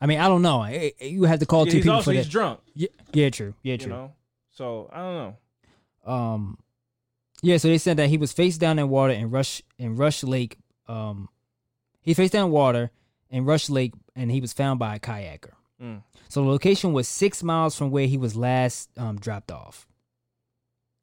I 0.00 0.06
mean, 0.06 0.20
I 0.20 0.28
don't 0.28 0.42
know. 0.42 0.64
You 1.00 1.24
had 1.24 1.40
to 1.40 1.46
call 1.46 1.64
Yeah, 1.66 1.72
two 1.72 1.76
he's 1.78 1.84
people 1.84 1.96
also 1.96 2.10
for 2.10 2.14
he's 2.14 2.26
that. 2.26 2.30
drunk. 2.30 2.60
Yeah, 2.74 2.88
yeah, 3.12 3.30
true. 3.30 3.54
Yeah, 3.62 3.72
You 3.72 3.78
true. 3.78 3.88
know. 3.92 4.12
So 4.50 4.88
I 4.92 4.98
don't 4.98 5.36
know. 6.06 6.12
Um, 6.12 6.58
yeah. 7.42 7.56
So 7.56 7.68
they 7.68 7.78
said 7.78 7.96
that 7.96 8.08
he 8.08 8.16
was 8.18 8.32
face 8.32 8.56
down 8.58 8.78
in 8.78 8.88
water 8.88 9.12
in 9.12 9.30
Rush 9.30 9.62
in 9.78 9.96
Rush 9.96 10.22
Lake. 10.22 10.56
Um, 10.86 11.28
he 12.02 12.14
face 12.14 12.30
down 12.30 12.46
in 12.46 12.52
water 12.52 12.90
in 13.30 13.44
Rush 13.44 13.68
Lake, 13.70 13.92
and 14.16 14.30
he 14.30 14.40
was 14.40 14.52
found 14.52 14.78
by 14.78 14.96
a 14.96 14.98
kayaker. 15.00 15.52
Mm. 15.82 16.02
So 16.28 16.42
the 16.44 16.48
location 16.48 16.92
was 16.92 17.08
six 17.08 17.42
miles 17.42 17.76
from 17.76 17.90
where 17.90 18.06
he 18.06 18.16
was 18.18 18.36
last 18.36 18.90
um, 18.98 19.18
dropped 19.18 19.50
off. 19.50 19.86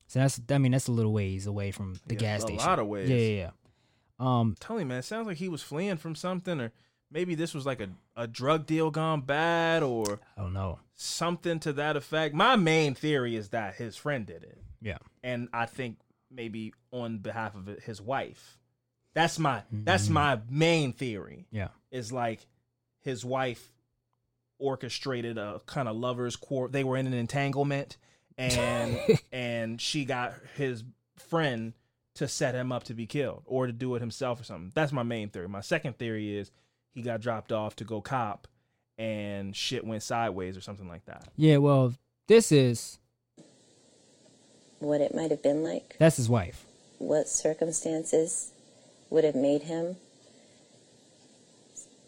So 0.08 0.20
that's 0.20 0.40
I 0.50 0.58
mean 0.58 0.72
that's 0.72 0.88
a 0.88 0.92
little 0.92 1.14
ways 1.14 1.48
away 1.48 1.72
from 1.72 2.00
the 2.08 2.16
Yeah, 2.16 2.20
gas 2.20 2.40
a 2.40 2.42
station. 2.48 2.66
lot 2.66 2.80
of 2.80 2.88
ways. 2.88 3.10
Yeah, 3.10 3.16
yeah, 3.18 3.36
yeah. 3.44 3.50
Um, 4.20 4.56
Tell 4.60 4.76
me, 4.78 4.84
man, 4.84 5.00
it 5.00 5.04
sounds 5.06 5.28
like 5.28 5.38
he 5.38 5.50
was 5.50 5.62
fleeing 5.62 5.98
from 5.98 6.16
something, 6.16 6.60
or 6.60 6.72
maybe 7.12 7.36
this 7.36 7.54
was 7.54 7.66
like 7.66 7.82
a, 7.82 7.90
a 8.16 8.28
drug 8.28 8.66
deal 8.66 8.92
gone 8.92 9.22
bad, 9.22 9.84
or 9.84 10.20
I 10.38 10.42
don't 10.42 10.54
know. 10.54 10.80
something 10.96 11.60
to 11.62 11.74
that 11.74 11.96
effect. 11.96 12.34
My 12.36 12.56
main 12.56 12.94
theory 12.96 13.36
is 13.36 13.50
that 13.50 13.76
his 13.76 13.96
friend 13.96 14.26
did 14.26 14.44
it. 14.44 14.58
Yeah. 14.82 14.98
and 15.24 15.50
I 15.54 15.66
think 15.66 15.98
maybe 16.30 16.74
on 16.92 17.18
behalf 17.20 17.56
of 17.56 17.68
his 17.84 18.00
wife. 18.02 18.58
That's 19.16 19.40
my 19.40 19.60
Mm-hmm. 19.60 19.84
that's 19.86 20.08
my 20.10 20.40
main 20.50 20.94
theory. 20.94 21.48
Yeah. 21.52 21.70
Is 21.92 22.12
like 22.12 22.46
his 23.02 23.26
wife 23.26 23.72
orchestrated 24.60 25.38
a 25.38 25.62
kind 25.66 25.88
of 25.88 25.96
lovers 25.96 26.36
quarrel. 26.36 26.70
They 26.72 26.84
were 26.84 26.98
in 26.98 27.08
an 27.08 27.14
entanglement, 27.14 27.98
and 28.38 29.00
and 29.32 29.82
she 29.82 30.06
got 30.06 30.34
his 30.56 30.84
friend 31.18 31.74
to 32.16 32.28
set 32.28 32.56
him 32.56 32.72
up 32.72 32.84
to 32.86 32.94
be 32.94 33.06
killed 33.06 33.44
or 33.46 33.68
to 33.68 33.74
do 33.74 33.96
it 33.96 34.00
himself 34.00 34.40
or 34.42 34.44
something. 34.44 34.72
That's 34.74 34.92
my 34.92 35.04
main 35.04 35.30
theory. 35.30 35.48
My 35.48 35.62
second 35.62 35.98
theory 35.98 36.36
is 36.38 36.52
he 36.98 37.04
got 37.04 37.22
dropped 37.22 37.52
off 37.52 37.76
to 37.76 37.84
go 37.84 38.02
cop, 38.02 38.48
and 38.98 39.56
shit 39.56 39.86
went 39.86 40.02
sideways 40.02 40.58
or 40.58 40.62
something 40.62 40.88
like 40.88 41.06
that. 41.06 41.28
Yeah, 41.36 41.58
well, 41.58 41.94
this 42.28 42.52
is 42.52 42.98
What 44.80 45.00
it 45.00 45.14
might 45.14 45.30
have 45.30 45.44
been 45.44 45.64
like, 45.64 45.96
that's 46.00 46.18
his 46.18 46.28
wife. 46.28 46.66
what 46.98 47.30
circumstances 47.30 48.52
would 49.12 49.24
have 49.24 49.36
made 49.36 49.62
him 49.64 49.98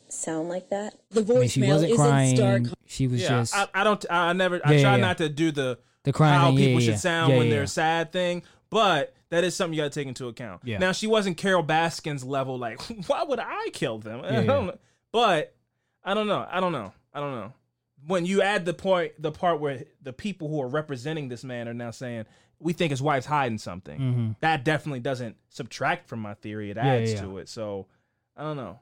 sound 0.09 0.49
like 0.49 0.69
that. 0.69 0.95
The 1.11 1.21
I 1.21 1.39
mean, 1.39 1.49
she 1.49 1.61
wasn't 1.67 1.95
crying. 1.95 2.71
She 2.87 3.05
was 3.05 3.21
yeah, 3.21 3.27
just 3.29 3.55
I, 3.55 3.67
I 3.75 3.83
don't. 3.83 4.03
I 4.09 4.33
never. 4.33 4.59
I 4.65 4.73
Yeah, 4.73 4.81
try 4.81 4.95
yeah, 4.95 5.01
not 5.05 5.19
to 5.19 5.29
do 5.29 5.51
the 5.51 5.77
The 6.03 6.11
crying 6.11 6.39
how 6.39 6.47
thing, 6.47 6.57
yeah, 6.57 6.65
people 6.65 6.81
yeah, 6.81 6.91
should 6.93 6.99
sound 6.99 7.33
Yeah, 7.33 7.37
when 7.37 7.47
yeah, 7.47 7.53
they're 7.57 7.67
sad 7.67 8.11
thing, 8.11 8.41
but 8.69 9.13
that 9.29 9.43
is 9.43 9.55
something 9.55 9.73
you 9.73 9.81
got 9.83 9.91
to 9.91 9.99
take 9.99 10.07
into 10.07 10.27
account. 10.27 10.61
Yeah. 10.63 10.77
Now 10.79 10.91
she 10.91 11.07
wasn't 11.07 11.37
Carole 11.37 11.63
Baskin's 11.63 12.23
level. 12.23 12.57
Like, 12.57 12.81
why 13.07 13.23
would 13.23 13.39
I 13.39 13.69
kill 13.73 13.99
them? 13.99 14.21
Yeah, 14.23 14.41
yeah. 14.41 14.71
But 15.11 15.55
I 16.03 16.13
don't 16.13 16.27
know. 16.27 16.45
I 16.49 16.59
don't 16.59 16.71
know. 16.71 16.93
I 17.13 17.19
don't 17.19 17.33
know. 17.35 17.53
When 18.05 18.25
you 18.25 18.41
add 18.41 18.63
the 18.65 18.73
point, 18.73 19.13
the 19.19 19.31
part 19.31 19.59
where 19.59 19.83
the 20.01 20.13
people 20.13 20.47
who 20.47 20.61
are 20.61 20.67
representing 20.67 21.27
this 21.29 21.43
man 21.43 21.67
are 21.67 21.73
now 21.73 21.91
saying 21.91 22.25
we 22.59 22.73
think 22.73 22.91
his 22.91 23.01
wife's 23.01 23.25
hiding 23.25 23.57
something, 23.57 23.99
Mhm. 23.99 24.35
that 24.41 24.63
definitely 24.63 24.99
doesn't 24.99 25.35
subtract 25.49 26.07
from 26.07 26.19
my 26.19 26.33
theory. 26.35 26.69
It 26.71 26.77
adds 26.77 27.13
to 27.21 27.37
it. 27.39 27.49
So 27.49 27.87
I 28.37 28.43
don't 28.43 28.57
know. 28.57 28.79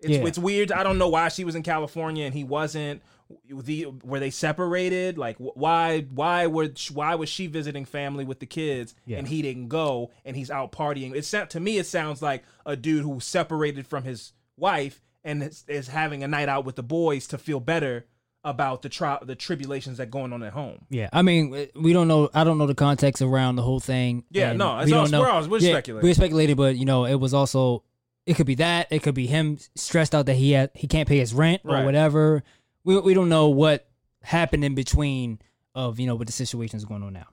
It's, 0.00 0.10
Yeah. 0.10 0.26
it's 0.26 0.38
weird. 0.38 0.70
I 0.72 0.82
don't 0.82 0.98
know 0.98 1.08
why 1.08 1.28
she 1.28 1.44
was 1.44 1.54
in 1.54 1.62
California 1.62 2.24
and 2.24 2.34
he 2.34 2.44
wasn't. 2.44 3.02
The 3.50 3.86
were 4.04 4.20
they 4.20 4.30
separated? 4.30 5.18
Like 5.18 5.36
wh- 5.36 5.56
why? 5.56 6.00
Why 6.14 6.46
were 6.46 6.70
why 6.94 7.14
was 7.14 7.28
she 7.28 7.46
visiting 7.46 7.84
family 7.84 8.24
with 8.24 8.40
the 8.40 8.46
kids 8.46 8.94
Yeah. 9.06 9.18
and 9.18 9.28
he 9.28 9.42
didn't 9.42 9.68
go 9.68 10.10
and 10.24 10.34
he's 10.36 10.50
out 10.50 10.72
partying? 10.72 11.14
It 11.14 11.24
sound 11.26 11.50
to 11.50 11.60
me 11.60 11.76
it 11.78 11.86
sounds 11.86 12.22
like 12.22 12.44
a 12.64 12.74
dude 12.76 13.02
who 13.02 13.20
separated 13.20 13.86
from 13.86 14.04
his 14.04 14.32
wife 14.56 15.02
and 15.24 15.42
is, 15.42 15.64
is 15.68 15.88
having 15.88 16.22
a 16.24 16.28
night 16.28 16.48
out 16.48 16.64
with 16.64 16.76
the 16.76 16.82
boys 16.82 17.26
to 17.28 17.36
feel 17.38 17.60
better 17.60 18.06
about 18.44 18.80
the 18.80 18.88
tri- 18.88 19.18
the 19.20 19.34
tribulations 19.34 19.98
that 19.98 20.10
going 20.10 20.32
on 20.32 20.42
at 20.42 20.52
home. 20.54 20.86
Yeah, 20.88 21.10
I 21.12 21.20
mean, 21.20 21.66
we 21.74 21.92
don't 21.92 22.08
know. 22.08 22.30
I 22.32 22.44
don't 22.44 22.56
know 22.56 22.66
the 22.66 22.74
context 22.74 23.20
around 23.20 23.56
the 23.56 23.62
whole 23.62 23.80
thing. 23.80 24.24
Yeah, 24.30 24.54
no, 24.54 24.78
it's 24.78 24.86
we 24.90 24.96
all- 24.96 25.02
don't 25.04 25.10
know. 25.10 25.20
we're 25.20 25.28
all- 25.28 25.46
we're 25.48 25.58
Yeah, 25.58 25.72
speculating. 25.72 26.08
We're 26.08 26.14
speculating, 26.14 26.56
but 26.56 26.76
you 26.76 26.86
know, 26.86 27.04
it 27.04 27.16
was 27.16 27.34
also 27.34 27.82
it 28.28 28.36
could 28.36 28.46
be 28.46 28.56
that 28.56 28.86
it 28.90 29.02
could 29.02 29.14
be 29.14 29.26
him 29.26 29.58
stressed 29.74 30.14
out 30.14 30.26
that 30.26 30.34
he 30.34 30.52
had 30.52 30.70
he 30.74 30.86
can't 30.86 31.08
pay 31.08 31.18
his 31.18 31.32
rent 31.34 31.62
or 31.64 31.72
Right. 31.74 31.84
whatever. 31.84 32.42
We 32.84 32.98
we 33.00 33.14
don't 33.14 33.28
know 33.28 33.48
what 33.48 33.88
happened 34.22 34.64
in 34.64 34.74
between 34.74 35.38
of 35.74 35.98
you 35.98 36.06
know 36.06 36.14
what 36.14 36.26
the 36.26 36.32
situation 36.32 36.76
is 36.76 36.84
going 36.84 37.02
on 37.02 37.12
now. 37.12 37.26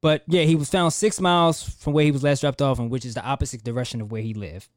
But 0.00 0.24
yeah, 0.26 0.42
he 0.44 0.54
was 0.56 0.70
found 0.70 0.92
six 0.94 1.20
miles 1.20 1.62
from 1.62 1.92
where 1.92 2.04
he 2.04 2.10
was 2.10 2.22
last 2.22 2.40
dropped 2.40 2.62
off, 2.62 2.78
and 2.78 2.90
which 2.90 3.04
is 3.04 3.14
the 3.14 3.24
opposite 3.24 3.62
direction 3.62 4.00
of 4.00 4.10
where 4.10 4.22
he 4.22 4.32
lived. 4.34 4.68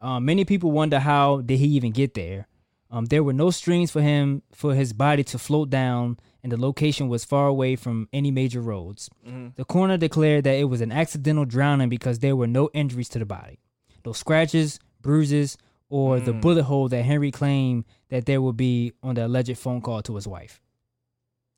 Um, 0.00 0.24
many 0.24 0.44
people 0.44 0.70
wonder 0.70 0.98
how 1.00 1.40
did 1.42 1.58
he 1.58 1.66
even 1.66 1.90
get 1.92 2.14
there. 2.14 2.46
Um, 2.90 3.06
there 3.06 3.22
were 3.22 3.32
no 3.32 3.50
streams 3.50 3.90
for 3.90 4.00
him 4.02 4.42
for 4.52 4.74
his 4.74 4.92
body 4.92 5.22
to 5.24 5.38
float 5.38 5.70
down, 5.70 6.18
and 6.42 6.50
the 6.50 6.56
location 6.60 7.08
was 7.08 7.24
far 7.24 7.46
away 7.48 7.76
from 7.76 8.08
any 8.12 8.30
major 8.30 8.60
roads. 8.60 9.10
Mhm. 9.28 9.54
The 9.56 9.64
coroner 9.64 9.96
declared 9.98 10.44
that 10.44 10.54
it 10.56 10.64
was 10.64 10.80
an 10.80 10.90
accidental 10.92 11.44
drowning 11.44 11.88
because 11.88 12.18
there 12.20 12.34
were 12.34 12.46
no 12.48 12.70
injuries 12.72 13.08
to 13.10 13.18
the 13.18 13.26
body, 13.26 13.58
no 14.04 14.12
scratches, 14.12 14.78
bruises, 15.02 15.56
or 15.88 16.20
the 16.20 16.32
Mm. 16.32 16.40
bullet 16.40 16.62
hole 16.64 16.88
that 16.88 17.02
Henry 17.02 17.30
claimed 17.30 17.84
that 18.08 18.26
there 18.26 18.40
would 18.40 18.56
be 18.56 18.92
on 19.02 19.14
the 19.16 19.26
alleged 19.26 19.56
phone 19.58 19.80
call 19.80 20.02
to 20.02 20.14
his 20.14 20.26
wife. 20.26 20.60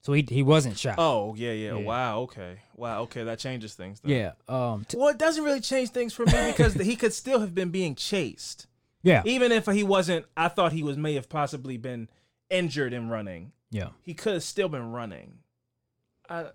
So 0.03 0.13
he 0.15 0.27
he 0.29 0.43
wasn't 0.43 0.77
shot. 0.79 0.97
Oh 0.99 1.35
yeah, 1.37 1.53
yeah. 1.53 1.77
Yeah. 1.77 1.85
Wow. 1.85 2.21
Okay. 2.23 2.59
Wow. 2.75 3.03
Okay. 3.03 3.23
That 3.25 3.39
changes 3.39 3.75
things. 3.75 4.01
Then. 4.01 4.11
yeah. 4.11 4.33
Um. 4.49 4.85
t- 4.85 4.97
Well, 4.97 5.09
it 5.09 5.19
doesn't 5.19 5.45
really 5.45 5.61
change 5.61 5.91
things 5.91 6.13
for 6.13 6.27
me 6.27 6.33
because 6.51 6.75
he 6.75 6.97
could 6.97 7.13
still 7.13 7.39
have 7.41 7.55
been 7.55 7.71
being 7.71 7.95
chased. 7.95 8.67
Yeah. 9.05 9.23
Even 9.25 9.53
if 9.53 9.67
he 9.67 9.83
wasn't, 9.85 10.27
I 10.37 10.49
thought 10.49 10.73
he 10.73 10.83
was 10.83 10.97
may 10.97 11.15
have 11.15 11.29
possibly 11.29 11.77
been 11.77 12.09
injured 12.51 12.93
in 12.93 13.09
running. 13.09 13.53
Yeah. 13.71 13.91
He 14.03 14.15
could 14.15 14.35
have 14.35 14.43
still 14.43 14.69
been 14.69 14.91
running. 14.93 15.39
I, 16.29 16.47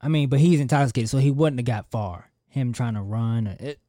I 0.00 0.08
mean, 0.08 0.28
but 0.28 0.40
he's 0.40 0.60
intoxicated, 0.60 1.08
so 1.10 1.18
he 1.18 1.30
wouldn't 1.30 1.58
have 1.60 1.66
got 1.66 1.90
far. 1.90 2.30
Him 2.48 2.72
trying 2.72 2.94
to 2.94 3.02
run, 3.02 3.46
it, 3.46 3.80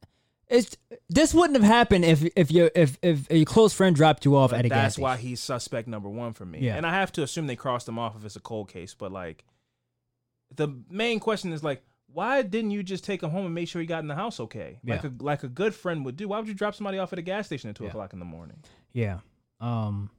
it's 0.50 0.76
this 1.10 1.34
wouldn't 1.34 1.58
have 1.62 1.66
happened 1.70 2.04
if 2.04 2.24
if 2.36 2.50
your 2.50 2.70
if 2.74 2.98
if 3.02 3.26
a 3.30 3.44
close 3.44 3.72
friend 3.74 3.94
dropped 3.94 4.24
you 4.24 4.36
off 4.36 4.52
at 4.52 4.64
a 4.64 4.68
gas 4.68 4.68
station. 4.68 4.82
that's 4.82 4.94
station. 4.94 5.02
why 5.02 5.16
he's 5.16 5.40
suspect 5.40 5.88
number 5.88 6.08
one 6.08 6.32
for 6.32 6.46
me. 6.46 6.60
Yeah. 6.60 6.76
And 6.76 6.86
I 6.86 6.94
have 6.94 7.12
to 7.12 7.22
assume 7.22 7.46
they 7.46 7.56
crossed 7.56 7.86
him 7.88 7.98
off 7.98 8.16
if 8.16 8.24
it's 8.24 8.36
a 8.36 8.40
cold 8.40 8.68
case. 8.70 8.94
But 8.94 9.12
like, 9.12 9.44
the 10.54 10.68
main 10.90 11.20
question 11.20 11.52
is 11.52 11.62
like, 11.62 11.82
why 12.12 12.40
didn't 12.42 12.70
you 12.70 12.82
just 12.82 13.04
take 13.04 13.22
him 13.22 13.30
home 13.30 13.44
and 13.44 13.54
make 13.54 13.68
sure 13.68 13.80
he 13.80 13.86
got 13.86 14.00
in 14.00 14.08
the 14.08 14.14
house 14.14 14.40
okay? 14.40 14.78
Like 14.84 15.02
Yeah. 15.02 15.10
a 15.18 15.22
like 15.22 15.42
a 15.42 15.48
good 15.48 15.74
friend 15.74 16.04
would 16.06 16.16
do. 16.16 16.28
Why 16.28 16.38
would 16.38 16.48
you 16.48 16.54
drop 16.54 16.74
somebody 16.74 16.98
off 16.98 17.12
at 17.12 17.18
a 17.18 17.22
gas 17.22 17.46
station 17.46 17.68
at 17.68 17.76
two 17.76 17.84
Yeah. 17.84 17.90
o'clock 17.90 18.12
in 18.14 18.18
the 18.18 18.24
morning? 18.24 18.56
Yeah. 18.92 19.18
Um. 19.60 20.10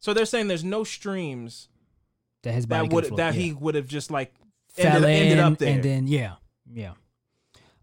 So 0.00 0.12
they're 0.12 0.26
saying 0.26 0.48
there's 0.48 0.64
no 0.64 0.84
streams 0.84 1.68
That 2.42 2.52
his 2.52 2.66
body 2.66 2.88
that 2.88 2.94
could 2.94 3.10
would 3.10 3.16
that 3.18 3.34
yeah. 3.34 3.40
he 3.40 3.52
would 3.52 3.74
have 3.74 3.86
just 3.86 4.10
like 4.10 4.34
fell 4.68 4.96
ended, 5.04 5.10
ended 5.10 5.32
in, 5.32 5.44
up 5.44 5.58
there. 5.58 5.74
and 5.74 5.82
then 5.82 6.06
yeah, 6.06 6.34
yeah. 6.70 6.92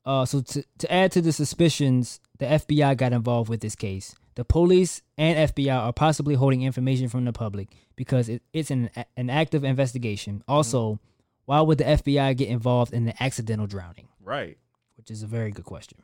Uh, 0.05 0.25
so 0.25 0.41
to 0.41 0.63
to 0.77 0.91
add 0.91 1.11
to 1.13 1.21
the 1.21 1.31
suspicions, 1.31 2.19
the 2.37 2.45
FBI 2.45 2.95
got 2.97 3.13
involved 3.13 3.49
with 3.49 3.61
this 3.61 3.75
case. 3.75 4.15
The 4.35 4.45
police 4.45 5.01
and 5.17 5.49
FBI 5.49 5.73
are 5.75 5.93
possibly 5.93 6.35
holding 6.35 6.61
information 6.61 7.07
from 7.07 7.25
the 7.25 7.33
public 7.33 7.69
because 7.95 8.29
it, 8.29 8.43
it's 8.53 8.69
an 8.69 8.89
an 9.17 9.29
active 9.29 9.63
investigation. 9.63 10.43
Also, 10.47 10.99
why 11.45 11.61
would 11.61 11.77
the 11.77 11.85
FBI 11.85 12.37
get 12.37 12.49
involved 12.49 12.93
in 12.93 13.05
the 13.05 13.23
accidental 13.23 13.67
drowning? 13.67 14.07
right. 14.23 14.57
Which 14.97 15.11
is 15.11 15.23
a 15.23 15.27
very 15.27 15.51
good 15.51 15.65
question. 15.65 15.99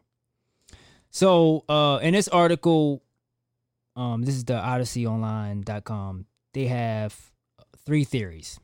So, 1.11 1.63
uh, 1.69 1.99
in 2.01 2.13
this 2.13 2.27
article, 2.27 3.01
um, 3.95 4.23
this 4.23 4.35
is 4.35 4.43
the 4.43 4.53
OdysseyOnline.com. 4.55 6.25
They 6.53 6.67
have 6.67 7.31
three 7.85 8.03
theories. 8.03 8.59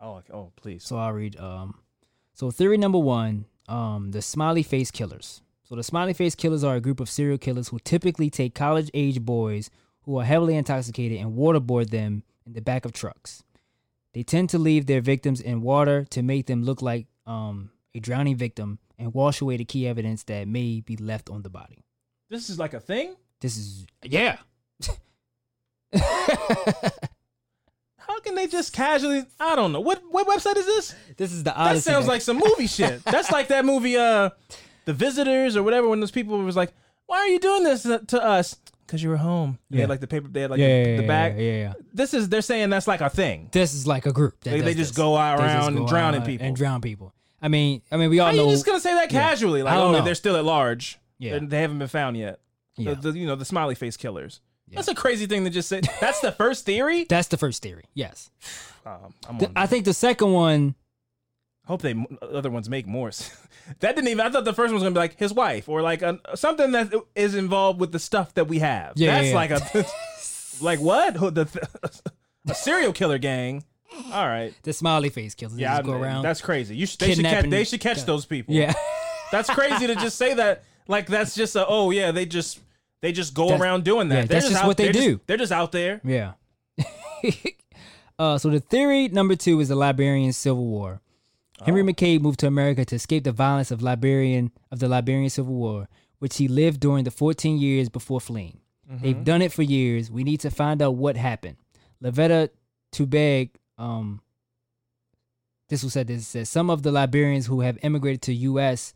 Oh, 0.00 0.22
oh, 0.32 0.52
please. 0.56 0.84
So 0.84 0.96
I'll 0.96 1.12
read. 1.12 1.38
Um, 1.38 1.78
so 2.34 2.50
theory 2.50 2.76
number 2.76 2.98
one, 2.98 3.46
um, 3.68 4.10
the 4.10 4.22
smiley 4.22 4.62
face 4.62 4.90
killers. 4.90 5.42
So 5.64 5.76
the 5.76 5.82
smiley 5.82 6.12
face 6.12 6.34
killers 6.34 6.64
are 6.64 6.76
a 6.76 6.80
group 6.80 7.00
of 7.00 7.08
serial 7.08 7.38
killers 7.38 7.68
who 7.68 7.78
typically 7.78 8.30
take 8.30 8.54
college 8.54 8.90
age 8.92 9.20
boys 9.20 9.70
who 10.02 10.18
are 10.18 10.24
heavily 10.24 10.56
intoxicated 10.56 11.18
and 11.18 11.36
waterboard 11.36 11.90
them 11.90 12.24
in 12.44 12.52
the 12.52 12.60
back 12.60 12.84
of 12.84 12.92
trucks. 12.92 13.42
They 14.12 14.22
tend 14.22 14.50
to 14.50 14.58
leave 14.58 14.86
their 14.86 15.00
victims 15.00 15.40
in 15.40 15.62
water 15.62 16.04
to 16.10 16.22
make 16.22 16.46
them 16.46 16.62
look 16.64 16.82
like 16.82 17.06
um, 17.26 17.70
a 17.94 18.00
drowning 18.00 18.36
victim 18.36 18.78
and 18.98 19.14
wash 19.14 19.40
away 19.40 19.56
the 19.56 19.64
key 19.64 19.86
evidence 19.86 20.24
that 20.24 20.46
may 20.46 20.80
be 20.80 20.96
left 20.96 21.30
on 21.30 21.42
the 21.42 21.50
body. 21.50 21.84
This 22.28 22.50
is 22.50 22.58
like 22.58 22.74
a 22.74 22.80
thing. 22.80 23.16
This 23.40 23.56
is 23.56 23.86
yeah. 24.02 24.38
Can 28.24 28.34
they 28.34 28.46
just 28.46 28.72
casually? 28.72 29.24
I 29.40 29.56
don't 29.56 29.72
know. 29.72 29.80
What 29.80 30.02
what 30.10 30.26
website 30.26 30.56
is 30.56 30.66
this? 30.66 30.94
This 31.16 31.32
is 31.32 31.42
the 31.44 31.52
That 31.56 31.78
sounds 31.78 32.06
like 32.06 32.22
some 32.22 32.38
movie 32.38 32.66
shit. 32.78 33.04
That's 33.04 33.30
like 33.30 33.48
that 33.48 33.64
movie, 33.64 33.96
uh, 33.96 34.30
The 34.84 34.92
Visitors 34.92 35.56
or 35.56 35.62
whatever. 35.62 35.88
When 35.88 36.00
those 36.00 36.10
people 36.10 36.38
was 36.38 36.56
like, 36.56 36.72
"Why 37.06 37.18
are 37.18 37.28
you 37.28 37.38
doing 37.38 37.64
this 37.64 37.82
to 37.82 38.22
us?" 38.22 38.56
Because 38.86 39.02
you 39.02 39.08
were 39.10 39.16
home. 39.16 39.58
They 39.70 39.78
Yeah. 39.78 39.82
had 39.82 39.90
like 39.90 40.00
the 40.00 40.06
paper. 40.06 40.28
They 40.28 40.42
had 40.42 40.50
like 40.50 40.60
yeah, 40.60 40.84
the, 40.84 40.90
yeah, 40.90 40.96
the 40.98 41.06
bag. 41.06 41.38
Yeah, 41.38 41.42
yeah. 41.52 41.72
This 41.94 42.12
is 42.14 42.28
they're 42.28 42.42
saying 42.42 42.70
that's 42.70 42.86
like 42.88 43.00
a 43.00 43.08
thing. 43.10 43.48
This 43.52 43.72
is 43.74 43.86
like 43.86 44.06
a 44.06 44.12
group. 44.12 44.42
that 44.44 44.50
They- 44.50 44.60
they 44.60 44.74
just 44.74 44.90
this. 44.90 44.96
go 44.96 45.16
out 45.16 45.38
They 45.38 45.44
around 45.44 45.76
and 45.76 45.88
drowning 45.88 46.22
people. 46.22 46.46
and 46.46 46.54
drown 46.56 46.80
people. 46.80 47.14
I 47.40 47.48
mean, 47.48 47.82
I 47.90 47.96
mean, 47.96 48.10
we 48.10 48.20
all 48.20 48.30
How 48.30 48.36
know. 48.36 48.44
you 48.44 48.50
just 48.50 48.66
gonna 48.66 48.80
say 48.80 48.94
that 48.94 49.08
casually? 49.08 49.62
Like, 49.62 49.76
oh, 49.76 49.92
know. 49.92 50.02
they're 50.04 50.14
still 50.14 50.36
at 50.36 50.44
large. 50.44 50.98
Yeah. 51.18 51.38
They- 51.38 51.46
they 51.46 51.60
haven't 51.62 51.78
been 51.78 51.88
found 51.88 52.16
yet. 52.16 52.40
Yeah. 52.76 52.94
The, 52.94 53.12
the- 53.12 53.18
you 53.18 53.26
know 53.26 53.34
the 53.36 53.44
smiley 53.44 53.74
face 53.74 53.96
killers. 53.96 54.40
That's 54.76 54.88
a 54.88 54.94
crazy 54.94 55.26
thing 55.26 55.44
to 55.44 55.50
just 55.50 55.68
say. 55.68 55.80
That's 56.00 56.20
the 56.20 56.32
first 56.32 56.64
theory. 56.64 57.04
That's 57.08 57.28
the 57.28 57.36
first 57.36 57.62
theory. 57.62 57.84
Yes. 57.94 58.30
Um, 58.84 59.14
I'm 59.28 59.38
The- 59.38 59.52
I 59.54 59.66
think 59.66 59.84
the 59.84 59.94
second 59.94 60.32
one. 60.32 60.74
I 61.64 61.68
hope 61.68 61.82
they 61.82 61.94
other 62.20 62.50
ones 62.50 62.68
make 62.68 62.86
more. 62.86 63.10
that 63.80 63.94
didn't 63.94 64.08
even. 64.08 64.26
I 64.26 64.30
thought 64.30 64.44
the 64.44 64.52
first 64.52 64.72
one 64.72 64.74
was 64.74 64.82
gonna 64.82 64.94
be 64.94 64.98
like 64.98 65.16
his 65.18 65.32
wife 65.32 65.68
or 65.68 65.80
like 65.80 66.02
a, 66.02 66.18
something 66.34 66.72
that 66.72 66.92
is 67.14 67.34
involved 67.36 67.78
with 67.80 67.92
the 67.92 68.00
stuff 68.00 68.34
that 68.34 68.48
we 68.48 68.58
have. 68.58 68.94
Yeah, 68.96 69.12
that's 69.20 69.28
yeah, 69.28 69.34
like 69.34 69.50
a 69.52 69.86
like 70.60 70.80
what 70.80 71.14
the 71.14 71.68
a 72.48 72.54
serial 72.54 72.92
killer 72.92 73.18
gang. 73.18 73.62
All 74.10 74.26
right, 74.26 74.54
The 74.62 74.72
smiley 74.72 75.10
face 75.10 75.34
killers. 75.34 75.54
They 75.54 75.62
yeah, 75.62 75.76
just 75.76 75.84
go 75.86 75.92
around. 75.92 76.22
that's 76.22 76.40
crazy. 76.40 76.74
You 76.74 76.86
should, 76.86 76.98
they 76.98 77.14
should 77.14 77.24
catch, 77.26 77.50
they 77.50 77.64
should 77.64 77.80
catch 77.80 78.04
those 78.04 78.24
people. 78.24 78.54
Yeah. 78.54 78.72
that's 79.30 79.50
crazy 79.50 79.86
to 79.86 79.94
just 79.96 80.16
say 80.16 80.34
that. 80.34 80.64
Like 80.88 81.06
that's 81.06 81.34
just 81.34 81.54
a 81.54 81.64
oh 81.66 81.90
yeah 81.90 82.10
they 82.10 82.26
just 82.26 82.58
they 83.02 83.12
just 83.12 83.34
go 83.34 83.44
That's- 83.48 83.60
around 83.60 83.84
doing 83.84 84.08
that. 84.08 84.14
yeah, 84.14 84.20
They're 84.22 84.40
that's 84.40 84.48
just 84.50 84.62
out- 84.62 84.66
what 84.68 84.76
they 84.78 84.84
they're 84.84 84.92
just- 84.94 85.06
do. 85.06 85.20
they're 85.26 85.36
just 85.36 85.52
out 85.52 85.72
there. 85.72 86.00
Yeah. 86.04 86.32
uh, 88.18 88.38
so 88.38 88.48
the 88.50 88.60
theory 88.60 89.08
number 89.08 89.36
two 89.36 89.60
is 89.60 89.68
the 89.68 89.74
Liberian 89.76 90.32
Civil 90.32 90.64
War. 90.64 91.00
Henry 91.64 91.82
McCabe 91.84 92.20
moved 92.22 92.40
to 92.40 92.46
America 92.48 92.84
to 92.84 92.96
escape 92.96 93.22
the 93.22 93.30
violence 93.30 93.70
of 93.70 93.82
Liberian 93.82 94.50
of 94.72 94.80
the 94.80 94.88
Liberian 94.88 95.30
Civil 95.30 95.54
War, 95.54 95.88
which 96.18 96.36
he 96.38 96.48
lived 96.48 96.80
during 96.80 97.04
the 97.04 97.10
14 97.12 97.56
years 97.58 97.88
before 97.88 98.20
fleeing. 98.20 98.58
They've 99.00 99.22
done 99.24 99.40
it 99.42 99.52
for 99.52 99.62
years. 99.62 100.10
We 100.10 100.22
need 100.24 100.40
to 100.40 100.50
find 100.50 100.82
out 100.82 100.96
what 100.96 101.16
happened. 101.16 101.56
Levetta 102.04 102.50
Tubeg, 102.92 103.50
um, 103.78 104.20
this 105.70 105.82
was 105.82 105.94
said. 105.94 106.08
This 106.08 106.26
says 106.26 106.50
some 106.50 106.68
of 106.68 106.82
the 106.82 106.92
Liberians 106.92 107.46
who 107.46 107.60
have 107.62 107.78
immigrated 107.82 108.20
to 108.22 108.34
U.S. 108.34 108.92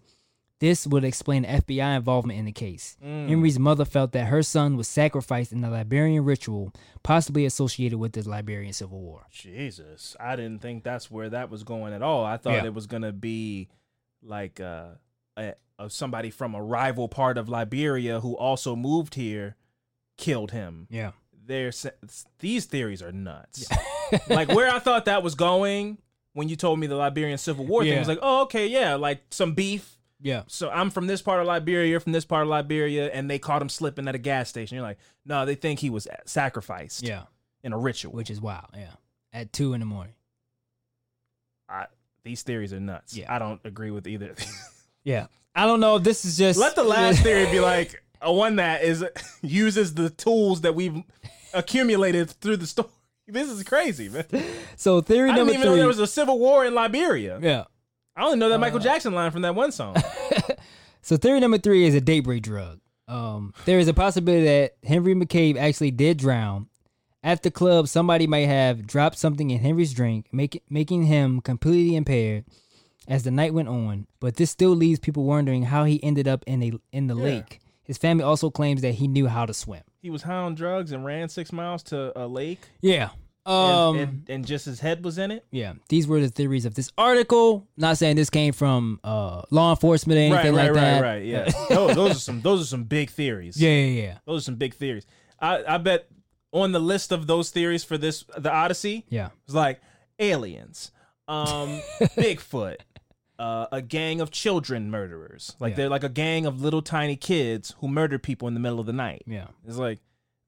This 0.58 0.86
would 0.86 1.04
explain 1.04 1.44
FBI 1.44 1.96
involvement 1.96 2.38
in 2.38 2.46
the 2.46 2.52
case. 2.52 2.96
Mm. 3.04 3.28
Henry's 3.28 3.58
mother 3.58 3.84
felt 3.84 4.12
that 4.12 4.28
her 4.28 4.42
son 4.42 4.76
was 4.76 4.88
sacrificed 4.88 5.52
in 5.52 5.62
a 5.62 5.70
Liberian 5.70 6.24
ritual, 6.24 6.72
possibly 7.02 7.44
associated 7.44 7.98
with 7.98 8.12
the 8.12 8.26
Liberian 8.26 8.72
Civil 8.72 9.00
War. 9.00 9.26
Jesus, 9.30 10.16
I 10.18 10.34
didn't 10.34 10.60
think 10.62 10.82
that's 10.82 11.10
where 11.10 11.28
that 11.28 11.50
was 11.50 11.62
going 11.62 11.92
at 11.92 12.00
all. 12.02 12.24
I 12.24 12.38
thought 12.38 12.54
Yeah. 12.54 12.64
it 12.64 12.74
was 12.74 12.86
gonna 12.86 13.12
be 13.12 13.68
like 14.22 14.58
uh, 14.58 14.92
a, 15.36 15.54
a 15.78 15.90
somebody 15.90 16.30
from 16.30 16.54
a 16.54 16.62
rival 16.62 17.06
part 17.08 17.36
of 17.36 17.50
Liberia 17.50 18.20
who 18.20 18.34
also 18.34 18.74
moved 18.74 19.14
here 19.14 19.56
killed 20.16 20.52
him. 20.52 20.86
Yeah. 20.90 21.10
There's 21.48 21.86
these 22.38 22.64
theories 22.64 23.02
are 23.02 23.12
nuts. 23.12 23.68
like 24.30 24.48
where 24.48 24.68
I 24.74 24.78
thought 24.78 25.04
that 25.04 25.22
was 25.22 25.34
going 25.34 25.98
when 26.32 26.48
you 26.48 26.56
told 26.56 26.78
me 26.80 26.86
the 26.86 26.96
Liberian 26.96 27.36
Civil 27.38 27.66
War 27.66 27.82
thing 27.82 27.92
Yeah. 27.92 27.98
was 27.98 28.08
like, 28.08 28.18
oh 28.22 28.42
okay, 28.44 28.66
yeah, 28.66 28.94
like 28.94 29.20
some 29.30 29.52
beef. 29.52 29.95
Yeah. 30.20 30.42
So 30.46 30.70
I'm 30.70 30.90
from 30.90 31.06
this 31.06 31.20
part 31.22 31.40
of 31.40 31.46
Liberia, 31.46 31.88
you're 31.88 32.00
from 32.00 32.12
this 32.12 32.24
part 32.24 32.42
of 32.42 32.48
Liberia, 32.48 33.10
and 33.12 33.30
they 33.30 33.38
caught 33.38 33.60
him 33.60 33.68
slipping 33.68 34.08
at 34.08 34.14
a 34.14 34.18
gas 34.18 34.48
station. 34.48 34.76
You're 34.76 34.86
like, 34.86 34.98
no, 35.24 35.44
they 35.44 35.54
think 35.54 35.80
he 35.80 35.90
was 35.90 36.08
sacrificed. 36.24 37.02
Yeah. 37.06 37.24
In 37.62 37.72
a 37.72 37.78
ritual. 37.78 38.12
Which 38.12 38.30
is 38.30 38.40
wild. 38.40 38.66
Yeah. 38.74 38.92
At 39.32 39.52
two 39.52 39.74
in 39.74 39.80
the 39.80 39.86
morning. 39.86 40.14
I, 41.68 41.86
these 42.24 42.42
theories 42.42 42.72
are 42.72 42.80
nuts. 42.80 43.16
Yeah. 43.16 43.34
I 43.34 43.38
don't 43.38 43.60
agree 43.64 43.90
with 43.90 44.06
either. 44.06 44.30
of 44.30 44.36
these. 44.36 44.72
Yeah. 45.04 45.28
I 45.54 45.66
don't 45.66 45.78
know 45.78 45.96
if 45.96 46.02
this 46.02 46.24
is 46.24 46.36
just 46.36 46.58
Let 46.58 46.74
the 46.74 46.82
last 46.82 47.20
theory 47.22 47.48
be 47.50 47.60
like 47.60 48.02
a 48.20 48.32
one 48.32 48.56
that 48.56 48.82
is 48.82 49.04
uses 49.42 49.94
the 49.94 50.10
tools 50.10 50.62
that 50.62 50.74
we've 50.74 51.00
accumulated 51.54 52.28
through 52.30 52.56
the 52.56 52.66
story. 52.66 52.88
This 53.28 53.48
is 53.48 53.62
crazy, 53.62 54.08
man. 54.08 54.24
So 54.76 55.00
theory 55.00 55.30
I 55.30 55.34
didn't 55.34 55.46
number 55.46 55.52
even 55.52 55.62
three. 55.62 55.70
know 55.70 55.76
there 55.76 55.86
was 55.86 55.98
a 56.00 56.06
civil 56.08 56.38
war 56.40 56.64
in 56.64 56.74
Liberia. 56.74 57.38
yeah. 57.40 57.64
I 58.16 58.24
only 58.24 58.38
know 58.38 58.48
that 58.48 58.58
Michael 58.58 58.78
Jackson 58.78 59.12
line 59.14 59.30
from 59.30 59.42
that 59.42 59.54
one 59.54 59.72
song. 59.72 59.96
So 61.02 61.16
theory 61.16 61.38
number 61.38 61.58
three 61.58 61.84
is 61.86 61.94
a 61.94 62.00
date 62.00 62.26
rape 62.26 62.42
drug. 62.42 62.80
Um, 63.06 63.54
there 63.64 63.78
is 63.78 63.86
a 63.86 63.94
possibility 63.94 64.44
that 64.46 64.72
Henry 64.82 65.14
McCabe 65.14 65.56
actually 65.56 65.92
did 65.92 66.16
drown. 66.16 66.66
At 67.22 67.44
the 67.44 67.50
club, 67.52 67.86
somebody 67.86 68.26
might 68.26 68.46
have 68.48 68.88
dropped 68.88 69.16
something 69.16 69.50
in 69.50 69.60
Henry's 69.60 69.94
drink, 69.94 70.26
make, 70.32 70.64
making 70.68 71.04
him 71.04 71.40
completely 71.40 71.94
impaired 71.94 72.44
as 73.06 73.22
the 73.22 73.30
night 73.30 73.54
went 73.54 73.68
on. 73.68 74.08
But 74.18 74.34
this 74.34 74.50
still 74.50 74.70
leaves 74.74 74.98
people 74.98 75.22
wondering 75.22 75.62
how 75.62 75.84
he 75.84 76.02
ended 76.02 76.26
up 76.26 76.42
in 76.48 76.60
a 76.60 76.72
in 76.90 77.06
the 77.06 77.14
Yeah. 77.16 77.22
lake. 77.22 77.60
His 77.84 77.98
family 77.98 78.24
also 78.24 78.50
claims 78.50 78.82
that 78.82 78.94
he 78.94 79.06
knew 79.06 79.28
how 79.28 79.46
to 79.46 79.54
swim. 79.54 79.82
he 80.02 80.10
was 80.10 80.22
high 80.22 80.34
on 80.34 80.56
drugs 80.56 80.90
and 80.90 81.04
ran 81.04 81.28
six 81.28 81.52
miles 81.52 81.84
to 81.84 82.12
a 82.20 82.26
lake. 82.26 82.62
Yeah. 82.80 83.10
And- 83.46 83.54
Um. 83.74 83.96
and, 83.98 84.24
and 84.28 84.46
just 84.46 84.64
his 84.66 84.80
head 84.80 85.04
was 85.04 85.18
in 85.18 85.30
it. 85.30 85.46
yeah. 85.50 85.74
These 85.88 86.06
were 86.08 86.20
the 86.20 86.28
theories 86.28 86.64
of 86.66 86.74
this 86.74 86.90
article. 86.98 87.66
Not 87.76 87.96
saying 87.98 88.16
this 88.16 88.28
came 88.30 88.52
from 88.52 88.98
uh 89.04 89.42
law 89.50 89.70
enforcement 89.70 90.18
or 90.18 90.22
anything 90.36 90.54
right, 90.54 90.66
like 90.66 90.74
right, 90.74 90.80
that. 90.80 91.00
right, 91.02 91.08
right. 91.16 91.24
Yeah, 91.24 91.50
those, 91.70 91.94
those 91.94 92.10
are 92.16 92.20
some 92.20 92.40
those 92.42 92.60
are 92.62 92.66
some 92.66 92.84
big 92.84 93.10
theories. 93.10 93.60
Yeah, 93.60 93.70
yeah, 93.70 94.02
yeah. 94.02 94.18
Those 94.26 94.42
are 94.42 94.44
some 94.44 94.56
big 94.56 94.74
theories. 94.74 95.06
I, 95.40 95.62
I 95.66 95.78
bet 95.78 96.08
on 96.52 96.72
the 96.72 96.80
list 96.80 97.12
of 97.12 97.26
those 97.26 97.50
theories 97.50 97.84
for 97.84 97.96
this 97.98 98.24
the 98.36 98.50
Odyssey, 98.52 99.04
Yeah. 99.10 99.28
it's 99.44 99.54
like 99.54 99.80
aliens, 100.18 100.90
um, 101.28 101.80
Bigfoot, 102.00 102.76
uh, 103.38 103.66
a 103.70 103.82
gang 103.82 104.20
of 104.20 104.30
children 104.30 104.90
murderers. 104.90 105.54
Like 105.60 105.72
Yeah. 105.72 105.76
they're 105.76 105.88
like 105.90 106.04
a 106.04 106.08
gang 106.08 106.46
of 106.46 106.62
little 106.62 106.82
tiny 106.82 107.16
kids 107.16 107.74
who 107.80 107.88
murder 107.88 108.18
people 108.18 108.48
in 108.48 108.54
the 108.54 108.60
middle 108.60 108.80
of 108.80 108.86
the 108.86 108.92
night. 108.92 109.22
Yeah. 109.26 109.48
It's 109.66 109.76
like 109.76 109.98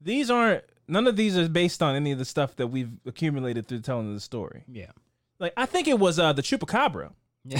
these 0.01 0.31
aren't 0.31 0.65
none 0.89 1.06
of 1.06 1.16
these 1.16 1.36
are 1.39 1.48
based 1.48 1.82
on 1.82 1.94
any 1.94 2.10
of 2.12 2.19
the 2.19 2.24
stuff 2.24 2.56
that 2.56 2.69
we've 2.69 2.90
accumulated 3.06 3.66
through 3.69 3.81
telling 3.81 4.12
the 4.12 4.20
story. 4.20 4.65
Yeah. 4.66 4.90
Like 5.39 5.52
I 5.56 5.66
think 5.66 5.86
it 5.89 5.98
was 5.98 6.19
uh 6.19 6.32
the 6.32 6.43
chupacabra. 6.43 7.12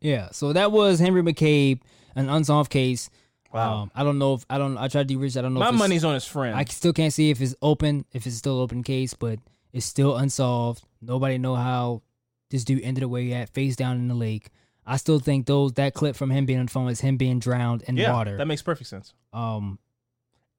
Yeah, 0.00 0.28
so 0.32 0.52
that 0.52 0.70
was 0.70 0.98
Henry 1.00 1.22
McCabe, 1.22 1.80
an 2.14 2.28
unsolved 2.28 2.70
case. 2.70 3.08
Wow. 3.54 3.84
Um, 3.84 3.90
I 3.94 4.04
don't 4.04 4.18
know 4.18 4.34
if 4.34 4.44
I 4.50 4.58
don't. 4.58 4.76
I 4.76 4.88
tried 4.88 5.08
to 5.08 5.14
do 5.14 5.18
research. 5.18 5.38
I 5.38 5.42
don't 5.42 5.54
know. 5.54 5.60
My 5.60 5.70
money's 5.70 6.04
on 6.04 6.12
his 6.12 6.26
friend. 6.26 6.54
I 6.54 6.64
still 6.64 6.92
can't 6.92 7.10
see 7.12 7.30
if 7.30 7.40
it's 7.40 7.54
open, 7.62 8.04
if 8.12 8.26
it's 8.26 8.36
still 8.36 8.58
open 8.60 8.82
case, 8.82 9.14
but 9.14 9.38
it's 9.72 9.86
still 9.86 10.14
unsolved. 10.16 10.84
Nobody 11.00 11.38
know 11.38 11.54
how 11.54 12.02
this 12.50 12.64
dude 12.64 12.82
ended 12.82 13.04
up 13.04 13.08
where 13.10 13.22
he 13.22 13.32
at, 13.32 13.48
face 13.48 13.76
down 13.76 13.96
in 13.96 14.08
the 14.08 14.14
lake. 14.14 14.50
I 14.84 14.98
still 14.98 15.20
think 15.20 15.46
those 15.46 15.72
that 15.74 15.94
clip 15.94 16.16
from 16.16 16.30
him 16.30 16.44
being 16.44 16.58
on 16.58 16.66
the 16.66 16.72
phone 16.72 16.88
is 16.90 17.00
him 17.00 17.16
being 17.16 17.38
drowned 17.38 17.80
in 17.88 17.96
yeah, 17.96 18.12
water. 18.12 18.36
that 18.36 18.46
makes 18.46 18.60
perfect 18.60 18.90
sense. 18.90 19.14
um, 19.32 19.78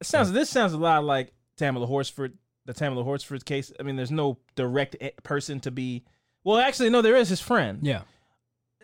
It 0.01 0.07
sounds. 0.07 0.31
This 0.31 0.49
sounds 0.49 0.73
a 0.73 0.79
lot 0.79 1.03
like 1.03 1.33
Tamala 1.57 1.85
Horsford, 1.85 2.37
the 2.65 2.73
Tamala 2.73 3.03
Horsford 3.03 3.45
case. 3.45 3.71
I 3.79 3.83
mean, 3.83 3.95
there's 3.95 4.11
no 4.11 4.37
direct 4.55 4.95
person 5.23 5.59
to 5.61 5.71
be. 5.71 6.03
Well, 6.43 6.57
actually, 6.57 6.89
no, 6.89 7.01
there 7.01 7.15
is 7.15 7.29
his 7.29 7.39
friend. 7.41 7.79
yeah, 7.81 8.01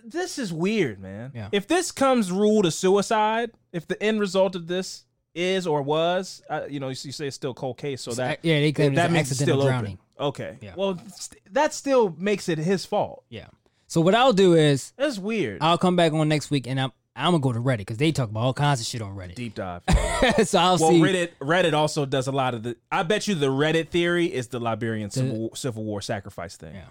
This 0.04 0.40
is 0.40 0.52
weird, 0.52 1.00
man. 1.00 1.32
Yeah. 1.36 1.50
If 1.52 1.68
this 1.68 1.92
comes 1.92 2.32
ruled 2.32 2.66
a 2.66 2.72
suicide, 2.72 3.52
if 3.72 3.88
the 3.88 4.02
end 4.02 4.20
result 4.20 4.56
of 4.56 4.68
this 4.68 5.06
is 5.36 5.68
or 5.68 5.82
was, 5.82 6.42
uh, 6.50 6.64
you 6.70 6.80
know, 6.80 6.90
you 6.90 6.96
say 6.96 7.28
it's 7.28 7.36
still 7.36 7.52
a 7.52 7.54
cold 7.56 7.78
case, 7.78 8.02
so 8.02 8.10
It's 8.12 8.18
that 8.18 8.40
a- 8.44 8.48
yeah, 8.48 8.60
they 8.60 8.72
claim 8.72 8.96
that 8.96 9.08
an 9.08 9.14
means 9.14 9.32
it's 9.32 9.40
accidental 9.42 9.62
still 9.62 9.70
drowning. 9.72 9.98
open. 10.18 10.28
Okay. 10.28 10.58
Yeah. 10.62 10.74
Well, 10.76 11.00
st- 11.16 11.42
that 11.54 11.74
still 11.74 12.16
makes 12.18 12.50
it 12.50 12.58
his 12.58 12.86
fault. 12.86 13.24
yeah. 13.30 13.48
So 13.88 14.00
what 14.02 14.16
I'll 14.16 14.32
do 14.34 14.54
is 14.54 14.94
That's 14.98 15.20
weird. 15.20 15.58
I'll 15.62 15.78
come 15.78 15.96
back 15.98 16.14
on 16.14 16.30
next 16.30 16.50
week 16.50 16.66
and 16.66 16.80
I'm 16.80 16.92
I'm 17.16 17.32
gonna 17.32 17.40
go 17.40 17.52
to 17.52 17.60
Reddit 17.60 17.80
because 17.80 17.98
they 17.98 18.12
talk 18.12 18.30
about 18.30 18.40
all 18.42 18.54
kinds 18.54 18.80
of 18.80 18.88
shit 18.88 19.02
on 19.02 19.16
Reddit. 19.16 19.36
Deep 19.36 19.56
dive. 19.56 19.84
so 20.46 20.60
I'll 20.60 20.78
well, 20.78 20.92
see. 20.92 21.02
Reddit 21.02 21.32
Reddit 21.42 21.74
also 21.74 22.06
does 22.06 22.28
a 22.28 22.32
lot 22.32 22.54
of 22.54 22.64
the. 22.64 22.78
I 22.92 23.04
bet 23.04 23.28
you 23.28 23.36
the 23.36 23.48
Reddit 23.48 23.90
theory 23.90 24.28
is 24.28 24.48
the 24.48 24.60
Liberian 24.60 25.10
Civil, 25.10 25.38
War, 25.38 25.56
Civil 25.56 25.84
War 25.84 26.02
sacrifice 26.02 26.56
thing. 26.56 26.76
Yeah. 26.76 26.86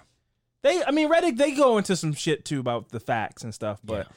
They, 0.62 0.84
I 0.84 0.90
mean, 0.90 1.10
Reddit 1.10 1.38
they 1.38 1.52
go 1.52 1.78
into 1.78 1.96
some 1.96 2.12
shit 2.12 2.44
too 2.44 2.60
about 2.60 2.90
the 2.90 3.00
facts 3.00 3.44
and 3.44 3.54
stuff, 3.54 3.80
but 3.82 4.08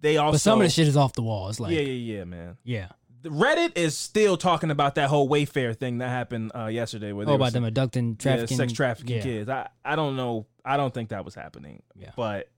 they 0.00 0.16
also 0.16 0.32
but 0.34 0.40
some 0.40 0.60
of 0.60 0.66
the 0.66 0.70
shit 0.70 0.88
is 0.88 0.96
off 0.96 1.12
the 1.12 1.22
wall. 1.22 1.48
It's 1.48 1.60
like 1.60 1.72
yeah, 1.72 1.80
yeah, 1.80 2.16
yeah, 2.18 2.24
man. 2.24 2.56
yeah. 2.64 2.88
Reddit 3.22 3.78
is 3.78 3.96
still 3.96 4.36
talking 4.36 4.72
about 4.72 4.96
that 4.96 5.08
whole 5.08 5.28
Wayfair 5.28 5.76
thing 5.76 5.98
that 5.98 6.08
happened 6.08 6.50
uh, 6.56 6.66
yesterday. 6.66 7.12
Where 7.12 7.24
Oh, 7.28 7.34
about 7.34 7.44
was 7.44 7.52
them 7.52 7.62
some- 7.62 7.68
abducting, 7.68 8.10
yeah, 8.10 8.16
trafficking, 8.18 8.56
sex 8.56 8.72
trafficking 8.72 9.16
yeah. 9.18 9.22
kids. 9.22 9.48
I, 9.48 9.68
I 9.84 9.94
don't 9.94 10.16
know. 10.16 10.46
I 10.64 10.76
don't 10.76 10.92
think 10.92 11.10
that 11.10 11.24
was 11.24 11.36
happening. 11.36 11.84
Yeah. 11.94 12.10
but 12.16 12.48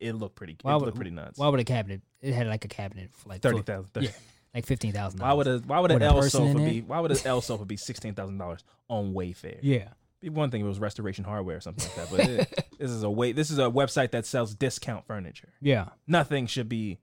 it 0.00 0.12
looked 0.14 0.36
pretty. 0.36 0.56
Why 0.62 0.72
it 0.72 0.74
would, 0.76 0.84
looked 0.86 0.96
pretty 0.96 1.10
nuts. 1.10 1.38
Why 1.38 1.48
would 1.48 1.60
a 1.60 1.64
cabinet? 1.64 2.02
It 2.20 2.32
had 2.34 2.46
like 2.46 2.64
a 2.64 2.68
cabinet 2.68 3.10
for 3.12 3.28
like 3.28 3.42
Thirty 3.42 3.62
for- 3.62 3.84
Yeah, 4.00 4.10
like 4.54 4.66
fifteen 4.66 4.92
thousand. 4.92 5.20
Why 5.20 5.32
would 5.32 5.46
a 5.46 5.58
Why 5.58 5.80
would 5.80 5.90
an 5.90 6.02
L 6.02 6.22
sofa 6.22 6.58
be? 6.58 6.80
Why 6.82 7.00
would 7.00 7.10
an 7.10 7.18
L 7.24 7.40
sofa 7.42 7.64
be 7.64 7.76
sixteen 7.76 8.14
thousand 8.14 8.38
dollars 8.38 8.64
on 8.88 9.12
Wayfair? 9.14 9.58
Yeah, 9.62 9.88
Be 10.20 10.28
one 10.28 10.50
thing 10.50 10.60
if 10.60 10.64
it 10.64 10.68
was 10.68 10.78
Restoration 10.80 11.24
Hardware 11.24 11.56
or 11.56 11.60
something 11.60 11.84
like 11.86 11.96
that, 12.10 12.16
but 12.16 12.28
it, 12.28 12.68
this 12.78 12.90
is 12.90 13.02
a 13.02 13.10
way. 13.10 13.32
This 13.32 13.50
is 13.50 13.58
a 13.58 13.62
website 13.70 14.10
that 14.12 14.26
sells 14.26 14.54
discount 14.54 15.06
furniture. 15.06 15.52
yeah, 15.60 15.88
Nothing 16.06 16.46
should 16.46 16.68
be 16.68 16.98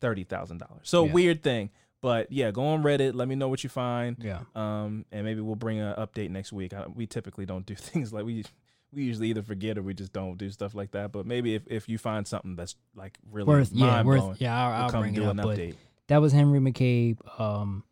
thirty 0.00 0.24
thousand 0.24 0.58
dollars. 0.58 0.82
So 0.84 1.04
Yeah. 1.04 1.12
weird 1.12 1.42
thing, 1.42 1.70
but 2.02 2.30
yeah, 2.32 2.50
go 2.50 2.66
on 2.68 2.82
Reddit. 2.82 3.14
Let 3.14 3.28
me 3.28 3.34
know 3.34 3.48
what 3.48 3.62
you 3.64 3.70
find. 3.70 4.16
yeah. 4.20 4.40
Um, 4.54 5.04
and 5.12 5.24
maybe 5.24 5.40
we'll 5.40 5.54
bring 5.56 5.78
an 5.80 5.94
update 5.96 6.30
next 6.30 6.52
week. 6.52 6.74
I, 6.74 6.86
we 6.86 7.06
typically 7.06 7.46
don't 7.46 7.66
do 7.66 7.74
things 7.76 8.12
like 8.12 8.24
we 8.24 8.44
we 8.92 9.02
usually 9.04 9.28
either 9.28 9.42
forget 9.42 9.76
or 9.78 9.82
we 9.82 9.94
just 9.94 10.12
don't 10.12 10.36
do 10.38 10.48
stuff 10.50 10.74
like 10.74 10.92
that. 10.92 11.12
But 11.12 11.26
maybe 11.26 11.54
if, 11.54 11.62
if 11.66 11.88
you 11.88 11.98
find 11.98 12.26
something 12.26 12.56
that's 12.56 12.76
like 12.94 13.18
really 13.30 13.46
Worth, 13.48 13.70
yeah, 13.72 14.02
worth, 14.02 14.40
yeah. 14.40 14.56
I'll, 14.56 14.82
I'll 14.84 14.90
come 14.90 15.02
bring 15.02 15.14
do 15.14 15.22
it 15.22 15.26
up. 15.26 15.32
an 15.32 15.44
update. 15.44 15.74
that 16.08 16.18
was 16.18 16.32
Henry 16.32 16.60
McCabe. 16.60 17.18
Um, 17.40 17.84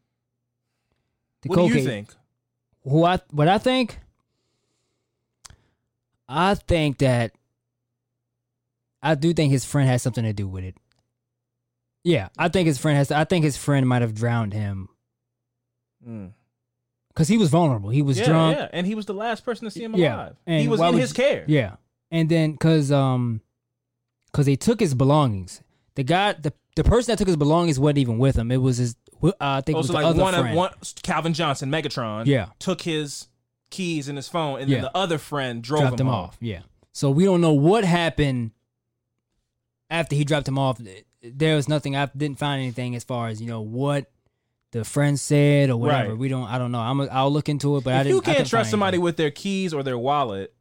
the 1.42 1.48
What 1.48 1.56
do 1.68 1.78
you 1.78 1.84
think? 1.84 2.14
Who 2.84 3.04
I 3.04 3.18
what 3.30 3.48
I 3.48 3.58
think? 3.58 3.98
I 6.28 6.54
think 6.54 6.98
that 6.98 7.32
I 9.02 9.14
do 9.14 9.34
think 9.34 9.52
his 9.52 9.64
friend 9.64 9.88
has 9.88 10.02
something 10.02 10.24
to 10.24 10.32
do 10.32 10.48
with 10.48 10.64
it. 10.64 10.76
Yeah, 12.02 12.28
I 12.38 12.48
think 12.48 12.66
his 12.66 12.78
friend 12.78 12.96
has. 12.96 13.10
I 13.10 13.24
think 13.24 13.44
his 13.44 13.56
friend 13.56 13.86
might 13.88 14.02
have 14.02 14.14
drowned 14.14 14.52
him 14.54 14.88
Mm. 16.06 16.32
Because 17.14 17.28
he 17.28 17.38
was 17.38 17.48
vulnerable. 17.50 17.90
He 17.90 18.02
was 18.02 18.18
yeah, 18.18 18.24
drunk. 18.26 18.56
yeah, 18.58 18.68
and 18.72 18.86
he 18.86 18.94
was 18.94 19.06
the 19.06 19.14
last 19.14 19.44
person 19.44 19.64
to 19.66 19.70
see 19.70 19.84
him 19.84 19.94
Yeah, 19.94 20.14
alive. 20.16 20.36
and 20.46 20.60
he 20.60 20.68
was 20.68 20.80
in 20.80 20.86
would 20.86 21.00
his 21.00 21.12
care. 21.12 21.44
Yeah, 21.46 21.76
and 22.10 22.28
then 22.28 22.52
because 22.52 22.90
um, 22.92 23.40
because 24.32 24.46
they 24.46 24.56
took 24.56 24.80
his 24.80 24.94
belongings. 24.94 25.60
The 25.94 26.02
guy, 26.02 26.32
the 26.32 26.52
the 26.76 26.82
person 26.84 27.12
that 27.12 27.18
took 27.18 27.28
his 27.28 27.36
belongings 27.36 27.78
wasn't 27.78 27.98
even 27.98 28.18
with 28.18 28.36
him. 28.36 28.50
It 28.50 28.56
was 28.58 28.78
his. 28.78 28.96
Uh, 29.22 29.32
I 29.40 29.60
think 29.60 29.76
it 29.76 29.78
was 29.78 29.86
the 29.88 29.92
like 29.94 30.04
other 30.04 30.20
one 30.22 30.34
of 30.34 30.40
friend. 30.40 30.56
one 30.56 30.70
Calvin 31.02 31.32
Johnson, 31.34 31.70
Megatron, 31.70 32.26
Yeah. 32.26 32.48
took 32.58 32.82
his 32.82 33.28
keys 33.70 34.08
and 34.08 34.18
his 34.18 34.28
phone, 34.28 34.60
and 34.60 34.68
Yeah. 34.68 34.76
then 34.76 34.82
the 34.84 34.96
other 34.96 35.18
friend 35.18 35.62
drove 35.62 35.82
dropped 35.82 36.00
him 36.00 36.08
him 36.08 36.12
off. 36.12 36.28
off. 36.30 36.36
Yeah. 36.40 36.60
So 36.92 37.10
we 37.10 37.24
don't 37.24 37.40
know 37.40 37.52
what 37.54 37.84
happened 37.84 38.50
after 39.90 40.14
he 40.16 40.24
dropped 40.24 40.48
him 40.48 40.58
off. 40.58 40.80
There 41.22 41.56
was 41.56 41.68
nothing. 41.68 41.96
I 41.96 42.06
didn't 42.16 42.38
find 42.38 42.60
anything 42.60 42.94
as 42.96 43.04
far 43.04 43.28
as 43.28 43.40
you 43.40 43.46
know 43.46 43.60
what 43.60 44.10
the 44.74 44.84
friend 44.84 45.18
said 45.18 45.70
or 45.70 45.76
whatever. 45.76 46.10
Right. 46.10 46.18
We 46.18 46.28
don't. 46.28 46.46
I 46.48 46.58
don't 46.58 46.72
know. 46.72 46.80
I'm. 46.80 47.00
A, 47.00 47.06
I'll 47.06 47.30
look 47.32 47.48
into 47.48 47.76
it. 47.76 47.84
But 47.84 47.94
I 47.94 47.96
if 48.00 48.04
didn't. 48.04 48.14
you 48.16 48.20
can't 48.22 48.46
trust 48.48 48.70
somebody 48.70 48.96
anything. 48.96 49.04
with 49.04 49.16
their 49.16 49.30
keys 49.30 49.72
or 49.72 49.82
their 49.82 49.98
wallet, 49.98 50.52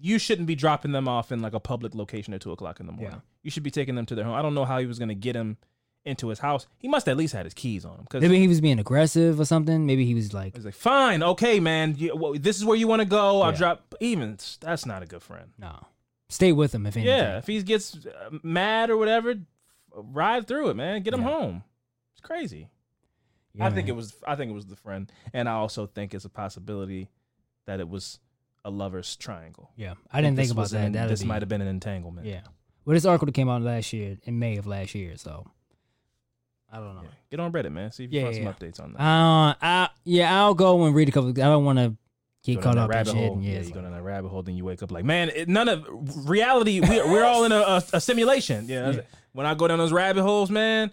you 0.00 0.18
shouldn't 0.18 0.46
be 0.46 0.54
dropping 0.54 0.92
them 0.92 1.08
off 1.08 1.32
in 1.32 1.40
like 1.42 1.54
a 1.54 1.60
public 1.60 1.94
location 1.94 2.32
at 2.34 2.40
two 2.40 2.52
o'clock 2.52 2.80
in 2.80 2.86
the 2.86 2.92
morning. 2.92 3.12
Yeah. 3.14 3.20
You 3.42 3.50
should 3.50 3.62
be 3.62 3.70
taking 3.70 3.94
them 3.94 4.06
to 4.06 4.14
their 4.14 4.24
home. 4.24 4.34
I 4.34 4.42
don't 4.42 4.54
know 4.54 4.64
how 4.64 4.78
he 4.78 4.86
was 4.86 4.98
going 4.98 5.08
to 5.08 5.14
get 5.14 5.34
him 5.34 5.56
into 6.04 6.28
his 6.28 6.38
house, 6.38 6.66
he 6.78 6.88
must 6.88 7.06
at 7.08 7.16
least 7.16 7.34
had 7.34 7.44
his 7.44 7.52
keys 7.52 7.84
on 7.84 7.92
him. 7.96 8.02
Because 8.02 8.22
Maybe 8.22 8.38
he 8.38 8.48
was 8.48 8.60
being 8.60 8.78
aggressive 8.78 9.38
or 9.38 9.44
something. 9.44 9.84
Maybe 9.84 10.06
he 10.06 10.14
was 10.14 10.32
like, 10.32 10.56
he's 10.56 10.64
like, 10.64 10.74
fine, 10.74 11.22
okay, 11.22 11.60
man, 11.60 11.96
you, 11.98 12.16
well, 12.16 12.32
this 12.34 12.56
is 12.56 12.64
where 12.64 12.76
you 12.76 12.88
want 12.88 13.02
to 13.02 13.08
go. 13.08 13.42
I'll 13.42 13.50
Yeah. 13.52 13.58
drop. 13.58 13.94
Even 14.00 14.38
that's 14.60 14.86
not 14.86 15.02
a 15.02 15.06
good 15.06 15.22
friend. 15.22 15.50
no, 15.58 15.86
stay 16.30 16.52
with 16.52 16.74
him 16.74 16.86
if 16.86 16.96
anything. 16.96 17.14
Yeah, 17.14 17.38
if 17.38 17.46
he 17.46 17.62
gets 17.62 18.06
uh, 18.06 18.30
mad 18.42 18.88
or 18.90 18.96
whatever, 18.96 19.34
ride 19.94 20.46
through 20.46 20.70
it, 20.70 20.74
man. 20.76 21.02
Get 21.02 21.12
him 21.14 21.20
Yeah. 21.22 21.28
home. 21.28 21.62
It's 22.18 22.26
crazy. 22.26 22.68
Yeah, 23.54 23.66
I 23.66 23.70
think 23.70 23.86
man. 23.86 23.94
it 23.94 23.96
was. 23.96 24.14
I 24.26 24.34
think 24.34 24.50
it 24.50 24.54
was 24.54 24.66
the 24.66 24.76
friend, 24.76 25.10
and 25.32 25.48
I 25.48 25.52
also 25.52 25.86
think 25.86 26.14
it's 26.14 26.24
a 26.24 26.28
possibility 26.28 27.08
that 27.66 27.80
it 27.80 27.88
was 27.88 28.18
a 28.64 28.70
lovers 28.70 29.16
triangle. 29.16 29.70
Yeah, 29.76 29.94
I 30.12 30.20
didn't 30.20 30.36
think 30.36 30.50
about 30.50 30.62
was 30.62 30.72
an- 30.72 30.92
that. 30.92 30.98
That'd 30.98 31.12
this 31.12 31.22
be- 31.22 31.28
might 31.28 31.42
have 31.42 31.48
been 31.48 31.60
an 31.62 31.68
entanglement. 31.68 32.26
Yeah. 32.26 32.40
Well, 32.84 32.94
this 32.94 33.04
article 33.04 33.30
came 33.32 33.48
out 33.48 33.62
last 33.62 33.92
year 33.92 34.18
in 34.24 34.38
May 34.38 34.56
of 34.56 34.66
last 34.66 34.94
year, 34.94 35.16
so 35.16 35.46
I 36.72 36.78
don't 36.78 36.96
know. 36.96 37.02
Get 37.30 37.40
on 37.40 37.52
Reddit, 37.52 37.72
man. 37.72 37.92
See 37.92 38.04
if 38.04 38.12
you 38.12 38.20
Yeah, 38.20 38.26
find 38.26 38.36
yeah, 38.36 38.44
some 38.44 38.54
updates 38.54 38.82
on 38.82 38.92
that. 38.94 39.00
Uh, 39.00 39.54
I 39.62 39.88
yeah, 40.04 40.38
I'll 40.42 40.54
go 40.54 40.84
and 40.84 40.94
read 40.94 41.08
a 41.08 41.12
couple. 41.12 41.30
I 41.30 41.32
don't 41.32 41.64
want 41.64 41.78
to 41.78 41.96
get 42.44 42.56
Go 42.56 42.62
caught 42.62 42.78
up 42.78 42.84
in 42.90 42.96
rabbit 42.96 43.08
shit. 43.12 43.16
hole. 43.16 43.32
and 43.34 43.44
Yeah, 43.44 43.52
yeah, 43.54 43.60
you 43.60 43.72
go 43.72 43.80
down 43.82 43.92
that 43.92 44.02
rabbit 44.02 44.28
hole, 44.28 44.42
then 44.42 44.56
you 44.56 44.64
wake 44.64 44.82
up 44.82 44.90
like, 44.90 45.04
man, 45.04 45.30
it, 45.30 45.48
none 45.48 45.68
of 45.68 45.86
reality. 46.28 46.80
We, 46.80 46.88
we're 47.02 47.24
all 47.24 47.44
in 47.44 47.52
a, 47.52 47.56
a, 47.60 47.82
a 47.94 48.00
simulation. 48.00 48.66
Yeah. 48.68 48.90
Yeah. 48.90 49.00
When 49.32 49.46
I 49.46 49.54
go 49.54 49.68
down 49.68 49.78
those 49.78 49.92
rabbit 49.92 50.22
holes, 50.22 50.50
man, 50.50 50.90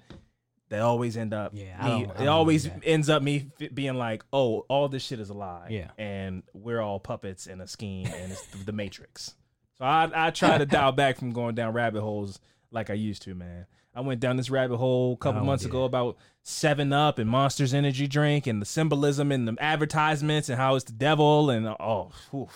they 0.69 0.79
always 0.79 1.15
end 1.17 1.33
up 1.33 1.51
yeah 1.53 1.97
me, 1.97 2.07
it 2.19 2.27
always 2.27 2.69
ends 2.83 3.09
up 3.09 3.21
me 3.21 3.49
f- 3.61 3.73
being 3.73 3.95
like 3.95 4.23
oh 4.33 4.65
all 4.67 4.87
this 4.89 5.03
shit 5.03 5.19
is 5.19 5.29
a 5.29 5.33
lie. 5.33 5.67
Yeah. 5.69 5.91
And 5.97 6.43
we're 6.53 6.81
all 6.81 6.99
puppets 6.99 7.47
in 7.47 7.61
a 7.61 7.67
scheme 7.67 8.07
and 8.07 8.31
it's 8.31 8.45
the, 8.47 8.65
the 8.65 8.71
matrix. 8.71 9.35
So 9.77 9.85
i 9.85 10.09
i 10.13 10.31
try 10.31 10.57
to 10.57 10.65
dial 10.65 10.91
back 10.93 11.17
from 11.17 11.31
going 11.31 11.55
down 11.55 11.73
rabbit 11.73 12.01
holes 12.01 12.39
like 12.71 12.89
i 12.89 12.93
used 12.93 13.21
to 13.23 13.35
man. 13.35 13.65
I 13.97 14.01
went 14.01 14.19
down 14.19 14.35
this 14.35 14.49
rabbit 14.49 14.75
hole 14.75 15.13
a 15.13 15.17
couple 15.17 15.41
oh, 15.41 15.45
months 15.45 15.63
ago 15.63 15.83
it. 15.83 15.85
about 15.85 16.17
seven 16.43 16.91
up 16.91 17.17
and 17.17 17.29
monsters 17.29 17.73
energy 17.73 18.07
drink 18.07 18.45
and 18.45 18.61
the 18.61 18.65
symbolism 18.65 19.31
and 19.31 19.47
the 19.47 19.55
advertisements 19.59 20.49
and 20.49 20.57
how 20.57 20.75
it's 20.75 20.85
the 20.85 20.91
devil 20.91 21.49
and 21.49 21.65
oh 21.67 22.11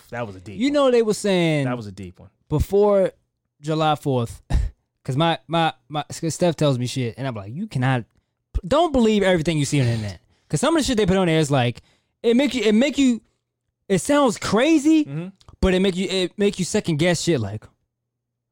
that 0.09 0.27
was 0.27 0.35
a 0.35 0.39
deep 0.39 0.59
you 0.59 0.67
one. 0.67 0.73
know 0.73 0.91
they 0.91 1.01
were 1.01 1.13
saying 1.13 1.65
that 1.65 1.77
was 1.77 1.87
a 1.87 1.91
deep 1.91 2.19
one. 2.19 2.29
before 2.49 3.11
july 3.61 3.93
4th 3.93 4.41
Cause 5.09 5.17
my 5.17 5.39
my 5.47 5.73
my 5.87 6.03
Steph 6.11 6.55
tells 6.55 6.77
me 6.77 6.85
shit, 6.85 7.15
and 7.17 7.27
I'm 7.27 7.33
like, 7.33 7.51
you 7.51 7.65
cannot, 7.65 8.05
don't 8.63 8.91
believe 8.91 9.23
everything 9.23 9.57
you 9.57 9.65
see 9.65 9.79
on 9.79 9.87
the 9.87 9.93
internet. 9.93 10.19
Cause 10.49 10.61
some 10.61 10.75
of 10.75 10.83
the 10.83 10.85
shit 10.85 10.97
they 10.97 11.07
put 11.07 11.17
on 11.17 11.25
there 11.25 11.39
is 11.39 11.49
like, 11.49 11.81
it 12.21 12.37
make 12.37 12.53
you 12.53 12.61
it 12.61 12.75
make 12.75 12.99
you, 12.99 13.19
it 13.87 14.01
sounds 14.01 14.37
crazy, 14.37 15.05
mm-hmm. 15.05 15.29
but 15.61 15.73
it 15.73 15.79
make 15.79 15.95
you 15.95 16.07
it 16.07 16.37
make 16.37 16.59
you 16.59 16.65
second 16.65 16.97
guess 16.97 17.21
shit. 17.21 17.39
Like, 17.39 17.65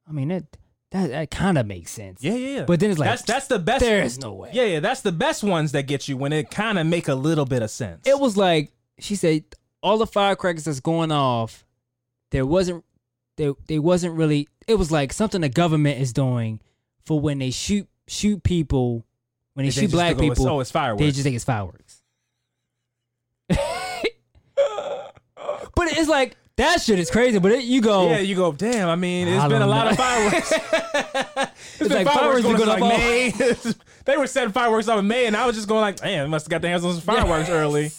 I 0.10 0.12
mean 0.12 0.30
that 0.30 0.46
that, 0.90 1.12
that 1.12 1.30
kind 1.30 1.60
of 1.60 1.68
makes 1.68 1.92
sense. 1.92 2.24
Yeah, 2.24 2.34
yeah, 2.34 2.56
yeah. 2.56 2.66
But 2.66 2.80
then 2.80 2.90
it's 2.90 2.98
like 2.98 3.10
that's 3.10 3.22
that's 3.22 3.46
the 3.46 3.60
best. 3.60 3.82
There 3.82 4.02
is 4.02 4.18
no 4.18 4.34
way. 4.34 4.50
Yeah, 4.52 4.64
yeah. 4.64 4.80
That's 4.80 5.02
the 5.02 5.12
best 5.12 5.44
ones 5.44 5.74
that 5.74 5.84
get 5.84 6.08
you 6.08 6.18
when 6.18 6.34
it 6.34 6.50
kind 6.50 6.80
of 6.80 6.88
make 6.88 7.08
a 7.08 7.14
little 7.14 7.46
bit 7.46 7.62
of 7.62 7.70
sense. 7.70 8.08
It 8.08 8.18
was 8.20 8.36
like 8.36 8.72
she 8.98 9.14
said, 9.14 9.44
all 9.84 10.00
the 10.00 10.08
firecrackers 10.08 10.64
that's 10.64 10.80
going 10.80 11.12
off, 11.12 11.68
there 12.32 12.48
wasn't 12.48 12.84
there, 13.38 13.53
there 13.68 13.81
wasn't 13.81 14.15
really. 14.15 14.47
It 14.68 14.76
was 14.76 14.91
like 14.91 15.14
something 15.14 15.41
the 15.41 15.49
government 15.49 16.01
is 16.01 16.11
doing 16.14 16.59
for 17.05 17.19
when 17.19 17.39
they 17.39 17.51
shoot 17.51 17.88
shoot 18.07 18.43
people, 18.43 19.05
when 19.53 19.65
they 19.65 19.72
They 19.72 19.81
shoot 19.84 19.91
black 19.91 20.15
oh, 20.18 20.23
it's- 20.23 20.38
people. 20.38 20.49
oh, 20.49 20.59
it's 20.59 20.72
fireworks. 20.72 21.01
They 21.01 21.11
just 21.11 21.23
think 21.23 21.35
it's 21.35 21.45
fireworks. 21.45 22.01
but 23.49 23.61
it's 25.91 26.09
like 26.09 26.35
that 26.57 26.81
shit 26.81 26.99
is 26.99 27.09
crazy. 27.11 27.39
But 27.39 27.51
it, 27.53 27.64
you 27.64 27.81
go, 27.81 28.09
Yeah, 28.09 28.19
you 28.19 28.35
go. 28.35 28.51
Damn. 28.51 28.89
I 28.89 28.95
mean, 28.95 29.27
it's 29.27 29.41
I 29.41 29.47
been 29.47 29.57
a 29.57 29.59
don't 29.59 29.69
lot 29.69 29.85
know. 29.85 29.91
of 29.91 29.97
fireworks. 29.97 30.53
It's 31.80 31.93
like 31.93 32.07
fireworks 32.07 32.41
going 32.41 32.57
been 32.57 32.65
going 32.68 32.81
like 32.81 32.97
May. 32.97 33.31
they 34.05 34.18
were 34.18 34.26
setting 34.26 34.51
fireworks 34.51 34.88
up 34.88 34.97
in 34.97 35.07
May, 35.07 35.27
and 35.27 35.38
I 35.38 35.45
was 35.45 35.55
just 35.55 35.68
going 35.68 35.81
like, 35.81 36.01
man, 36.01 36.27
must 36.30 36.45
have 36.45 36.49
got 36.49 36.61
their 36.64 36.72
hands 36.72 36.84
on 36.84 36.93
some 36.93 37.01
fireworks 37.01 37.49
early. 37.49 37.91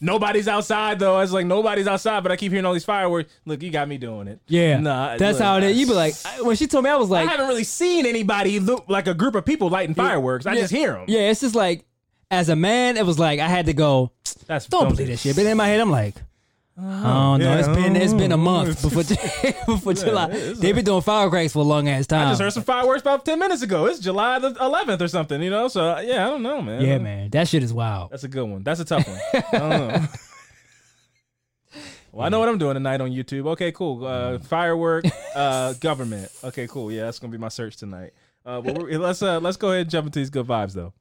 Nobody's 0.00 0.46
outside 0.48 0.98
though. 0.98 1.16
I 1.16 1.20
was 1.20 1.32
like, 1.32 1.46
nobody's 1.46 1.86
outside, 1.86 2.22
but 2.22 2.30
I 2.30 2.36
keep 2.36 2.52
hearing 2.52 2.64
all 2.64 2.72
these 2.72 2.84
fireworks. 2.84 3.32
Look, 3.44 3.62
you 3.62 3.70
got 3.70 3.88
me 3.88 3.98
doing 3.98 4.28
it. 4.28 4.40
yeah, 4.46 4.78
nah, 4.78 5.16
that's 5.16 5.38
look, 5.38 5.42
how 5.46 5.56
it 5.58 5.64
is. 5.64 5.76
You 5.78 5.86
be 5.86 5.92
like, 5.94 6.14
I- 6.24 6.42
when 6.42 6.56
she 6.56 6.66
told 6.66 6.84
me, 6.84 6.90
I 6.90 6.96
was 6.96 7.10
like, 7.10 7.26
I 7.26 7.30
haven't 7.32 7.48
really 7.48 7.64
seen 7.64 8.06
anybody 8.06 8.60
look 8.60 8.84
like 8.88 9.06
a 9.08 9.14
group 9.14 9.34
of 9.34 9.44
people 9.44 9.68
lighting 9.70 9.94
fireworks. 9.94 10.46
I 10.46 10.54
Yeah. 10.54 10.60
just 10.62 10.72
hear 10.72 10.92
them. 10.92 11.04
Yeah, 11.08 11.30
it's 11.30 11.40
just 11.40 11.54
like 11.54 11.84
as 12.30 12.48
a 12.48 12.56
man, 12.56 12.96
it 12.96 13.06
was 13.06 13.18
like 13.18 13.40
I 13.40 13.48
had 13.48 13.66
to 13.66 13.72
go. 13.72 14.12
That's 14.46 14.66
Don't 14.66 14.88
believe 14.88 15.08
that 15.08 15.18
shit. 15.18 15.34
But 15.34 15.46
in 15.46 15.56
my 15.56 15.66
head, 15.66 15.80
I'm 15.80 15.90
like, 15.90 16.14
oh 16.80 17.36
no, 17.36 17.44
yeah, 17.44 17.58
it's 17.58 17.68
been 17.68 17.96
it's 17.96 18.14
been 18.14 18.32
a 18.32 18.36
oh, 18.36 18.38
month 18.38 18.82
before 18.82 19.02
before 19.66 19.94
July. 19.94 20.28
They've 20.28 20.74
been 20.74 20.84
doing 20.84 21.02
firecrackers 21.02 21.52
for 21.52 21.60
a 21.60 21.62
long 21.62 21.88
ass 21.88 22.06
time. 22.06 22.28
I 22.28 22.30
just 22.30 22.40
heard 22.40 22.52
some 22.52 22.62
fireworks 22.62 23.02
about 23.02 23.24
ten 23.24 23.38
minutes 23.38 23.62
ago. 23.62 23.86
It's 23.86 23.98
July 23.98 24.38
the 24.38 24.52
11th 24.52 25.00
or 25.00 25.08
something, 25.08 25.42
you 25.42 25.50
know. 25.50 25.68
So 25.68 25.98
yeah, 26.00 26.26
I 26.26 26.30
don't 26.30 26.42
know, 26.42 26.62
man. 26.62 26.82
yeah, 26.82 26.98
man, 26.98 27.30
that 27.30 27.48
shit 27.48 27.62
is 27.62 27.72
wild. 27.72 28.10
That's 28.10 28.24
a 28.24 28.28
good 28.28 28.44
one. 28.44 28.62
That's 28.62 28.80
a 28.80 28.84
tough 28.84 29.06
one. 29.06 29.20
I 29.34 29.58
don't 29.58 29.70
know. 29.70 30.06
Well, 32.12 32.26
I 32.26 32.30
know 32.30 32.40
what 32.40 32.48
I'm 32.48 32.58
doing 32.58 32.74
tonight 32.74 33.00
on 33.00 33.10
YouTube. 33.10 33.46
Okay, 33.48 33.70
cool. 33.70 34.04
Uh, 34.04 34.38
firework, 34.38 35.04
uh, 35.34 35.74
government. 35.74 36.30
Okay, 36.42 36.66
cool. 36.66 36.90
Yeah, 36.90 37.04
that's 37.04 37.18
gonna 37.18 37.30
be 37.30 37.38
my 37.38 37.48
search 37.48 37.76
tonight. 37.76 38.12
Uh, 38.46 38.60
but 38.60 38.78
we're, 38.78 38.98
let's 38.98 39.22
uh, 39.22 39.40
let's 39.40 39.56
go 39.56 39.68
ahead 39.68 39.82
and 39.82 39.90
jump 39.90 40.06
into 40.06 40.20
these 40.20 40.30
good 40.30 40.46
vibes 40.46 40.74
though. 40.74 40.94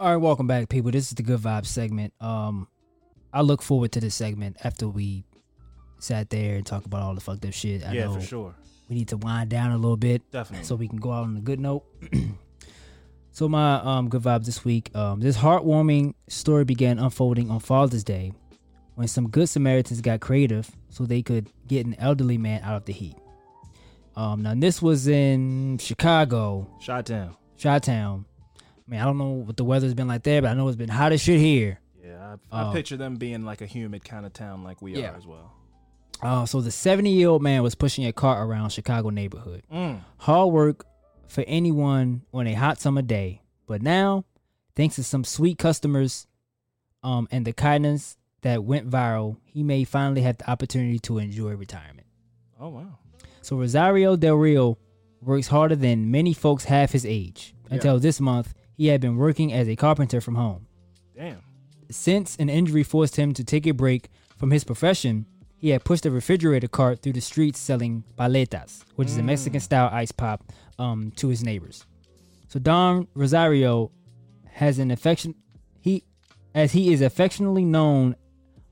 All 0.00 0.10
right, 0.10 0.16
welcome 0.16 0.48
back, 0.48 0.68
people. 0.68 0.90
This 0.90 1.06
is 1.06 1.14
the 1.14 1.22
Good 1.22 1.38
Vibes 1.38 1.66
segment. 1.66 2.12
Um, 2.20 2.66
I 3.32 3.42
look 3.42 3.62
forward 3.62 3.92
to 3.92 4.00
this 4.00 4.16
segment 4.16 4.56
after 4.64 4.88
we 4.88 5.24
sat 6.00 6.30
there 6.30 6.56
and 6.56 6.66
talked 6.66 6.84
about 6.84 7.02
all 7.02 7.14
the 7.14 7.20
fucked 7.20 7.44
up 7.44 7.52
shit. 7.52 7.86
I 7.86 7.92
yeah, 7.92 8.06
know 8.06 8.14
for 8.14 8.20
sure. 8.20 8.54
we 8.88 8.96
need 8.96 9.06
to 9.08 9.16
wind 9.16 9.50
down 9.50 9.70
a 9.70 9.76
little 9.76 9.96
bit. 9.96 10.28
Definitely. 10.32 10.64
So 10.64 10.74
we 10.74 10.88
can 10.88 10.98
go 10.98 11.12
out 11.12 11.22
on 11.22 11.36
a 11.36 11.40
good 11.40 11.60
note. 11.60 11.84
so 13.30 13.48
my 13.48 13.74
um 13.76 14.08
good 14.08 14.22
vibes 14.22 14.46
this 14.46 14.64
week. 14.64 14.90
Um 14.96 15.20
this 15.20 15.36
heartwarming 15.36 16.14
story 16.28 16.64
began 16.64 16.98
unfolding 16.98 17.48
on 17.48 17.60
Father's 17.60 18.02
Day 18.02 18.32
when 18.96 19.06
some 19.06 19.28
good 19.30 19.48
Samaritans 19.48 20.00
got 20.00 20.18
creative 20.18 20.68
so 20.90 21.06
they 21.06 21.22
could 21.22 21.50
get 21.68 21.86
an 21.86 21.94
elderly 22.00 22.36
man 22.36 22.62
out 22.64 22.74
of 22.74 22.84
the 22.84 22.92
heat. 22.92 23.16
Um 24.16 24.42
now 24.42 24.54
this 24.56 24.82
was 24.82 25.06
in 25.06 25.78
Chicago, 25.78 26.68
Shot 26.80 27.04
down. 27.04 27.36
Chi-town. 27.62 28.24
I 28.26 28.33
mean, 28.90 29.00
I 29.00 29.04
don't 29.04 29.18
know 29.18 29.30
what 29.30 29.56
the 29.56 29.64
weather's 29.64 29.94
been 29.94 30.08
like 30.08 30.22
there, 30.22 30.42
but 30.42 30.50
I 30.50 30.54
know 30.54 30.68
it's 30.68 30.76
been 30.76 30.88
hot 30.88 31.12
as 31.12 31.20
shit 31.20 31.40
here. 31.40 31.78
Yeah, 32.04 32.36
I, 32.52 32.56
I 32.64 32.68
Oh. 32.68 32.72
picture 32.72 32.96
them 32.96 33.16
being 33.16 33.44
like 33.44 33.60
a 33.60 33.66
humid 33.66 34.04
kind 34.04 34.26
of 34.26 34.32
town, 34.32 34.62
like 34.64 34.82
we 34.82 34.94
Yeah. 34.94 35.12
are 35.12 35.16
as 35.16 35.26
well. 35.26 35.52
Uh, 36.22 36.46
so 36.46 36.60
the 36.60 36.70
70 36.70 37.10
year 37.10 37.28
old 37.28 37.42
man 37.42 37.62
was 37.62 37.74
pushing 37.74 38.04
a 38.06 38.12
cart 38.12 38.46
around 38.46 38.70
Chicago 38.70 39.10
neighborhood. 39.10 39.62
Mm. 39.72 40.00
Hard 40.18 40.52
work 40.52 40.86
for 41.28 41.44
anyone 41.46 42.22
on 42.32 42.46
a 42.46 42.54
hot 42.54 42.80
summer 42.80 43.02
day. 43.02 43.42
But 43.66 43.82
now, 43.82 44.24
thanks 44.76 44.96
to 44.96 45.04
some 45.04 45.24
sweet 45.24 45.58
customers 45.58 46.26
um, 47.02 47.26
and 47.30 47.44
the 47.46 47.52
kindness 47.52 48.16
that 48.42 48.64
went 48.64 48.88
viral, 48.88 49.38
he 49.44 49.62
may 49.62 49.84
finally 49.84 50.20
have 50.22 50.38
the 50.38 50.50
opportunity 50.50 50.98
to 51.00 51.18
enjoy 51.18 51.52
retirement. 51.56 52.06
Oh 52.60 52.68
wow. 52.68 52.98
So 53.42 53.56
Rosario 53.56 54.16
Del 54.16 54.36
Rio 54.36 54.78
works 55.20 55.48
harder 55.48 55.76
than 55.76 56.10
many 56.10 56.32
folks 56.32 56.64
half 56.64 56.92
his 56.92 57.04
age. 57.04 57.54
Until 57.70 57.98
this 57.98 58.20
month, 58.20 58.54
he 58.76 58.88
had 58.88 59.00
been 59.00 59.16
working 59.16 59.52
as 59.52 59.68
a 59.68 59.76
carpenter 59.76 60.20
from 60.20 60.34
home. 60.34 60.66
Damn. 61.16 61.42
Since 61.90 62.36
an 62.36 62.48
injury 62.48 62.82
forced 62.82 63.16
him 63.16 63.32
to 63.34 63.44
take 63.44 63.66
a 63.66 63.72
break 63.72 64.08
from 64.36 64.50
his 64.50 64.64
profession, 64.64 65.26
he 65.56 65.70
had 65.70 65.84
pushed 65.84 66.04
a 66.06 66.10
refrigerator 66.10 66.68
cart 66.68 67.00
through 67.00 67.12
the 67.12 67.20
streets 67.20 67.58
selling 67.58 68.04
paletas, 68.18 68.82
which 68.96 69.08
is 69.08 69.16
a 69.16 69.22
Mexican 69.22 69.60
style 69.60 69.88
ice 69.92 70.12
pop, 70.12 70.52
um, 70.78 71.12
to 71.16 71.28
his 71.28 71.42
neighbors. 71.44 71.84
So 72.48 72.58
Don 72.58 73.08
Rosario 73.14 73.90
has 74.46 74.78
an 74.78 74.90
affection 74.90 75.34
he 75.80 76.04
as 76.54 76.72
he 76.72 76.92
is 76.92 77.00
affectionately 77.00 77.64
known 77.64 78.14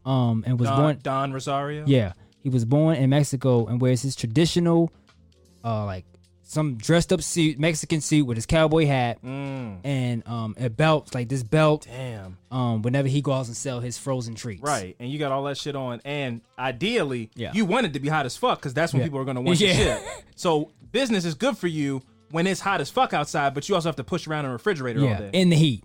um 0.04 0.44
and 0.46 0.58
was 0.60 0.68
Don, 0.68 0.78
born 0.78 0.98
Don 1.02 1.32
Rosario. 1.32 1.84
yeah, 1.86 2.12
he 2.38 2.48
was 2.48 2.64
born 2.64 2.96
in 2.96 3.10
Mexico 3.10 3.66
and 3.66 3.80
wears 3.80 4.02
his 4.02 4.14
traditional 4.14 4.92
uh 5.64 5.84
like 5.84 6.04
some 6.44 6.76
dressed 6.76 7.12
up 7.12 7.22
suit, 7.22 7.58
Mexican 7.58 8.00
suit 8.00 8.24
with 8.26 8.36
his 8.36 8.46
cowboy 8.46 8.86
hat 8.86 9.22
Mm. 9.22 9.78
and 9.84 10.26
um 10.28 10.54
a 10.58 10.68
belt, 10.68 11.14
like 11.14 11.28
this 11.28 11.42
belt 11.42 11.86
Damn. 11.90 12.36
um 12.50 12.82
whenever 12.82 13.08
he 13.08 13.20
goes 13.22 13.48
and 13.48 13.56
sell 13.56 13.80
his 13.80 13.96
frozen 13.98 14.34
treats. 14.34 14.62
Right, 14.62 14.96
and 14.98 15.10
you 15.10 15.18
got 15.18 15.32
all 15.32 15.44
that 15.44 15.56
shit 15.56 15.74
on, 15.76 16.00
and 16.04 16.40
ideally, 16.58 17.30
Yeah. 17.34 17.52
you 17.54 17.64
want 17.64 17.86
it 17.86 17.92
to 17.94 18.00
be 18.00 18.08
hot 18.08 18.26
as 18.26 18.36
fuck 18.36 18.58
because 18.58 18.74
that's 18.74 18.92
when 18.92 19.00
Yeah. 19.00 19.06
people 19.06 19.20
are 19.20 19.24
gonna 19.24 19.40
want 19.40 19.60
Yeah. 19.60 19.68
your 19.68 19.76
shit. 19.76 20.02
So 20.36 20.70
business 20.90 21.24
is 21.24 21.34
good 21.34 21.56
for 21.56 21.68
you 21.68 22.02
when 22.30 22.46
it's 22.46 22.60
hot 22.60 22.80
as 22.80 22.90
fuck 22.90 23.12
outside, 23.12 23.54
but 23.54 23.68
you 23.68 23.74
also 23.74 23.88
have 23.88 23.96
to 23.96 24.04
push 24.04 24.26
around 24.26 24.44
in 24.44 24.50
a 24.50 24.52
refrigerator 24.54 25.00
all 25.00 25.06
Yeah, 25.06 25.18
day. 25.18 25.30
in 25.32 25.50
the 25.50 25.56
heat. 25.56 25.84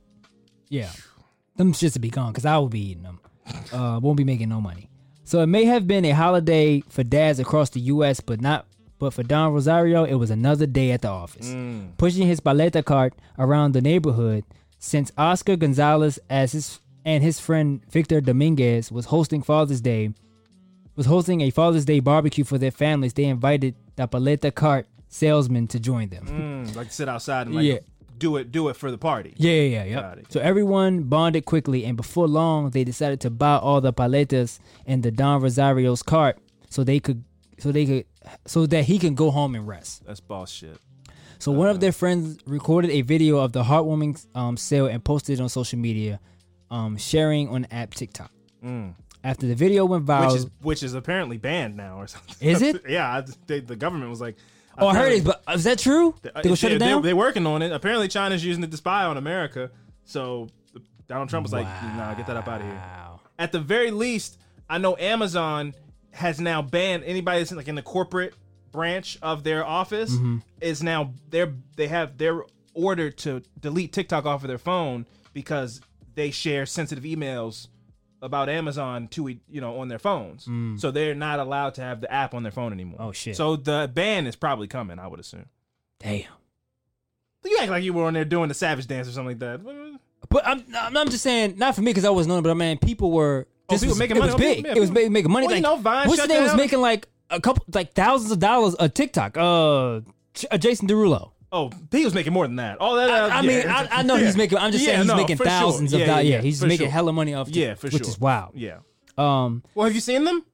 Yeah, 0.69 0.89
them 1.55 1.73
shits 1.73 1.93
will 1.95 2.01
be 2.01 2.09
gone 2.09 2.31
because 2.31 2.45
I 2.45 2.57
will 2.57 2.69
be 2.69 2.91
eating 2.91 3.03
them. 3.03 3.19
Uh, 3.71 3.99
won't 4.01 4.17
be 4.17 4.23
making 4.25 4.49
no 4.49 4.59
money. 4.61 4.89
So 5.23 5.41
it 5.41 5.47
may 5.47 5.65
have 5.65 5.88
been 5.88 6.05
a 6.05 6.11
holiday 6.11 6.81
for 6.89 7.03
dads 7.03 7.39
across 7.39 7.69
the 7.71 7.79
U.S., 7.81 8.19
but 8.21 8.41
not 8.41 8.65
But 8.99 9.14
for 9.14 9.24
Don 9.24 9.53
Rosario, 9.53 10.03
it 10.06 10.15
was 10.15 10.32
another 10.32 10.65
day 10.65 10.91
at 10.91 11.02
the 11.02 11.10
office. 11.10 11.49
Mm. 11.49 11.98
Pushing 11.98 12.26
his 12.28 12.40
paleta 12.40 12.84
cart 12.84 13.14
around 13.38 13.74
the 13.74 13.82
neighborhood 13.82 14.44
since 14.80 15.11
Oscar 15.18 15.56
Gonzalez 15.56 16.19
as 16.30 16.52
his 16.53 16.80
and 17.06 17.24
his 17.24 17.40
friend 17.40 17.82
Victor 17.90 18.19
Dominguez 18.22 18.91
was 18.91 19.06
hosting 19.06 19.41
Father's 19.41 19.82
Day 19.82 20.14
was 20.95 21.06
hosting 21.06 21.41
a 21.41 21.52
Father's 21.52 21.86
Day 21.86 21.99
barbecue 21.99 22.44
for 22.44 22.57
their 22.57 22.72
families. 22.72 23.14
They 23.14 23.26
invited 23.26 23.76
the 23.95 24.07
paleta 24.07 24.53
cart 24.53 24.88
salesman 25.07 25.68
to 25.68 25.80
join 25.80 26.10
them. 26.10 26.26
Mm, 26.28 26.76
like 26.76 26.91
sit 26.91 27.07
outside 27.07 27.48
and 27.48 27.56
like 27.56 27.65
Yeah. 27.65 27.80
do 28.18 28.36
it 28.38 28.52
do 28.52 28.68
it 28.69 28.76
for 28.76 28.90
the 28.91 28.98
party. 28.98 29.34
Yeah, 29.38 29.52
yeah, 29.53 29.84
yeah. 29.84 30.15
Yep. 30.15 30.26
So 30.30 30.40
everyone 30.41 31.03
bonded 31.03 31.45
quickly, 31.45 31.86
and 31.86 31.95
before 31.95 32.28
long, 32.28 32.72
they 32.72 32.84
decided 32.84 33.22
to 33.22 33.30
buy 33.30 33.57
all 33.57 33.80
the 33.80 33.94
paletas 33.94 34.60
in 34.86 35.02
the 35.02 35.11
Don 35.11 35.40
Rosario's 35.41 36.02
cart, 36.03 36.40
so 36.69 36.84
they 36.84 36.99
could, 36.99 37.24
so 37.59 37.71
they 37.71 37.85
could, 37.85 38.05
so 38.45 38.65
that 38.67 38.85
he 38.85 38.99
can 38.99 39.15
go 39.15 39.31
home 39.31 39.55
and 39.55 39.67
rest. 39.67 40.05
That's 40.05 40.19
boss 40.19 40.51
shit. 40.51 40.77
So 41.39 41.51
one 41.51 41.69
of 41.69 41.79
their 41.79 41.91
friends 41.91 42.39
recorded 42.45 42.91
a 42.91 43.01
video 43.01 43.38
of 43.38 43.51
the 43.51 43.63
heartwarming 43.63 44.25
um, 44.35 44.57
sale 44.57 44.88
and 44.88 45.03
posted 45.03 45.39
it 45.39 45.41
on 45.41 45.49
social 45.49 45.77
media, 45.77 46.19
um, 46.71 46.97
sharing 46.97 47.49
on 47.49 47.63
the 47.63 47.73
app 47.73 47.93
TikTok. 47.93 48.31
Mm. 48.63 48.95
After 49.23 49.45
the 49.45 49.55
video 49.55 49.85
went 49.85 50.05
viral, 50.05 50.27
Which 50.31 50.35
is 50.35 50.47
which 50.61 50.84
is 50.84 50.93
apparently 50.93 51.38
banned 51.38 51.75
now 51.75 51.99
or 51.99 52.07
something. 52.07 52.35
Is 52.47 52.61
it? 52.61 52.84
yeah, 52.89 53.17
I, 53.17 53.23
they, 53.45 53.59
the 53.59 53.75
government 53.75 54.09
was 54.09 54.21
like. 54.21 54.38
oh, 54.77 54.88
I 54.88 54.95
heard 54.95 55.11
it, 55.13 55.23
but 55.23 55.43
is 55.53 55.63
that 55.65 55.79
true? 55.79 56.15
They 56.21 56.29
gonna 56.41 56.55
shut 56.55 56.71
it 56.71 56.79
they- 56.79 56.85
down? 56.85 57.01
They're 57.01 57.15
working 57.15 57.45
on 57.45 57.61
it. 57.61 57.71
Apparently, 57.71 58.07
China's 58.07 58.43
using 58.43 58.63
it 58.63 58.71
to 58.71 58.77
spy 58.77 59.05
on 59.05 59.17
America. 59.17 59.71
So 60.05 60.47
Donald 61.07 61.29
Trump 61.29 61.43
was 61.43 61.53
like, 61.53 61.65
"Nah, 61.65 62.13
get 62.13 62.27
that 62.27 62.38
up 62.38 62.47
out 62.47 62.61
of 62.61 62.67
here." 62.67 62.81
At 63.39 63.51
the 63.51 63.59
very 63.59 63.91
least, 63.91 64.39
I 64.69 64.77
know 64.77 64.95
Amazon 64.97 65.75
has 66.18 66.39
now 66.39 66.61
banned 66.61 67.03
anybody 67.03 67.39
that's 67.39 67.52
in, 67.52 67.57
like 67.57 67.68
in 67.68 67.76
the 67.76 67.81
corporate 67.81 68.34
branch 68.72 69.18
of 69.22 69.44
their 69.44 69.65
office 69.65 70.11
Mhm. 70.11 70.41
is 70.61 70.84
now 70.84 71.14
they're 71.30 71.53
they 71.76 71.88
have 71.88 72.18
their 72.18 72.44
order 72.73 73.10
to 73.10 73.41
delete 73.60 73.94
TikTok 73.94 74.26
off 74.26 74.44
of 74.44 74.48
their 74.49 74.57
phone 74.57 75.06
because 75.34 75.81
they 76.15 76.30
share 76.31 76.65
sensitive 76.65 77.03
emails 77.03 77.68
about 78.22 78.49
Amazon 78.49 79.07
to 79.10 79.27
you 79.30 79.61
know 79.61 79.80
on 79.80 79.88
their 79.88 79.99
phones. 79.99 80.45
Mm. 80.45 80.80
So 80.80 80.91
they're 80.91 81.15
not 81.15 81.39
allowed 81.39 81.76
to 81.76 81.81
have 81.81 82.02
the 82.02 82.11
app 82.11 82.34
on 82.34 82.44
their 82.44 82.52
phone 82.52 82.73
anymore. 82.73 82.98
Oh, 82.99 83.11
shit. 83.11 83.35
So 83.35 83.56
the 83.56 83.89
ban 83.94 84.26
is 84.27 84.35
probably 84.35 84.68
coming, 84.68 84.98
I 84.99 85.07
would 85.07 85.19
assume. 85.19 85.45
Damn. 85.99 86.23
You 87.45 87.57
act 87.61 87.69
like 87.72 87.84
you 87.84 87.94
were 87.94 88.03
on 88.06 88.14
there 88.14 88.26
doing 88.26 88.48
the 88.49 88.53
savage 88.56 88.88
dance 88.88 89.07
or 89.07 89.11
something 89.11 89.39
like 89.39 89.61
that. 89.64 89.99
But 90.30 90.45
I'm, 90.45 90.65
I'm 90.76 91.10
just 91.10 91.23
saying, 91.23 91.57
not 91.57 91.76
for 91.76 91.81
me 91.81 91.91
because 91.91 92.03
I 92.06 92.10
wasn't 92.10 92.34
on 92.34 92.39
it, 92.39 92.41
but 92.41 92.56
man, 92.56 92.77
people 92.77 93.11
were. 93.11 93.48
Oh, 93.69 93.73
This 93.73 93.81
people 93.81 93.91
was, 93.94 93.99
making 93.99 94.18
it 94.18 94.19
money. 94.22 94.34
was 94.34 94.35
Oh, 94.35 94.38
big. 94.38 94.65
yeah, 94.65 94.73
it 94.76 94.80
was 94.80 94.91
big, 94.91 95.11
making 95.11 95.31
money. 95.31 95.48
Well, 95.48 95.56
you 95.57 95.61
like, 95.64 95.76
know, 95.76 95.81
Vine 95.81 96.07
what's 96.07 96.22
the 96.22 96.27
name 96.27 96.44
was 96.44 96.56
making 96.56 96.80
like 96.80 97.07
a 97.30 97.41
couple, 97.41 97.65
like 97.73 97.94
thousands 97.94 98.31
of 98.31 98.39
dollars 98.39 98.76
a 98.80 98.88
TikTok. 98.88 99.38
Uh, 99.38 99.95
uh, 100.52 100.57
Jason 100.57 100.88
Derulo. 100.88 101.31
Oh, 101.52 101.72
he 101.91 102.03
was 102.06 102.14
making 102.14 102.34
more 102.34 102.45
than 102.48 102.57
that. 102.57 102.77
All 102.80 102.95
that. 102.95 103.10
Uh, 103.10 103.14
I, 103.14 103.39
I 103.39 103.41
yeah. 103.41 103.48
mean, 103.48 103.68
I, 103.68 103.88
I 103.91 104.03
know 104.03 104.15
he's 104.18 104.35
making. 104.38 104.57
I'm 104.57 104.72
just 104.72 104.84
Yeah, 104.84 104.91
saying 104.91 104.99
he's 104.99 105.07
no, 105.07 105.15
making 105.15 105.38
for 105.38 105.44
sure. 105.44 105.52
thousands 105.52 105.94
of 105.94 105.99
Yeah, 106.02 106.06
dollars. 106.07 106.26
yeah, 106.26 106.35
Yeah, 106.35 106.41
he's 106.41 106.61
making 106.61 106.85
sure. 106.85 106.89
hella 106.91 107.14
money 107.14 107.34
off. 107.34 107.49
Yeah, 107.49 107.76
for 107.76 107.88
which 107.88 107.98
sure. 108.03 108.07
is 108.07 108.19
wild. 108.19 108.52
Yeah. 108.56 108.80
Um, 109.18 109.64
Well, 109.76 109.85
have 109.85 109.95
you 109.95 110.02
seen 110.02 110.23
them? 110.26 110.45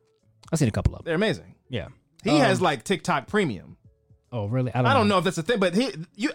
I've 0.51 0.59
seen 0.59 0.67
a 0.67 0.71
couple 0.71 0.93
of 0.93 0.99
them. 0.99 1.05
They're 1.05 1.15
amazing. 1.15 1.55
Yeah. 1.69 1.87
He 2.23 2.29
Um, 2.31 2.37
has 2.41 2.61
like 2.61 2.83
TikTok 2.83 3.27
Premium. 3.27 3.77
Oh, 4.31 4.45
really? 4.47 4.73
I 4.73 4.79
I 4.79 4.81
don't, 4.83 4.93
don't, 4.93 5.07
know 5.09 5.17
if 5.19 5.23
that's 5.25 5.37
a 5.37 5.43
thing, 5.43 5.59
but 5.59 5.75
he 5.75 5.91
you. 6.15 6.31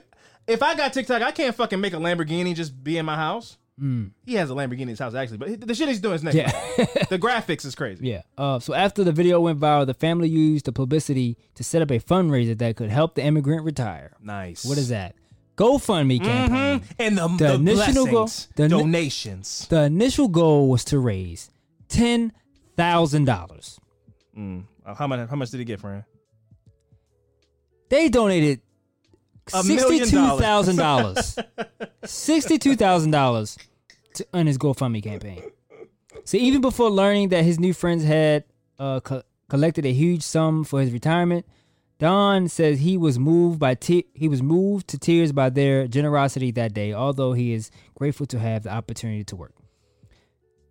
If 0.46 0.62
I 0.62 0.74
got 0.74 0.92
TikTok, 0.92 1.20
I 1.22 1.30
can't 1.30 1.54
fucking 1.54 1.80
make 1.80 1.92
a 1.92 1.96
Lamborghini 1.96 2.54
just 2.54 2.82
be 2.82 2.96
in 2.98 3.04
my 3.06 3.16
house. 3.16 3.57
Mm. 3.80 4.10
He 4.26 4.34
has 4.34 4.50
a 4.50 4.54
Lamborghini 4.54 4.80
in 4.80 4.88
his 4.88 4.98
house 4.98 5.14
actually, 5.14 5.38
but 5.38 5.60
the 5.66 5.74
shit 5.74 5.88
he's 5.88 6.00
doing 6.00 6.16
is 6.16 6.24
next. 6.24 6.34
Yeah. 6.36 6.46
level. 6.78 6.86
the 7.10 7.18
graphics 7.26 7.64
is 7.64 7.74
crazy. 7.74 8.08
Yeah. 8.08 8.22
Uh, 8.36 8.58
so 8.58 8.74
after 8.74 9.04
the 9.04 9.12
video 9.12 9.40
went 9.40 9.60
viral, 9.60 9.86
the 9.86 9.94
family 9.94 10.28
used 10.28 10.64
the 10.66 10.72
publicity 10.72 11.36
to 11.54 11.62
set 11.62 11.80
up 11.82 11.90
a 11.92 12.00
fundraiser 12.00 12.58
that 12.58 12.76
could 12.76 12.90
help 12.90 13.14
the 13.14 13.22
immigrant 13.22 13.64
retire. 13.64 14.12
Nice. 14.20 14.64
What 14.64 14.78
is 14.78 14.88
that? 14.88 15.14
GoFundMe 15.56 16.20
campaign. 16.22 16.80
Mhm. 16.80 16.84
And 16.98 17.18
the, 17.18 17.28
The 17.28 17.36
the, 17.58 17.72
initial 17.72 18.06
goal- 18.06 18.30
the 18.56 18.68
donations. 18.68 19.66
The 19.68 19.82
initial 19.84 20.28
goal 20.28 20.68
was 20.68 20.84
to 20.86 20.98
raise 20.98 21.50
ten 21.88 22.32
thousand 22.76 23.24
dollars. 23.26 23.78
Mm. 24.36 24.64
Uh, 24.86 24.94
How 24.94 25.06
much? 25.06 25.28
How 25.28 25.36
much 25.36 25.50
did 25.50 25.58
he 25.58 25.64
get, 25.64 25.80
friend? 25.80 26.04
They 27.88 28.08
donated 28.08 28.60
sixty-two 29.50 30.38
thousand 30.38 30.76
dollars. 30.76 31.38
Sixty-two 32.04 32.76
thousand 32.76 33.10
dollars 33.10 33.58
to 34.14 34.26
on 34.32 34.46
his 34.46 34.58
GoFundMe 34.58 35.02
campaign. 35.02 35.42
So 36.24 36.36
even 36.36 36.60
before 36.60 36.90
learning 36.90 37.30
that 37.30 37.44
his 37.44 37.58
new 37.58 37.72
friends 37.72 38.04
had 38.04 38.44
uh, 38.78 39.00
co- 39.00 39.22
collected 39.48 39.86
a 39.86 39.92
huge 39.92 40.22
sum 40.22 40.64
for 40.64 40.80
his 40.80 40.92
retirement, 40.92 41.46
Don 41.98 42.48
says 42.48 42.80
he 42.80 42.96
was 42.96 43.18
moved 43.18 43.58
by 43.58 43.74
te- 43.74 44.06
he 44.14 44.28
was 44.28 44.42
moved 44.42 44.88
to 44.88 44.98
tears 44.98 45.32
by 45.32 45.50
their 45.50 45.88
generosity 45.88 46.50
that 46.52 46.74
day. 46.74 46.92
Although 46.92 47.32
he 47.32 47.52
is 47.52 47.70
grateful 47.94 48.26
to 48.26 48.38
have 48.38 48.64
the 48.64 48.70
opportunity 48.72 49.24
to 49.24 49.36
work. 49.36 49.54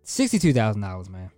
Sixty-two 0.04 0.52
thousand 0.52 0.82
dollars, 0.82 1.10
man. 1.10 1.30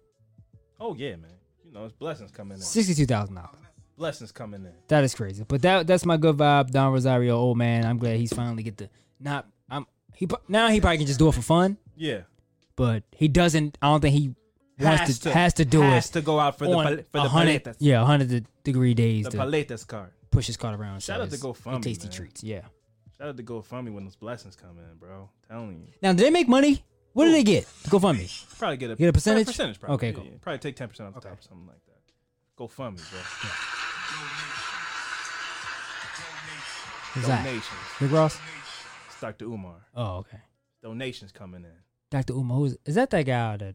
Oh 0.79 0.95
yeah, 0.95 1.17
man. 1.17 1.31
You 1.65 1.73
know, 1.73 1.85
it's 1.85 1.95
blessings 1.95 2.31
coming 2.31 2.57
in. 2.57 2.63
Sixty-two 2.63 3.07
thousand 3.07 3.35
dollars. 3.37 3.59
Blessings 4.01 4.33
coming 4.33 4.65
in. 4.65 4.73
That 4.89 5.05
is 5.05 5.15
crazy. 5.15 5.45
But 5.47 5.61
that 5.61 5.87
that's 5.87 6.07
my 6.07 6.17
good 6.17 6.35
vibe, 6.39 6.71
Don 6.71 6.91
Rosario. 6.91 7.37
Old 7.37 7.59
man, 7.59 7.85
I'm 7.85 7.99
glad 7.99 8.17
he's 8.19 8.33
finally 8.33 8.63
get 8.63 8.79
the 8.79 8.89
not. 9.21 9.47
I'm 9.69 9.87
he 10.15 10.27
now 10.49 10.69
he 10.69 10.81
probably 10.81 10.97
can 10.97 11.07
just 11.07 11.19
do 11.19 11.29
it 11.29 11.35
for 11.35 11.43
fun, 11.43 11.77
Yeah. 11.97 12.23
but 12.77 13.03
he 13.13 13.29
doesn't. 13.29 13.77
I 13.83 13.89
don't 13.89 14.01
think 14.01 14.15
he 14.15 14.35
wants 14.83 15.01
Has 15.03 15.19
to, 15.19 15.23
to- 15.25 15.35
has 15.35 15.55
to 15.55 15.65
do 15.67 15.83
has 15.83 15.89
it. 15.91 15.95
Has 15.95 16.11
to 16.13 16.23
go 16.23 16.41
out 16.41 16.57
for 16.57 16.67
the 16.67 16.73
pal- 16.73 16.97
for 17.13 17.19
the 17.29 17.29
100. 17.29 17.77
Yeah, 17.79 18.03
hundred 18.07 18.47
degree 18.65 18.95
days 18.95 19.27
The 19.27 19.33
to 19.33 19.37
paletas 19.37 19.87
card. 19.87 20.13
push 20.31 20.47
his 20.47 20.57
cart 20.57 20.81
around. 20.81 21.03
Shout 21.03 21.19
so 21.19 21.23
out 21.25 21.31
to 21.31 21.37
GoFundMe, 21.37 21.83
tasty 21.83 22.07
man. 22.07 22.13
treats. 22.13 22.43
Yeah. 22.43 22.63
Shout 23.19 23.29
out 23.29 23.37
to 23.37 23.43
GoFundMe 23.43 23.93
when 23.93 24.05
those 24.05 24.17
blessings 24.17 24.57
come 24.57 24.79
in, 24.79 24.97
bro. 24.99 25.29
Telling 25.47 25.73
you. 25.79 25.89
Now, 26.03 26.15
do 26.15 26.23
they 26.25 26.31
make 26.31 26.49
money? 26.49 26.83
What 27.13 27.27
do 27.27 27.33
they 27.33 27.45
get? 27.45 27.67
GoFundMe. 27.89 28.31
Probably 28.59 28.79
get 28.79 28.93
a 28.93 28.97
Get 28.97 29.09
a 29.11 29.13
percentage? 29.13 29.47
Percentage, 29.47 29.79
probably. 29.79 29.95
Okay, 29.97 30.13
cool. 30.15 30.25
yeah. 30.25 30.39
Probably 30.41 30.59
take 30.59 30.77
ten 30.77 30.89
percent 30.89 31.09
off 31.15 31.17
the 31.23 31.29
top 31.29 31.39
or 31.39 31.43
something 31.43 31.67
like 31.67 31.77
that. 31.85 32.57
GoFundMe, 32.57 32.97
bro. 33.11 33.51
Who's 37.15 37.27
that? 37.27 37.45
Donations. 37.45 37.65
Rick 38.01 38.13
Ross. 38.13 38.39
It's 39.09 39.21
Dr. 39.21 39.45
Umar. 39.47 39.75
Oh, 39.95 40.19
okay. 40.19 40.39
Donations 40.83 41.33
coming 41.33 41.65
in. 41.65 41.71
Dr. 42.11 42.33
Umar, 42.35 42.57
who's 42.59 42.77
is 42.85 42.95
that? 42.95 43.11
That 43.11 43.23
guy 43.27 43.57
that 43.59 43.75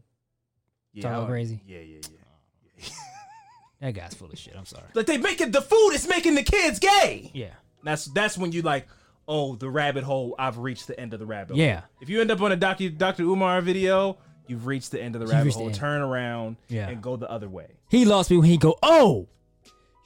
Yeah, 0.92 1.02
talk 1.04 1.12
all 1.18 1.24
I- 1.24 1.28
crazy? 1.28 1.62
Yeah, 1.66 1.78
yeah, 1.80 2.00
yeah. 2.10 2.18
Oh. 2.24 2.94
That 3.80 3.92
guy's 3.92 4.14
full 4.14 4.30
of 4.30 4.38
shit. 4.38 4.54
I'm 4.56 4.64
sorry. 4.64 4.86
Like 4.94 5.04
they 5.04 5.18
making 5.18 5.50
the 5.50 5.60
food 5.60 5.90
is 5.90 6.08
making 6.08 6.34
the 6.34 6.42
kids 6.42 6.78
gay. 6.78 7.30
Yeah. 7.34 7.50
That's 7.84 8.06
that's 8.06 8.38
when 8.38 8.50
you 8.52 8.62
like, 8.62 8.88
oh, 9.28 9.54
the 9.56 9.68
rabbit 9.68 10.02
hole. 10.02 10.34
I've 10.38 10.56
reached 10.56 10.86
the 10.86 10.98
end 10.98 11.12
of 11.12 11.20
the 11.20 11.26
rabbit 11.26 11.50
hole. 11.56 11.62
Yeah. 11.62 11.82
If 12.00 12.08
you 12.08 12.22
end 12.22 12.30
up 12.30 12.40
on 12.40 12.52
a 12.52 12.56
Dr. 12.56 12.88
Dr. 12.88 13.24
Umar 13.24 13.60
video, 13.60 14.16
you've 14.46 14.66
reached 14.66 14.92
the 14.92 15.02
end 15.02 15.14
of 15.14 15.20
the 15.20 15.26
You've 15.26 15.32
rabbit 15.34 15.44
reached 15.44 15.58
the 15.58 15.64
hole. 15.64 15.72
Turn 15.72 16.00
around 16.00 16.56
Yeah. 16.68 16.88
and 16.88 17.02
go 17.02 17.16
the 17.16 17.30
other 17.30 17.50
way. 17.50 17.66
He 17.90 18.06
lost 18.06 18.30
me 18.30 18.38
when 18.38 18.48
he 18.48 18.56
go, 18.56 18.76
oh, 18.82 19.28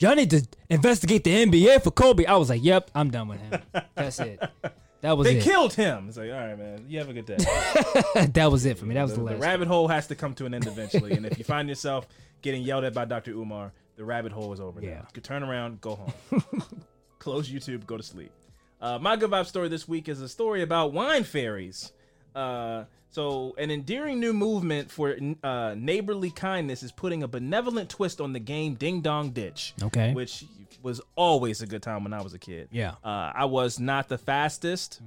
y'all 0.00 0.14
need 0.14 0.30
to 0.30 0.46
investigate 0.68 1.24
the 1.24 1.44
NBA 1.44 1.82
for 1.82 1.90
Kobe. 1.90 2.24
I 2.24 2.36
was 2.36 2.50
like, 2.50 2.62
yep, 2.64 2.90
I'm 2.94 3.10
done 3.10 3.28
with 3.28 3.40
him. 3.40 3.60
That's 3.94 4.18
it. 4.20 4.40
That 5.02 5.16
was 5.16 5.26
it. 5.26 5.32
they 5.32 5.38
it. 5.38 5.42
killed 5.42 5.72
him. 5.72 6.06
It's 6.08 6.16
like, 6.16 6.30
all 6.30 6.36
right, 6.36 6.58
man. 6.58 6.84
You 6.88 6.98
have 6.98 7.08
a 7.08 7.12
good 7.12 7.26
day. 7.26 7.36
that 8.32 8.48
was 8.50 8.66
it 8.66 8.78
for 8.78 8.86
me. 8.86 8.94
That 8.94 9.02
was 9.02 9.12
the, 9.12 9.18
the, 9.18 9.24
last. 9.24 9.40
rabbit 9.40 9.68
hole 9.68 9.88
has 9.88 10.06
to 10.08 10.14
come 10.14 10.34
to 10.34 10.46
an 10.46 10.54
end 10.54 10.66
eventually. 10.66 11.12
and 11.12 11.24
if 11.24 11.38
you 11.38 11.44
find 11.44 11.68
yourself 11.68 12.06
getting 12.42 12.62
yelled 12.62 12.84
at 12.84 12.94
by 12.94 13.04
Dr. 13.04 13.30
Umar, 13.32 13.72
the 13.96 14.04
rabbit 14.04 14.32
hole 14.32 14.52
is 14.52 14.60
over. 14.60 14.80
Yeah. 14.80 14.90
Now. 14.90 14.96
You 14.96 15.12
can 15.14 15.22
turn 15.22 15.42
around, 15.42 15.80
go 15.80 15.94
home. 15.96 16.62
Close 17.18 17.50
YouTube, 17.50 17.86
go 17.86 17.96
to 17.96 18.02
sleep. 18.02 18.32
Uh, 18.80 18.98
my 18.98 19.16
good 19.16 19.30
vibe 19.30 19.46
story 19.46 19.68
this 19.68 19.86
week 19.86 20.08
is 20.08 20.22
a 20.22 20.28
story 20.28 20.62
about 20.62 20.92
wine 20.92 21.24
fairies. 21.24 21.92
Uh, 22.34 22.84
so, 23.12 23.54
an 23.58 23.70
endearing 23.72 24.20
new 24.20 24.32
movement 24.32 24.90
for 24.90 25.16
uh, 25.42 25.74
neighborly 25.76 26.30
kindness 26.30 26.82
is 26.84 26.92
putting 26.92 27.24
a 27.24 27.28
benevolent 27.28 27.88
twist 27.90 28.20
on 28.20 28.32
the 28.32 28.38
game 28.38 28.74
Ding 28.74 29.00
Dong 29.00 29.30
Ditch. 29.30 29.74
Okay. 29.82 30.12
Which 30.14 30.44
was 30.82 31.00
always 31.16 31.60
a 31.60 31.66
good 31.66 31.82
time 31.82 32.04
when 32.04 32.12
I 32.12 32.22
was 32.22 32.34
a 32.34 32.38
kid. 32.38 32.68
Yeah. 32.70 32.92
Uh, 33.04 33.32
I 33.34 33.46
was 33.46 33.80
not 33.80 34.08
the 34.08 34.16
fastest, 34.18 35.00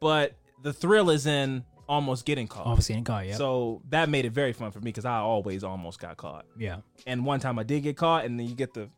but 0.00 0.34
the 0.62 0.72
thrill 0.72 1.10
is 1.10 1.26
in 1.26 1.64
almost 1.88 2.24
getting 2.24 2.48
caught. 2.48 2.66
Almost 2.66 2.88
getting 2.88 3.04
caught, 3.04 3.26
yep. 3.26 3.36
So 3.36 3.82
that 3.90 4.08
made 4.08 4.24
it 4.24 4.32
very 4.32 4.54
fun 4.54 4.70
for 4.70 4.78
me 4.78 4.84
because 4.84 5.04
I 5.04 5.18
always 5.18 5.62
almost 5.62 6.00
got 6.00 6.16
caught. 6.16 6.46
Yeah. 6.56 6.78
And 7.06 7.26
one 7.26 7.40
time 7.40 7.58
I 7.58 7.64
did 7.64 7.82
get 7.82 7.96
caught, 7.98 8.24
and 8.24 8.40
then 8.40 8.46
you 8.46 8.54
get 8.54 8.72
the 8.72 8.88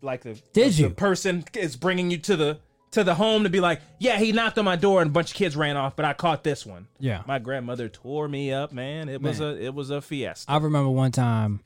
like 0.00 0.22
the 0.22 0.40
Did 0.52 0.72
the, 0.72 0.82
you? 0.82 0.88
the 0.88 0.94
person 0.94 1.44
is 1.54 1.76
bringing 1.76 2.10
you 2.10 2.18
to 2.18 2.36
the 2.36 2.58
to 2.92 3.04
the 3.04 3.14
home 3.14 3.44
to 3.44 3.50
be 3.50 3.60
like, 3.60 3.80
yeah, 3.98 4.18
he 4.18 4.32
knocked 4.32 4.58
on 4.58 4.64
my 4.64 4.76
door 4.76 5.02
and 5.02 5.10
a 5.10 5.12
bunch 5.12 5.30
of 5.30 5.36
kids 5.36 5.56
ran 5.56 5.76
off, 5.76 5.96
but 5.96 6.04
I 6.04 6.12
caught 6.12 6.44
this 6.44 6.64
one. 6.64 6.88
Yeah. 6.98 7.22
My 7.26 7.38
grandmother 7.38 7.88
tore 7.88 8.28
me 8.28 8.52
up, 8.52 8.72
man. 8.72 9.08
It 9.08 9.20
was 9.20 9.40
Man. 9.40 9.50
a 9.50 9.54
it 9.56 9.74
was 9.74 9.90
a 9.90 10.00
fiesta. 10.00 10.50
I 10.50 10.58
remember 10.58 10.90
one 10.90 11.10
time 11.12 11.60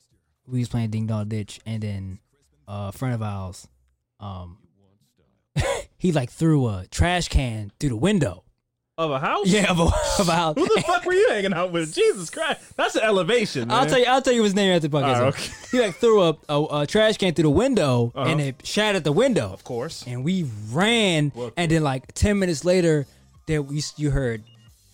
we 0.47 0.59
was 0.59 0.69
playing 0.69 0.89
Ding 0.89 1.07
Dong 1.07 1.27
Ditch, 1.27 1.59
and 1.65 1.83
then 1.83 2.19
uh, 2.67 2.91
a 2.93 2.97
friend 2.97 3.13
of 3.13 3.21
ours, 3.21 3.67
um, 4.19 4.57
he 5.97 6.11
like 6.11 6.31
threw 6.31 6.67
a 6.67 6.85
trash 6.89 7.27
can 7.27 7.71
through 7.79 7.89
the 7.89 7.95
window. 7.97 8.43
Of 8.99 9.11
a 9.11 9.19
house? 9.19 9.45
Yeah, 9.47 9.69
of 9.69 9.79
a, 9.79 9.83
of 10.19 10.27
a 10.27 10.31
house. 10.31 10.55
Who 10.57 10.65
the 10.73 10.81
fuck 10.81 11.05
were 11.05 11.13
you 11.13 11.29
hanging 11.29 11.53
out 11.53 11.71
with? 11.71 11.93
Jesus 11.93 12.31
Christ, 12.31 12.75
that's 12.75 12.95
an 12.95 13.03
elevation. 13.03 13.67
Man. 13.67 13.77
I'll 13.77 13.85
tell 13.85 13.99
you. 13.99 14.05
I'll 14.05 14.23
tell 14.23 14.33
you 14.33 14.43
his 14.43 14.55
name 14.55 14.71
after 14.75 14.87
the 14.87 14.97
podcast. 14.97 15.19
Right, 15.21 15.33
okay. 15.35 15.51
He 15.71 15.79
like 15.79 15.95
threw 15.97 16.23
a, 16.23 16.37
a, 16.49 16.63
a 16.81 16.87
trash 16.87 17.17
can 17.17 17.35
through 17.35 17.43
the 17.43 17.49
window 17.51 18.11
Uh-huh. 18.15 18.27
and 18.27 18.41
it 18.41 18.55
shattered 18.65 19.03
the 19.03 19.11
window. 19.11 19.51
Of 19.53 19.63
course. 19.63 20.03
And 20.07 20.23
we 20.23 20.49
ran, 20.71 21.31
and 21.55 21.69
then 21.69 21.83
like 21.83 22.11
ten 22.15 22.39
minutes 22.39 22.65
later, 22.65 23.05
there 23.45 23.61
we 23.61 23.83
you 23.97 24.09
heard 24.09 24.41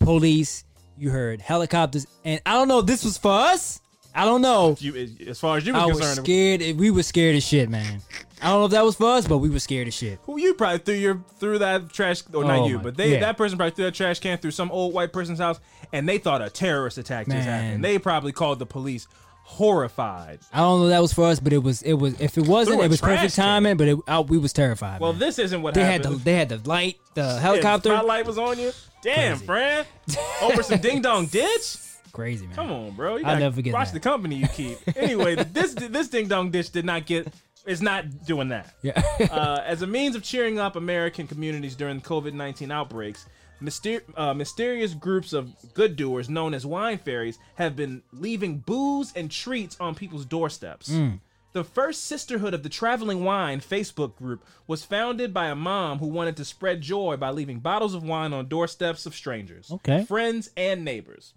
police, 0.00 0.64
you 0.98 1.08
heard 1.08 1.40
helicopters, 1.40 2.06
and 2.26 2.42
I 2.44 2.52
don't 2.52 2.68
know 2.68 2.80
if 2.80 2.86
this 2.86 3.04
was 3.04 3.16
for 3.16 3.32
us. 3.32 3.80
I 4.14 4.26
don't 4.26 4.42
know. 4.42 4.76
You, 4.80 5.08
as 5.26 5.40
far 5.40 5.56
as 5.56 5.66
you 5.66 5.72
were 5.72 5.78
I 5.78 5.86
was 5.86 5.98
concerned, 5.98 6.26
scared. 6.26 6.76
We 6.78 6.90
were 6.90 7.02
scared 7.02 7.36
as 7.36 7.44
shit, 7.44 7.70
man. 7.70 8.00
I 8.44 8.48
don't 8.48 8.60
know 8.60 8.64
if 8.66 8.70
that 8.72 8.84
was 8.84 8.94
for 8.96 9.06
us, 9.12 9.26
but 9.26 9.38
we 9.38 9.48
were 9.50 9.58
scared 9.58 9.88
as 9.88 9.94
shit. 9.94 10.18
Who 10.24 10.38
you 10.38 10.54
probably 10.54 10.78
threw 10.78 10.94
your 10.94 11.24
through 11.40 11.58
that 11.60 11.90
trash 11.92 12.22
or 12.32 12.44
Oh 12.44 12.46
not 12.46 12.66
you, 12.68 12.76
my- 12.76 12.82
but 12.84 12.96
they 12.96 13.14
yeah. 13.14 13.20
that 13.20 13.36
person 13.36 13.56
probably 13.56 13.72
threw 13.74 13.86
that 13.86 13.94
trash 13.94 14.20
can 14.20 14.38
through 14.38 14.50
some 14.52 14.70
old 14.70 14.92
white 14.94 15.12
person's 15.12 15.38
house 15.38 15.58
and 15.92 16.08
they 16.08 16.18
thought 16.18 16.42
a 16.42 16.50
terrorist 16.50 16.98
attack 16.98 17.26
just 17.26 17.36
Man. 17.36 17.42
happened. 17.64 17.84
They 17.84 17.98
probably 17.98 18.32
called 18.32 18.58
the 18.58 18.66
police 18.66 19.08
horrified. 19.46 20.40
I 20.52 20.58
don't 20.58 20.80
know 20.80 20.86
if 20.86 20.90
that 20.90 21.02
was 21.02 21.12
for 21.12 21.24
us, 21.26 21.40
but 21.40 21.52
it 21.52 21.58
was. 21.62 21.82
It 21.82 21.94
was. 21.94 22.18
If 22.20 22.36
it 22.38 22.46
wasn't, 22.46 22.76
Threw 22.76 22.82
a 22.82 22.86
it 22.86 22.90
was 22.90 23.00
trash 23.00 23.16
perfect 23.18 23.34
can. 23.36 23.44
timing. 23.44 23.76
But 23.76 23.88
it, 23.88 23.98
I, 24.06 24.20
we 24.20 24.38
was 24.38 24.52
terrified. 24.52 25.00
Well, 25.00 25.12
man. 25.12 25.20
this 25.20 25.38
isn't 25.38 25.62
what 25.62 25.74
they 25.74 25.84
happened. 25.84 26.04
had 26.04 26.12
the 26.14 26.24
they 26.24 26.34
had 26.34 26.48
the 26.50 26.60
light, 26.68 26.96
the 27.14 27.22
Yeah, 27.22 27.40
helicopter. 27.40 27.88
the 27.90 27.94
spotlight 27.96 28.26
was 28.26 28.38
on 28.38 28.58
you. 28.58 28.72
Damn, 29.02 29.38
friend. 29.38 29.86
Over 30.42 30.62
some 30.62 30.80
ding 30.80 31.02
dong 31.02 31.26
ditch. 31.26 31.76
Crazy 32.12 32.46
man. 32.46 32.54
Come 32.54 32.70
on, 32.72 32.90
bro. 32.92 33.16
You 33.16 33.24
I'll 33.24 33.32
gotta 33.32 33.40
never 33.40 33.56
forget 33.56 33.74
watch 33.74 33.88
that. 33.88 33.94
the 33.94 34.00
company 34.00 34.36
you 34.36 34.48
keep. 34.48 34.78
anyway, 34.96 35.34
this 35.34 35.74
this 35.74 36.08
ding 36.08 36.28
dong 36.28 36.50
ditch 36.50 36.70
did 36.70 36.84
not 36.84 37.06
get. 37.06 37.26
Is 37.66 37.80
not 37.80 38.26
doing 38.26 38.48
that. 38.48 38.74
Yeah. 38.82 39.00
uh, 39.30 39.62
as 39.64 39.80
a 39.82 39.86
means 39.86 40.14
of 40.16 40.22
cheering 40.22 40.58
up 40.58 40.76
American 40.76 41.26
communities 41.26 41.74
during 41.74 41.98
the 42.00 42.04
COVID 42.06 42.34
nineteen 42.34 42.70
outbreaks, 42.70 43.26
myster- 43.62 44.02
uh, 44.16 44.34
mysterious 44.34 44.92
groups 44.92 45.32
of 45.32 45.50
good 45.72 45.96
doers 45.96 46.28
known 46.28 46.52
as 46.52 46.66
wine 46.66 46.98
fairies 46.98 47.38
have 47.54 47.74
been 47.74 48.02
leaving 48.12 48.58
booze 48.58 49.12
and 49.16 49.30
treats 49.30 49.78
on 49.80 49.94
people's 49.94 50.26
doorsteps. 50.26 50.90
Mm. 50.90 51.20
The 51.54 51.64
first 51.64 52.04
sisterhood 52.04 52.52
of 52.52 52.64
the 52.64 52.68
Traveling 52.68 53.22
Wine 53.24 53.60
Facebook 53.60 54.16
group 54.16 54.44
was 54.66 54.84
founded 54.84 55.32
by 55.32 55.46
a 55.46 55.54
mom 55.54 56.00
who 56.00 56.08
wanted 56.08 56.36
to 56.38 56.44
spread 56.44 56.80
joy 56.80 57.16
by 57.16 57.30
leaving 57.30 57.60
bottles 57.60 57.94
of 57.94 58.02
wine 58.02 58.32
on 58.32 58.48
doorsteps 58.48 59.06
of 59.06 59.14
strangers, 59.14 59.70
Okay. 59.70 60.04
friends, 60.04 60.50
and 60.56 60.84
neighbors. 60.84 61.32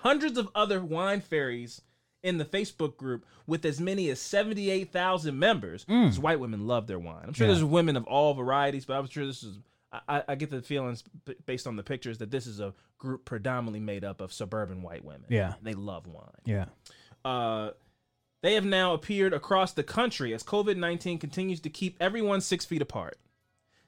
Hundreds 0.00 0.36
of 0.38 0.48
other 0.54 0.80
wine 0.82 1.22
fairies 1.22 1.80
in 2.22 2.38
the 2.38 2.44
Facebook 2.44 2.96
group 2.96 3.24
with 3.46 3.64
as 3.64 3.80
many 3.80 4.08
as 4.10 4.20
78,000 4.20 5.38
members. 5.38 5.84
Mm. 5.86 6.04
Because 6.04 6.18
white 6.18 6.40
women 6.40 6.66
love 6.66 6.86
their 6.86 6.98
wine. 6.98 7.24
I'm 7.26 7.32
sure 7.32 7.46
Yeah. 7.46 7.54
there's 7.54 7.64
women 7.64 7.96
of 7.96 8.04
all 8.04 8.34
varieties, 8.34 8.84
but 8.84 8.94
I'm 8.98 9.08
sure 9.08 9.26
this 9.26 9.42
is. 9.42 9.58
I- 9.92 10.00
I, 10.08 10.22
I 10.28 10.34
get 10.36 10.50
the 10.50 10.62
feelings 10.62 11.02
based 11.46 11.66
on 11.66 11.74
the 11.74 11.82
pictures 11.82 12.18
that 12.18 12.30
this 12.30 12.46
is 12.46 12.60
a 12.60 12.72
group 12.98 13.24
predominantly 13.24 13.80
made 13.80 14.04
up 14.04 14.20
of 14.20 14.32
suburban 14.32 14.82
white 14.82 15.04
women. 15.04 15.24
Yeah. 15.28 15.54
They 15.62 15.74
love 15.74 16.06
wine. 16.06 16.30
yeah. 16.44 16.66
Uh, 17.24 17.70
they 18.42 18.54
have 18.54 18.64
now 18.64 18.94
appeared 18.94 19.34
across 19.34 19.72
the 19.72 19.82
country 19.82 20.32
as 20.32 20.42
COVID 20.44 20.76
19 20.76 21.18
continues 21.18 21.60
to 21.60 21.70
keep 21.70 21.96
everyone 22.00 22.40
six 22.40 22.64
feet 22.64 22.80
apart. 22.80 23.18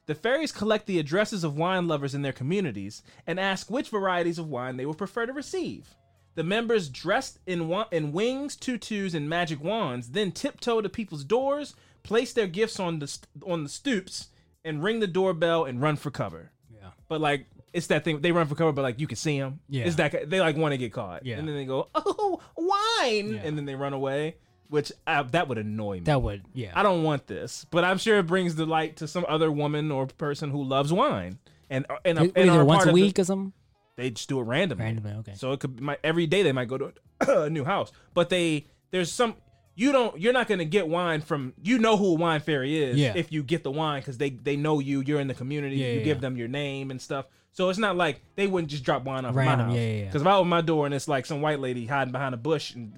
The 0.05 0.13
fairies 0.13 0.51
collect 0.51 0.85
the 0.87 0.99
addresses 0.99 1.43
of 1.45 1.55
wine 1.57 1.87
lovers 1.87 2.13
in 2.13 2.21
their 2.21 2.33
communities 2.33 3.01
and 3.25 3.39
ask 3.39 3.71
which 3.71 3.87
varieties 3.89 4.37
of 4.37 4.49
wine 4.49 4.75
they 4.77 4.85
would 4.85 4.97
prefer 4.97 5.25
to 5.25 5.31
receive. 5.33 5.95
The 6.35 6.43
members, 6.43 6.89
dressed 6.89 7.39
in, 7.45 7.67
wa- 7.67 7.87
in 7.91 8.11
wings, 8.11 8.55
tutus, 8.55 9.13
and 9.13 9.29
magic 9.29 9.63
wands, 9.63 10.09
then 10.09 10.31
tiptoe 10.31 10.81
to 10.81 10.89
people's 10.89 11.23
doors, 11.23 11.75
place 12.01 12.33
their 12.33 12.47
gifts 12.47 12.79
on 12.79 12.99
the 12.99 13.07
st- 13.07 13.27
on 13.45 13.63
the 13.63 13.69
stoops, 13.69 14.29
and 14.65 14.83
ring 14.83 14.99
the 14.99 15.07
doorbell 15.07 15.65
and 15.65 15.81
run 15.81 15.95
for 15.95 16.09
cover. 16.09 16.51
Yeah. 16.73 16.89
But 17.07 17.21
like, 17.21 17.45
it's 17.71 17.87
that 17.87 18.03
thing 18.03 18.21
they 18.21 18.31
run 18.31 18.47
for 18.47 18.55
cover, 18.55 18.71
but 18.71 18.81
like 18.81 18.99
you 18.99 19.07
can 19.07 19.15
see 19.15 19.39
them. 19.39 19.59
Yeah. 19.69 19.85
It's 19.85 19.95
that 19.97 20.29
they 20.29 20.39
like 20.39 20.57
want 20.57 20.73
to 20.73 20.77
get 20.77 20.91
caught. 20.93 21.25
Yeah. 21.25 21.37
And 21.37 21.47
then 21.47 21.55
they 21.55 21.65
go, 21.65 21.89
oh, 21.93 22.41
wine, 22.57 23.33
Yeah. 23.35 23.41
and 23.43 23.57
then 23.57 23.65
they 23.65 23.75
run 23.75 23.93
away. 23.93 24.37
Which 24.69 24.91
I, 25.05 25.21
that 25.21 25.47
would 25.49 25.59
annoy 25.59 25.95
me. 25.97 25.99
That 26.05 26.23
would. 26.23 26.45
Yeah. 26.53 26.71
I 26.73 26.81
don't 26.81 27.03
want 27.03 27.27
this, 27.27 27.63
but 27.69 27.83
I'm 27.83 27.99
sure 27.99 28.17
it 28.17 28.25
brings 28.25 28.55
delight 28.55 28.97
to 28.97 29.07
some 29.07 29.23
other 29.29 29.51
woman 29.51 29.91
or 29.91 30.07
person 30.07 30.49
who 30.49 30.63
loves 30.63 30.91
wine. 30.91 31.37
And 31.69 31.85
uh, 31.91 31.97
and, 32.03 32.17
What 32.19 32.31
and 32.35 32.49
is 32.49 32.55
are 32.55 32.65
once 32.65 32.77
part 32.79 32.87
a 32.87 32.89
of 32.89 32.95
the- 32.95 33.01
week 33.03 33.19
or 33.19 33.23
something. 33.23 33.53
They 33.95 34.09
just 34.09 34.29
do 34.29 34.39
it 34.39 34.43
randomly. 34.43 34.85
Randomly, 34.85 35.13
okay. 35.19 35.33
So 35.35 35.51
it 35.51 35.59
could 35.59 35.79
might, 35.79 35.99
every 36.03 36.27
day 36.27 36.43
they 36.43 36.51
might 36.51 36.67
go 36.67 36.77
to 36.77 36.93
a 37.45 37.49
new 37.49 37.63
house, 37.63 37.91
but 38.13 38.29
they 38.29 38.67
there's 38.91 39.11
some 39.11 39.35
you 39.75 39.91
don't 39.91 40.19
you're 40.19 40.33
not 40.33 40.47
gonna 40.47 40.65
get 40.65 40.87
wine 40.87 41.21
from 41.21 41.53
you 41.61 41.79
know 41.79 41.97
who 41.97 42.11
a 42.11 42.13
wine 42.15 42.39
fairy 42.41 42.81
is 42.81 42.97
Yeah. 42.97 43.13
if 43.15 43.31
you 43.31 43.41
get 43.43 43.63
the 43.63 43.71
wine 43.71 44.01
because 44.01 44.17
they 44.17 44.29
they 44.31 44.55
know 44.55 44.79
you 44.79 45.01
you're 45.01 45.19
in 45.19 45.27
the 45.27 45.33
community 45.33 45.77
Yeah, 45.77 45.87
you 45.93 45.97
yeah, 45.99 46.03
give 46.03 46.21
them 46.21 46.37
your 46.37 46.47
name 46.47 46.91
and 46.91 47.01
stuff. 47.01 47.25
So 47.51 47.69
it's 47.69 47.79
not 47.79 47.95
like 47.95 48.21
they 48.35 48.47
wouldn't 48.47 48.71
just 48.71 48.83
drop 48.83 49.03
wine 49.03 49.25
off 49.25 49.35
Random, 49.35 49.67
my 49.69 49.73
house. 49.75 50.05
Because 50.05 50.21
if 50.21 50.27
I 50.27 50.33
open 50.35 50.49
my 50.49 50.61
door 50.61 50.85
and 50.87 50.93
it's 50.95 51.07
like 51.07 51.25
some 51.27 51.41
white 51.41 51.59
lady 51.59 51.85
hiding 51.85 52.11
behind 52.11 52.33
a 52.33 52.37
bush 52.37 52.73
and 52.73 52.93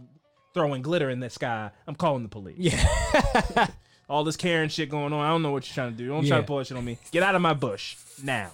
throwing 0.54 0.82
glitter 0.82 1.10
in 1.10 1.20
the 1.20 1.30
sky, 1.30 1.72
I'm 1.86 1.96
calling 1.96 2.24
the 2.24 2.30
police. 2.30 2.56
Yeah. 2.58 3.68
All 4.10 4.24
this 4.24 4.38
Karen 4.38 4.70
shit 4.70 4.90
going 4.90 5.12
on. 5.12 5.26
I 5.26 5.30
don't 5.30 5.42
know 5.42 5.52
what 5.52 5.68
you're 5.68 5.74
trying 5.74 5.92
to 5.92 5.98
do. 5.98 6.08
Don't 6.08 6.26
try 6.26 6.38
to 6.38 6.44
pull 6.44 6.60
that 6.60 6.68
shit 6.68 6.78
on 6.78 6.86
me. 6.86 6.98
Get 7.12 7.22
out 7.24 7.36
of 7.36 7.42
my 7.42 7.54
bush 7.54 7.98
now. 8.24 8.52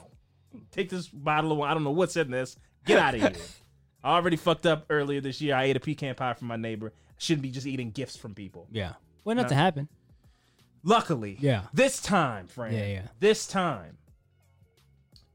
Take 0.72 0.90
this 0.90 1.07
bottle 1.07 1.52
of 1.52 1.57
wine. 1.57 1.69
I 1.72 1.73
don't 1.73 1.84
know 1.84 1.91
what's 1.91 2.15
in 2.18 2.32
this. 2.32 2.57
Get 2.86 2.99
out 2.99 3.15
of 3.15 3.22
here. 3.22 3.32
I 4.03 4.15
already 4.15 4.38
fucked 4.38 4.65
up 4.65 4.86
earlier 4.90 5.22
this 5.22 5.40
year. 5.41 5.56
I 5.56 5.65
ate 5.65 5.76
a 5.76 5.80
pecan 5.80 6.15
pie 6.15 6.34
from 6.34 6.48
my 6.48 6.56
neighbor. 6.56 6.88
I 6.95 7.14
shouldn't 7.19 7.44
be 7.44 7.52
just 7.52 7.68
eating 7.68 7.91
gifts 7.91 8.18
from 8.18 8.34
people. 8.34 8.68
Yeah. 8.72 8.94
Well, 9.23 9.36
nothing 9.36 9.57
Nah. 9.57 9.64
happened. 9.64 9.88
Luckily, 10.84 11.38
Yeah. 11.40 11.64
This 11.73 12.02
time, 12.02 12.48
friend. 12.48 12.76
Yeah, 12.76 12.88
yeah. 12.88 13.02
This 13.19 13.45
time. 13.45 13.98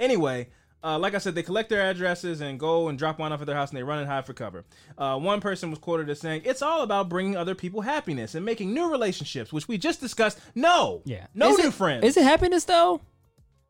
Anyway, 0.01 0.48
uh, 0.82 0.98
like 0.98 1.14
I 1.14 1.18
said, 1.18 1.34
they 1.34 1.43
collect 1.43 1.68
their 1.68 1.80
addresses 1.88 2.40
and 2.40 2.59
go 2.60 2.88
and 2.88 2.98
drop 2.98 3.18
one 3.18 3.32
off 3.32 3.40
at 3.40 3.47
their 3.47 3.56
house, 3.56 3.70
and 3.70 3.78
they 3.78 3.82
run 3.82 3.98
and 3.98 4.09
hide 4.09 4.26
for 4.26 4.34
cover. 4.34 4.64
Uh, 4.98 5.18
one 5.18 5.40
person 5.40 5.70
was 5.70 5.78
quoted 5.78 6.10
as 6.10 6.20
saying, 6.20 6.43
"It's 6.44 6.62
all 6.62 6.82
about 6.82 7.09
bringing 7.09 7.36
other 7.36 7.55
people 7.55 7.80
happiness 7.80 8.34
and 8.34 8.44
making 8.44 8.74
new 8.74 8.90
relationships," 8.90 9.52
which 9.52 9.68
we 9.68 9.78
just 9.78 10.01
discussed. 10.01 10.38
No, 10.55 11.02
Yeah. 11.05 11.26
no 11.34 11.51
Is 11.52 11.59
new 11.59 11.68
it- 11.68 11.74
friends. 11.74 12.05
Is 12.05 12.16
it 12.16 12.24
happiness 12.24 12.64
though? 12.64 13.01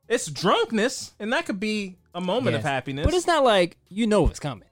It's 0.09 0.27
drunkenness, 0.31 1.13
and 1.19 1.33
that 1.33 1.47
could 1.47 1.59
be 1.61 1.97
a 2.15 2.21
moment 2.21 2.57
of 2.57 2.63
Yes. 2.63 2.71
happiness. 2.71 3.05
But 3.05 3.15
it's 3.15 3.27
not 3.27 3.45
like 3.45 3.77
you 3.89 4.07
know 4.07 4.23
what's 4.23 4.41
coming. 4.41 4.69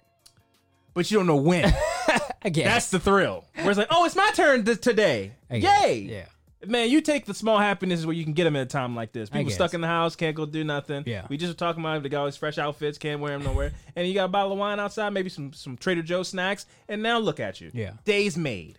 but 0.95 1.11
you 1.11 1.17
don't 1.19 1.27
know 1.27 1.37
when. 1.37 1.75
I 2.45 2.51
guess. 2.51 2.67
That's 2.67 2.91
the 2.91 3.01
thrill. 3.01 3.45
Where 3.57 3.71
it's 3.71 3.79
like, 3.79 3.89
oh, 3.91 4.05
it's 4.05 4.15
my 4.15 4.31
turn 4.35 4.65
th- 4.65 4.81
today. 4.81 5.33
I 5.51 5.59
guess. 5.59 5.83
Yay! 5.85 5.99
Yeah. 6.01 6.25
Man, 6.67 6.89
you 6.89 7.01
take 7.01 7.27
the 7.27 7.35
small 7.35 7.59
happinesses 7.59 8.07
where 8.07 8.15
you 8.15 8.23
can 8.25 8.33
get 8.33 8.45
them 8.45 8.55
at 8.57 8.63
a 8.63 8.67
time 8.67 8.95
like 8.95 9.13
this. 9.13 9.29
People 9.29 9.47
guess. 9.47 9.55
stuck 9.55 9.75
in 9.75 9.81
the 9.81 9.87
house, 9.87 10.15
can't 10.17 10.35
go 10.37 10.47
do 10.47 10.63
nothing. 10.65 11.03
Yeah. 11.07 11.27
We 11.29 11.37
just 11.37 11.51
were 11.53 11.57
talking 11.59 11.83
about 11.83 11.95
the 11.95 12.01
They 12.05 12.09
got 12.11 12.21
all 12.21 12.25
these 12.27 12.37
fresh 12.37 12.57
outfits, 12.59 12.97
can't 12.97 13.21
wear 13.21 13.33
them 13.33 13.43
nowhere. 13.45 13.73
and 13.97 14.07
you 14.07 14.15
got 14.15 14.27
a 14.27 14.29
bottle 14.29 14.53
of 14.53 14.59
wine 14.59 14.79
outside, 14.81 15.11
maybe 15.11 15.29
some 15.29 15.53
some 15.53 15.77
Trader 15.77 16.03
Joe 16.03 16.23
snacks, 16.23 16.65
and 16.89 17.03
now 17.03 17.19
look 17.19 17.41
at 17.41 17.61
you. 17.61 17.71
Yeah. 17.75 17.93
Days 18.05 18.37
made. 18.39 18.79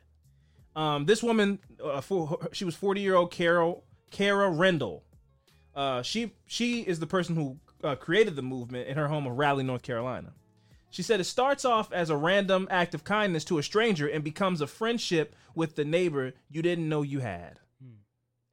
Um, 0.76 1.06
this 1.06 1.22
woman, 1.22 1.60
uh, 1.84 2.02
for, 2.02 2.38
she 2.53 2.65
was 2.65 2.76
40 2.76 3.02
year 3.02 3.15
old 3.15 3.32
Carol 3.32 3.84
Kara 4.11 4.49
Rendell. 4.49 5.03
Uh, 5.76 6.02
she 6.02 6.31
she 6.45 6.81
is 6.81 6.99
the 6.99 7.07
person 7.07 7.35
who 7.35 7.57
uh, 7.84 7.95
created 7.95 8.35
the 8.35 8.41
movement 8.41 8.88
in 8.88 8.97
her 8.97 9.07
home 9.07 9.27
of 9.27 9.38
Raleigh, 9.38 9.64
North 9.64 9.81
Carolina. 9.81 10.34
She 10.89 11.03
said 11.03 11.19
it 11.19 11.26
starts 11.26 11.65
off 11.65 11.91
as 11.91 12.10
a 12.10 12.15
random 12.15 12.68
act 12.72 12.95
of 12.95 13.03
kindness 13.03 13.43
to 13.45 13.57
a 13.57 13.64
stranger 13.64 14.07
and 14.07 14.23
becomes 14.23 14.61
a 14.61 14.68
friendship 14.68 15.35
with 15.53 15.76
the 15.76 15.84
neighbor 15.84 16.34
you 16.49 16.61
didn't 16.61 16.88
know 16.88 17.02
you 17.02 17.19
had. 17.19 17.60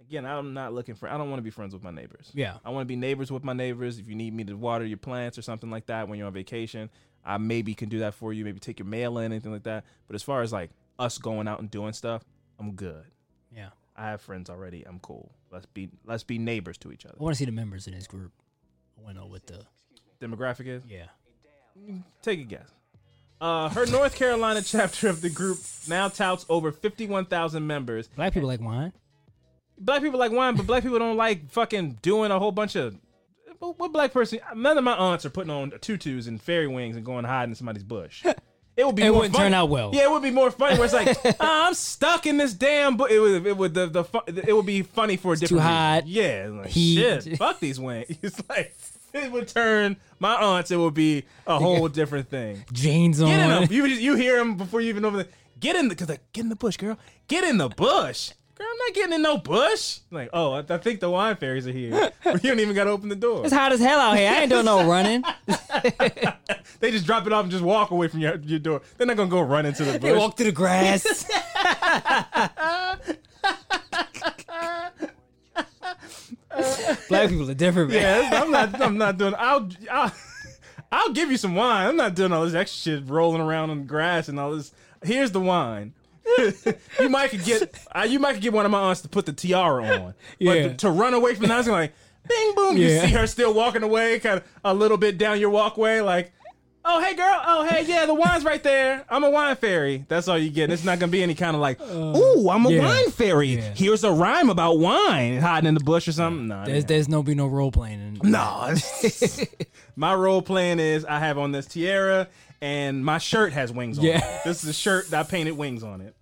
Again, 0.00 0.26
I'm 0.26 0.52
not 0.52 0.74
looking 0.74 0.94
for. 0.94 1.08
I 1.08 1.16
don't 1.16 1.30
want 1.30 1.38
to 1.38 1.42
be 1.42 1.50
friends 1.50 1.72
with 1.72 1.82
my 1.82 1.92
neighbors. 1.92 2.30
Yeah. 2.34 2.56
I 2.64 2.70
want 2.70 2.82
to 2.82 2.86
be 2.86 2.96
neighbors 2.96 3.30
with 3.30 3.44
my 3.44 3.52
neighbors. 3.52 3.98
If 3.98 4.08
you 4.08 4.14
need 4.14 4.34
me 4.34 4.44
to 4.44 4.54
water 4.54 4.84
your 4.84 4.98
plants 4.98 5.38
or 5.38 5.42
something 5.42 5.70
like 5.70 5.86
that 5.86 6.08
when 6.08 6.18
you're 6.18 6.26
on 6.26 6.34
vacation, 6.34 6.90
I 7.24 7.38
maybe 7.38 7.74
can 7.74 7.88
do 7.88 8.00
that 8.00 8.12
for 8.12 8.32
you. 8.32 8.44
Maybe 8.44 8.58
take 8.58 8.78
your 8.78 8.86
mail 8.86 9.18
in, 9.18 9.32
anything 9.32 9.52
like 9.52 9.62
that. 9.62 9.84
But 10.08 10.14
as 10.14 10.22
far 10.22 10.42
as 10.42 10.52
like 10.52 10.70
us 10.98 11.16
going 11.16 11.48
out 11.48 11.60
and 11.60 11.70
doing 11.70 11.92
stuff, 11.92 12.24
I'm 12.58 12.72
good. 12.72 13.04
Yeah. 13.56 13.68
I 13.96 14.06
have 14.10 14.20
friends 14.20 14.48
already. 14.48 14.84
I'm 14.86 14.98
cool. 15.00 15.32
Let's 15.50 15.66
be 15.66 15.90
let's 16.06 16.22
be 16.24 16.38
neighbors 16.38 16.78
to 16.78 16.92
each 16.92 17.04
other. 17.04 17.16
I 17.18 17.22
want 17.22 17.34
to 17.34 17.38
see 17.38 17.44
the 17.44 17.52
members 17.52 17.86
in 17.86 17.94
this 17.94 18.06
group. 18.06 18.32
I 18.98 19.02
want 19.02 19.16
to 19.16 19.20
know 19.22 19.26
what 19.28 19.46
the 19.46 19.64
Demographic 20.20 20.66
is. 20.66 20.82
yeah. 20.88 21.06
Take 22.22 22.40
a 22.40 22.44
guess. 22.44 22.68
Uh, 23.40 23.68
her 23.70 23.86
North 23.86 24.14
Carolina 24.14 24.62
chapter 24.64 25.08
of 25.08 25.20
the 25.20 25.30
group 25.30 25.58
now 25.88 26.08
touts 26.08 26.46
over 26.48 26.70
51,000 26.70 27.66
members. 27.66 28.08
Black 28.08 28.34
people 28.34 28.48
like 28.48 28.60
wine. 28.60 28.92
Black 29.78 30.00
people 30.02 30.20
like 30.20 30.30
wine, 30.30 30.54
but 30.54 30.66
black 30.66 30.84
people 30.84 30.98
don't 30.98 31.16
like 31.16 31.50
fucking 31.50 31.98
doing 32.02 32.30
a 32.30 32.38
whole 32.38 32.52
bunch 32.52 32.76
of. 32.76 32.96
What 33.58 33.78
what 33.78 33.92
black 33.92 34.12
person? 34.12 34.38
None 34.54 34.78
of 34.78 34.84
my 34.84 34.94
aunts 34.94 35.24
are 35.24 35.30
putting 35.30 35.50
on 35.50 35.72
tutus 35.80 36.26
and 36.26 36.40
fairy 36.40 36.68
wings 36.68 36.96
and 36.96 37.04
going 37.04 37.24
hide 37.24 37.48
in 37.48 37.54
somebody's 37.54 37.82
bush. 37.84 38.24
It 38.76 38.86
would 38.86 38.94
be. 38.96 39.02
It 39.02 39.10
more 39.10 39.18
wouldn't 39.18 39.34
funny- 39.34 39.44
turn 39.46 39.54
out 39.54 39.68
well. 39.68 39.90
Yeah, 39.92 40.04
it 40.04 40.10
would 40.10 40.22
be 40.22 40.30
more 40.30 40.50
funny. 40.50 40.76
Where 40.78 40.84
it's 40.86 40.94
like, 40.94 41.16
"Ah, 41.40 41.66
I'm 41.68 41.74
stuck 41.74 42.26
in 42.26 42.38
this 42.38 42.54
damn. 42.54 42.96
Bu-. 42.96 43.04
It 43.04 43.18
would. 43.18 43.46
It 43.46 43.56
would. 43.56 43.74
The, 43.74 43.86
the 43.86 44.04
fu- 44.04 44.20
It 44.26 44.54
would 44.54 44.64
be 44.66 44.82
funny 44.82 45.16
for 45.18 45.34
a 45.34 45.36
too 45.36 45.40
different. 45.40 45.62
reason. 45.62 45.72
hot. 45.72 46.06
Yeah. 46.06 46.48
Like, 46.50 46.66
Heat. 46.68 46.96
shit. 47.22 47.36
Fuck 47.38 47.60
these 47.60 47.78
wings. 47.78 48.06
It's 48.22 48.40
like 48.48 48.74
it 49.12 49.30
would 49.30 49.46
turn 49.48 49.96
my 50.20 50.34
aunts. 50.36 50.70
It 50.70 50.76
would 50.78 50.94
be 50.94 51.24
a 51.46 51.58
whole 51.58 51.86
different 51.88 52.30
thing. 52.30 52.64
Jeans 52.72 53.20
on. 53.20 53.28
Get 53.28 53.40
in 53.40 53.48
them. 53.50 53.68
You 53.70 53.86
just- 53.88 54.00
you 54.00 54.14
hear 54.14 54.38
them 54.38 54.56
before 54.56 54.80
you 54.80 54.88
even 54.88 55.02
know 55.02 55.10
the. 55.10 55.28
Get 55.60 55.76
in 55.76 55.84
the 55.88 55.94
because 55.94 56.08
like 56.08 56.32
get 56.32 56.40
in 56.42 56.48
the 56.48 56.56
bush, 56.56 56.76
girl. 56.78 56.98
Get 57.28 57.44
in 57.44 57.58
the 57.58 57.68
bush, 57.68 58.32
girl. 58.62 58.70
I'm 58.70 58.78
not 58.78 58.94
getting 58.94 59.12
in 59.14 59.22
no 59.22 59.38
bush. 59.38 60.00
Like, 60.10 60.30
oh, 60.32 60.52
I, 60.52 60.58
I 60.68 60.78
think 60.78 61.00
the 61.00 61.10
wine 61.10 61.36
fairies 61.36 61.66
are 61.66 61.72
here. 61.72 61.92
you 62.24 62.38
don't 62.38 62.60
even 62.60 62.74
got 62.74 62.84
to 62.84 62.90
open 62.90 63.08
the 63.08 63.16
door. 63.16 63.44
It's 63.44 63.54
hot 63.54 63.72
as 63.72 63.80
hell 63.80 63.98
out 63.98 64.16
here. 64.16 64.30
I 64.30 64.42
ain't 64.42 64.50
doing 64.50 64.64
no 64.64 64.88
running. 64.88 65.24
they 66.80 66.90
just 66.90 67.06
drop 67.06 67.26
it 67.26 67.32
off 67.32 67.44
and 67.44 67.50
just 67.50 67.64
walk 67.64 67.90
away 67.90 68.08
from 68.08 68.20
your, 68.20 68.36
your 68.36 68.58
door. 68.58 68.82
They're 68.96 69.06
not 69.06 69.16
gonna 69.16 69.30
go 69.30 69.40
run 69.40 69.66
into 69.66 69.84
the 69.84 69.92
bush. 69.92 70.02
They 70.02 70.16
walk 70.16 70.36
through 70.36 70.46
the 70.46 70.52
grass. 70.52 71.24
Black 77.08 77.28
people 77.30 77.50
are 77.50 77.54
different, 77.54 77.90
man. 77.90 78.02
Yeah, 78.02 78.42
I'm 78.42 78.50
not. 78.50 78.80
I'm 78.80 78.98
not 78.98 79.18
doing. 79.18 79.34
I'll. 79.36 79.68
I'll 79.90 80.12
I'll 80.94 81.12
give 81.12 81.30
you 81.30 81.38
some 81.38 81.54
wine. 81.54 81.86
I'm 81.86 81.96
not 81.96 82.14
doing 82.14 82.32
all 82.32 82.44
this 82.44 82.54
extra 82.54 82.98
shit, 82.98 83.08
rolling 83.08 83.40
around 83.40 83.70
on 83.70 83.78
the 83.78 83.84
grass 83.84 84.28
and 84.28 84.38
all 84.38 84.54
this. 84.54 84.72
Here's 85.02 85.30
the 85.30 85.40
wine. 85.40 85.94
you 87.00 87.08
might 87.08 87.30
could 87.30 87.44
get. 87.44 87.78
Uh, 87.94 88.06
you 88.08 88.18
might 88.18 88.34
could 88.34 88.42
get 88.42 88.52
one 88.52 88.64
of 88.64 88.70
my 88.70 88.80
aunts 88.80 89.00
to 89.02 89.08
put 89.08 89.26
the 89.26 89.32
tiara 89.32 89.84
on. 89.84 90.14
Yeah. 90.38 90.68
But 90.68 90.78
to 90.78 90.90
run 90.90 91.14
away 91.14 91.34
from 91.34 91.46
the 91.48 91.52
house, 91.54 91.66
like, 91.68 91.92
bing 92.28 92.54
boom. 92.54 92.76
You 92.76 92.88
Yeah. 92.88 93.06
see 93.06 93.12
her 93.12 93.26
still 93.26 93.54
walking 93.54 93.82
away, 93.82 94.18
kind 94.20 94.38
of 94.38 94.44
a 94.64 94.74
little 94.74 94.96
bit 94.96 95.18
down 95.18 95.40
your 95.40 95.50
walkway, 95.50 96.00
like. 96.00 96.32
Oh 96.84 97.00
hey 97.00 97.14
girl, 97.14 97.40
oh 97.46 97.64
hey 97.64 97.84
yeah, 97.86 98.06
the 98.06 98.14
wine's 98.14 98.42
right 98.42 98.60
there. 98.60 99.04
I'm 99.08 99.22
a 99.22 99.30
wine 99.30 99.54
fairy. 99.54 100.04
That's 100.08 100.26
all 100.26 100.36
you 100.36 100.50
get. 100.50 100.68
It's 100.68 100.82
not 100.82 100.98
gonna 100.98 101.12
be 101.12 101.22
any 101.22 101.36
kind 101.36 101.54
of 101.54 101.62
like, 101.62 101.80
ooh, 101.80 102.50
I'm 102.50 102.66
a 102.66 102.70
yeah. 102.70 102.82
wine 102.84 103.10
fairy. 103.12 103.50
Yeah. 103.50 103.72
Here's 103.76 104.02
a 104.02 104.10
rhyme 104.10 104.50
about 104.50 104.80
wine 104.80 105.38
hiding 105.38 105.68
in 105.68 105.74
the 105.74 105.80
bush 105.84 106.08
or 106.08 106.12
something. 106.12 106.48
No, 106.48 106.64
There's 106.64 106.84
there's 106.84 107.08
no 107.08 107.22
be 107.22 107.36
no 107.36 107.46
role 107.46 107.70
playing. 107.70 108.18
In, 108.24 108.32
no. 108.32 108.74
my 109.96 110.12
role 110.12 110.42
playing 110.42 110.80
is 110.80 111.04
I 111.04 111.20
have 111.20 111.38
on 111.38 111.52
this 111.52 111.66
tiara 111.66 112.26
and 112.62 113.04
my 113.04 113.18
shirt 113.18 113.52
has 113.52 113.70
wings 113.72 113.98
on 113.98 114.04
Yeah. 114.06 114.24
it. 114.24 114.44
This 114.44 114.62
is 114.62 114.70
a 114.70 114.72
shirt 114.72 115.10
that 115.10 115.26
I 115.26 115.28
painted 115.28 115.52
wings 115.52 115.82
on 115.82 116.00
it. 116.00 116.14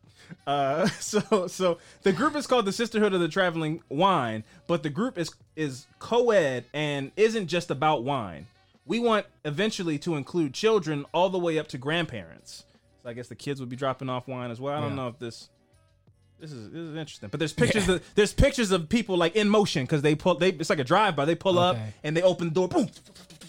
Uh, 0.46 0.86
so 0.98 1.46
so 1.46 1.78
the 2.02 2.12
group 2.12 2.34
is 2.34 2.46
called 2.48 2.64
the 2.64 2.72
Sisterhood 2.72 3.12
of 3.12 3.20
the 3.20 3.28
Traveling 3.28 3.82
Wine, 3.88 4.42
but 4.66 4.82
the 4.82 4.90
group 4.90 5.18
is 5.18 5.30
is 5.54 5.86
co-ed 6.00 6.64
and 6.72 7.12
isn't 7.16 7.46
just 7.46 7.70
about 7.70 8.02
wine. 8.02 8.46
We 8.86 8.98
want 8.98 9.26
eventually 9.44 9.98
to 9.98 10.16
include 10.16 10.54
children 10.54 11.04
all 11.12 11.28
the 11.28 11.38
way 11.38 11.58
up 11.58 11.68
to 11.68 11.78
grandparents. 11.78 12.64
So 13.02 13.10
I 13.10 13.12
guess 13.12 13.28
the 13.28 13.34
kids 13.36 13.60
would 13.60 13.68
be 13.68 13.76
dropping 13.76 14.08
off 14.08 14.26
wine 14.26 14.50
as 14.50 14.60
well. 14.60 14.76
I 14.76 14.80
don't 14.80 14.90
Yeah. 14.90 14.96
know 14.96 15.08
if 15.08 15.18
this 15.18 15.48
this 16.38 16.52
is 16.52 16.70
this 16.70 16.80
is 16.80 16.96
interesting. 16.96 17.28
But 17.28 17.38
there's 17.38 17.52
pictures 17.52 17.86
of 17.88 18.02
there's 18.14 18.32
pictures 18.32 18.70
of 18.70 18.88
people 18.88 19.18
like 19.18 19.36
in 19.36 19.48
motion 19.48 19.84
because 19.84 20.00
they 20.00 20.14
pull 20.14 20.36
they 20.36 20.48
it's 20.50 20.70
like 20.70 20.78
a 20.78 20.84
drive 20.84 21.16
by. 21.16 21.26
They 21.26 21.34
pull 21.34 21.58
up 21.58 21.76
and 22.02 22.16
they 22.16 22.22
open 22.22 22.48
the 22.48 22.54
door, 22.54 22.68
boom, 22.68 22.88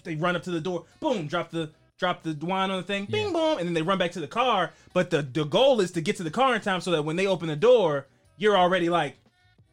they 0.03 0.15
run 0.15 0.35
up 0.35 0.43
to 0.43 0.51
the 0.51 0.59
door, 0.59 0.83
boom, 0.99 1.27
drop 1.27 1.51
the 1.51 1.69
drop 2.01 2.23
the 2.23 2.35
wine 2.43 2.71
on 2.71 2.77
the 2.77 2.83
thing, 2.83 3.05
bing 3.05 3.31
boom, 3.31 3.59
and 3.59 3.67
then 3.67 3.75
they 3.75 3.83
run 3.83 3.99
back 3.99 4.11
to 4.11 4.19
the 4.19 4.27
car. 4.27 4.71
But 4.91 5.11
the 5.11 5.21
the 5.21 5.45
goal 5.45 5.79
is 5.79 5.91
to 5.91 6.01
get 6.01 6.17
to 6.17 6.23
the 6.23 6.31
car 6.31 6.55
in 6.55 6.61
time 6.61 6.81
so 6.81 6.91
that 6.91 7.03
when 7.03 7.15
they 7.15 7.27
open 7.27 7.47
the 7.47 7.55
door, 7.55 8.07
you're 8.37 8.57
already 8.57 8.89
like, 8.89 9.17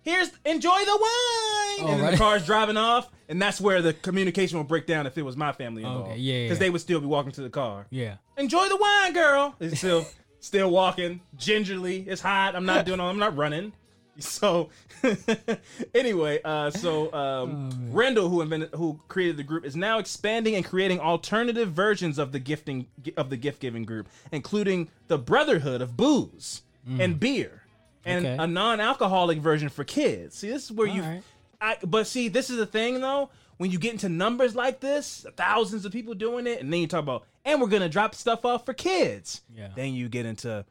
here's 0.02 0.30
enjoy 0.44 0.78
the 0.84 0.96
wine, 0.96 1.00
oh, 1.00 1.76
and 1.80 1.88
then 1.88 2.00
right. 2.02 2.10
the 2.12 2.16
car's 2.18 2.44
driving 2.44 2.76
off, 2.76 3.10
and 3.30 3.40
that's 3.40 3.60
where 3.60 3.80
the 3.80 3.94
communication 3.94 4.58
will 4.58 4.64
break 4.64 4.86
down 4.86 5.06
if 5.06 5.16
it 5.16 5.22
was 5.22 5.38
my 5.38 5.52
family 5.52 5.82
involved. 5.82 6.10
Okay, 6.10 6.18
yeah, 6.20 6.34
yeah, 6.34 6.44
because 6.44 6.58
yeah. 6.58 6.66
they 6.66 6.70
would 6.70 6.82
still 6.82 7.00
be 7.00 7.06
walking 7.06 7.32
to 7.32 7.40
the 7.40 7.50
car 7.50 7.86
yeah. 7.90 8.16
enjoy 8.36 8.68
the 8.68 8.76
wine, 8.76 9.14
girl. 9.14 9.56
It's 9.58 9.78
still 9.78 10.06
still 10.40 10.70
walking 10.70 11.22
gingerly. 11.36 12.04
It's 12.06 12.20
hot. 12.20 12.54
I'm 12.54 12.66
not 12.66 12.84
doing 12.86 13.00
all. 13.00 13.08
I'm 13.08 13.18
not 13.18 13.36
running. 13.36 13.72
So 14.20 14.70
anyway, 15.94 16.40
uh, 16.44 16.70
so 16.70 17.12
um, 17.12 17.70
Rendell, 17.92 18.28
who 18.28 18.40
invented, 18.42 18.70
who 18.74 18.98
created 19.08 19.36
the 19.36 19.42
group, 19.42 19.64
is 19.64 19.76
now 19.76 19.98
expanding 19.98 20.54
and 20.54 20.64
creating 20.64 21.00
alternative 21.00 21.70
versions 21.72 22.18
of 22.18 22.32
the 22.32 22.38
gifting 22.38 22.86
of 23.16 23.30
the 23.30 23.36
gift 23.36 23.60
giving 23.60 23.84
group, 23.84 24.08
including 24.32 24.88
the 25.08 25.18
Brotherhood 25.18 25.80
of 25.80 25.96
Booze 25.96 26.62
and 26.98 27.20
Beer, 27.20 27.62
and 28.04 28.24
Okay. 28.24 28.36
a 28.42 28.46
non-alcoholic 28.46 29.38
version 29.40 29.68
for 29.68 29.84
kids. 29.84 30.36
See, 30.38 30.48
this 30.48 30.64
is 30.64 30.72
where 30.72 30.86
you. 30.86 31.02
Alright. 31.02 31.22
I, 31.60 31.76
but 31.84 32.06
see, 32.06 32.28
this 32.28 32.50
is 32.50 32.56
the 32.56 32.66
thing 32.66 33.00
though. 33.00 33.30
When 33.58 33.70
you 33.72 33.78
get 33.78 33.92
into 33.92 34.08
numbers 34.08 34.54
like 34.54 34.80
this, 34.80 35.26
thousands 35.36 35.84
of 35.84 35.90
people 35.92 36.14
doing 36.14 36.46
it, 36.46 36.60
and 36.60 36.72
then 36.72 36.80
you 36.80 36.86
talk 36.86 37.02
about, 37.02 37.26
and 37.44 37.60
we're 37.60 37.66
gonna 37.68 37.88
drop 37.88 38.14
stuff 38.14 38.44
off 38.44 38.64
for 38.64 38.72
kids. 38.72 39.42
Yeah. 39.54 39.68
Then 39.74 39.92
you 39.94 40.08
get 40.08 40.24
into, 40.26 40.64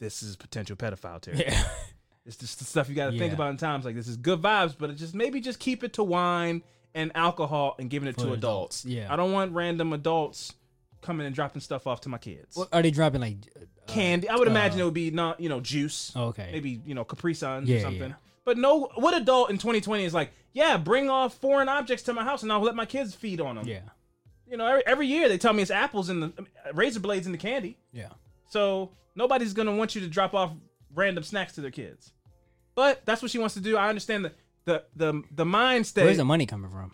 this 0.00 0.22
is 0.22 0.34
potential 0.36 0.74
pedophile 0.74 1.20
territory. 1.20 1.44
Yeah. 1.48 1.64
It's 2.24 2.36
just 2.36 2.58
the 2.60 2.64
stuff 2.64 2.88
you 2.88 2.94
got 2.94 3.10
to 3.10 3.18
think 3.18 3.32
about 3.32 3.50
in 3.50 3.56
times 3.56 3.84
like 3.84 3.94
this. 3.96 4.06
Is 4.08 4.16
good 4.16 4.40
vibes, 4.40 4.74
but 4.78 4.90
it 4.90 4.94
just 4.94 5.14
maybe 5.14 5.40
just 5.40 5.58
keep 5.58 5.82
it 5.82 5.94
to 5.94 6.04
wine 6.04 6.62
and 6.94 7.10
alcohol 7.16 7.74
and 7.78 7.90
giving 7.90 8.08
it 8.08 8.14
For 8.14 8.26
to 8.26 8.32
adults, 8.34 8.84
adults. 8.84 8.84
yeah. 8.84 9.12
I 9.12 9.16
don't 9.16 9.32
want 9.32 9.52
random 9.52 9.92
adults 9.92 10.52
coming 11.00 11.26
and 11.26 11.34
dropping 11.34 11.60
stuff 11.62 11.86
off 11.88 12.02
to 12.02 12.08
my 12.08 12.18
kids. 12.18 12.56
What, 12.56 12.68
are 12.72 12.80
they 12.82 12.90
dropping 12.92 13.22
like? 13.22 13.36
uh, 13.56 13.64
Candy. 13.88 14.28
I 14.28 14.36
would 14.36 14.46
imagine 14.46 14.78
uh, 14.78 14.82
it 14.82 14.84
would 14.84 14.94
be 14.94 15.10
not 15.10 15.40
you 15.40 15.48
know 15.48 15.58
juice. 15.60 16.12
Okay. 16.14 16.50
Maybe 16.52 16.80
you 16.86 16.94
know 16.94 17.04
Capri 17.04 17.34
Suns 17.34 17.68
Yeah, 17.68 17.78
or 17.78 17.80
something. 17.80 18.10
yeah. 18.10 18.14
But 18.44 18.56
no, 18.58 18.88
what 18.96 19.16
adult 19.16 19.50
in 19.50 19.56
2020 19.58 20.04
is 20.04 20.14
like, 20.14 20.30
yeah, 20.52 20.76
bring 20.76 21.08
off 21.10 21.34
foreign 21.34 21.68
objects 21.68 22.02
to 22.04 22.12
my 22.12 22.22
house 22.24 22.42
and 22.42 22.52
I'll 22.52 22.60
let 22.60 22.74
my 22.76 22.86
kids 22.86 23.14
feed 23.14 23.40
on 23.40 23.54
them. 23.56 23.66
Yeah. 23.66 23.80
You 24.48 24.56
know, 24.56 24.66
every, 24.66 24.82
every 24.86 25.06
year 25.06 25.28
they 25.28 25.38
tell 25.38 25.52
me 25.52 25.62
it's 25.62 25.70
apples 25.70 26.08
and 26.08 26.22
the 26.24 26.26
uh, 26.38 26.72
razor 26.74 27.00
blades 27.00 27.26
in 27.26 27.32
the 27.32 27.38
candy. 27.38 27.78
Yeah. 27.92 28.08
So 28.50 28.90
nobody's 29.16 29.52
gonna 29.54 29.74
want 29.74 29.94
you 29.94 30.00
to 30.02 30.08
drop 30.08 30.34
off 30.34 30.52
random 30.94 31.24
snacks 31.24 31.54
to 31.54 31.60
their 31.60 31.70
kids. 31.70 32.12
But 32.74 33.04
that's 33.04 33.22
what 33.22 33.30
she 33.30 33.38
wants 33.38 33.54
to 33.54 33.60
do. 33.60 33.76
I 33.76 33.88
understand 33.88 34.24
the 34.24 34.32
the 34.64 34.84
the, 34.96 35.22
the 35.30 35.44
mind 35.44 35.86
state 35.86 36.04
Where's 36.04 36.16
the 36.16 36.24
money 36.24 36.46
coming 36.46 36.70
from? 36.70 36.92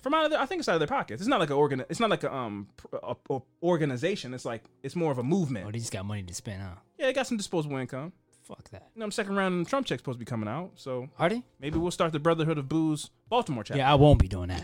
from 0.00 0.14
out 0.14 0.24
of 0.24 0.30
their, 0.30 0.40
I 0.40 0.46
think 0.46 0.60
it's 0.60 0.68
out 0.68 0.74
of 0.74 0.80
their 0.80 0.86
pockets. 0.88 1.20
It's 1.20 1.28
not 1.28 1.40
like 1.40 1.50
an 1.50 1.56
organ. 1.56 1.84
It's 1.88 1.98
not 2.00 2.10
like 2.10 2.22
a 2.24 2.32
um 2.32 2.68
a, 3.02 3.16
a 3.30 3.38
organization. 3.62 4.34
It's 4.34 4.44
like 4.44 4.62
it's 4.82 4.96
more 4.96 5.10
of 5.12 5.18
a 5.18 5.22
movement. 5.22 5.66
Oh, 5.66 5.70
they 5.72 5.78
just 5.78 5.92
got 5.92 6.04
money 6.04 6.22
to 6.22 6.34
spend, 6.34 6.62
huh? 6.62 6.76
Yeah, 6.98 7.06
they 7.06 7.12
got 7.12 7.26
some 7.26 7.36
disposable 7.36 7.76
income. 7.76 8.12
Fuck 8.44 8.70
that. 8.70 8.88
You 8.94 9.00
know, 9.00 9.10
second 9.10 9.34
round 9.34 9.62
of 9.62 9.68
Trump 9.68 9.86
check's 9.86 10.00
supposed 10.02 10.16
to 10.16 10.20
be 10.20 10.24
coming 10.24 10.48
out. 10.48 10.72
So 10.76 11.08
Are 11.18 11.28
they? 11.28 11.42
maybe 11.60 11.78
we'll 11.78 11.90
start 11.90 12.12
the 12.12 12.20
Brotherhood 12.20 12.58
of 12.58 12.68
Booze 12.68 13.10
Baltimore 13.28 13.64
chapter. 13.64 13.78
Yeah, 13.78 13.90
I 13.90 13.96
won't 13.96 14.20
be 14.20 14.28
doing 14.28 14.48
that. 14.48 14.62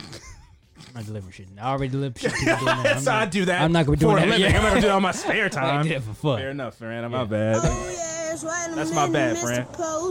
I'm 0.89 0.95
not 0.95 1.07
delivering 1.07 1.33
shit. 1.33 1.49
I 1.61 1.71
already 1.71 1.89
deliver 1.91 2.19
shit. 2.19 2.33
People 2.33 2.57
doing 2.59 2.65
that. 2.65 2.97
I'm 2.99 3.05
how 3.05 3.19
I 3.19 3.27
do 3.27 3.45
that. 3.47 3.61
I'm 3.63 3.73
not 3.73 3.85
gonna 3.87 3.97
be 3.97 4.01
doing 4.01 4.17
for 4.23 4.27
that. 4.27 4.55
I'm 4.55 4.63
gonna 4.63 4.81
do 4.81 4.87
it 4.87 4.91
on 4.91 5.03
my 5.03 5.11
spare 5.13 5.49
time. 5.51 5.65
I 5.65 5.69
time. 5.69 5.83
did 5.83 5.93
it 5.93 6.03
for 6.03 6.15
fun. 6.15 6.39
Fair 6.39 6.51
enough, 6.51 6.77
friend. 6.77 7.11
My 7.11 7.25
bad. 7.25 7.57
Oh, 7.63 8.12
yes, 8.33 8.45
wait 8.45 8.73
a 8.73 8.75
That's 8.75 8.93
my 8.93 9.09
bad, 9.09 9.39
friend. 9.39 9.67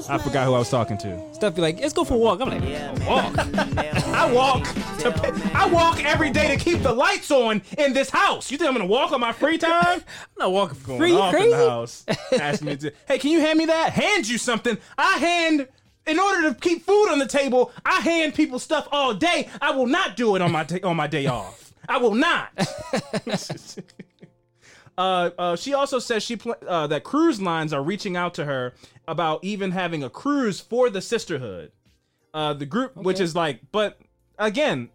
I 0.09 0.17
forgot 0.17 0.45
who 0.47 0.53
I 0.53 0.59
was 0.59 0.69
talking 0.69 0.97
to. 0.99 1.33
Stuff 1.33 1.55
be 1.55 1.61
like, 1.61 1.79
let's 1.79 1.93
go 1.93 2.03
for 2.03 2.13
a 2.13 2.17
walk. 2.17 2.39
I'm 2.41 2.49
like, 2.49 2.61
Walk. 3.07 3.33
I 4.13 4.31
walk 4.31 4.63
to 4.99 5.51
I 5.55 5.67
walk 5.67 6.03
every 6.03 6.29
day 6.29 6.55
to 6.55 6.63
keep 6.63 6.81
the 6.83 6.91
lights 6.93 7.31
on 7.31 7.61
in 7.77 7.93
this 7.93 8.09
house. 8.09 8.51
You 8.51 8.57
think 8.57 8.67
I'm 8.69 8.75
gonna 8.75 8.85
walk 8.85 9.11
on 9.11 9.19
my 9.19 9.31
free 9.33 9.57
time? 9.57 10.01
I'm 10.09 10.37
not 10.37 10.51
walking 10.51 10.75
for 10.77 10.87
Going 10.89 10.99
free. 10.99 11.13
off 11.13 11.33
Crazy. 11.33 11.51
in 11.51 11.57
the 11.57 11.69
house. 11.69 12.05
Asking 12.39 12.67
me 12.67 12.77
to, 12.77 12.93
hey, 13.07 13.17
can 13.17 13.31
you 13.31 13.39
hand 13.39 13.57
me 13.57 13.65
that? 13.65 13.93
Hand 13.93 14.27
you 14.29 14.37
something. 14.37 14.77
I 14.97 15.17
hand. 15.17 15.67
In 16.07 16.19
order 16.19 16.49
to 16.51 16.59
keep 16.59 16.83
food 16.83 17.09
on 17.11 17.19
the 17.19 17.27
table, 17.27 17.71
I 17.85 18.01
hand 18.01 18.33
people 18.33 18.57
stuff 18.57 18.87
all 18.91 19.13
day. 19.13 19.49
I 19.61 19.69
will 19.71 19.85
not 19.85 20.17
do 20.17 20.35
it 20.35 20.41
on 20.41 20.51
my 20.51 20.63
ta- 20.63 20.79
on 20.87 20.95
my 20.97 21.05
day 21.05 21.27
off. 21.27 21.73
I 21.87 21.97
will 21.97 22.15
not. 22.15 22.49
Uh, 24.97 25.29
uh, 25.37 25.55
she 25.55 25.73
also 25.73 25.99
says 25.99 26.23
she 26.23 26.35
pl- 26.35 26.55
uh, 26.67 26.87
that 26.87 27.03
cruise 27.03 27.41
lines 27.41 27.73
are 27.73 27.81
reaching 27.81 28.15
out 28.15 28.33
to 28.35 28.45
her 28.45 28.73
about 29.07 29.43
even 29.43 29.71
having 29.71 30.03
a 30.03 30.09
cruise 30.09 30.59
for 30.59 30.89
the 30.89 31.01
sisterhood. 31.01 31.71
Uh, 32.33 32.53
the 32.53 32.65
group, 32.65 32.95
which 32.95 33.19
is 33.19 33.35
like, 33.35 33.59
but 33.71 33.99
again, 34.37 34.89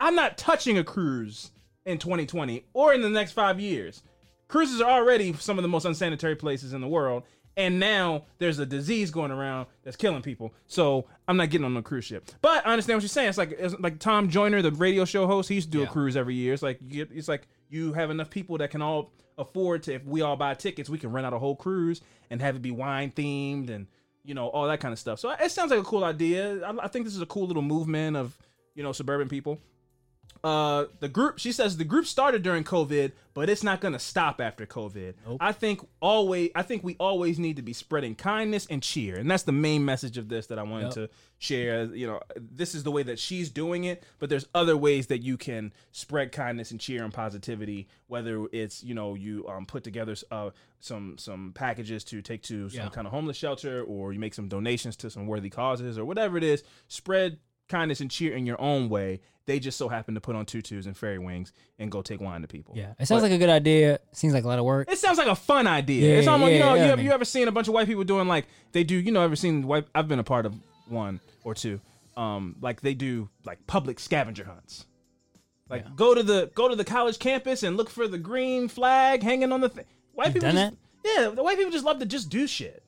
I'm 0.00 0.14
not 0.14 0.36
touching 0.36 0.78
a 0.78 0.84
cruise 0.84 1.50
in 1.86 1.98
2020 1.98 2.64
or 2.74 2.92
in 2.92 3.00
the 3.00 3.08
next 3.08 3.32
five 3.32 3.58
years. 3.58 4.02
Cruises 4.48 4.80
are 4.80 4.90
already 4.90 5.32
some 5.34 5.58
of 5.58 5.62
the 5.62 5.68
most 5.68 5.84
unsanitary 5.84 6.36
places 6.36 6.72
in 6.72 6.80
the 6.80 6.88
world, 6.88 7.22
and 7.56 7.78
now 7.78 8.24
there's 8.38 8.58
a 8.58 8.66
disease 8.66 9.10
going 9.10 9.30
around 9.30 9.66
that's 9.82 9.96
killing 9.96 10.22
people. 10.22 10.54
So 10.66 11.06
I'm 11.26 11.36
not 11.36 11.50
getting 11.50 11.64
on 11.64 11.76
a 11.76 11.82
cruise 11.82 12.04
ship. 12.04 12.30
But 12.40 12.66
I 12.66 12.72
understand 12.72 12.96
what 12.96 13.02
you're 13.02 13.08
saying. 13.08 13.28
It's 13.30 13.38
like 13.38 13.52
it's 13.52 13.74
like 13.80 13.98
Tom 13.98 14.28
Joyner, 14.30 14.62
the 14.62 14.72
radio 14.72 15.04
show 15.04 15.26
host. 15.26 15.48
He 15.48 15.56
used 15.56 15.72
to 15.72 15.78
do 15.78 15.82
a 15.84 15.86
cruise 15.86 16.16
every 16.16 16.34
year. 16.34 16.54
It's 16.54 16.62
like 16.62 16.78
you 16.80 17.04
get, 17.04 17.16
it's 17.16 17.28
like 17.28 17.48
you 17.70 17.92
have 17.92 18.10
enough 18.10 18.30
people 18.30 18.58
that 18.58 18.70
can 18.70 18.82
all 18.82 19.12
afford 19.36 19.84
to. 19.84 19.94
If 19.94 20.04
we 20.04 20.22
all 20.22 20.36
buy 20.36 20.54
tickets, 20.54 20.88
we 20.90 20.98
can 20.98 21.12
rent 21.12 21.26
out 21.26 21.32
a 21.32 21.38
whole 21.38 21.56
cruise 21.56 22.00
and 22.30 22.40
have 22.40 22.56
it 22.56 22.62
be 22.62 22.70
wine 22.70 23.10
themed 23.10 23.70
and 23.70 23.86
you 24.24 24.34
know 24.34 24.48
all 24.48 24.66
that 24.68 24.80
kind 24.80 24.92
of 24.92 24.98
stuff. 24.98 25.18
So 25.18 25.30
it 25.30 25.50
sounds 25.50 25.70
like 25.70 25.80
a 25.80 25.84
cool 25.84 26.04
idea. 26.04 26.62
I, 26.64 26.84
I 26.84 26.88
think 26.88 27.04
this 27.04 27.14
is 27.14 27.22
a 27.22 27.26
cool 27.26 27.46
little 27.46 27.62
movement 27.62 28.16
of 28.16 28.36
you 28.74 28.82
know 28.82 28.92
suburban 28.92 29.28
people 29.28 29.58
uh 30.44 30.84
the 31.00 31.08
group 31.08 31.38
she 31.38 31.50
says 31.52 31.76
the 31.76 31.84
group 31.84 32.06
started 32.06 32.42
during 32.42 32.62
covid 32.62 33.12
but 33.34 33.48
it's 33.50 33.62
not 33.64 33.80
gonna 33.80 33.98
stop 33.98 34.40
after 34.40 34.66
covid 34.66 35.14
i 35.40 35.50
think 35.52 35.80
always 36.00 36.50
i 36.54 36.62
think 36.62 36.84
we 36.84 36.94
always 37.00 37.38
need 37.38 37.56
to 37.56 37.62
be 37.62 37.72
spreading 37.72 38.14
kindness 38.14 38.66
and 38.70 38.82
cheer 38.82 39.16
and 39.16 39.30
that's 39.30 39.42
the 39.42 39.52
main 39.52 39.84
message 39.84 40.16
of 40.16 40.28
this 40.28 40.46
that 40.46 40.58
i 40.58 40.62
wanted 40.62 40.84
Yep. 40.86 40.94
to 40.94 41.08
share 41.38 41.84
you 41.94 42.06
know 42.06 42.20
this 42.36 42.74
is 42.74 42.82
the 42.84 42.90
way 42.90 43.02
that 43.04 43.18
she's 43.18 43.50
doing 43.50 43.84
it 43.84 44.04
but 44.18 44.28
there's 44.28 44.46
other 44.54 44.76
ways 44.76 45.08
that 45.08 45.22
you 45.22 45.36
can 45.36 45.72
spread 45.92 46.30
kindness 46.32 46.70
and 46.70 46.80
cheer 46.80 47.02
and 47.04 47.12
positivity 47.12 47.88
whether 48.06 48.46
it's 48.52 48.82
you 48.84 48.94
know 48.94 49.14
you 49.14 49.46
um, 49.48 49.66
put 49.66 49.82
together 49.84 50.14
uh, 50.30 50.50
some 50.80 51.16
some 51.18 51.52
packages 51.54 52.04
to 52.04 52.22
take 52.22 52.42
to 52.44 52.68
some 52.68 52.80
Yeah. 52.84 52.88
kind 52.90 53.06
of 53.06 53.12
homeless 53.12 53.36
shelter 53.36 53.82
or 53.82 54.12
you 54.12 54.18
make 54.20 54.34
some 54.34 54.48
donations 54.48 54.96
to 54.96 55.10
some 55.10 55.26
worthy 55.26 55.50
causes 55.50 55.98
or 55.98 56.04
whatever 56.04 56.36
it 56.36 56.44
is 56.44 56.62
spread 56.88 57.38
kindness 57.68 58.00
and 58.00 58.10
cheer 58.10 58.34
in 58.34 58.46
your 58.46 58.60
own 58.60 58.88
way. 58.88 59.20
They 59.46 59.58
just 59.58 59.78
so 59.78 59.88
happen 59.88 60.14
to 60.14 60.20
put 60.20 60.36
on 60.36 60.44
tutus 60.44 60.84
and 60.84 60.94
fairy 60.94 61.18
wings 61.18 61.52
and 61.78 61.90
go 61.90 62.02
take 62.02 62.20
wine 62.20 62.42
to 62.42 62.48
people. 62.48 62.74
Yeah, 62.76 62.92
it 62.98 63.06
sounds 63.06 63.22
But- 63.22 63.30
like 63.30 63.32
a 63.32 63.38
good 63.38 63.48
idea. 63.48 63.98
Seems 64.12 64.34
like 64.34 64.44
a 64.44 64.46
lot 64.46 64.58
of 64.58 64.64
work. 64.66 64.90
it 64.92 64.98
sounds 64.98 65.16
like 65.16 65.26
a 65.28 65.34
fun 65.34 65.66
idea. 65.66 66.06
Yeah, 66.12 66.18
it's 66.18 66.28
almost 66.28 66.52
you 66.52 66.58
know 66.58 66.74
yeah, 66.74 66.86
you, 66.86 66.92
ever, 66.92 67.02
you 67.02 67.10
ever 67.12 67.24
seen 67.24 67.48
a 67.48 67.52
bunch 67.52 67.66
of 67.68 67.72
white 67.74 67.86
people 67.86 68.04
doing 68.04 68.28
like 68.28 68.46
they 68.72 68.84
do 68.84 68.94
you 68.96 69.10
know 69.10 69.22
ever 69.22 69.36
seen 69.36 69.66
white 69.66 69.86
I've 69.94 70.06
been 70.08 70.18
a 70.18 70.24
part 70.24 70.44
of 70.44 70.54
one 70.88 71.20
or 71.44 71.54
two 71.54 71.80
um 72.16 72.56
like 72.60 72.80
they 72.82 72.92
do 72.94 73.28
like 73.44 73.66
public 73.66 74.00
scavenger 74.00 74.44
hunts. 74.44 74.84
Like 75.70 75.96
go 75.96 76.14
to 76.14 76.22
the 76.22 76.50
go 76.54 76.68
to 76.68 76.76
the 76.76 76.84
college 76.84 77.18
campus 77.18 77.62
and 77.62 77.76
look 77.76 77.88
for 77.90 78.06
the 78.08 78.18
green 78.18 78.68
flag 78.68 79.22
hanging 79.22 79.52
on 79.52 79.60
the 79.60 79.68
thing. 79.68 79.84
White 80.14 80.26
You've 80.34 80.42
people 80.44 80.52
just, 80.52 80.74
Yeah, 81.04 81.28
the 81.30 81.42
white 81.42 81.56
people 81.56 81.72
just 81.72 81.84
love 81.84 81.98
to 82.00 82.06
just 82.06 82.28
do 82.30 82.46
shit. 82.46 82.82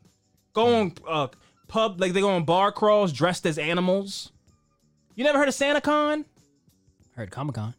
Go 0.53 0.75
on 0.81 0.93
uh 1.09 1.29
pub 1.69 2.01
like 2.01 2.13
they 2.13 2.21
go 2.21 2.31
on 2.31 2.45
bar 2.45 2.73
crawls 2.73 3.13
dressed 3.13 3.47
as 3.47 3.57
animals. 3.59 4.33
You 5.21 5.25
never 5.25 5.37
heard 5.37 5.49
of 5.49 5.55
SantaCon? 5.55 6.25
Heard 7.15 7.31
Comic 7.31 7.55
Con. 7.55 7.75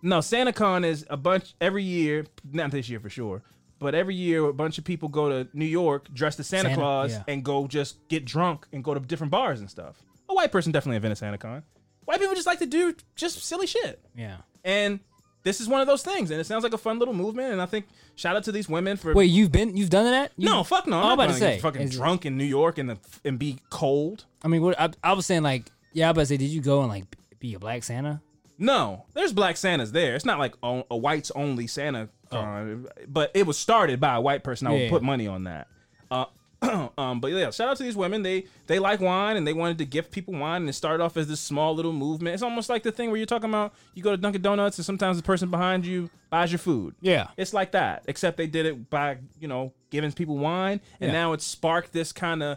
No, 0.00 0.20
SantaCon 0.20 0.82
is 0.82 1.04
a 1.10 1.16
bunch 1.18 1.54
every 1.60 1.82
year, 1.82 2.24
not 2.50 2.70
this 2.70 2.88
year 2.88 3.00
for 3.00 3.10
sure, 3.10 3.42
but 3.78 3.94
every 3.94 4.14
year 4.14 4.46
a 4.46 4.54
bunch 4.54 4.78
of 4.78 4.84
people 4.84 5.10
go 5.10 5.28
to 5.28 5.46
New 5.52 5.66
York 5.66 6.10
dressed 6.14 6.40
as 6.40 6.46
Santa, 6.46 6.70
Santa, 6.70 6.80
Claus 6.80 7.10
yeah. 7.10 7.22
and 7.28 7.44
go 7.44 7.66
just 7.66 8.08
get 8.08 8.24
drunk 8.24 8.66
and 8.72 8.82
go 8.82 8.94
to 8.94 9.00
different 9.00 9.30
bars 9.30 9.60
and 9.60 9.68
stuff. 9.68 10.02
A 10.30 10.34
white 10.34 10.50
person 10.50 10.72
definitely 10.72 10.96
invented 10.96 11.18
SantaCon. 11.18 11.64
White 12.06 12.18
people 12.18 12.34
just 12.34 12.46
like 12.46 12.60
to 12.60 12.66
do 12.66 12.94
just 13.14 13.44
silly 13.44 13.66
shit. 13.66 14.00
Yeah. 14.16 14.38
And 14.64 15.00
this 15.42 15.60
is 15.60 15.68
one 15.68 15.82
of 15.82 15.86
those 15.86 16.02
things, 16.02 16.30
and 16.30 16.40
it 16.40 16.44
sounds 16.44 16.64
like 16.64 16.72
a 16.72 16.78
fun 16.78 16.98
little 16.98 17.12
movement. 17.12 17.52
And 17.52 17.60
I 17.60 17.66
think 17.66 17.88
shout 18.14 18.36
out 18.36 18.44
to 18.44 18.52
these 18.52 18.70
women 18.70 18.96
for 18.96 19.12
Wait, 19.12 19.26
you've 19.26 19.52
been 19.52 19.76
you've 19.76 19.90
done 19.90 20.06
that? 20.06 20.32
You, 20.38 20.48
no, 20.48 20.64
fuck 20.64 20.86
no. 20.86 20.96
I'm 20.96 21.04
I 21.04 21.04
was 21.04 21.08
not 21.08 21.12
about 21.12 21.22
to 21.24 21.40
gonna 21.40 21.52
get 21.52 21.56
say, 21.56 21.60
fucking 21.60 21.88
drunk 21.90 22.24
in 22.24 22.38
New 22.38 22.44
York 22.44 22.78
and 22.78 22.88
the, 22.88 22.98
and 23.22 23.38
be 23.38 23.58
cold. 23.68 24.24
I 24.42 24.48
mean, 24.48 24.62
what 24.62 24.80
I, 24.80 24.88
I 25.04 25.12
was 25.12 25.26
saying 25.26 25.42
like, 25.42 25.70
yeah, 25.96 26.06
I 26.06 26.10
was 26.10 26.14
about 26.14 26.20
to 26.22 26.26
say, 26.26 26.36
did 26.36 26.50
you 26.50 26.60
go 26.60 26.80
and 26.80 26.88
like 26.88 27.04
be 27.40 27.54
a 27.54 27.58
black 27.58 27.82
Santa? 27.82 28.20
No, 28.58 29.04
there's 29.14 29.32
black 29.32 29.56
Santas 29.56 29.90
there. 29.92 30.14
It's 30.14 30.24
not 30.24 30.38
like 30.38 30.54
a 30.62 30.96
whites 30.96 31.30
only 31.34 31.66
Santa 31.66 32.08
con, 32.30 32.86
but 33.08 33.30
it 33.34 33.46
was 33.46 33.58
started 33.58 33.98
by 34.00 34.14
a 34.14 34.20
white 34.20 34.44
person. 34.44 34.66
I 34.66 34.70
would 34.70 34.80
Oh. 34.80 34.84
Yeah. 34.84 34.90
put 34.90 35.02
money 35.02 35.26
on 35.26 35.44
that. 35.44 35.68
Uh, 36.10 36.24
um, 36.98 37.20
but 37.20 37.32
yeah, 37.32 37.50
shout 37.50 37.68
out 37.68 37.76
to 37.76 37.82
these 37.82 37.96
women. 37.96 38.22
They 38.22 38.46
they 38.66 38.78
like 38.78 39.00
wine 39.00 39.36
and 39.36 39.46
they 39.46 39.52
wanted 39.52 39.76
to 39.78 39.84
gift 39.84 40.10
people 40.10 40.32
wine 40.34 40.62
and 40.62 40.68
it 40.70 40.72
started 40.72 41.02
off 41.04 41.16
as 41.18 41.28
this 41.28 41.40
small 41.40 41.74
little 41.74 41.92
movement. 41.92 42.32
It's 42.34 42.42
almost 42.42 42.68
like 42.70 42.82
the 42.82 42.92
thing 42.92 43.10
where 43.10 43.18
you're 43.18 43.26
talking 43.26 43.50
about 43.50 43.74
you 43.94 44.02
go 44.02 44.10
to 44.10 44.16
Dunkin' 44.16 44.40
Donuts 44.42 44.78
and 44.78 44.84
sometimes 44.86 45.16
the 45.18 45.22
person 45.22 45.50
behind 45.50 45.84
you 45.84 46.08
buys 46.30 46.50
your 46.50 46.58
food. 46.58 46.94
Yeah. 47.00 47.28
It's 47.36 47.52
like 47.52 47.72
that, 47.72 48.04
except 48.08 48.36
they 48.38 48.46
did 48.46 48.64
it 48.66 48.88
by 48.90 49.18
you 49.38 49.48
know 49.48 49.72
giving 49.90 50.12
people 50.12 50.38
wine, 50.38 50.80
and 51.00 51.08
Yeah. 51.12 51.18
now 51.20 51.32
it's 51.34 51.44
sparked 51.44 51.92
this 51.92 52.10
kind 52.12 52.42
of 52.42 52.56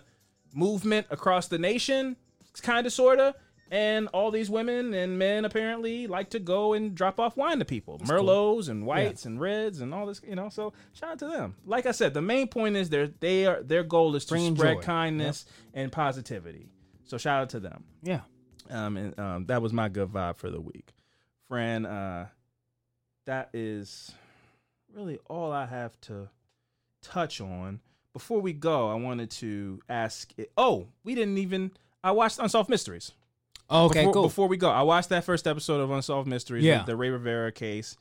movement 0.53 1.07
across 1.09 1.47
the 1.47 1.57
nation, 1.57 2.15
kind 2.59 2.85
of 2.87 2.93
sorta. 2.93 3.35
And 3.71 4.07
all 4.15 4.31
these 4.31 4.49
women 4.49 4.95
and 4.95 5.19
men 5.19 5.45
apparently 5.45 6.07
like 6.07 6.31
to 6.31 6.39
go 6.39 6.73
and 6.73 6.95
drop 6.95 7.19
off 7.19 7.37
wine 7.37 7.59
to 7.59 7.65
people, 7.65 7.99
merlots 7.99 8.67
and 8.67 8.83
whites 8.83 9.25
and 9.25 9.39
reds 9.39 9.79
and 9.79 9.93
all 9.93 10.07
this, 10.07 10.21
you 10.27 10.35
know. 10.35 10.49
So 10.49 10.73
shout 10.93 11.11
out 11.11 11.19
to 11.19 11.27
them. 11.27 11.55
Like 11.67 11.85
I 11.85 11.91
said, 11.91 12.15
the 12.15 12.21
main 12.23 12.47
point 12.47 12.75
is 12.75 12.89
their 12.89 13.09
they 13.09 13.45
are 13.45 13.61
their 13.61 13.83
goal 13.83 14.15
is 14.15 14.25
to 14.25 14.33
Bringing 14.33 14.55
spread 14.55 14.77
joy. 14.77 14.81
kindness 14.81 15.45
and 15.75 15.91
positivity. 15.91 16.71
So 17.03 17.19
shout 17.19 17.43
out 17.43 17.49
to 17.49 17.59
them. 17.59 17.83
Yeah. 18.01 18.21
Um, 18.71 18.97
and 18.97 19.19
um, 19.19 19.45
that 19.45 19.61
was 19.61 19.71
my 19.71 19.87
good 19.87 20.09
vibe 20.09 20.37
for 20.37 20.49
the 20.49 20.61
week, 20.61 20.93
Fran. 21.47 21.85
Uh, 21.85 22.29
that 23.27 23.51
is 23.53 24.11
really 24.91 25.19
all 25.29 25.51
I 25.51 25.67
have 25.67 25.99
to 26.01 26.29
touch 27.03 27.39
on. 27.39 27.81
Before 28.13 28.41
we 28.41 28.53
go, 28.53 28.89
I 28.89 28.95
wanted 28.95 29.29
to 29.31 29.79
ask. 29.87 30.33
It, 30.37 30.51
oh, 30.57 30.87
we 31.03 31.13
didn't 31.13 31.37
even. 31.37 31.69
I 32.03 32.11
watched 32.11 32.39
Unsolved 32.39 32.69
Mysteries. 32.69 33.11
Oh, 33.69 33.85
okay, 33.85 33.99
before, 34.01 34.13
cool. 34.13 34.23
Before 34.23 34.47
we 34.47 34.57
go, 34.57 34.69
I 34.69 34.81
watched 34.81 35.09
that 35.09 35.23
first 35.23 35.45
episode 35.47 35.79
of 35.79 35.91
Unsolved 35.91 36.27
Mysteries, 36.27 36.63
Yeah. 36.63 36.83
the, 36.83 36.95
Rey 36.95 37.09
Rivera 37.09 37.51
case. 37.51 37.95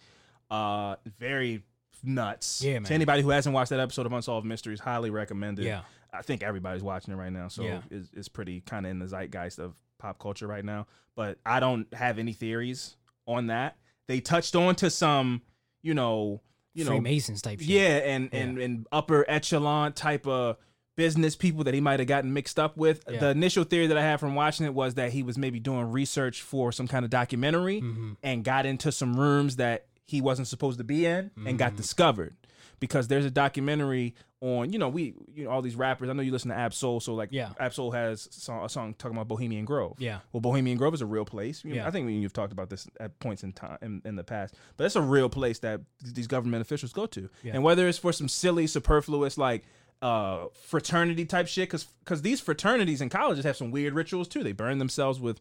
Uh, 0.50 0.96
very 1.18 1.62
nuts. 2.02 2.62
Yeah, 2.64 2.78
To 2.78 2.94
anybody 2.94 3.22
who 3.22 3.30
hasn't 3.30 3.54
watched 3.54 3.70
that 3.70 3.80
episode 3.80 4.06
of 4.06 4.12
Unsolved 4.12 4.46
Mysteries, 4.46 4.80
highly 4.80 5.10
recommended. 5.10 5.64
Yeah. 5.66 5.82
I 6.12 6.22
think 6.22 6.42
everybody's 6.42 6.82
watching 6.82 7.12
it 7.12 7.16
right 7.18 7.32
now, 7.32 7.48
so 7.48 7.62
Yeah. 7.64 7.82
it's, 7.90 8.08
it's 8.14 8.28
pretty 8.28 8.60
kind 8.62 8.86
of 8.86 8.90
in 8.90 8.98
the 8.98 9.06
zeitgeist 9.06 9.58
of 9.58 9.74
pop 9.98 10.18
culture 10.18 10.46
right 10.46 10.64
now. 10.64 10.86
But 11.14 11.38
I 11.44 11.60
don't 11.60 11.92
have 11.92 12.18
any 12.18 12.32
theories 12.32 12.96
on 13.26 13.48
that. 13.48 13.76
They 14.06 14.20
touched 14.20 14.56
on 14.56 14.74
to 14.76 14.88
some, 14.88 15.42
you 15.82 15.92
know, 15.92 16.40
you 16.72 16.84
know, 16.84 16.92
Freemasons 16.92 17.42
type 17.42 17.58
shit. 17.60 17.68
yeah, 17.68 17.96
and 17.98 18.28
and 18.32 18.58
and 18.58 18.86
upper 18.92 19.24
echelon 19.28 19.92
type 19.92 20.26
of 20.26 20.56
business 20.98 21.36
people 21.36 21.62
that 21.62 21.74
he 21.74 21.80
might 21.80 22.00
have 22.00 22.08
gotten 22.08 22.32
mixed 22.32 22.58
up 22.58 22.76
with. 22.76 23.04
Yeah. 23.08 23.20
The 23.20 23.28
initial 23.30 23.62
theory 23.62 23.86
that 23.86 23.96
I 23.96 24.02
had 24.02 24.18
from 24.18 24.34
watching 24.34 24.66
it 24.66 24.74
was 24.74 24.94
that 24.96 25.12
he 25.12 25.22
was 25.22 25.38
maybe 25.38 25.60
doing 25.60 25.92
research 25.92 26.42
for 26.42 26.72
some 26.72 26.88
kind 26.88 27.04
of 27.04 27.10
documentary 27.10 27.80
Mm-hmm. 27.80 28.12
and 28.24 28.42
got 28.44 28.66
into 28.66 28.90
some 28.90 29.18
rooms 29.18 29.56
that 29.56 29.86
he 30.04 30.20
wasn't 30.20 30.48
supposed 30.48 30.78
to 30.78 30.84
be 30.84 31.06
in 31.06 31.30
and 31.36 31.46
Mm-hmm. 31.46 31.56
got 31.56 31.76
discovered. 31.76 32.34
Because 32.80 33.08
there's 33.08 33.24
a 33.24 33.30
documentary 33.30 34.14
on, 34.40 34.72
you 34.72 34.78
know, 34.78 34.88
we, 34.88 35.14
you 35.34 35.44
know, 35.44 35.50
all 35.50 35.62
these 35.62 35.74
rappers. 35.74 36.08
I 36.08 36.12
know 36.12 36.22
you 36.22 36.30
listen 36.30 36.50
to 36.50 36.56
Ab-Soul, 36.56 37.00
so 37.00 37.14
like, 37.14 37.30
Yeah. 37.32 37.50
Ab-Soul 37.58 37.90
has 37.92 38.28
song, 38.30 38.64
a 38.64 38.68
song 38.68 38.94
talking 38.96 39.16
about 39.16 39.26
Bohemian 39.26 39.64
Grove. 39.64 39.96
Yeah. 39.98 40.18
Well, 40.32 40.40
Bohemian 40.40 40.78
Grove 40.78 40.94
is 40.94 41.00
a 41.00 41.06
real 41.06 41.24
place. 41.24 41.64
You 41.64 41.70
know, 41.70 41.76
Yeah. 41.76 41.88
I 41.88 41.90
think 41.90 42.06
we- 42.06 42.14
you've 42.14 42.32
talked 42.32 42.52
about 42.52 42.70
this 42.70 42.86
at 43.00 43.18
points 43.18 43.42
in 43.42 43.52
time 43.52 43.78
in, 43.82 44.02
in 44.04 44.14
the 44.16 44.22
past, 44.24 44.54
but 44.76 44.84
it's 44.84 44.94
a 44.96 45.00
real 45.02 45.28
place 45.28 45.58
that 45.60 45.80
these 46.04 46.26
government 46.28 46.60
officials 46.62 46.92
go 46.92 47.06
to. 47.06 47.28
Yeah. 47.42 47.52
And 47.54 47.62
whether 47.64 47.86
it's 47.88 47.98
for 47.98 48.12
some 48.12 48.28
silly, 48.28 48.66
superfluous, 48.68 49.38
like 49.38 49.64
uh 50.00 50.46
fraternity 50.52 51.24
type 51.24 51.48
shit, 51.48 51.68
because 51.68 51.84
because 51.84 52.22
these 52.22 52.40
fraternities 52.40 53.00
in 53.00 53.08
colleges 53.08 53.44
have 53.44 53.56
some 53.56 53.70
weird 53.70 53.94
rituals 53.94 54.28
too. 54.28 54.42
They 54.42 54.52
burn 54.52 54.78
themselves 54.78 55.20
with 55.20 55.40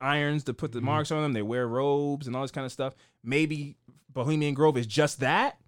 irons 0.00 0.44
to 0.44 0.54
put 0.54 0.72
the 0.72 0.80
marks 0.80 1.10
on 1.10 1.22
them. 1.22 1.32
They 1.32 1.42
wear 1.42 1.66
robes 1.66 2.26
and 2.26 2.36
all 2.36 2.42
this 2.42 2.50
kind 2.50 2.66
of 2.66 2.72
stuff. 2.72 2.94
Maybe 3.22 3.76
Bohemian 4.12 4.54
Grove 4.54 4.76
is 4.76 4.86
just 4.86 5.20
that, 5.20 5.58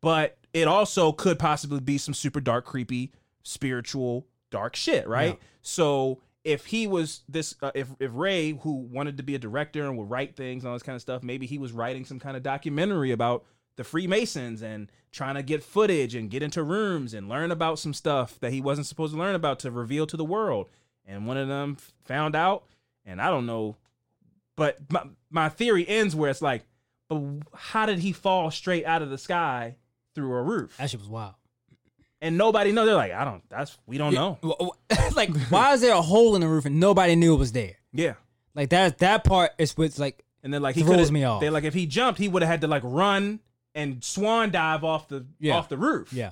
but 0.00 0.38
it 0.52 0.68
also 0.68 1.12
could 1.12 1.38
possibly 1.38 1.80
be 1.80 1.98
some 1.98 2.14
super 2.14 2.40
dark, 2.40 2.64
creepy, 2.64 3.12
spiritual, 3.42 4.26
dark 4.50 4.76
shit, 4.76 5.06
right? 5.08 5.34
Yeah. 5.40 5.46
So 5.62 6.20
if 6.44 6.66
he 6.66 6.86
was 6.86 7.22
this, 7.28 7.54
uh, 7.62 7.70
if 7.74 7.88
if 8.00 8.10
Rey, 8.14 8.52
who 8.52 8.72
wanted 8.72 9.16
to 9.16 9.22
be 9.22 9.34
a 9.34 9.38
director 9.38 9.84
and 9.84 9.96
would 9.96 10.10
write 10.10 10.36
things 10.36 10.62
and 10.62 10.68
all 10.68 10.74
this 10.74 10.82
kind 10.82 10.96
of 10.96 11.02
stuff, 11.02 11.22
maybe 11.22 11.46
he 11.46 11.58
was 11.58 11.72
writing 11.72 12.04
some 12.04 12.18
kind 12.18 12.36
of 12.36 12.42
documentary 12.42 13.12
about 13.12 13.44
the 13.76 13.84
Freemasons 13.84 14.62
and 14.62 14.90
trying 15.12 15.34
to 15.36 15.42
get 15.42 15.62
footage 15.62 16.14
and 16.14 16.30
get 16.30 16.42
into 16.42 16.62
rooms 16.62 17.14
and 17.14 17.28
learn 17.28 17.50
about 17.50 17.78
some 17.78 17.94
stuff 17.94 18.38
that 18.40 18.52
he 18.52 18.60
wasn't 18.60 18.86
supposed 18.86 19.12
to 19.14 19.18
learn 19.18 19.34
about 19.34 19.60
to 19.60 19.70
reveal 19.70 20.06
to 20.06 20.16
the 20.16 20.24
world. 20.24 20.68
And 21.06 21.26
one 21.26 21.36
of 21.36 21.48
them 21.48 21.76
found 22.04 22.34
out, 22.34 22.64
and 23.04 23.20
I 23.20 23.30
don't 23.30 23.46
know, 23.46 23.76
but 24.56 24.78
my, 24.90 25.02
my 25.30 25.48
theory 25.48 25.86
ends 25.88 26.14
where 26.16 26.30
it's 26.30 26.42
like, 26.42 26.64
but 27.08 27.20
how 27.54 27.86
did 27.86 27.98
he 27.98 28.12
fall 28.12 28.50
straight 28.50 28.84
out 28.84 29.02
of 29.02 29.10
the 29.10 29.18
sky 29.18 29.76
through 30.14 30.32
a 30.32 30.42
roof? 30.42 30.76
That 30.78 30.90
shit 30.90 31.00
was 31.00 31.08
wild. 31.08 31.34
And 32.20 32.38
nobody 32.38 32.72
know. 32.72 32.86
They're 32.86 32.94
like, 32.94 33.12
I 33.12 33.24
don't. 33.24 33.42
That's 33.50 33.76
we 33.86 33.98
don't 33.98 34.14
know. 34.14 34.38
like, 35.14 35.36
why 35.48 35.74
is 35.74 35.82
there 35.82 35.94
a 35.94 36.00
hole 36.00 36.34
in 36.34 36.40
the 36.40 36.48
roof 36.48 36.64
and 36.64 36.80
nobody 36.80 37.16
knew 37.16 37.34
it 37.34 37.38
was 37.38 37.52
there? 37.52 37.74
Yeah. 37.92 38.14
Like 38.54 38.70
that 38.70 38.98
that 38.98 39.24
part 39.24 39.50
is 39.58 39.76
what's 39.76 39.98
like 39.98 40.24
And 40.42 40.54
then 40.54 40.62
like 40.62 40.74
he 40.74 40.82
throws 40.82 41.12
me 41.12 41.24
off. 41.24 41.42
They're 41.42 41.50
like, 41.50 41.64
if 41.64 41.74
he 41.74 41.84
jumped, 41.84 42.18
he 42.18 42.28
would 42.28 42.40
have 42.40 42.48
had 42.48 42.60
to 42.62 42.66
like 42.66 42.82
run 42.82 43.40
and 43.74 44.02
swan 44.04 44.50
dive 44.50 44.84
off 44.84 45.08
the 45.08 45.26
Yeah. 45.40 45.56
off 45.56 45.68
the 45.68 45.76
roof. 45.76 46.12
Yeah. 46.12 46.30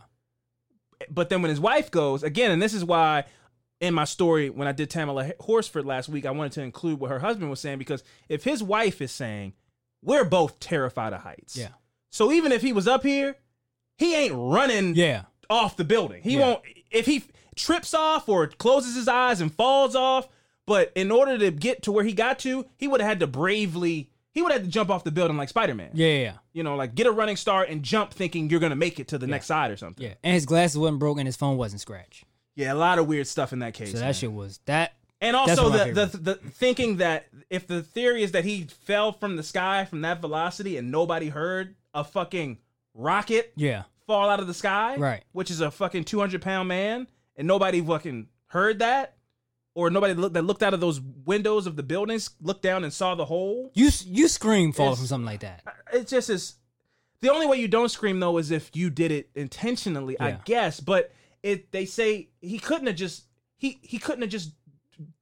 But 1.10 1.28
then 1.28 1.42
when 1.42 1.50
his 1.50 1.60
wife 1.60 1.90
goes 1.90 2.22
again, 2.22 2.50
and 2.50 2.62
this 2.62 2.74
is 2.74 2.84
why 2.84 3.24
in 3.80 3.92
my 3.94 4.04
story 4.04 4.48
when 4.50 4.68
I 4.68 4.72
did 4.72 4.90
Tamla 4.90 5.32
Horsford 5.40 5.84
last 5.84 6.08
week, 6.08 6.24
I 6.24 6.30
wanted 6.30 6.52
to 6.52 6.62
include 6.62 7.00
what 7.00 7.10
her 7.10 7.18
husband 7.18 7.50
was 7.50 7.60
saying 7.60 7.78
because 7.78 8.04
if 8.28 8.44
his 8.44 8.62
wife 8.62 9.00
is 9.00 9.10
saying 9.10 9.54
we're 10.02 10.24
both 10.24 10.60
terrified 10.60 11.12
of 11.12 11.22
heights, 11.22 11.56
Yeah. 11.56 11.68
So 12.10 12.30
even 12.32 12.52
if 12.52 12.62
he 12.62 12.72
was 12.72 12.86
up 12.86 13.02
here, 13.02 13.36
he 13.96 14.14
ain't 14.14 14.34
running 14.36 14.94
Yeah. 14.94 15.24
off 15.50 15.76
the 15.76 15.84
building. 15.84 16.22
He 16.22 16.34
Yeah. 16.36 16.40
won't 16.46 16.62
if 16.90 17.06
he 17.06 17.24
trips 17.56 17.92
off 17.94 18.28
or 18.28 18.46
closes 18.46 18.94
his 18.94 19.08
eyes 19.08 19.40
and 19.40 19.52
falls 19.52 19.96
off. 19.96 20.28
But 20.64 20.92
in 20.94 21.10
order 21.10 21.36
to 21.38 21.50
get 21.50 21.82
to 21.82 21.92
where 21.92 22.04
he 22.04 22.12
got 22.12 22.38
to, 22.40 22.66
he 22.76 22.86
would 22.86 23.00
have 23.00 23.08
had 23.08 23.20
to 23.20 23.26
bravely. 23.26 24.10
He 24.32 24.40
would 24.42 24.50
have 24.52 24.62
to 24.62 24.68
jump 24.68 24.90
off 24.90 25.04
the 25.04 25.10
building 25.10 25.36
like 25.36 25.48
Spider 25.50 25.74
Man. 25.74 25.90
Yeah, 25.92 26.06
yeah, 26.06 26.22
yeah. 26.22 26.32
You 26.54 26.62
know, 26.62 26.76
like 26.76 26.94
get 26.94 27.06
a 27.06 27.12
running 27.12 27.36
start 27.36 27.68
and 27.68 27.82
jump, 27.82 28.12
thinking 28.12 28.48
you're 28.50 28.60
gonna 28.60 28.76
make 28.76 28.98
it 28.98 29.08
to 29.08 29.18
the 29.18 29.26
next 29.26 29.46
side 29.46 29.70
or 29.70 29.76
something. 29.76 30.04
Yeah. 30.06 30.14
And 30.24 30.34
his 30.34 30.46
glasses 30.46 30.78
wasn't 30.78 30.98
broken, 30.98 31.26
his 31.26 31.36
phone 31.36 31.56
wasn't 31.56 31.80
scratched. 31.82 32.24
Yeah, 32.54 32.72
a 32.72 32.74
lot 32.74 32.98
of 32.98 33.06
weird 33.06 33.26
stuff 33.26 33.52
in 33.52 33.58
that 33.60 33.74
case. 33.74 33.92
So 33.92 33.98
that 33.98 34.04
man. 34.04 34.14
shit 34.14 34.32
was 34.32 34.60
that 34.66 34.92
And 35.20 35.36
also 35.36 35.70
one 35.70 35.80
of 35.80 35.86
my 35.88 35.92
the, 35.92 36.06
the 36.06 36.18
the 36.18 36.34
thinking 36.50 36.96
that 36.98 37.26
if 37.50 37.66
the 37.66 37.82
theory 37.82 38.22
is 38.22 38.32
that 38.32 38.44
he 38.44 38.64
fell 38.84 39.12
from 39.12 39.36
the 39.36 39.42
sky 39.42 39.84
from 39.84 40.00
that 40.02 40.20
velocity 40.20 40.76
and 40.78 40.90
nobody 40.90 41.28
heard 41.28 41.74
a 41.94 42.02
fucking 42.04 42.58
rocket 42.94 43.52
Yeah. 43.56 43.84
fall 44.06 44.28
out 44.30 44.40
of 44.40 44.46
the 44.46 44.54
sky, 44.54 44.96
Right. 44.96 45.24
Which 45.32 45.50
is 45.50 45.60
a 45.60 45.70
fucking 45.70 46.04
two 46.04 46.20
hundred 46.20 46.42
pound 46.42 46.68
man, 46.68 47.06
and 47.36 47.46
nobody 47.46 47.80
fucking 47.80 48.28
heard 48.46 48.78
that, 48.80 49.16
or 49.74 49.90
nobody 49.90 50.14
looked 50.14 50.34
that 50.34 50.42
looked 50.42 50.62
out 50.62 50.74
of 50.74 50.80
those 50.80 51.00
windows 51.00 51.66
of 51.66 51.76
the 51.76 51.82
buildings, 51.82 52.30
looked 52.40 52.62
down 52.62 52.84
and 52.84 52.92
saw 52.92 53.14
the 53.14 53.24
hole. 53.24 53.70
You 53.74 53.90
you 54.04 54.28
scream 54.28 54.72
fall 54.72 54.86
It's- 54.86 54.98
from 54.98 55.06
something 55.06 55.26
like 55.26 55.40
that. 55.40 55.62
It 55.92 56.08
just 56.08 56.30
is. 56.30 56.54
The 57.20 57.30
only 57.32 57.46
way 57.46 57.58
you 57.58 57.68
don't 57.68 57.88
scream 57.88 58.18
though 58.20 58.38
is 58.38 58.50
if 58.50 58.74
you 58.74 58.90
did 58.90 59.12
it 59.12 59.30
intentionally, 59.34 60.18
I 60.18 60.32
guess. 60.44 60.80
But 60.80 61.12
it 61.42 61.70
they 61.72 61.84
say 61.86 62.30
he 62.40 62.58
couldn't 62.58 62.86
have 62.88 62.96
just 62.96 63.24
he 63.58 63.78
he 63.82 63.98
couldn't 63.98 64.22
have 64.22 64.30
just 64.30 64.52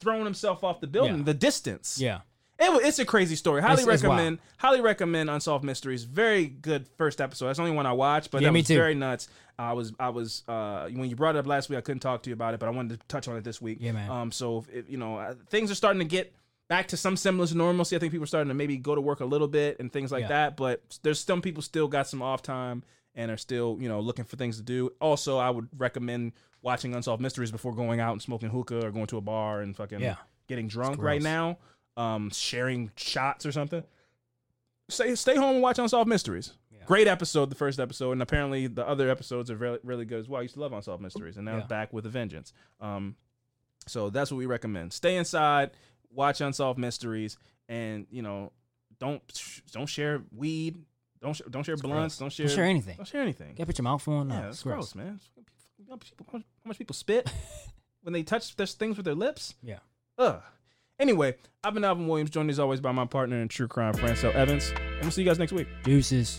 thrown 0.01 0.25
himself 0.25 0.65
off 0.65 0.81
the 0.81 0.87
building. 0.87 1.19
Yeah. 1.19 1.25
The 1.25 1.35
distance. 1.35 1.99
Yeah. 2.01 2.21
It, 2.61 2.85
it's 2.87 2.99
a 2.99 3.05
crazy 3.07 3.37
story. 3.37 3.63
Highly 3.63 3.83
It's- 3.83 3.95
it's 3.95 4.03
recommend. 4.05 4.39
Highly 4.59 4.81
recommend 4.83 5.31
Unsolved 5.31 5.65
Mysteries. 5.65 6.05
Very 6.05 6.47
good 6.47 6.87
first 6.99 7.21
episode. 7.21 7.47
That's 7.47 7.57
the 7.59 7.63
only 7.65 7.75
one 7.75 7.87
I 7.87 7.93
watched, 7.93 8.31
but 8.31 8.43
Yeah, 8.43 8.49
that 8.49 8.53
me 8.53 8.61
was 8.61 8.69
too. 8.69 8.77
very 8.77 8.95
nuts. 8.95 9.29
I 9.59 9.73
was 9.73 9.93
I 9.99 10.11
was 10.11 10.43
uh, 10.49 10.89
when 10.93 11.09
you 11.09 11.17
brought 11.17 11.37
it 11.37 11.39
up 11.39 11.47
last 11.47 11.69
week, 11.71 11.79
I 11.79 11.83
couldn't 11.83 12.01
talk 12.01 12.23
to 12.25 12.31
you 12.31 12.35
about 12.35 12.55
it, 12.55 12.61
but 12.61 12.67
I 12.67 12.71
wanted 12.71 13.01
to 13.01 13.07
touch 13.09 13.29
on 13.29 13.37
it 13.37 13.45
this 13.45 13.61
week. 13.63 13.79
Yeah, 13.81 13.93
man. 13.93 14.11
Um, 14.11 14.33
so 14.33 14.65
if, 14.73 14.89
you 14.91 14.97
know 14.99 15.17
uh, 15.19 15.35
things 15.49 15.71
are 15.71 15.75
starting 15.75 16.01
to 16.01 16.05
get 16.07 16.33
back 16.69 16.89
to 16.89 16.97
some 16.97 17.17
semblance 17.17 17.51
of 17.51 17.57
normalcy. 17.57 17.97
I 17.97 17.99
think 17.99 18.13
people 18.13 18.23
are 18.25 18.27
starting 18.29 18.49
to 18.49 18.55
maybe 18.55 18.77
go 18.77 18.95
to 18.95 19.01
work 19.01 19.21
a 19.21 19.25
little 19.25 19.49
bit 19.49 19.79
and 19.81 19.93
things 19.93 20.13
like 20.13 20.23
Yeah. 20.23 20.29
that. 20.29 20.57
But 20.57 20.83
there's 21.03 21.19
some 21.19 21.43
people 21.43 21.63
still 21.63 21.89
got 21.89 22.07
some 22.09 22.23
off 22.23 22.43
time 22.43 22.85
and 23.15 23.31
are 23.31 23.37
still 23.37 23.77
you 23.81 23.89
know 23.89 24.01
looking 24.01 24.25
for 24.25 24.37
things 24.37 24.57
to 24.59 24.63
do. 24.63 24.91
Also, 25.01 25.37
I 25.39 25.51
would 25.51 25.69
recommend 25.77 26.33
watching 26.63 26.95
Unsolved 26.95 27.21
Mysteries 27.23 27.51
before 27.51 27.75
going 27.75 28.01
out 28.01 28.13
and 28.13 28.21
smoking 28.23 28.51
hookah 28.51 28.87
or 28.87 28.91
going 28.91 29.07
to 29.09 29.17
a 29.17 29.21
bar 29.23 29.61
and 29.63 29.75
fucking 29.77 30.01
Yeah. 30.01 30.17
getting 30.47 30.69
drunk 30.69 30.97
gross. 30.99 31.07
right 31.07 31.23
now. 31.23 31.59
Um, 32.01 32.31
sharing 32.31 32.91
shots 32.97 33.45
or 33.45 33.53
something. 33.53 33.83
Stay 34.89 35.15
stay 35.15 35.37
home 35.37 35.55
and 35.55 35.63
watch 35.63 35.79
Unsolved 35.79 36.09
Mysteries. 36.09 36.53
Great 36.87 37.07
episode, 37.07 37.51
the 37.51 37.55
first 37.55 37.79
episode, 37.79 38.13
and 38.13 38.23
apparently 38.23 38.67
the 38.67 38.85
other 38.89 39.09
episodes 39.11 39.49
are 39.49 39.55
really 39.57 39.79
really 39.85 40.05
good 40.05 40.19
as 40.19 40.29
well. 40.29 40.41
I 40.41 40.43
used 40.43 40.55
to 40.55 40.61
love 40.61 40.73
Unsolved 40.73 41.01
Mysteries, 41.03 41.37
and 41.37 41.45
now 41.45 41.57
it's 41.59 41.65
Yeah. 41.65 41.67
back 41.69 41.93
with 41.93 42.05
a 42.07 42.09
vengeance. 42.09 42.53
Um, 42.81 43.15
so 43.87 44.11
that's 44.11 44.33
what 44.33 44.39
we 44.39 44.47
recommend. 44.47 44.93
Stay 44.93 45.17
inside, 45.17 45.71
watch 46.11 46.41
Unsolved 46.41 46.81
Mysteries, 46.81 47.37
and 47.69 48.07
you 48.11 48.23
know, 48.23 48.51
don't 48.99 49.23
don't 49.71 49.87
share 49.87 50.23
weed, 50.35 50.79
don't 51.23 51.35
sh- 51.37 51.43
don't 51.49 51.63
share 51.63 51.77
blunts, 51.77 52.17
gross. 52.17 52.19
don't 52.19 52.33
share 52.33 52.47
Don't 52.47 52.57
share 52.57 52.65
anything. 52.65 52.97
Don't 52.97 53.07
share 53.07 53.23
anything. 53.23 53.55
Gotta 53.55 53.67
put 53.67 53.79
your 53.79 53.85
mouth 53.85 54.09
on. 54.09 54.31
Yeah, 54.31 54.47
it's 54.49 54.57
it's 54.57 54.63
gross, 54.65 54.95
man. 54.97 55.21
You 55.79 55.85
know, 55.89 55.97
people- 55.99 56.27
how 56.33 56.43
much- 56.65 56.79
people 56.79 56.95
spit 56.95 57.33
when 58.03 58.13
they 58.15 58.25
touch 58.25 58.57
their 58.57 58.67
things 58.67 58.97
with 58.97 59.05
their 59.05 59.15
lips? 59.15 59.55
Yeah. 59.63 59.79
Ugh. 60.19 60.43
Anyway, 61.01 61.35
I've 61.65 61.73
been 61.73 61.83
Alvin 61.83 62.07
Williams, 62.07 62.31
joined 62.31 62.51
as 62.51 62.59
always 62.59 62.81
by 62.83 62.93
my 62.93 63.07
partner 63.07 63.41
in 63.41 63.49
true 63.49 63.67
crime, 63.67 63.95
Francel 63.95 64.33
Evans, 64.33 64.71
and 64.77 65.01
we'll 65.01 65.11
see 65.11 65.23
you 65.23 65.29
guys 65.29 65.39
next 65.39 65.53
week. 65.53 65.67
Deuces. 65.83 66.39